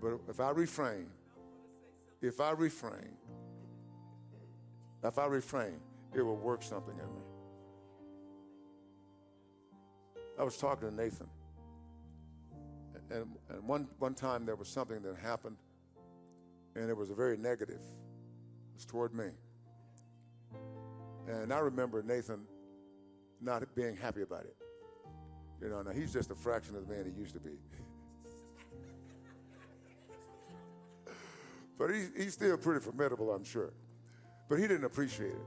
But 0.00 0.20
if 0.28 0.40
I 0.40 0.50
refrain, 0.50 1.06
if 2.22 2.40
I 2.40 2.50
refrain, 2.52 3.16
if 5.02 5.18
I 5.18 5.26
refrain, 5.26 5.80
it 6.14 6.22
will 6.22 6.36
work 6.36 6.62
something 6.62 6.94
in 6.94 7.06
me. 7.14 7.22
I 10.38 10.42
was 10.42 10.56
talking 10.56 10.88
to 10.88 10.94
Nathan, 10.94 11.28
and, 13.10 13.26
and 13.50 13.62
one, 13.66 13.88
one 13.98 14.14
time 14.14 14.46
there 14.46 14.56
was 14.56 14.68
something 14.68 15.02
that 15.02 15.16
happened, 15.16 15.56
and 16.80 16.88
it 16.88 16.96
was 16.96 17.10
very 17.10 17.36
negative. 17.36 17.76
It 17.76 18.74
was 18.74 18.86
toward 18.86 19.14
me. 19.14 19.26
And 21.28 21.52
I 21.52 21.58
remember 21.58 22.02
Nathan 22.02 22.40
not 23.40 23.62
being 23.74 23.94
happy 23.96 24.22
about 24.22 24.44
it. 24.44 24.56
You 25.60 25.68
know, 25.68 25.82
now 25.82 25.90
he's 25.90 26.12
just 26.12 26.30
a 26.30 26.34
fraction 26.34 26.74
of 26.74 26.88
the 26.88 26.94
man 26.94 27.04
he 27.04 27.20
used 27.20 27.34
to 27.34 27.40
be. 27.40 27.50
but 31.78 31.90
he's, 31.90 32.10
he's 32.16 32.32
still 32.32 32.56
pretty 32.56 32.80
formidable, 32.80 33.30
I'm 33.30 33.44
sure. 33.44 33.74
But 34.48 34.58
he 34.58 34.66
didn't 34.66 34.84
appreciate 34.84 35.32
it. 35.32 35.46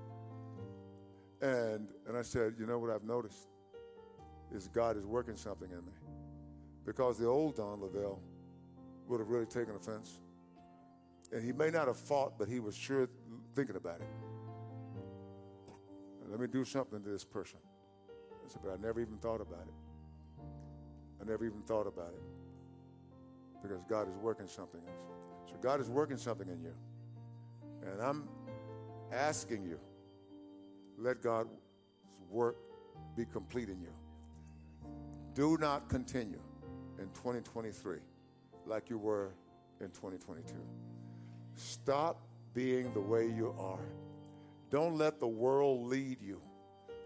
And, 1.42 1.88
and 2.08 2.16
I 2.16 2.22
said, 2.22 2.54
you 2.60 2.68
know 2.68 2.78
what 2.78 2.92
I've 2.92 3.04
noticed? 3.04 3.48
Is 4.54 4.68
God 4.68 4.98
is 4.98 5.06
working 5.06 5.36
something 5.36 5.72
in 5.72 5.84
me. 5.84 5.94
Because 6.86 7.18
the 7.18 7.26
old 7.26 7.56
Don 7.56 7.82
Lavelle 7.82 8.22
would 9.08 9.20
have 9.20 9.30
really 9.30 9.48
taken 9.48 9.76
offense. 9.76 10.20
And 11.34 11.44
he 11.44 11.52
may 11.52 11.72
not 11.72 11.88
have 11.88 11.98
fought, 11.98 12.38
but 12.38 12.48
he 12.48 12.60
was 12.60 12.76
sure 12.76 13.10
thinking 13.56 13.76
about 13.76 14.02
it. 14.02 14.08
Let 16.30 16.40
me 16.40 16.48
do 16.48 16.64
something 16.64 17.04
to 17.04 17.10
this 17.10 17.24
person. 17.24 17.60
I 18.10 18.50
said, 18.50 18.62
but 18.64 18.72
I 18.72 18.78
never 18.78 19.00
even 19.00 19.18
thought 19.18 19.42
about 19.42 19.68
it. 19.68 20.44
I 21.22 21.26
never 21.30 21.46
even 21.46 21.62
thought 21.62 21.88
about 21.88 22.14
it. 22.14 22.22
Because 23.62 23.84
God 23.90 24.08
is 24.08 24.16
working 24.18 24.48
something. 24.48 24.82
So 25.48 25.56
God 25.62 25.80
is 25.80 25.90
working 25.90 26.18
something 26.18 26.48
in 26.48 26.62
you. 26.62 26.74
And 27.84 28.02
I'm 28.02 28.28
asking 29.12 29.64
you, 29.64 29.80
let 30.98 31.22
God's 31.22 31.50
work 32.30 32.58
be 33.16 33.26
complete 33.26 33.70
in 33.70 33.82
you. 33.82 33.94
Do 35.34 35.58
not 35.60 35.90
continue 35.90 36.42
in 37.00 37.06
2023 37.14 37.98
like 38.66 38.90
you 38.90 38.98
were 38.98 39.34
in 39.82 39.88
2022. 39.90 40.54
Stop 41.56 42.28
being 42.54 42.94
the 42.94 43.02
way 43.02 43.28
you 43.28 43.56
are. 43.58 43.86
Don't 44.70 44.98
let 44.98 45.20
the 45.20 45.28
world 45.28 45.88
lead 45.88 46.22
you. 46.22 46.42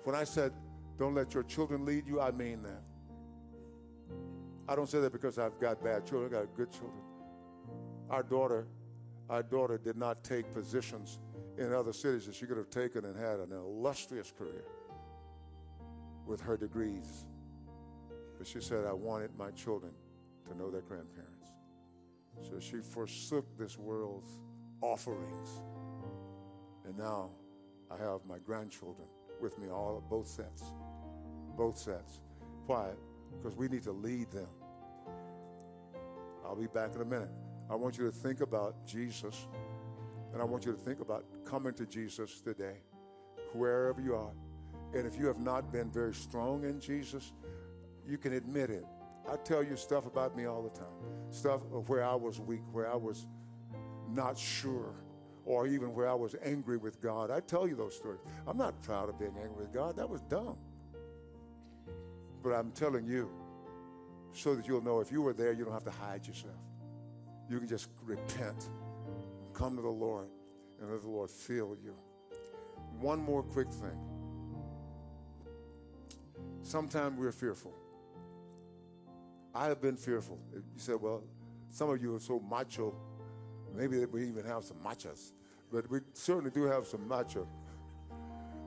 When 0.03 0.15
I 0.15 0.23
said, 0.23 0.53
don't 0.97 1.13
let 1.13 1.33
your 1.33 1.43
children 1.43 1.85
lead 1.85 2.07
you, 2.07 2.21
I 2.21 2.31
mean 2.31 2.63
that. 2.63 2.83
I 4.67 4.75
don't 4.75 4.89
say 4.89 4.99
that 4.99 5.11
because 5.11 5.37
I've 5.37 5.59
got 5.59 5.83
bad 5.83 6.05
children, 6.05 6.33
I've 6.33 6.47
got 6.47 6.55
good 6.55 6.71
children. 6.71 7.01
Our 8.09 8.23
daughter, 8.23 8.67
our 9.29 9.43
daughter 9.43 9.77
did 9.77 9.97
not 9.97 10.23
take 10.23 10.53
positions 10.53 11.19
in 11.57 11.73
other 11.73 11.93
cities 11.93 12.25
that 12.25 12.35
she 12.35 12.45
could 12.45 12.57
have 12.57 12.69
taken 12.69 13.05
and 13.05 13.17
had 13.17 13.39
an 13.39 13.51
illustrious 13.51 14.31
career 14.37 14.63
with 16.25 16.41
her 16.41 16.57
degrees. 16.57 17.25
But 18.37 18.47
she 18.47 18.61
said, 18.61 18.85
I 18.85 18.93
wanted 18.93 19.31
my 19.37 19.51
children 19.51 19.91
to 20.49 20.57
know 20.57 20.69
their 20.69 20.81
grandparents. 20.81 21.49
So 22.43 22.59
she 22.59 22.77
forsook 22.77 23.45
this 23.57 23.77
world's 23.77 24.39
offerings. 24.81 25.61
And 26.85 26.97
now 26.97 27.31
I 27.91 27.97
have 27.97 28.25
my 28.27 28.37
grandchildren 28.39 29.07
with 29.41 29.57
me, 29.59 29.69
all 29.69 30.03
both 30.09 30.27
sets. 30.27 30.63
Both 31.57 31.77
sets. 31.77 32.21
Why? 32.65 32.89
Because 33.31 33.55
we 33.57 33.67
need 33.67 33.83
to 33.83 33.91
lead 33.91 34.31
them. 34.31 34.47
I'll 36.45 36.55
be 36.55 36.67
back 36.67 36.95
in 36.95 37.01
a 37.01 37.05
minute. 37.05 37.31
I 37.69 37.75
want 37.75 37.97
you 37.97 38.05
to 38.05 38.11
think 38.11 38.39
about 38.39 38.87
Jesus, 38.87 39.47
and 40.31 40.41
I 40.41 40.45
want 40.45 40.65
you 40.65 40.71
to 40.71 40.77
think 40.77 41.01
about 41.01 41.25
coming 41.43 41.73
to 41.73 41.85
Jesus 41.85 42.39
today, 42.39 42.77
wherever 43.53 43.99
you 43.99 44.15
are. 44.15 44.31
And 44.93 45.05
if 45.05 45.17
you 45.17 45.27
have 45.27 45.39
not 45.39 45.71
been 45.71 45.91
very 45.91 46.13
strong 46.13 46.63
in 46.63 46.79
Jesus, 46.79 47.33
you 48.07 48.17
can 48.17 48.33
admit 48.33 48.69
it. 48.69 48.85
I 49.29 49.35
tell 49.37 49.63
you 49.63 49.75
stuff 49.75 50.05
about 50.05 50.35
me 50.37 50.45
all 50.45 50.63
the 50.63 50.69
time. 50.69 50.87
Stuff 51.29 51.61
of 51.73 51.89
where 51.89 52.03
I 52.03 52.15
was 52.15 52.39
weak, 52.39 52.61
where 52.71 52.89
I 52.91 52.95
was 52.95 53.25
not 54.09 54.37
sure, 54.37 54.93
or 55.45 55.67
even 55.67 55.93
where 55.93 56.07
I 56.07 56.13
was 56.13 56.35
angry 56.43 56.77
with 56.77 57.01
God. 57.01 57.29
I 57.29 57.41
tell 57.41 57.67
you 57.67 57.75
those 57.75 57.95
stories. 57.95 58.21
I'm 58.47 58.57
not 58.57 58.81
proud 58.83 59.09
of 59.09 59.19
being 59.19 59.35
angry 59.41 59.57
with 59.57 59.73
God. 59.73 59.97
That 59.97 60.09
was 60.09 60.21
dumb. 60.21 60.57
But 62.41 62.51
I'm 62.51 62.71
telling 62.71 63.05
you 63.05 63.29
so 64.31 64.55
that 64.55 64.67
you'll 64.67 64.83
know 64.83 64.99
if 64.99 65.11
you 65.11 65.21
were 65.21 65.33
there, 65.33 65.51
you 65.51 65.65
don't 65.65 65.73
have 65.73 65.83
to 65.83 65.91
hide 65.91 66.25
yourself. 66.25 66.55
You 67.49 67.59
can 67.59 67.67
just 67.67 67.89
repent, 68.03 68.69
come 69.53 69.75
to 69.75 69.81
the 69.81 69.87
Lord, 69.89 70.27
and 70.79 70.91
let 70.91 71.01
the 71.01 71.07
Lord 71.07 71.29
fill 71.29 71.75
you. 71.83 71.95
One 72.99 73.19
more 73.19 73.43
quick 73.43 73.71
thing. 73.71 73.99
Sometimes 76.61 77.17
we're 77.17 77.31
fearful. 77.31 77.73
I 79.57 79.65
have 79.69 79.81
been 79.81 79.97
fearful. 79.97 80.37
You 80.53 80.61
said, 80.75 81.01
well, 81.01 81.23
some 81.71 81.89
of 81.89 81.99
you 81.99 82.15
are 82.15 82.19
so 82.19 82.39
macho. 82.39 82.93
Maybe 83.75 84.05
we 84.05 84.27
even 84.27 84.45
have 84.45 84.63
some 84.63 84.77
machas, 84.77 85.31
but 85.71 85.89
we 85.89 85.99
certainly 86.13 86.51
do 86.51 86.63
have 86.65 86.85
some 86.85 87.07
macho. 87.07 87.47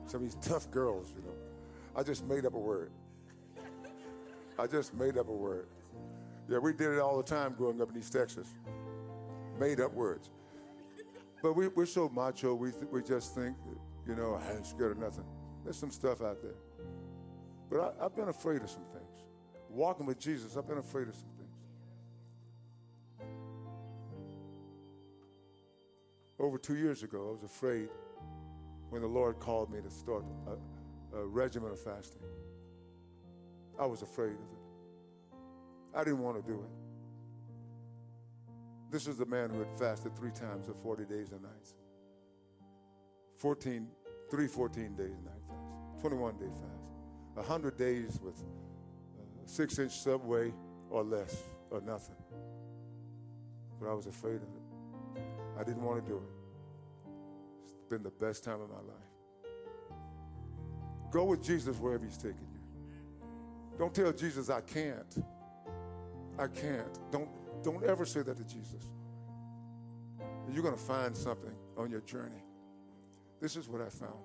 Some 0.05 0.17
of 0.17 0.23
these 0.23 0.35
tough 0.41 0.69
girls, 0.69 1.13
you 1.15 1.21
know. 1.21 1.33
I 1.95 2.03
just 2.03 2.25
made 2.27 2.45
up 2.45 2.55
a 2.55 2.59
word. 2.59 2.91
I 4.59 4.67
just 4.67 4.93
made 4.93 5.17
up 5.17 5.29
a 5.29 5.33
word. 5.33 5.67
Yeah, 6.49 6.57
we 6.57 6.73
did 6.73 6.91
it 6.91 6.99
all 6.99 7.15
the 7.15 7.23
time 7.23 7.55
growing 7.57 7.81
up 7.81 7.89
in 7.91 7.97
East 7.97 8.11
Texas. 8.11 8.49
Made 9.57 9.79
up 9.79 9.93
words. 9.93 10.29
But 11.41 11.53
we, 11.53 11.69
we're 11.69 11.85
so 11.85 12.09
macho, 12.09 12.53
we, 12.53 12.71
th- 12.71 12.83
we 12.91 13.01
just 13.01 13.33
think, 13.33 13.55
you 14.05 14.15
know, 14.15 14.41
I 14.45 14.55
ain't 14.55 14.67
scared 14.67 14.91
of 14.91 14.97
nothing. 14.97 15.25
There's 15.63 15.77
some 15.77 15.91
stuff 15.91 16.21
out 16.21 16.41
there. 16.41 16.59
But 17.69 17.95
I, 17.97 18.05
I've 18.05 18.15
been 18.15 18.27
afraid 18.27 18.61
of 18.61 18.69
some 18.69 18.83
things. 18.91 19.00
Walking 19.71 20.05
with 20.05 20.19
Jesus, 20.19 20.57
I've 20.57 20.67
been 20.67 20.79
afraid 20.79 21.07
of 21.07 21.15
some 21.15 21.29
things. 21.37 21.49
Over 26.37 26.57
two 26.57 26.75
years 26.75 27.03
ago, 27.03 27.29
I 27.29 27.31
was 27.31 27.43
afraid 27.43 27.87
when 28.89 29.01
the 29.01 29.07
Lord 29.07 29.39
called 29.39 29.71
me 29.71 29.79
to 29.79 29.89
start 29.89 30.25
a, 31.13 31.17
a 31.17 31.25
regimen 31.25 31.71
of 31.71 31.79
fasting. 31.79 32.21
I 33.79 33.85
was 33.85 34.01
afraid 34.01 34.33
of 34.33 34.33
it. 34.33 35.37
I 35.95 36.03
didn't 36.03 36.19
want 36.19 36.43
to 36.43 36.51
do 36.51 36.59
it. 36.59 36.69
This 38.91 39.07
is 39.07 39.15
the 39.15 39.25
man 39.25 39.51
who 39.51 39.59
had 39.59 39.71
fasted 39.79 40.17
three 40.17 40.31
times 40.31 40.67
for 40.67 40.73
40 40.73 41.05
days 41.05 41.31
and 41.31 41.41
nights. 41.41 41.75
14, 43.37 43.87
three 44.29 44.47
14 44.47 44.95
days 44.97 45.21
night 45.23 45.41
fast, 45.47 46.01
21 46.01 46.37
day 46.37 46.45
fast, 46.45 46.83
100 47.35 47.77
days 47.77 48.19
with 48.21 48.43
six 49.51 49.77
inch 49.79 49.91
subway 49.91 50.53
or 50.89 51.03
less 51.03 51.43
or 51.69 51.81
nothing. 51.81 52.15
But 53.79 53.89
I 53.89 53.93
was 53.93 54.07
afraid 54.07 54.37
of 54.37 54.43
it. 54.43 55.21
I 55.59 55.63
didn't 55.63 55.83
want 55.83 56.03
to 56.03 56.09
do 56.09 56.17
it. 56.17 57.11
It's 57.65 57.89
been 57.89 58.03
the 58.03 58.09
best 58.09 58.43
time 58.43 58.61
of 58.61 58.69
my 58.69 58.75
life. 58.75 59.11
Go 61.11 61.25
with 61.25 61.43
Jesus 61.43 61.77
wherever 61.77 62.05
he's 62.05 62.17
taking 62.17 62.47
you. 62.53 63.27
Don't 63.77 63.93
tell 63.93 64.13
Jesus 64.13 64.49
I 64.49 64.61
can't. 64.61 65.23
I 66.39 66.47
can't. 66.47 67.11
Don't 67.11 67.29
don't 67.63 67.83
ever 67.83 68.05
say 68.05 68.21
that 68.21 68.37
to 68.37 68.43
Jesus. 68.43 68.87
You're 70.51 70.63
going 70.63 70.75
to 70.75 70.81
find 70.81 71.15
something 71.15 71.53
on 71.77 71.91
your 71.91 72.01
journey. 72.01 72.43
This 73.39 73.55
is 73.55 73.69
what 73.69 73.81
I 73.81 73.89
found. 73.89 74.23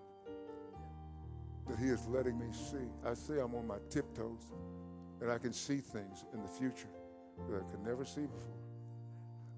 That 1.68 1.78
he 1.78 1.86
is 1.86 2.06
letting 2.06 2.38
me 2.38 2.46
see. 2.52 2.88
I 3.04 3.14
say 3.14 3.34
I'm 3.34 3.54
on 3.54 3.66
my 3.66 3.76
tiptoes 3.90 4.46
and 5.20 5.30
I 5.30 5.38
can 5.38 5.52
see 5.52 5.78
things 5.78 6.24
in 6.32 6.42
the 6.42 6.48
future 6.48 6.88
that 7.48 7.56
I 7.56 7.70
could 7.70 7.84
never 7.84 8.04
see 8.04 8.22
before. 8.22 8.60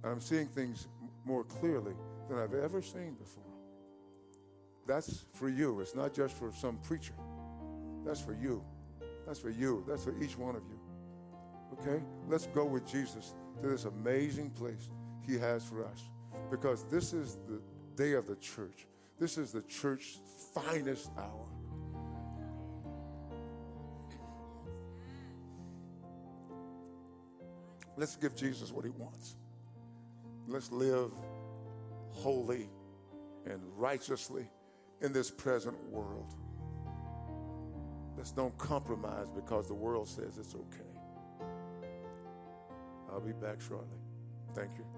And 0.03 0.13
I'm 0.13 0.21
seeing 0.21 0.47
things 0.47 0.89
more 1.25 1.45
clearly 1.45 1.95
than 2.29 2.39
I've 2.39 2.55
ever 2.55 2.81
seen 2.83 3.15
before. 3.15 3.43
That's 4.87 5.25
for 5.35 5.49
you. 5.49 5.81
It's 5.81 5.95
not 5.95 6.15
just 6.15 6.35
for 6.35 6.53
some 6.53 6.79
preacher. 6.79 7.15
That's 8.05 8.21
for 8.21 8.33
you. 8.33 8.65
That's 9.27 9.39
for 9.39 9.51
you. 9.51 9.85
That's 9.87 10.05
for 10.05 10.17
each 10.23 10.39
one 10.39 10.57
of 10.57 10.63
you. 10.69 10.81
Okay? 11.75 12.03
Let's 12.29 12.47
go 12.47 12.65
with 12.65 12.91
Jesus 12.91 13.35
to 13.61 13.69
this 13.69 13.85
amazing 13.85 14.51
place 14.51 14.89
he 15.27 15.37
has 15.39 15.65
for 15.65 15.85
us. 15.85 16.09
Because 16.51 16.85
this 16.85 17.13
is 17.13 17.37
the 17.47 17.61
day 17.97 18.13
of 18.13 18.27
the 18.27 18.37
church. 18.37 18.87
This 19.19 19.37
is 19.37 19.53
the 19.53 19.63
church's 19.63 20.21
finest 20.55 21.11
hour. 21.19 21.47
Let's 27.99 28.15
give 28.15 28.37
Jesus 28.37 28.71
what 28.71 28.85
he 28.85 28.91
wants. 28.93 29.35
Let's 30.47 30.71
live 30.71 31.11
holy 32.11 32.71
and 33.45 33.61
righteously 33.77 34.49
in 35.01 35.13
this 35.13 35.33
present 35.33 35.77
world. 35.91 36.33
Let's 38.17 38.31
don't 38.31 38.57
compromise 38.57 39.27
because 39.35 39.67
the 39.67 39.75
world 39.75 40.09
says 40.09 40.39
it's 40.39 40.55
okay. 40.55 41.01
I'll 43.11 43.21
be 43.21 43.33
back 43.33 43.61
shortly. 43.61 43.99
Thank 44.55 44.71
you. 44.79 44.98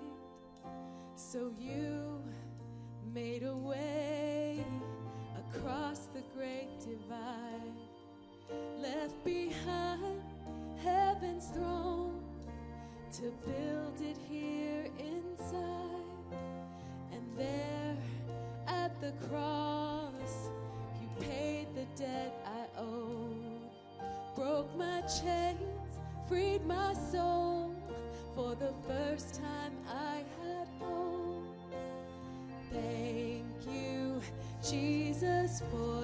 So 1.31 1.49
you 1.57 2.21
made 3.13 3.43
a 3.43 3.55
way 3.55 4.65
across 5.39 6.07
the 6.07 6.21
great 6.35 6.67
divide. 6.81 7.71
Left 8.77 9.23
behind 9.23 10.21
heaven's 10.83 11.47
throne 11.51 12.21
to 13.13 13.31
build 13.47 14.01
it 14.01 14.17
here 14.29 14.87
inside. 14.99 16.35
And 17.13 17.23
there 17.37 17.95
at 18.67 18.99
the 18.99 19.13
cross, 19.29 20.49
you 21.01 21.07
paid 21.25 21.67
the 21.73 21.85
debt 21.95 22.45
I 22.45 22.77
owed. 22.77 23.71
Broke 24.35 24.75
my 24.77 24.99
chains, 25.03 25.91
freed 26.27 26.65
my 26.65 26.93
soul. 26.93 27.73
For 28.35 28.53
the 28.53 28.73
first 28.85 29.35
time, 29.35 29.73
I 29.87 30.20
Jesus, 34.71 35.61
for 35.69 36.00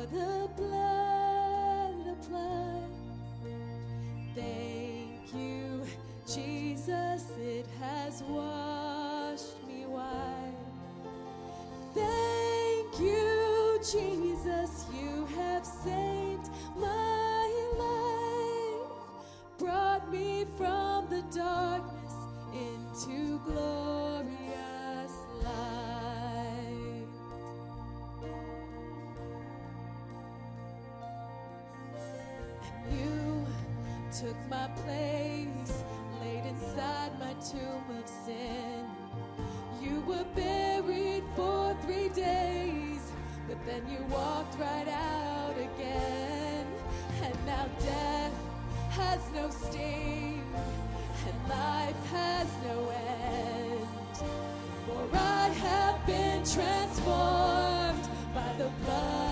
took 34.38 34.50
my 34.50 34.68
place, 34.84 35.84
laid 36.22 36.46
inside 36.46 37.12
my 37.20 37.34
tomb 37.34 37.98
of 37.98 38.08
sin. 38.08 38.86
You 39.82 40.02
were 40.02 40.26
buried 40.36 41.24
for 41.36 41.76
three 41.84 42.10
days, 42.10 43.12
but 43.48 43.58
then 43.66 43.84
you 43.90 44.00
walked 44.10 44.60
right 44.60 44.88
out 44.88 45.56
again. 45.56 46.66
And 47.24 47.46
now 47.46 47.66
death 47.80 48.34
has 48.92 49.20
no 49.34 49.50
sting, 49.50 50.44
and 51.28 51.50
life 51.50 52.06
has 52.12 52.48
no 52.66 52.90
end. 52.90 53.88
For 54.86 55.18
I 55.18 55.50
have 55.50 56.06
been 56.06 56.44
transformed 56.44 58.10
by 58.34 58.54
the 58.58 58.70
blood 58.84 59.27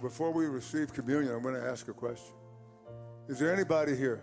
Before 0.00 0.30
we 0.30 0.46
receive 0.46 0.92
communion, 0.92 1.34
I'm 1.34 1.42
going 1.42 1.54
to 1.54 1.66
ask 1.66 1.88
a 1.88 1.92
question. 1.92 2.34
Is 3.28 3.38
there 3.38 3.52
anybody 3.52 3.96
here? 3.96 4.22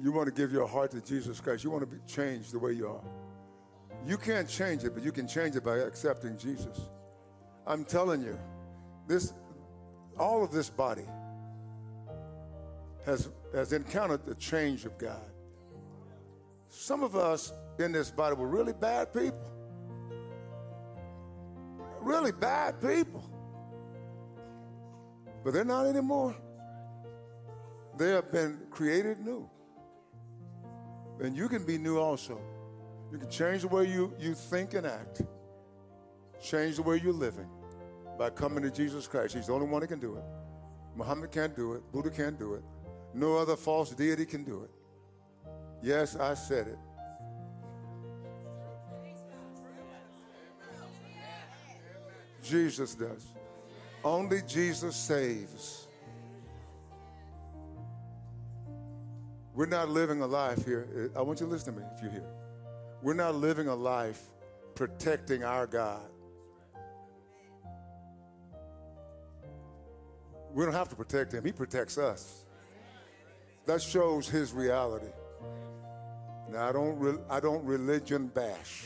You 0.00 0.10
want 0.12 0.26
to 0.26 0.34
give 0.34 0.52
your 0.52 0.66
heart 0.66 0.90
to 0.92 1.00
Jesus 1.00 1.40
Christ? 1.40 1.64
You 1.64 1.70
want 1.70 1.82
to 1.82 1.96
be 1.96 2.02
changed 2.06 2.52
the 2.52 2.58
way 2.58 2.72
you 2.72 2.88
are? 2.88 3.04
You 4.06 4.18
can't 4.18 4.48
change 4.48 4.84
it, 4.84 4.94
but 4.94 5.02
you 5.02 5.12
can 5.12 5.28
change 5.28 5.56
it 5.56 5.64
by 5.64 5.78
accepting 5.78 6.36
Jesus. 6.36 6.80
I'm 7.66 7.84
telling 7.84 8.22
you, 8.22 8.38
this, 9.06 9.32
all 10.18 10.42
of 10.42 10.50
this 10.50 10.68
body 10.68 11.06
has, 13.06 13.30
has 13.54 13.72
encountered 13.72 14.26
the 14.26 14.34
change 14.34 14.84
of 14.84 14.98
God. 14.98 15.30
Some 16.70 17.02
of 17.02 17.16
us 17.16 17.52
in 17.78 17.92
this 17.92 18.10
body 18.10 18.36
were 18.36 18.48
really 18.48 18.72
bad 18.72 19.12
people. 19.12 19.50
Really 22.00 22.32
bad 22.32 22.80
people. 22.80 23.24
But 25.44 25.52
they're 25.52 25.64
not 25.64 25.86
anymore. 25.86 26.34
They 27.98 28.10
have 28.10 28.32
been 28.32 28.58
created 28.70 29.20
new. 29.20 29.48
And 31.20 31.36
you 31.36 31.48
can 31.48 31.64
be 31.64 31.78
new 31.78 31.98
also. 31.98 32.40
You 33.12 33.18
can 33.18 33.30
change 33.30 33.62
the 33.62 33.68
way 33.68 33.84
you, 33.84 34.12
you 34.18 34.34
think 34.34 34.74
and 34.74 34.86
act, 34.86 35.22
change 36.42 36.76
the 36.76 36.82
way 36.82 37.00
you're 37.00 37.12
living 37.12 37.48
by 38.18 38.30
coming 38.30 38.64
to 38.64 38.70
Jesus 38.70 39.06
Christ. 39.06 39.34
He's 39.34 39.46
the 39.46 39.52
only 39.52 39.68
one 39.68 39.82
that 39.82 39.86
can 39.86 40.00
do 40.00 40.16
it. 40.16 40.24
Muhammad 40.96 41.30
can't 41.30 41.54
do 41.54 41.74
it, 41.74 41.82
Buddha 41.92 42.10
can't 42.10 42.38
do 42.38 42.54
it, 42.54 42.62
no 43.12 43.36
other 43.36 43.56
false 43.56 43.90
deity 43.90 44.24
can 44.24 44.44
do 44.44 44.64
it. 44.64 44.70
Yes, 45.82 46.16
I 46.16 46.34
said 46.34 46.68
it. 46.68 46.78
Jesus 52.42 52.94
does. 52.94 53.33
Only 54.04 54.42
Jesus 54.42 54.94
saves. 54.94 55.86
We're 59.54 59.66
not 59.66 59.88
living 59.88 60.20
a 60.20 60.26
life 60.26 60.64
here. 60.66 61.10
I 61.16 61.22
want 61.22 61.40
you 61.40 61.46
to 61.46 61.52
listen 61.52 61.74
to 61.74 61.80
me 61.80 61.86
if 61.96 62.02
you're 62.02 62.10
here. 62.10 62.30
We're 63.02 63.14
not 63.14 63.34
living 63.34 63.68
a 63.68 63.74
life 63.74 64.20
protecting 64.74 65.42
our 65.42 65.66
God. 65.66 66.02
We 70.52 70.64
don't 70.64 70.74
have 70.74 70.88
to 70.90 70.96
protect 70.96 71.32
him, 71.32 71.44
he 71.44 71.52
protects 71.52 71.98
us. 71.98 72.44
That 73.66 73.80
shows 73.80 74.28
his 74.28 74.52
reality. 74.52 75.12
Now, 76.50 76.68
I 76.68 76.72
don't, 76.72 76.98
re- 76.98 77.18
I 77.30 77.40
don't 77.40 77.64
religion 77.64 78.26
bash. 78.26 78.84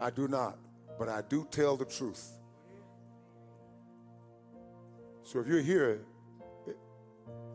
I 0.00 0.10
do 0.10 0.26
not, 0.26 0.58
but 0.98 1.08
I 1.08 1.22
do 1.28 1.46
tell 1.50 1.76
the 1.76 1.84
truth. 1.84 2.38
So 5.24 5.40
if 5.40 5.46
you're 5.46 5.62
here 5.62 6.02
eh, 6.68 6.72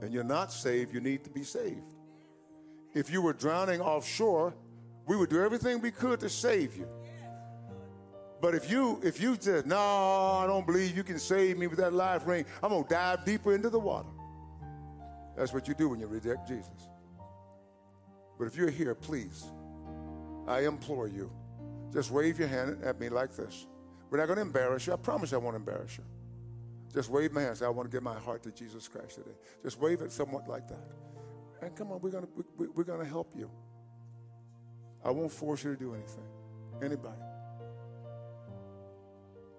and 0.01 0.11
you're 0.11 0.23
not 0.23 0.51
saved, 0.51 0.93
you 0.93 0.99
need 0.99 1.23
to 1.23 1.29
be 1.29 1.43
saved. 1.43 1.93
If 2.93 3.11
you 3.11 3.21
were 3.21 3.33
drowning 3.33 3.79
offshore, 3.79 4.55
we 5.05 5.15
would 5.15 5.29
do 5.29 5.41
everything 5.41 5.79
we 5.79 5.91
could 5.91 6.19
to 6.19 6.29
save 6.29 6.75
you. 6.75 6.87
But 8.41 8.55
if 8.55 8.71
you 8.71 8.99
if 9.03 9.21
you 9.21 9.37
said, 9.39 9.67
no, 9.67 9.77
I 9.77 10.47
don't 10.47 10.65
believe 10.65 10.97
you 10.97 11.03
can 11.03 11.19
save 11.19 11.57
me 11.57 11.67
with 11.67 11.77
that 11.77 11.93
life 11.93 12.25
ring, 12.25 12.45
I'm 12.63 12.69
gonna 12.69 12.87
dive 12.89 13.23
deeper 13.23 13.53
into 13.53 13.69
the 13.69 13.79
water. 13.79 14.09
That's 15.37 15.53
what 15.53 15.67
you 15.67 15.73
do 15.73 15.89
when 15.89 15.99
you 15.99 16.07
reject 16.07 16.47
Jesus. 16.47 16.89
But 18.37 18.45
if 18.45 18.55
you're 18.55 18.69
here, 18.69 18.95
please, 18.95 19.45
I 20.47 20.61
implore 20.61 21.07
you, 21.07 21.31
just 21.93 22.09
wave 22.09 22.39
your 22.39 22.47
hand 22.47 22.83
at 22.83 22.99
me 22.99 23.09
like 23.09 23.35
this. 23.35 23.67
We're 24.09 24.17
not 24.17 24.27
gonna 24.27 24.41
embarrass 24.41 24.87
you. 24.87 24.93
I 24.93 24.95
promise 24.95 25.33
I 25.33 25.37
won't 25.37 25.55
embarrass 25.55 25.97
you. 25.97 26.03
Just 26.93 27.09
wave 27.09 27.31
my 27.31 27.41
hand. 27.41 27.57
Say, 27.57 27.65
I 27.65 27.69
want 27.69 27.89
to 27.89 27.95
give 27.95 28.03
my 28.03 28.17
heart 28.17 28.43
to 28.43 28.51
Jesus 28.51 28.87
Christ 28.87 29.15
today. 29.15 29.37
Just 29.63 29.79
wave 29.79 30.01
it 30.01 30.11
somewhat 30.11 30.47
like 30.47 30.67
that. 30.67 30.87
And 31.61 31.75
come 31.75 31.91
on, 31.91 31.99
we're 32.01 32.09
gonna 32.09 32.27
we, 32.57 32.67
we're 32.67 32.83
gonna 32.83 33.05
help 33.05 33.33
you. 33.35 33.49
I 35.03 35.11
won't 35.11 35.31
force 35.31 35.63
you 35.63 35.73
to 35.73 35.79
do 35.79 35.93
anything. 35.93 36.27
Anybody. 36.81 37.21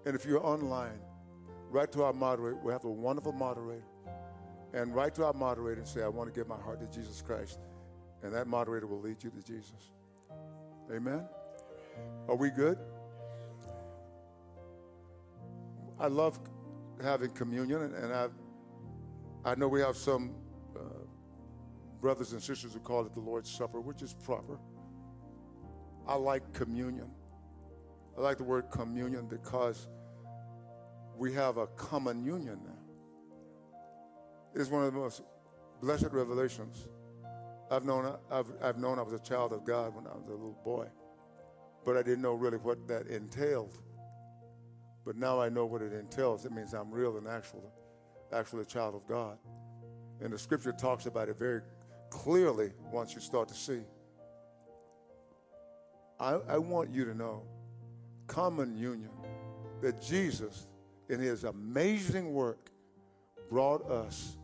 And 0.05 0.15
if 0.15 0.25
you're 0.25 0.45
online, 0.45 0.99
write 1.69 1.91
to 1.93 2.03
our 2.03 2.13
moderator. 2.13 2.59
We 2.63 2.71
have 2.71 2.85
a 2.85 2.89
wonderful 2.89 3.31
moderator. 3.31 3.85
And 4.73 4.95
write 4.95 5.15
to 5.15 5.25
our 5.25 5.33
moderator 5.33 5.81
and 5.81 5.87
say, 5.87 6.01
I 6.01 6.07
want 6.07 6.33
to 6.33 6.37
give 6.37 6.47
my 6.47 6.57
heart 6.57 6.79
to 6.79 6.97
Jesus 6.97 7.21
Christ. 7.21 7.59
And 8.23 8.33
that 8.33 8.47
moderator 8.47 8.87
will 8.87 9.01
lead 9.01 9.23
you 9.23 9.29
to 9.29 9.41
Jesus. 9.41 9.91
Amen? 10.91 11.25
Are 12.27 12.35
we 12.35 12.49
good? 12.49 12.77
I 15.99 16.07
love 16.07 16.39
having 17.03 17.31
communion, 17.31 17.93
and, 17.95 18.13
I, 18.13 18.27
I 19.43 19.55
know 19.55 19.67
we 19.67 19.81
have 19.81 19.95
some 19.95 20.35
uh, 20.75 20.81
brothers 21.99 22.33
and 22.33 22.41
sisters 22.41 22.73
who 22.73 22.79
call 22.79 23.05
it 23.05 23.13
the 23.13 23.19
Lord's 23.19 23.49
Supper, 23.49 23.81
which 23.81 24.01
is 24.01 24.13
proper. 24.13 24.59
I 26.07 26.15
like 26.15 26.53
communion. 26.53 27.09
I 28.17 28.21
like 28.21 28.37
the 28.37 28.43
word 28.43 28.69
communion 28.71 29.27
because 29.27 29.87
we 31.17 31.33
have 31.33 31.57
a 31.57 31.67
common 31.67 32.23
union 32.23 32.59
now. 32.65 32.71
It's 34.53 34.69
one 34.69 34.83
of 34.83 34.93
the 34.93 34.99
most 34.99 35.21
blessed 35.81 36.09
revelations. 36.11 36.87
I've 37.69 37.85
known, 37.85 38.17
I've, 38.29 38.51
I've 38.61 38.77
known 38.77 38.99
I 38.99 39.01
was 39.01 39.13
a 39.13 39.19
child 39.19 39.53
of 39.53 39.63
God 39.63 39.95
when 39.95 40.05
I 40.05 40.13
was 40.13 40.27
a 40.27 40.31
little 40.31 40.57
boy, 40.65 40.87
but 41.85 41.95
I 41.95 42.03
didn't 42.03 42.21
know 42.21 42.33
really 42.33 42.57
what 42.57 42.87
that 42.89 43.07
entailed. 43.07 43.77
But 45.05 45.15
now 45.15 45.39
I 45.41 45.49
know 45.49 45.65
what 45.65 45.81
it 45.81 45.93
entails. 45.93 46.45
It 46.45 46.51
means 46.51 46.73
I'm 46.73 46.91
real 46.91 47.17
and 47.17 47.27
actual, 47.27 47.71
actually 48.31 48.61
a 48.61 48.65
child 48.65 48.95
of 48.95 49.07
God. 49.07 49.37
And 50.21 50.31
the 50.31 50.37
scripture 50.37 50.71
talks 50.71 51.07
about 51.07 51.29
it 51.29 51.37
very 51.37 51.61
clearly 52.09 52.71
once 52.91 53.15
you 53.15 53.21
start 53.21 53.47
to 53.47 53.55
see. 53.55 53.81
I, 56.19 56.33
I 56.47 56.57
want 56.59 56.91
you 56.91 57.05
to 57.05 57.15
know 57.15 57.43
common 58.27 58.77
union 58.77 59.09
that 59.81 60.01
Jesus, 60.01 60.67
in 61.09 61.19
his 61.19 61.43
amazing 61.43 62.31
work, 62.33 62.69
brought 63.49 63.89
us 63.89 64.37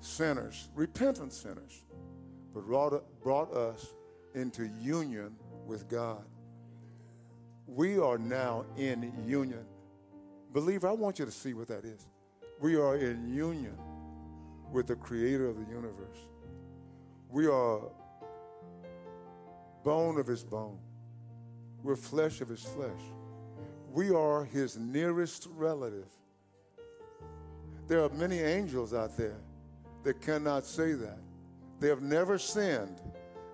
sinners, 0.00 0.68
repentant 0.74 1.32
sinners, 1.32 1.82
but 2.54 2.64
brought, 2.64 3.20
brought 3.20 3.52
us 3.52 3.94
into 4.34 4.70
union 4.80 5.34
with 5.66 5.88
God. 5.88 6.24
We 7.66 7.98
are 7.98 8.18
now 8.18 8.64
in 8.76 9.12
union. 9.26 9.64
Believer, 10.52 10.88
I 10.88 10.92
want 10.92 11.18
you 11.18 11.24
to 11.24 11.30
see 11.30 11.52
what 11.52 11.68
that 11.68 11.84
is. 11.84 12.06
We 12.60 12.76
are 12.76 12.96
in 12.96 13.32
union 13.34 13.76
with 14.72 14.86
the 14.86 14.96
creator 14.96 15.48
of 15.48 15.56
the 15.56 15.70
universe. 15.70 16.18
We 17.28 17.46
are 17.46 17.80
bone 19.84 20.18
of 20.18 20.26
his 20.26 20.42
bone. 20.42 20.78
We're 21.82 21.96
flesh 21.96 22.40
of 22.40 22.48
his 22.48 22.62
flesh. 22.62 23.00
We 23.92 24.10
are 24.10 24.44
his 24.44 24.76
nearest 24.76 25.48
relative. 25.56 26.08
There 27.86 28.02
are 28.02 28.08
many 28.10 28.38
angels 28.40 28.94
out 28.94 29.16
there 29.16 29.40
that 30.02 30.20
cannot 30.20 30.64
say 30.64 30.92
that. 30.92 31.18
They 31.78 31.88
have 31.88 32.02
never 32.02 32.38
sinned. 32.38 33.00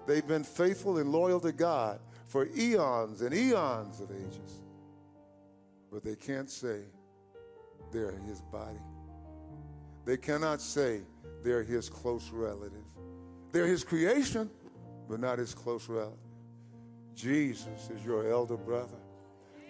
They've 0.07 0.27
been 0.27 0.45
faithful 0.45 0.99
and 0.99 1.11
loyal 1.11 1.41
to 1.41 1.53
God 1.53 2.01
for 2.33 2.49
eons 2.57 3.21
and 3.21 3.35
eons 3.35 4.01
of 4.01 4.11
ages. 4.11 4.63
But 5.93 6.03
they 6.03 6.17
can't 6.17 6.49
say 6.49 6.81
they're 7.93 8.15
his 8.27 8.41
body. 8.41 8.81
They 10.07 10.17
cannot 10.17 10.63
say 10.63 11.03
they're 11.45 11.63
his 11.63 11.91
close 11.91 12.31
relative. 12.31 12.87
They're 13.53 13.67
his 13.67 13.85
creation, 13.85 14.49
but 15.11 15.21
not 15.21 15.39
his 15.39 15.53
close 15.53 15.91
relative. 15.91 16.17
Jesus 17.15 17.91
is 17.95 18.03
your 18.03 18.27
elder 18.31 18.57
brother. 18.57 18.97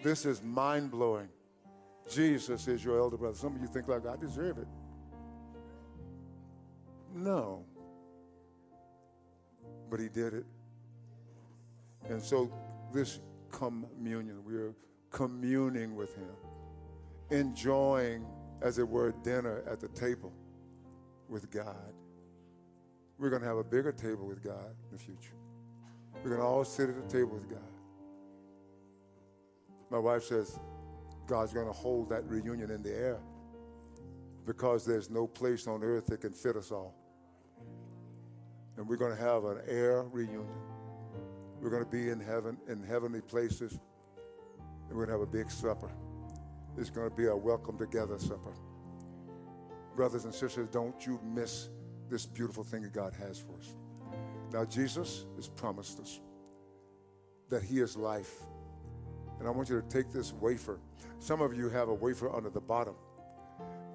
This 0.01 0.25
is 0.25 0.41
mind 0.41 0.89
blowing. 0.89 1.27
Jesus 2.09 2.69
is 2.69 2.83
your 2.83 2.97
elder 2.97 3.17
brother. 3.17 3.35
Some 3.35 3.57
of 3.57 3.61
you 3.61 3.67
think 3.67 3.89
like 3.89 4.07
I 4.07 4.15
deserve 4.15 4.57
it. 4.57 4.67
No. 7.13 7.65
But 9.89 9.99
he 9.99 10.07
did 10.07 10.33
it. 10.33 10.45
And 12.09 12.21
so 12.21 12.51
this 12.93 13.19
communion, 13.51 14.43
we 14.45 14.55
are 14.55 14.73
communing 15.11 15.95
with 15.95 16.15
him, 16.15 16.35
enjoying, 17.29 18.25
as 18.61 18.79
it 18.79 18.87
were, 18.87 19.13
dinner 19.23 19.63
at 19.69 19.79
the 19.79 19.87
table 19.89 20.33
with 21.29 21.49
God. 21.51 21.93
We're 23.17 23.29
going 23.29 23.41
to 23.41 23.47
have 23.47 23.57
a 23.57 23.63
bigger 23.63 23.91
table 23.91 24.27
with 24.27 24.43
God 24.43 24.75
in 24.89 24.97
the 24.97 25.01
future. 25.01 25.35
We're 26.23 26.31
going 26.31 26.41
to 26.41 26.47
all 26.47 26.63
sit 26.65 26.89
at 26.89 26.95
the 26.95 27.17
table 27.17 27.35
with 27.35 27.49
God. 27.49 27.59
My 29.89 29.99
wife 29.99 30.23
says 30.23 30.59
God's 31.27 31.53
going 31.53 31.67
to 31.67 31.73
hold 31.73 32.09
that 32.09 32.27
reunion 32.27 32.71
in 32.71 32.81
the 32.81 32.93
air 32.93 33.19
because 34.45 34.85
there's 34.85 35.09
no 35.09 35.27
place 35.27 35.67
on 35.67 35.83
earth 35.83 36.07
that 36.07 36.21
can 36.21 36.33
fit 36.33 36.55
us 36.55 36.71
all. 36.71 36.95
And 38.77 38.87
we're 38.87 38.97
going 38.97 39.15
to 39.15 39.21
have 39.21 39.45
an 39.45 39.59
air 39.67 40.03
reunion. 40.03 40.47
We're 41.63 41.69
going 41.69 41.85
to 41.85 41.89
be 41.89 42.09
in 42.09 42.19
heaven, 42.19 42.57
in 42.67 42.83
heavenly 42.83 43.21
places, 43.21 43.79
and 44.89 44.97
we're 44.97 45.05
going 45.05 45.07
to 45.07 45.13
have 45.13 45.21
a 45.21 45.31
big 45.31 45.49
supper. 45.49 45.89
It's 46.77 46.89
going 46.89 47.09
to 47.09 47.15
be 47.15 47.27
a 47.27 47.35
welcome 47.35 47.77
together 47.77 48.19
supper. 48.19 48.53
Brothers 49.95 50.25
and 50.25 50.35
sisters, 50.35 50.67
don't 50.67 51.05
you 51.05 51.21
miss 51.23 51.69
this 52.09 52.25
beautiful 52.25 52.65
thing 52.65 52.81
that 52.81 52.91
God 52.91 53.13
has 53.17 53.39
for 53.39 53.57
us. 53.57 53.75
Now, 54.51 54.65
Jesus 54.65 55.25
has 55.37 55.47
promised 55.47 56.01
us 56.01 56.19
that 57.47 57.63
He 57.63 57.79
is 57.79 57.95
life. 57.95 58.41
And 59.39 59.47
I 59.47 59.51
want 59.51 59.69
you 59.69 59.81
to 59.81 59.87
take 59.87 60.11
this 60.11 60.33
wafer. 60.33 60.81
Some 61.19 61.41
of 61.41 61.55
you 61.55 61.69
have 61.69 61.87
a 61.87 61.93
wafer 61.93 62.29
under 62.35 62.49
the 62.49 62.59
bottom. 62.59 62.95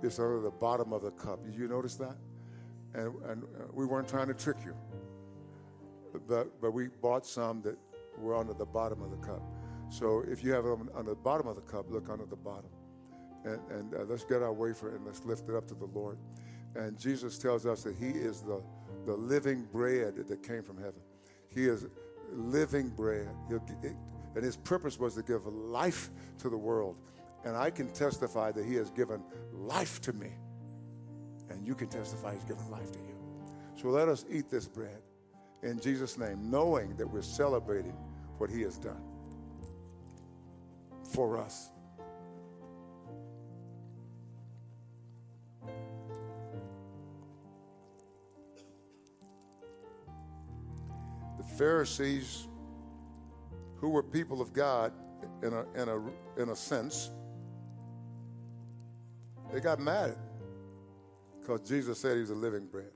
It's 0.03 0.19
under 0.19 0.41
the 0.41 0.51
bottom 0.51 0.95
of 0.95 1.03
the 1.03 1.11
cup. 1.11 1.45
Did 1.45 1.55
you 1.55 1.69
notice 1.69 1.97
that? 1.97 2.17
And, 2.95 3.15
and 3.25 3.43
uh, 3.43 3.65
we 3.75 3.85
weren't 3.85 4.09
trying 4.09 4.29
to 4.29 4.35
trick 4.35 4.57
you. 4.65 4.75
But, 6.27 6.61
but 6.61 6.73
we 6.73 6.89
bought 6.89 7.27
some 7.27 7.63
that 7.63 7.77
were 8.19 8.35
under 8.35 8.55
the 8.55 8.67
bottom 8.67 9.03
of 9.03 9.11
the 9.11 9.17
cup. 9.19 9.43
So 9.91 10.25
if 10.29 10.45
you 10.45 10.53
have 10.53 10.65
them 10.65 10.91
on 10.95 11.07
the 11.07 11.15
bottom 11.15 11.47
of 11.47 11.57
the 11.57 11.63
cup, 11.63 11.87
look 11.91 12.09
under 12.11 12.27
the 12.27 12.37
bottom. 12.37 12.71
And, 13.45 13.61
and 13.71 13.95
uh, 13.95 13.99
let's 14.09 14.25
get 14.25 14.43
our 14.43 14.53
wafer 14.53 14.95
and 14.95 15.07
let's 15.07 15.25
lift 15.25 15.49
it 15.49 15.55
up 15.55 15.67
to 15.69 15.75
the 15.75 15.87
Lord. 15.87 16.19
And 16.75 16.99
Jesus 16.99 17.39
tells 17.39 17.65
us 17.67 17.83
that 17.85 17.97
He 17.97 18.09
is 18.09 18.43
the, 18.43 18.63
the 19.07 19.15
living 19.15 19.67
bread 19.73 20.17
that 20.17 20.43
came 20.43 20.63
from 20.63 20.77
heaven. 20.77 21.01
He 21.55 21.67
is 21.67 21.87
living 22.33 22.91
bread. 22.91 23.29
It, 23.51 23.97
and 24.35 24.45
His 24.45 24.57
purpose 24.57 24.99
was 24.99 25.15
to 25.15 25.23
give 25.23 25.47
life 25.47 26.11
to 26.39 26.51
the 26.51 26.59
world. 26.59 26.97
And 27.45 27.57
I 27.57 27.71
can 27.71 27.91
testify 27.93 28.53
that 28.53 28.65
He 28.65 28.75
has 28.75 28.91
given 28.91 29.23
life 29.55 30.01
to 30.03 30.13
me. 30.13 30.31
And 31.49 31.67
you 31.67 31.75
can 31.75 31.89
testify 31.89 32.35
He's 32.35 32.45
given 32.45 32.69
life 32.71 32.93
to 32.93 32.99
you. 32.99 33.15
So 33.81 33.89
let 33.89 34.09
us 34.09 34.27
eat 34.31 34.51
this 34.51 34.67
bread 34.67 35.01
in 35.63 35.81
Jesus' 35.81 36.19
name, 36.19 36.51
knowing 36.51 36.97
that 36.97 37.07
we're 37.07 37.23
celebrating 37.23 37.97
what 38.39 38.51
He 38.51 38.63
has 38.63 38.79
done 38.79 39.03
for 41.13 41.39
us. 41.39 41.71
The 51.37 51.45
Pharisees, 51.57 52.47
who 53.77 53.89
were 53.89 54.03
people 54.03 54.41
of 54.41 54.53
God 54.53 54.93
in 55.43 55.53
a, 55.53 55.65
in 55.81 55.89
a, 55.89 56.43
in 56.43 56.49
a 56.51 56.57
sense, 56.57 57.11
they 59.53 59.61
got 59.61 59.81
mad 59.81 60.17
because 61.41 61.67
Jesus 61.67 61.99
said 61.99 62.15
he 62.15 62.21
was 62.21 62.31
a 62.31 62.35
living 62.35 62.67
bread. 62.67 62.91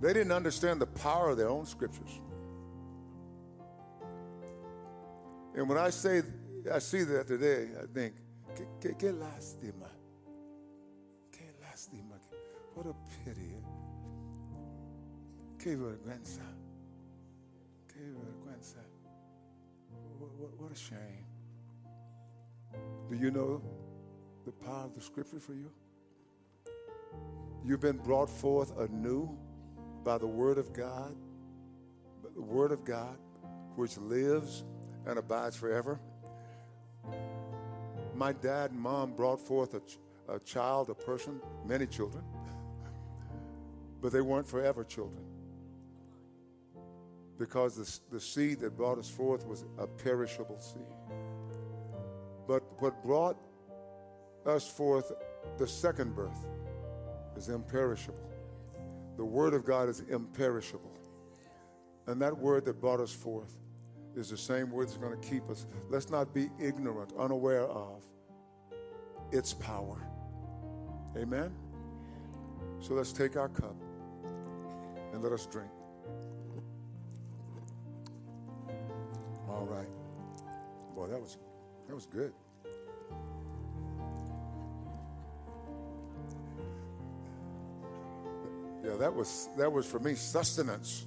They 0.00 0.12
didn't 0.12 0.32
understand 0.32 0.80
the 0.80 0.86
power 0.86 1.30
of 1.30 1.38
their 1.38 1.48
own 1.48 1.66
scriptures. 1.66 2.20
And 5.54 5.68
when 5.68 5.78
I 5.78 5.88
say, 5.88 6.22
I 6.70 6.78
see 6.80 7.02
that 7.04 7.26
today, 7.26 7.68
I 7.82 7.86
think, 7.92 8.14
que, 8.54 8.66
que, 8.80 8.94
que 8.94 9.12
lástima. 9.12 9.88
Que 11.32 11.46
lástima. 11.62 12.18
What 12.74 12.86
a 12.86 12.94
pity. 13.24 13.54
Que 15.58 15.76
vergüenza. 15.76 16.42
Que 17.88 18.00
vergüenza. 18.00 18.84
What, 20.18 20.30
what, 20.38 20.60
what 20.60 20.72
a 20.72 20.76
shame. 20.76 21.24
Do 23.08 23.16
you 23.16 23.30
know 23.30 23.62
the 24.44 24.52
power 24.52 24.84
of 24.84 24.94
the 24.94 25.00
scripture 25.00 25.40
for 25.40 25.54
you? 25.54 25.70
You've 27.64 27.80
been 27.80 27.96
brought 27.96 28.28
forth 28.28 28.76
anew 28.78 29.36
by 30.06 30.16
the 30.16 30.26
word 30.26 30.56
of 30.56 30.72
God, 30.72 31.16
the 32.36 32.40
word 32.40 32.70
of 32.70 32.84
God, 32.84 33.18
which 33.74 33.98
lives 33.98 34.62
and 35.04 35.18
abides 35.18 35.56
forever. 35.56 35.98
My 38.14 38.32
dad 38.32 38.70
and 38.70 38.80
mom 38.80 39.16
brought 39.16 39.40
forth 39.40 39.74
a, 39.74 39.82
a 40.32 40.38
child, 40.38 40.90
a 40.90 40.94
person, 40.94 41.40
many 41.66 41.88
children, 41.88 42.22
but 44.00 44.12
they 44.12 44.20
weren't 44.20 44.46
forever 44.46 44.84
children. 44.84 45.24
Because 47.36 47.74
the, 47.74 48.14
the 48.14 48.20
seed 48.20 48.60
that 48.60 48.76
brought 48.76 48.98
us 48.98 49.10
forth 49.10 49.44
was 49.44 49.64
a 49.76 49.88
perishable 49.88 50.60
seed. 50.60 50.82
But 52.46 52.62
what 52.80 53.02
brought 53.02 53.36
us 54.46 54.70
forth 54.70 55.10
the 55.58 55.66
second 55.66 56.14
birth 56.14 56.46
is 57.36 57.48
imperishable. 57.48 58.35
The 59.16 59.24
Word 59.24 59.54
of 59.54 59.64
God 59.64 59.88
is 59.88 60.00
imperishable. 60.00 60.92
And 62.06 62.20
that 62.22 62.36
Word 62.36 62.64
that 62.66 62.80
brought 62.80 63.00
us 63.00 63.12
forth 63.12 63.56
is 64.14 64.30
the 64.30 64.36
same 64.36 64.70
Word 64.70 64.88
that's 64.88 64.96
going 64.96 65.18
to 65.18 65.28
keep 65.28 65.48
us. 65.50 65.66
Let's 65.88 66.10
not 66.10 66.32
be 66.34 66.48
ignorant, 66.60 67.12
unaware 67.18 67.64
of 67.64 68.04
its 69.32 69.54
power. 69.54 69.98
Amen? 71.16 71.52
So 72.80 72.94
let's 72.94 73.12
take 73.12 73.36
our 73.36 73.48
cup 73.48 73.74
and 75.12 75.22
let 75.22 75.32
us 75.32 75.46
drink. 75.46 75.70
All 79.48 79.66
right. 79.66 79.88
Boy, 80.94 81.08
that 81.08 81.20
was 81.20 81.38
that 81.88 81.94
was 81.94 82.06
good. 82.06 82.32
Yeah, 88.86 88.94
that 88.98 89.12
was 89.12 89.48
that 89.56 89.72
was 89.72 89.84
for 89.84 89.98
me 89.98 90.14
sustenance. 90.14 91.06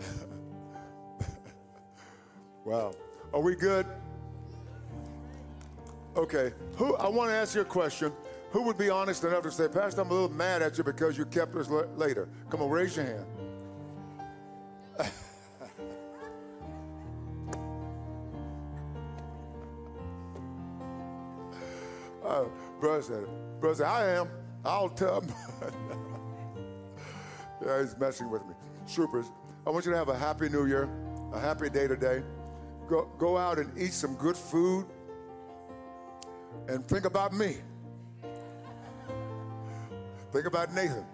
wow. 2.64 2.94
Are 3.32 3.42
we 3.42 3.54
good? 3.54 3.86
Okay. 6.16 6.54
Who 6.76 6.96
I 6.96 7.08
want 7.08 7.30
to 7.30 7.34
ask 7.36 7.54
you 7.54 7.60
a 7.60 7.64
question. 7.66 8.10
Who 8.52 8.62
would 8.62 8.78
be 8.78 8.88
honest 8.88 9.22
enough 9.24 9.42
to 9.42 9.50
say, 9.50 9.68
Pastor, 9.68 10.00
I'm 10.00 10.10
a 10.10 10.14
little 10.14 10.30
mad 10.30 10.62
at 10.62 10.78
you 10.78 10.84
because 10.84 11.18
you 11.18 11.26
kept 11.26 11.54
us 11.56 11.68
la- 11.68 11.82
later? 11.96 12.26
Come 12.48 12.62
on, 12.62 12.70
raise 12.70 12.96
your 12.96 13.04
hand. 13.04 13.26
uh, 22.24 22.44
brother 22.80 23.02
said, 23.02 23.26
brother 23.60 23.84
I 23.84 24.10
am. 24.12 24.43
I'll 24.64 24.88
tell 24.88 25.20
him. 25.20 25.32
yeah, 27.64 27.80
he's 27.80 27.96
messing 27.98 28.30
with 28.30 28.44
me. 28.46 28.54
Troopers, 28.92 29.26
I 29.66 29.70
want 29.70 29.84
you 29.84 29.92
to 29.92 29.98
have 29.98 30.08
a 30.08 30.18
happy 30.18 30.48
new 30.48 30.66
year, 30.66 30.88
a 31.32 31.40
happy 31.40 31.68
day 31.70 31.86
today. 31.86 32.22
Go, 32.88 33.10
go 33.18 33.36
out 33.36 33.58
and 33.58 33.76
eat 33.78 33.92
some 33.92 34.14
good 34.16 34.36
food 34.36 34.86
and 36.68 36.86
think 36.86 37.04
about 37.04 37.32
me. 37.32 37.56
Think 40.32 40.46
about 40.46 40.72
Nathan. 40.74 41.04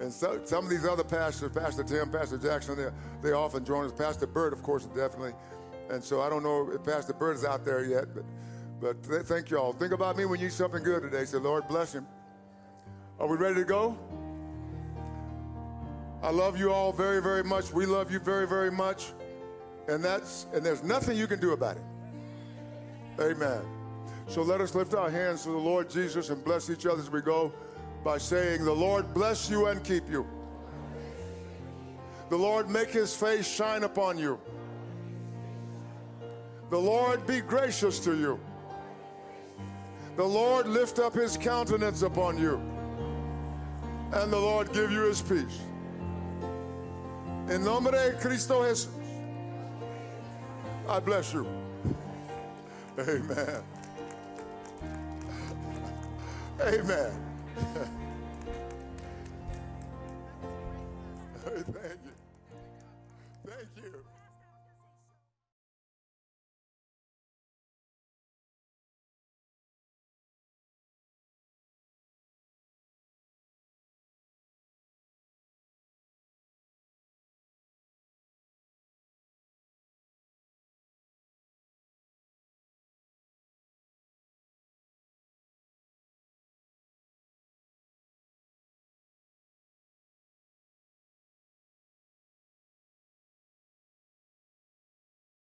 And 0.00 0.12
so, 0.12 0.40
some 0.44 0.64
of 0.64 0.70
these 0.70 0.84
other 0.84 1.04
pastors, 1.04 1.52
Pastor 1.52 1.82
Tim, 1.82 2.10
Pastor 2.10 2.38
Jackson, 2.38 2.76
they, 2.76 2.88
they 3.22 3.32
often 3.32 3.64
join 3.64 3.86
us. 3.86 3.92
Pastor 3.92 4.26
Bird, 4.26 4.52
of 4.52 4.62
course, 4.62 4.84
definitely. 4.86 5.32
And 5.90 6.02
so 6.02 6.20
I 6.20 6.28
don't 6.28 6.42
know 6.42 6.70
if 6.72 6.82
Pastor 6.84 7.12
Bird 7.12 7.36
is 7.36 7.44
out 7.44 7.64
there 7.64 7.84
yet, 7.84 8.14
but, 8.14 8.24
but 8.80 9.02
th- 9.02 9.22
thank 9.22 9.50
you 9.50 9.58
all. 9.58 9.72
Think 9.72 9.92
about 9.92 10.16
me 10.16 10.24
when 10.24 10.40
you 10.40 10.48
eat 10.48 10.52
something 10.52 10.82
good 10.82 11.02
today. 11.02 11.24
Say, 11.24 11.38
Lord, 11.38 11.66
bless 11.68 11.94
him. 11.94 12.06
Are 13.18 13.26
we 13.26 13.36
ready 13.36 13.56
to 13.56 13.64
go? 13.64 13.96
I 16.22 16.30
love 16.30 16.58
you 16.58 16.72
all 16.72 16.92
very, 16.92 17.22
very 17.22 17.44
much. 17.44 17.72
We 17.72 17.86
love 17.86 18.10
you 18.10 18.18
very, 18.18 18.46
very 18.46 18.70
much. 18.70 19.12
And 19.88 20.04
that's 20.04 20.46
and 20.52 20.64
there's 20.64 20.82
nothing 20.82 21.16
you 21.16 21.26
can 21.26 21.40
do 21.40 21.52
about 21.52 21.76
it. 21.76 21.84
Amen. 23.20 23.62
So 24.26 24.42
let 24.42 24.60
us 24.60 24.74
lift 24.74 24.94
our 24.94 25.10
hands 25.10 25.44
to 25.44 25.50
the 25.50 25.56
Lord 25.56 25.88
Jesus 25.88 26.30
and 26.30 26.44
bless 26.44 26.68
each 26.68 26.84
other 26.84 27.00
as 27.00 27.10
we 27.10 27.20
go 27.20 27.52
by 28.02 28.18
saying, 28.18 28.64
The 28.64 28.72
Lord 28.72 29.14
bless 29.14 29.48
you 29.48 29.66
and 29.66 29.82
keep 29.84 30.10
you. 30.10 30.26
The 32.28 32.36
Lord 32.36 32.68
make 32.68 32.90
his 32.90 33.14
face 33.14 33.46
shine 33.46 33.84
upon 33.84 34.18
you. 34.18 34.38
The 36.70 36.78
Lord 36.78 37.24
be 37.26 37.40
gracious 37.40 38.00
to 38.00 38.16
you. 38.16 38.40
The 40.16 40.24
Lord 40.24 40.66
lift 40.66 40.98
up 40.98 41.14
his 41.14 41.36
countenance 41.36 42.02
upon 42.02 42.38
you. 42.38 42.60
And 44.12 44.32
the 44.32 44.38
Lord 44.38 44.72
give 44.72 44.90
you 44.90 45.02
his 45.02 45.20
peace. 45.20 45.60
In 47.48 47.62
nombre 47.62 47.92
de 47.92 48.18
Cristo 48.18 48.62
Jesús, 48.62 48.88
I 50.88 51.00
bless 51.00 51.32
you. 51.34 51.46
Amen. 52.98 53.62
Amen. 56.60 57.12
You. 61.56 61.95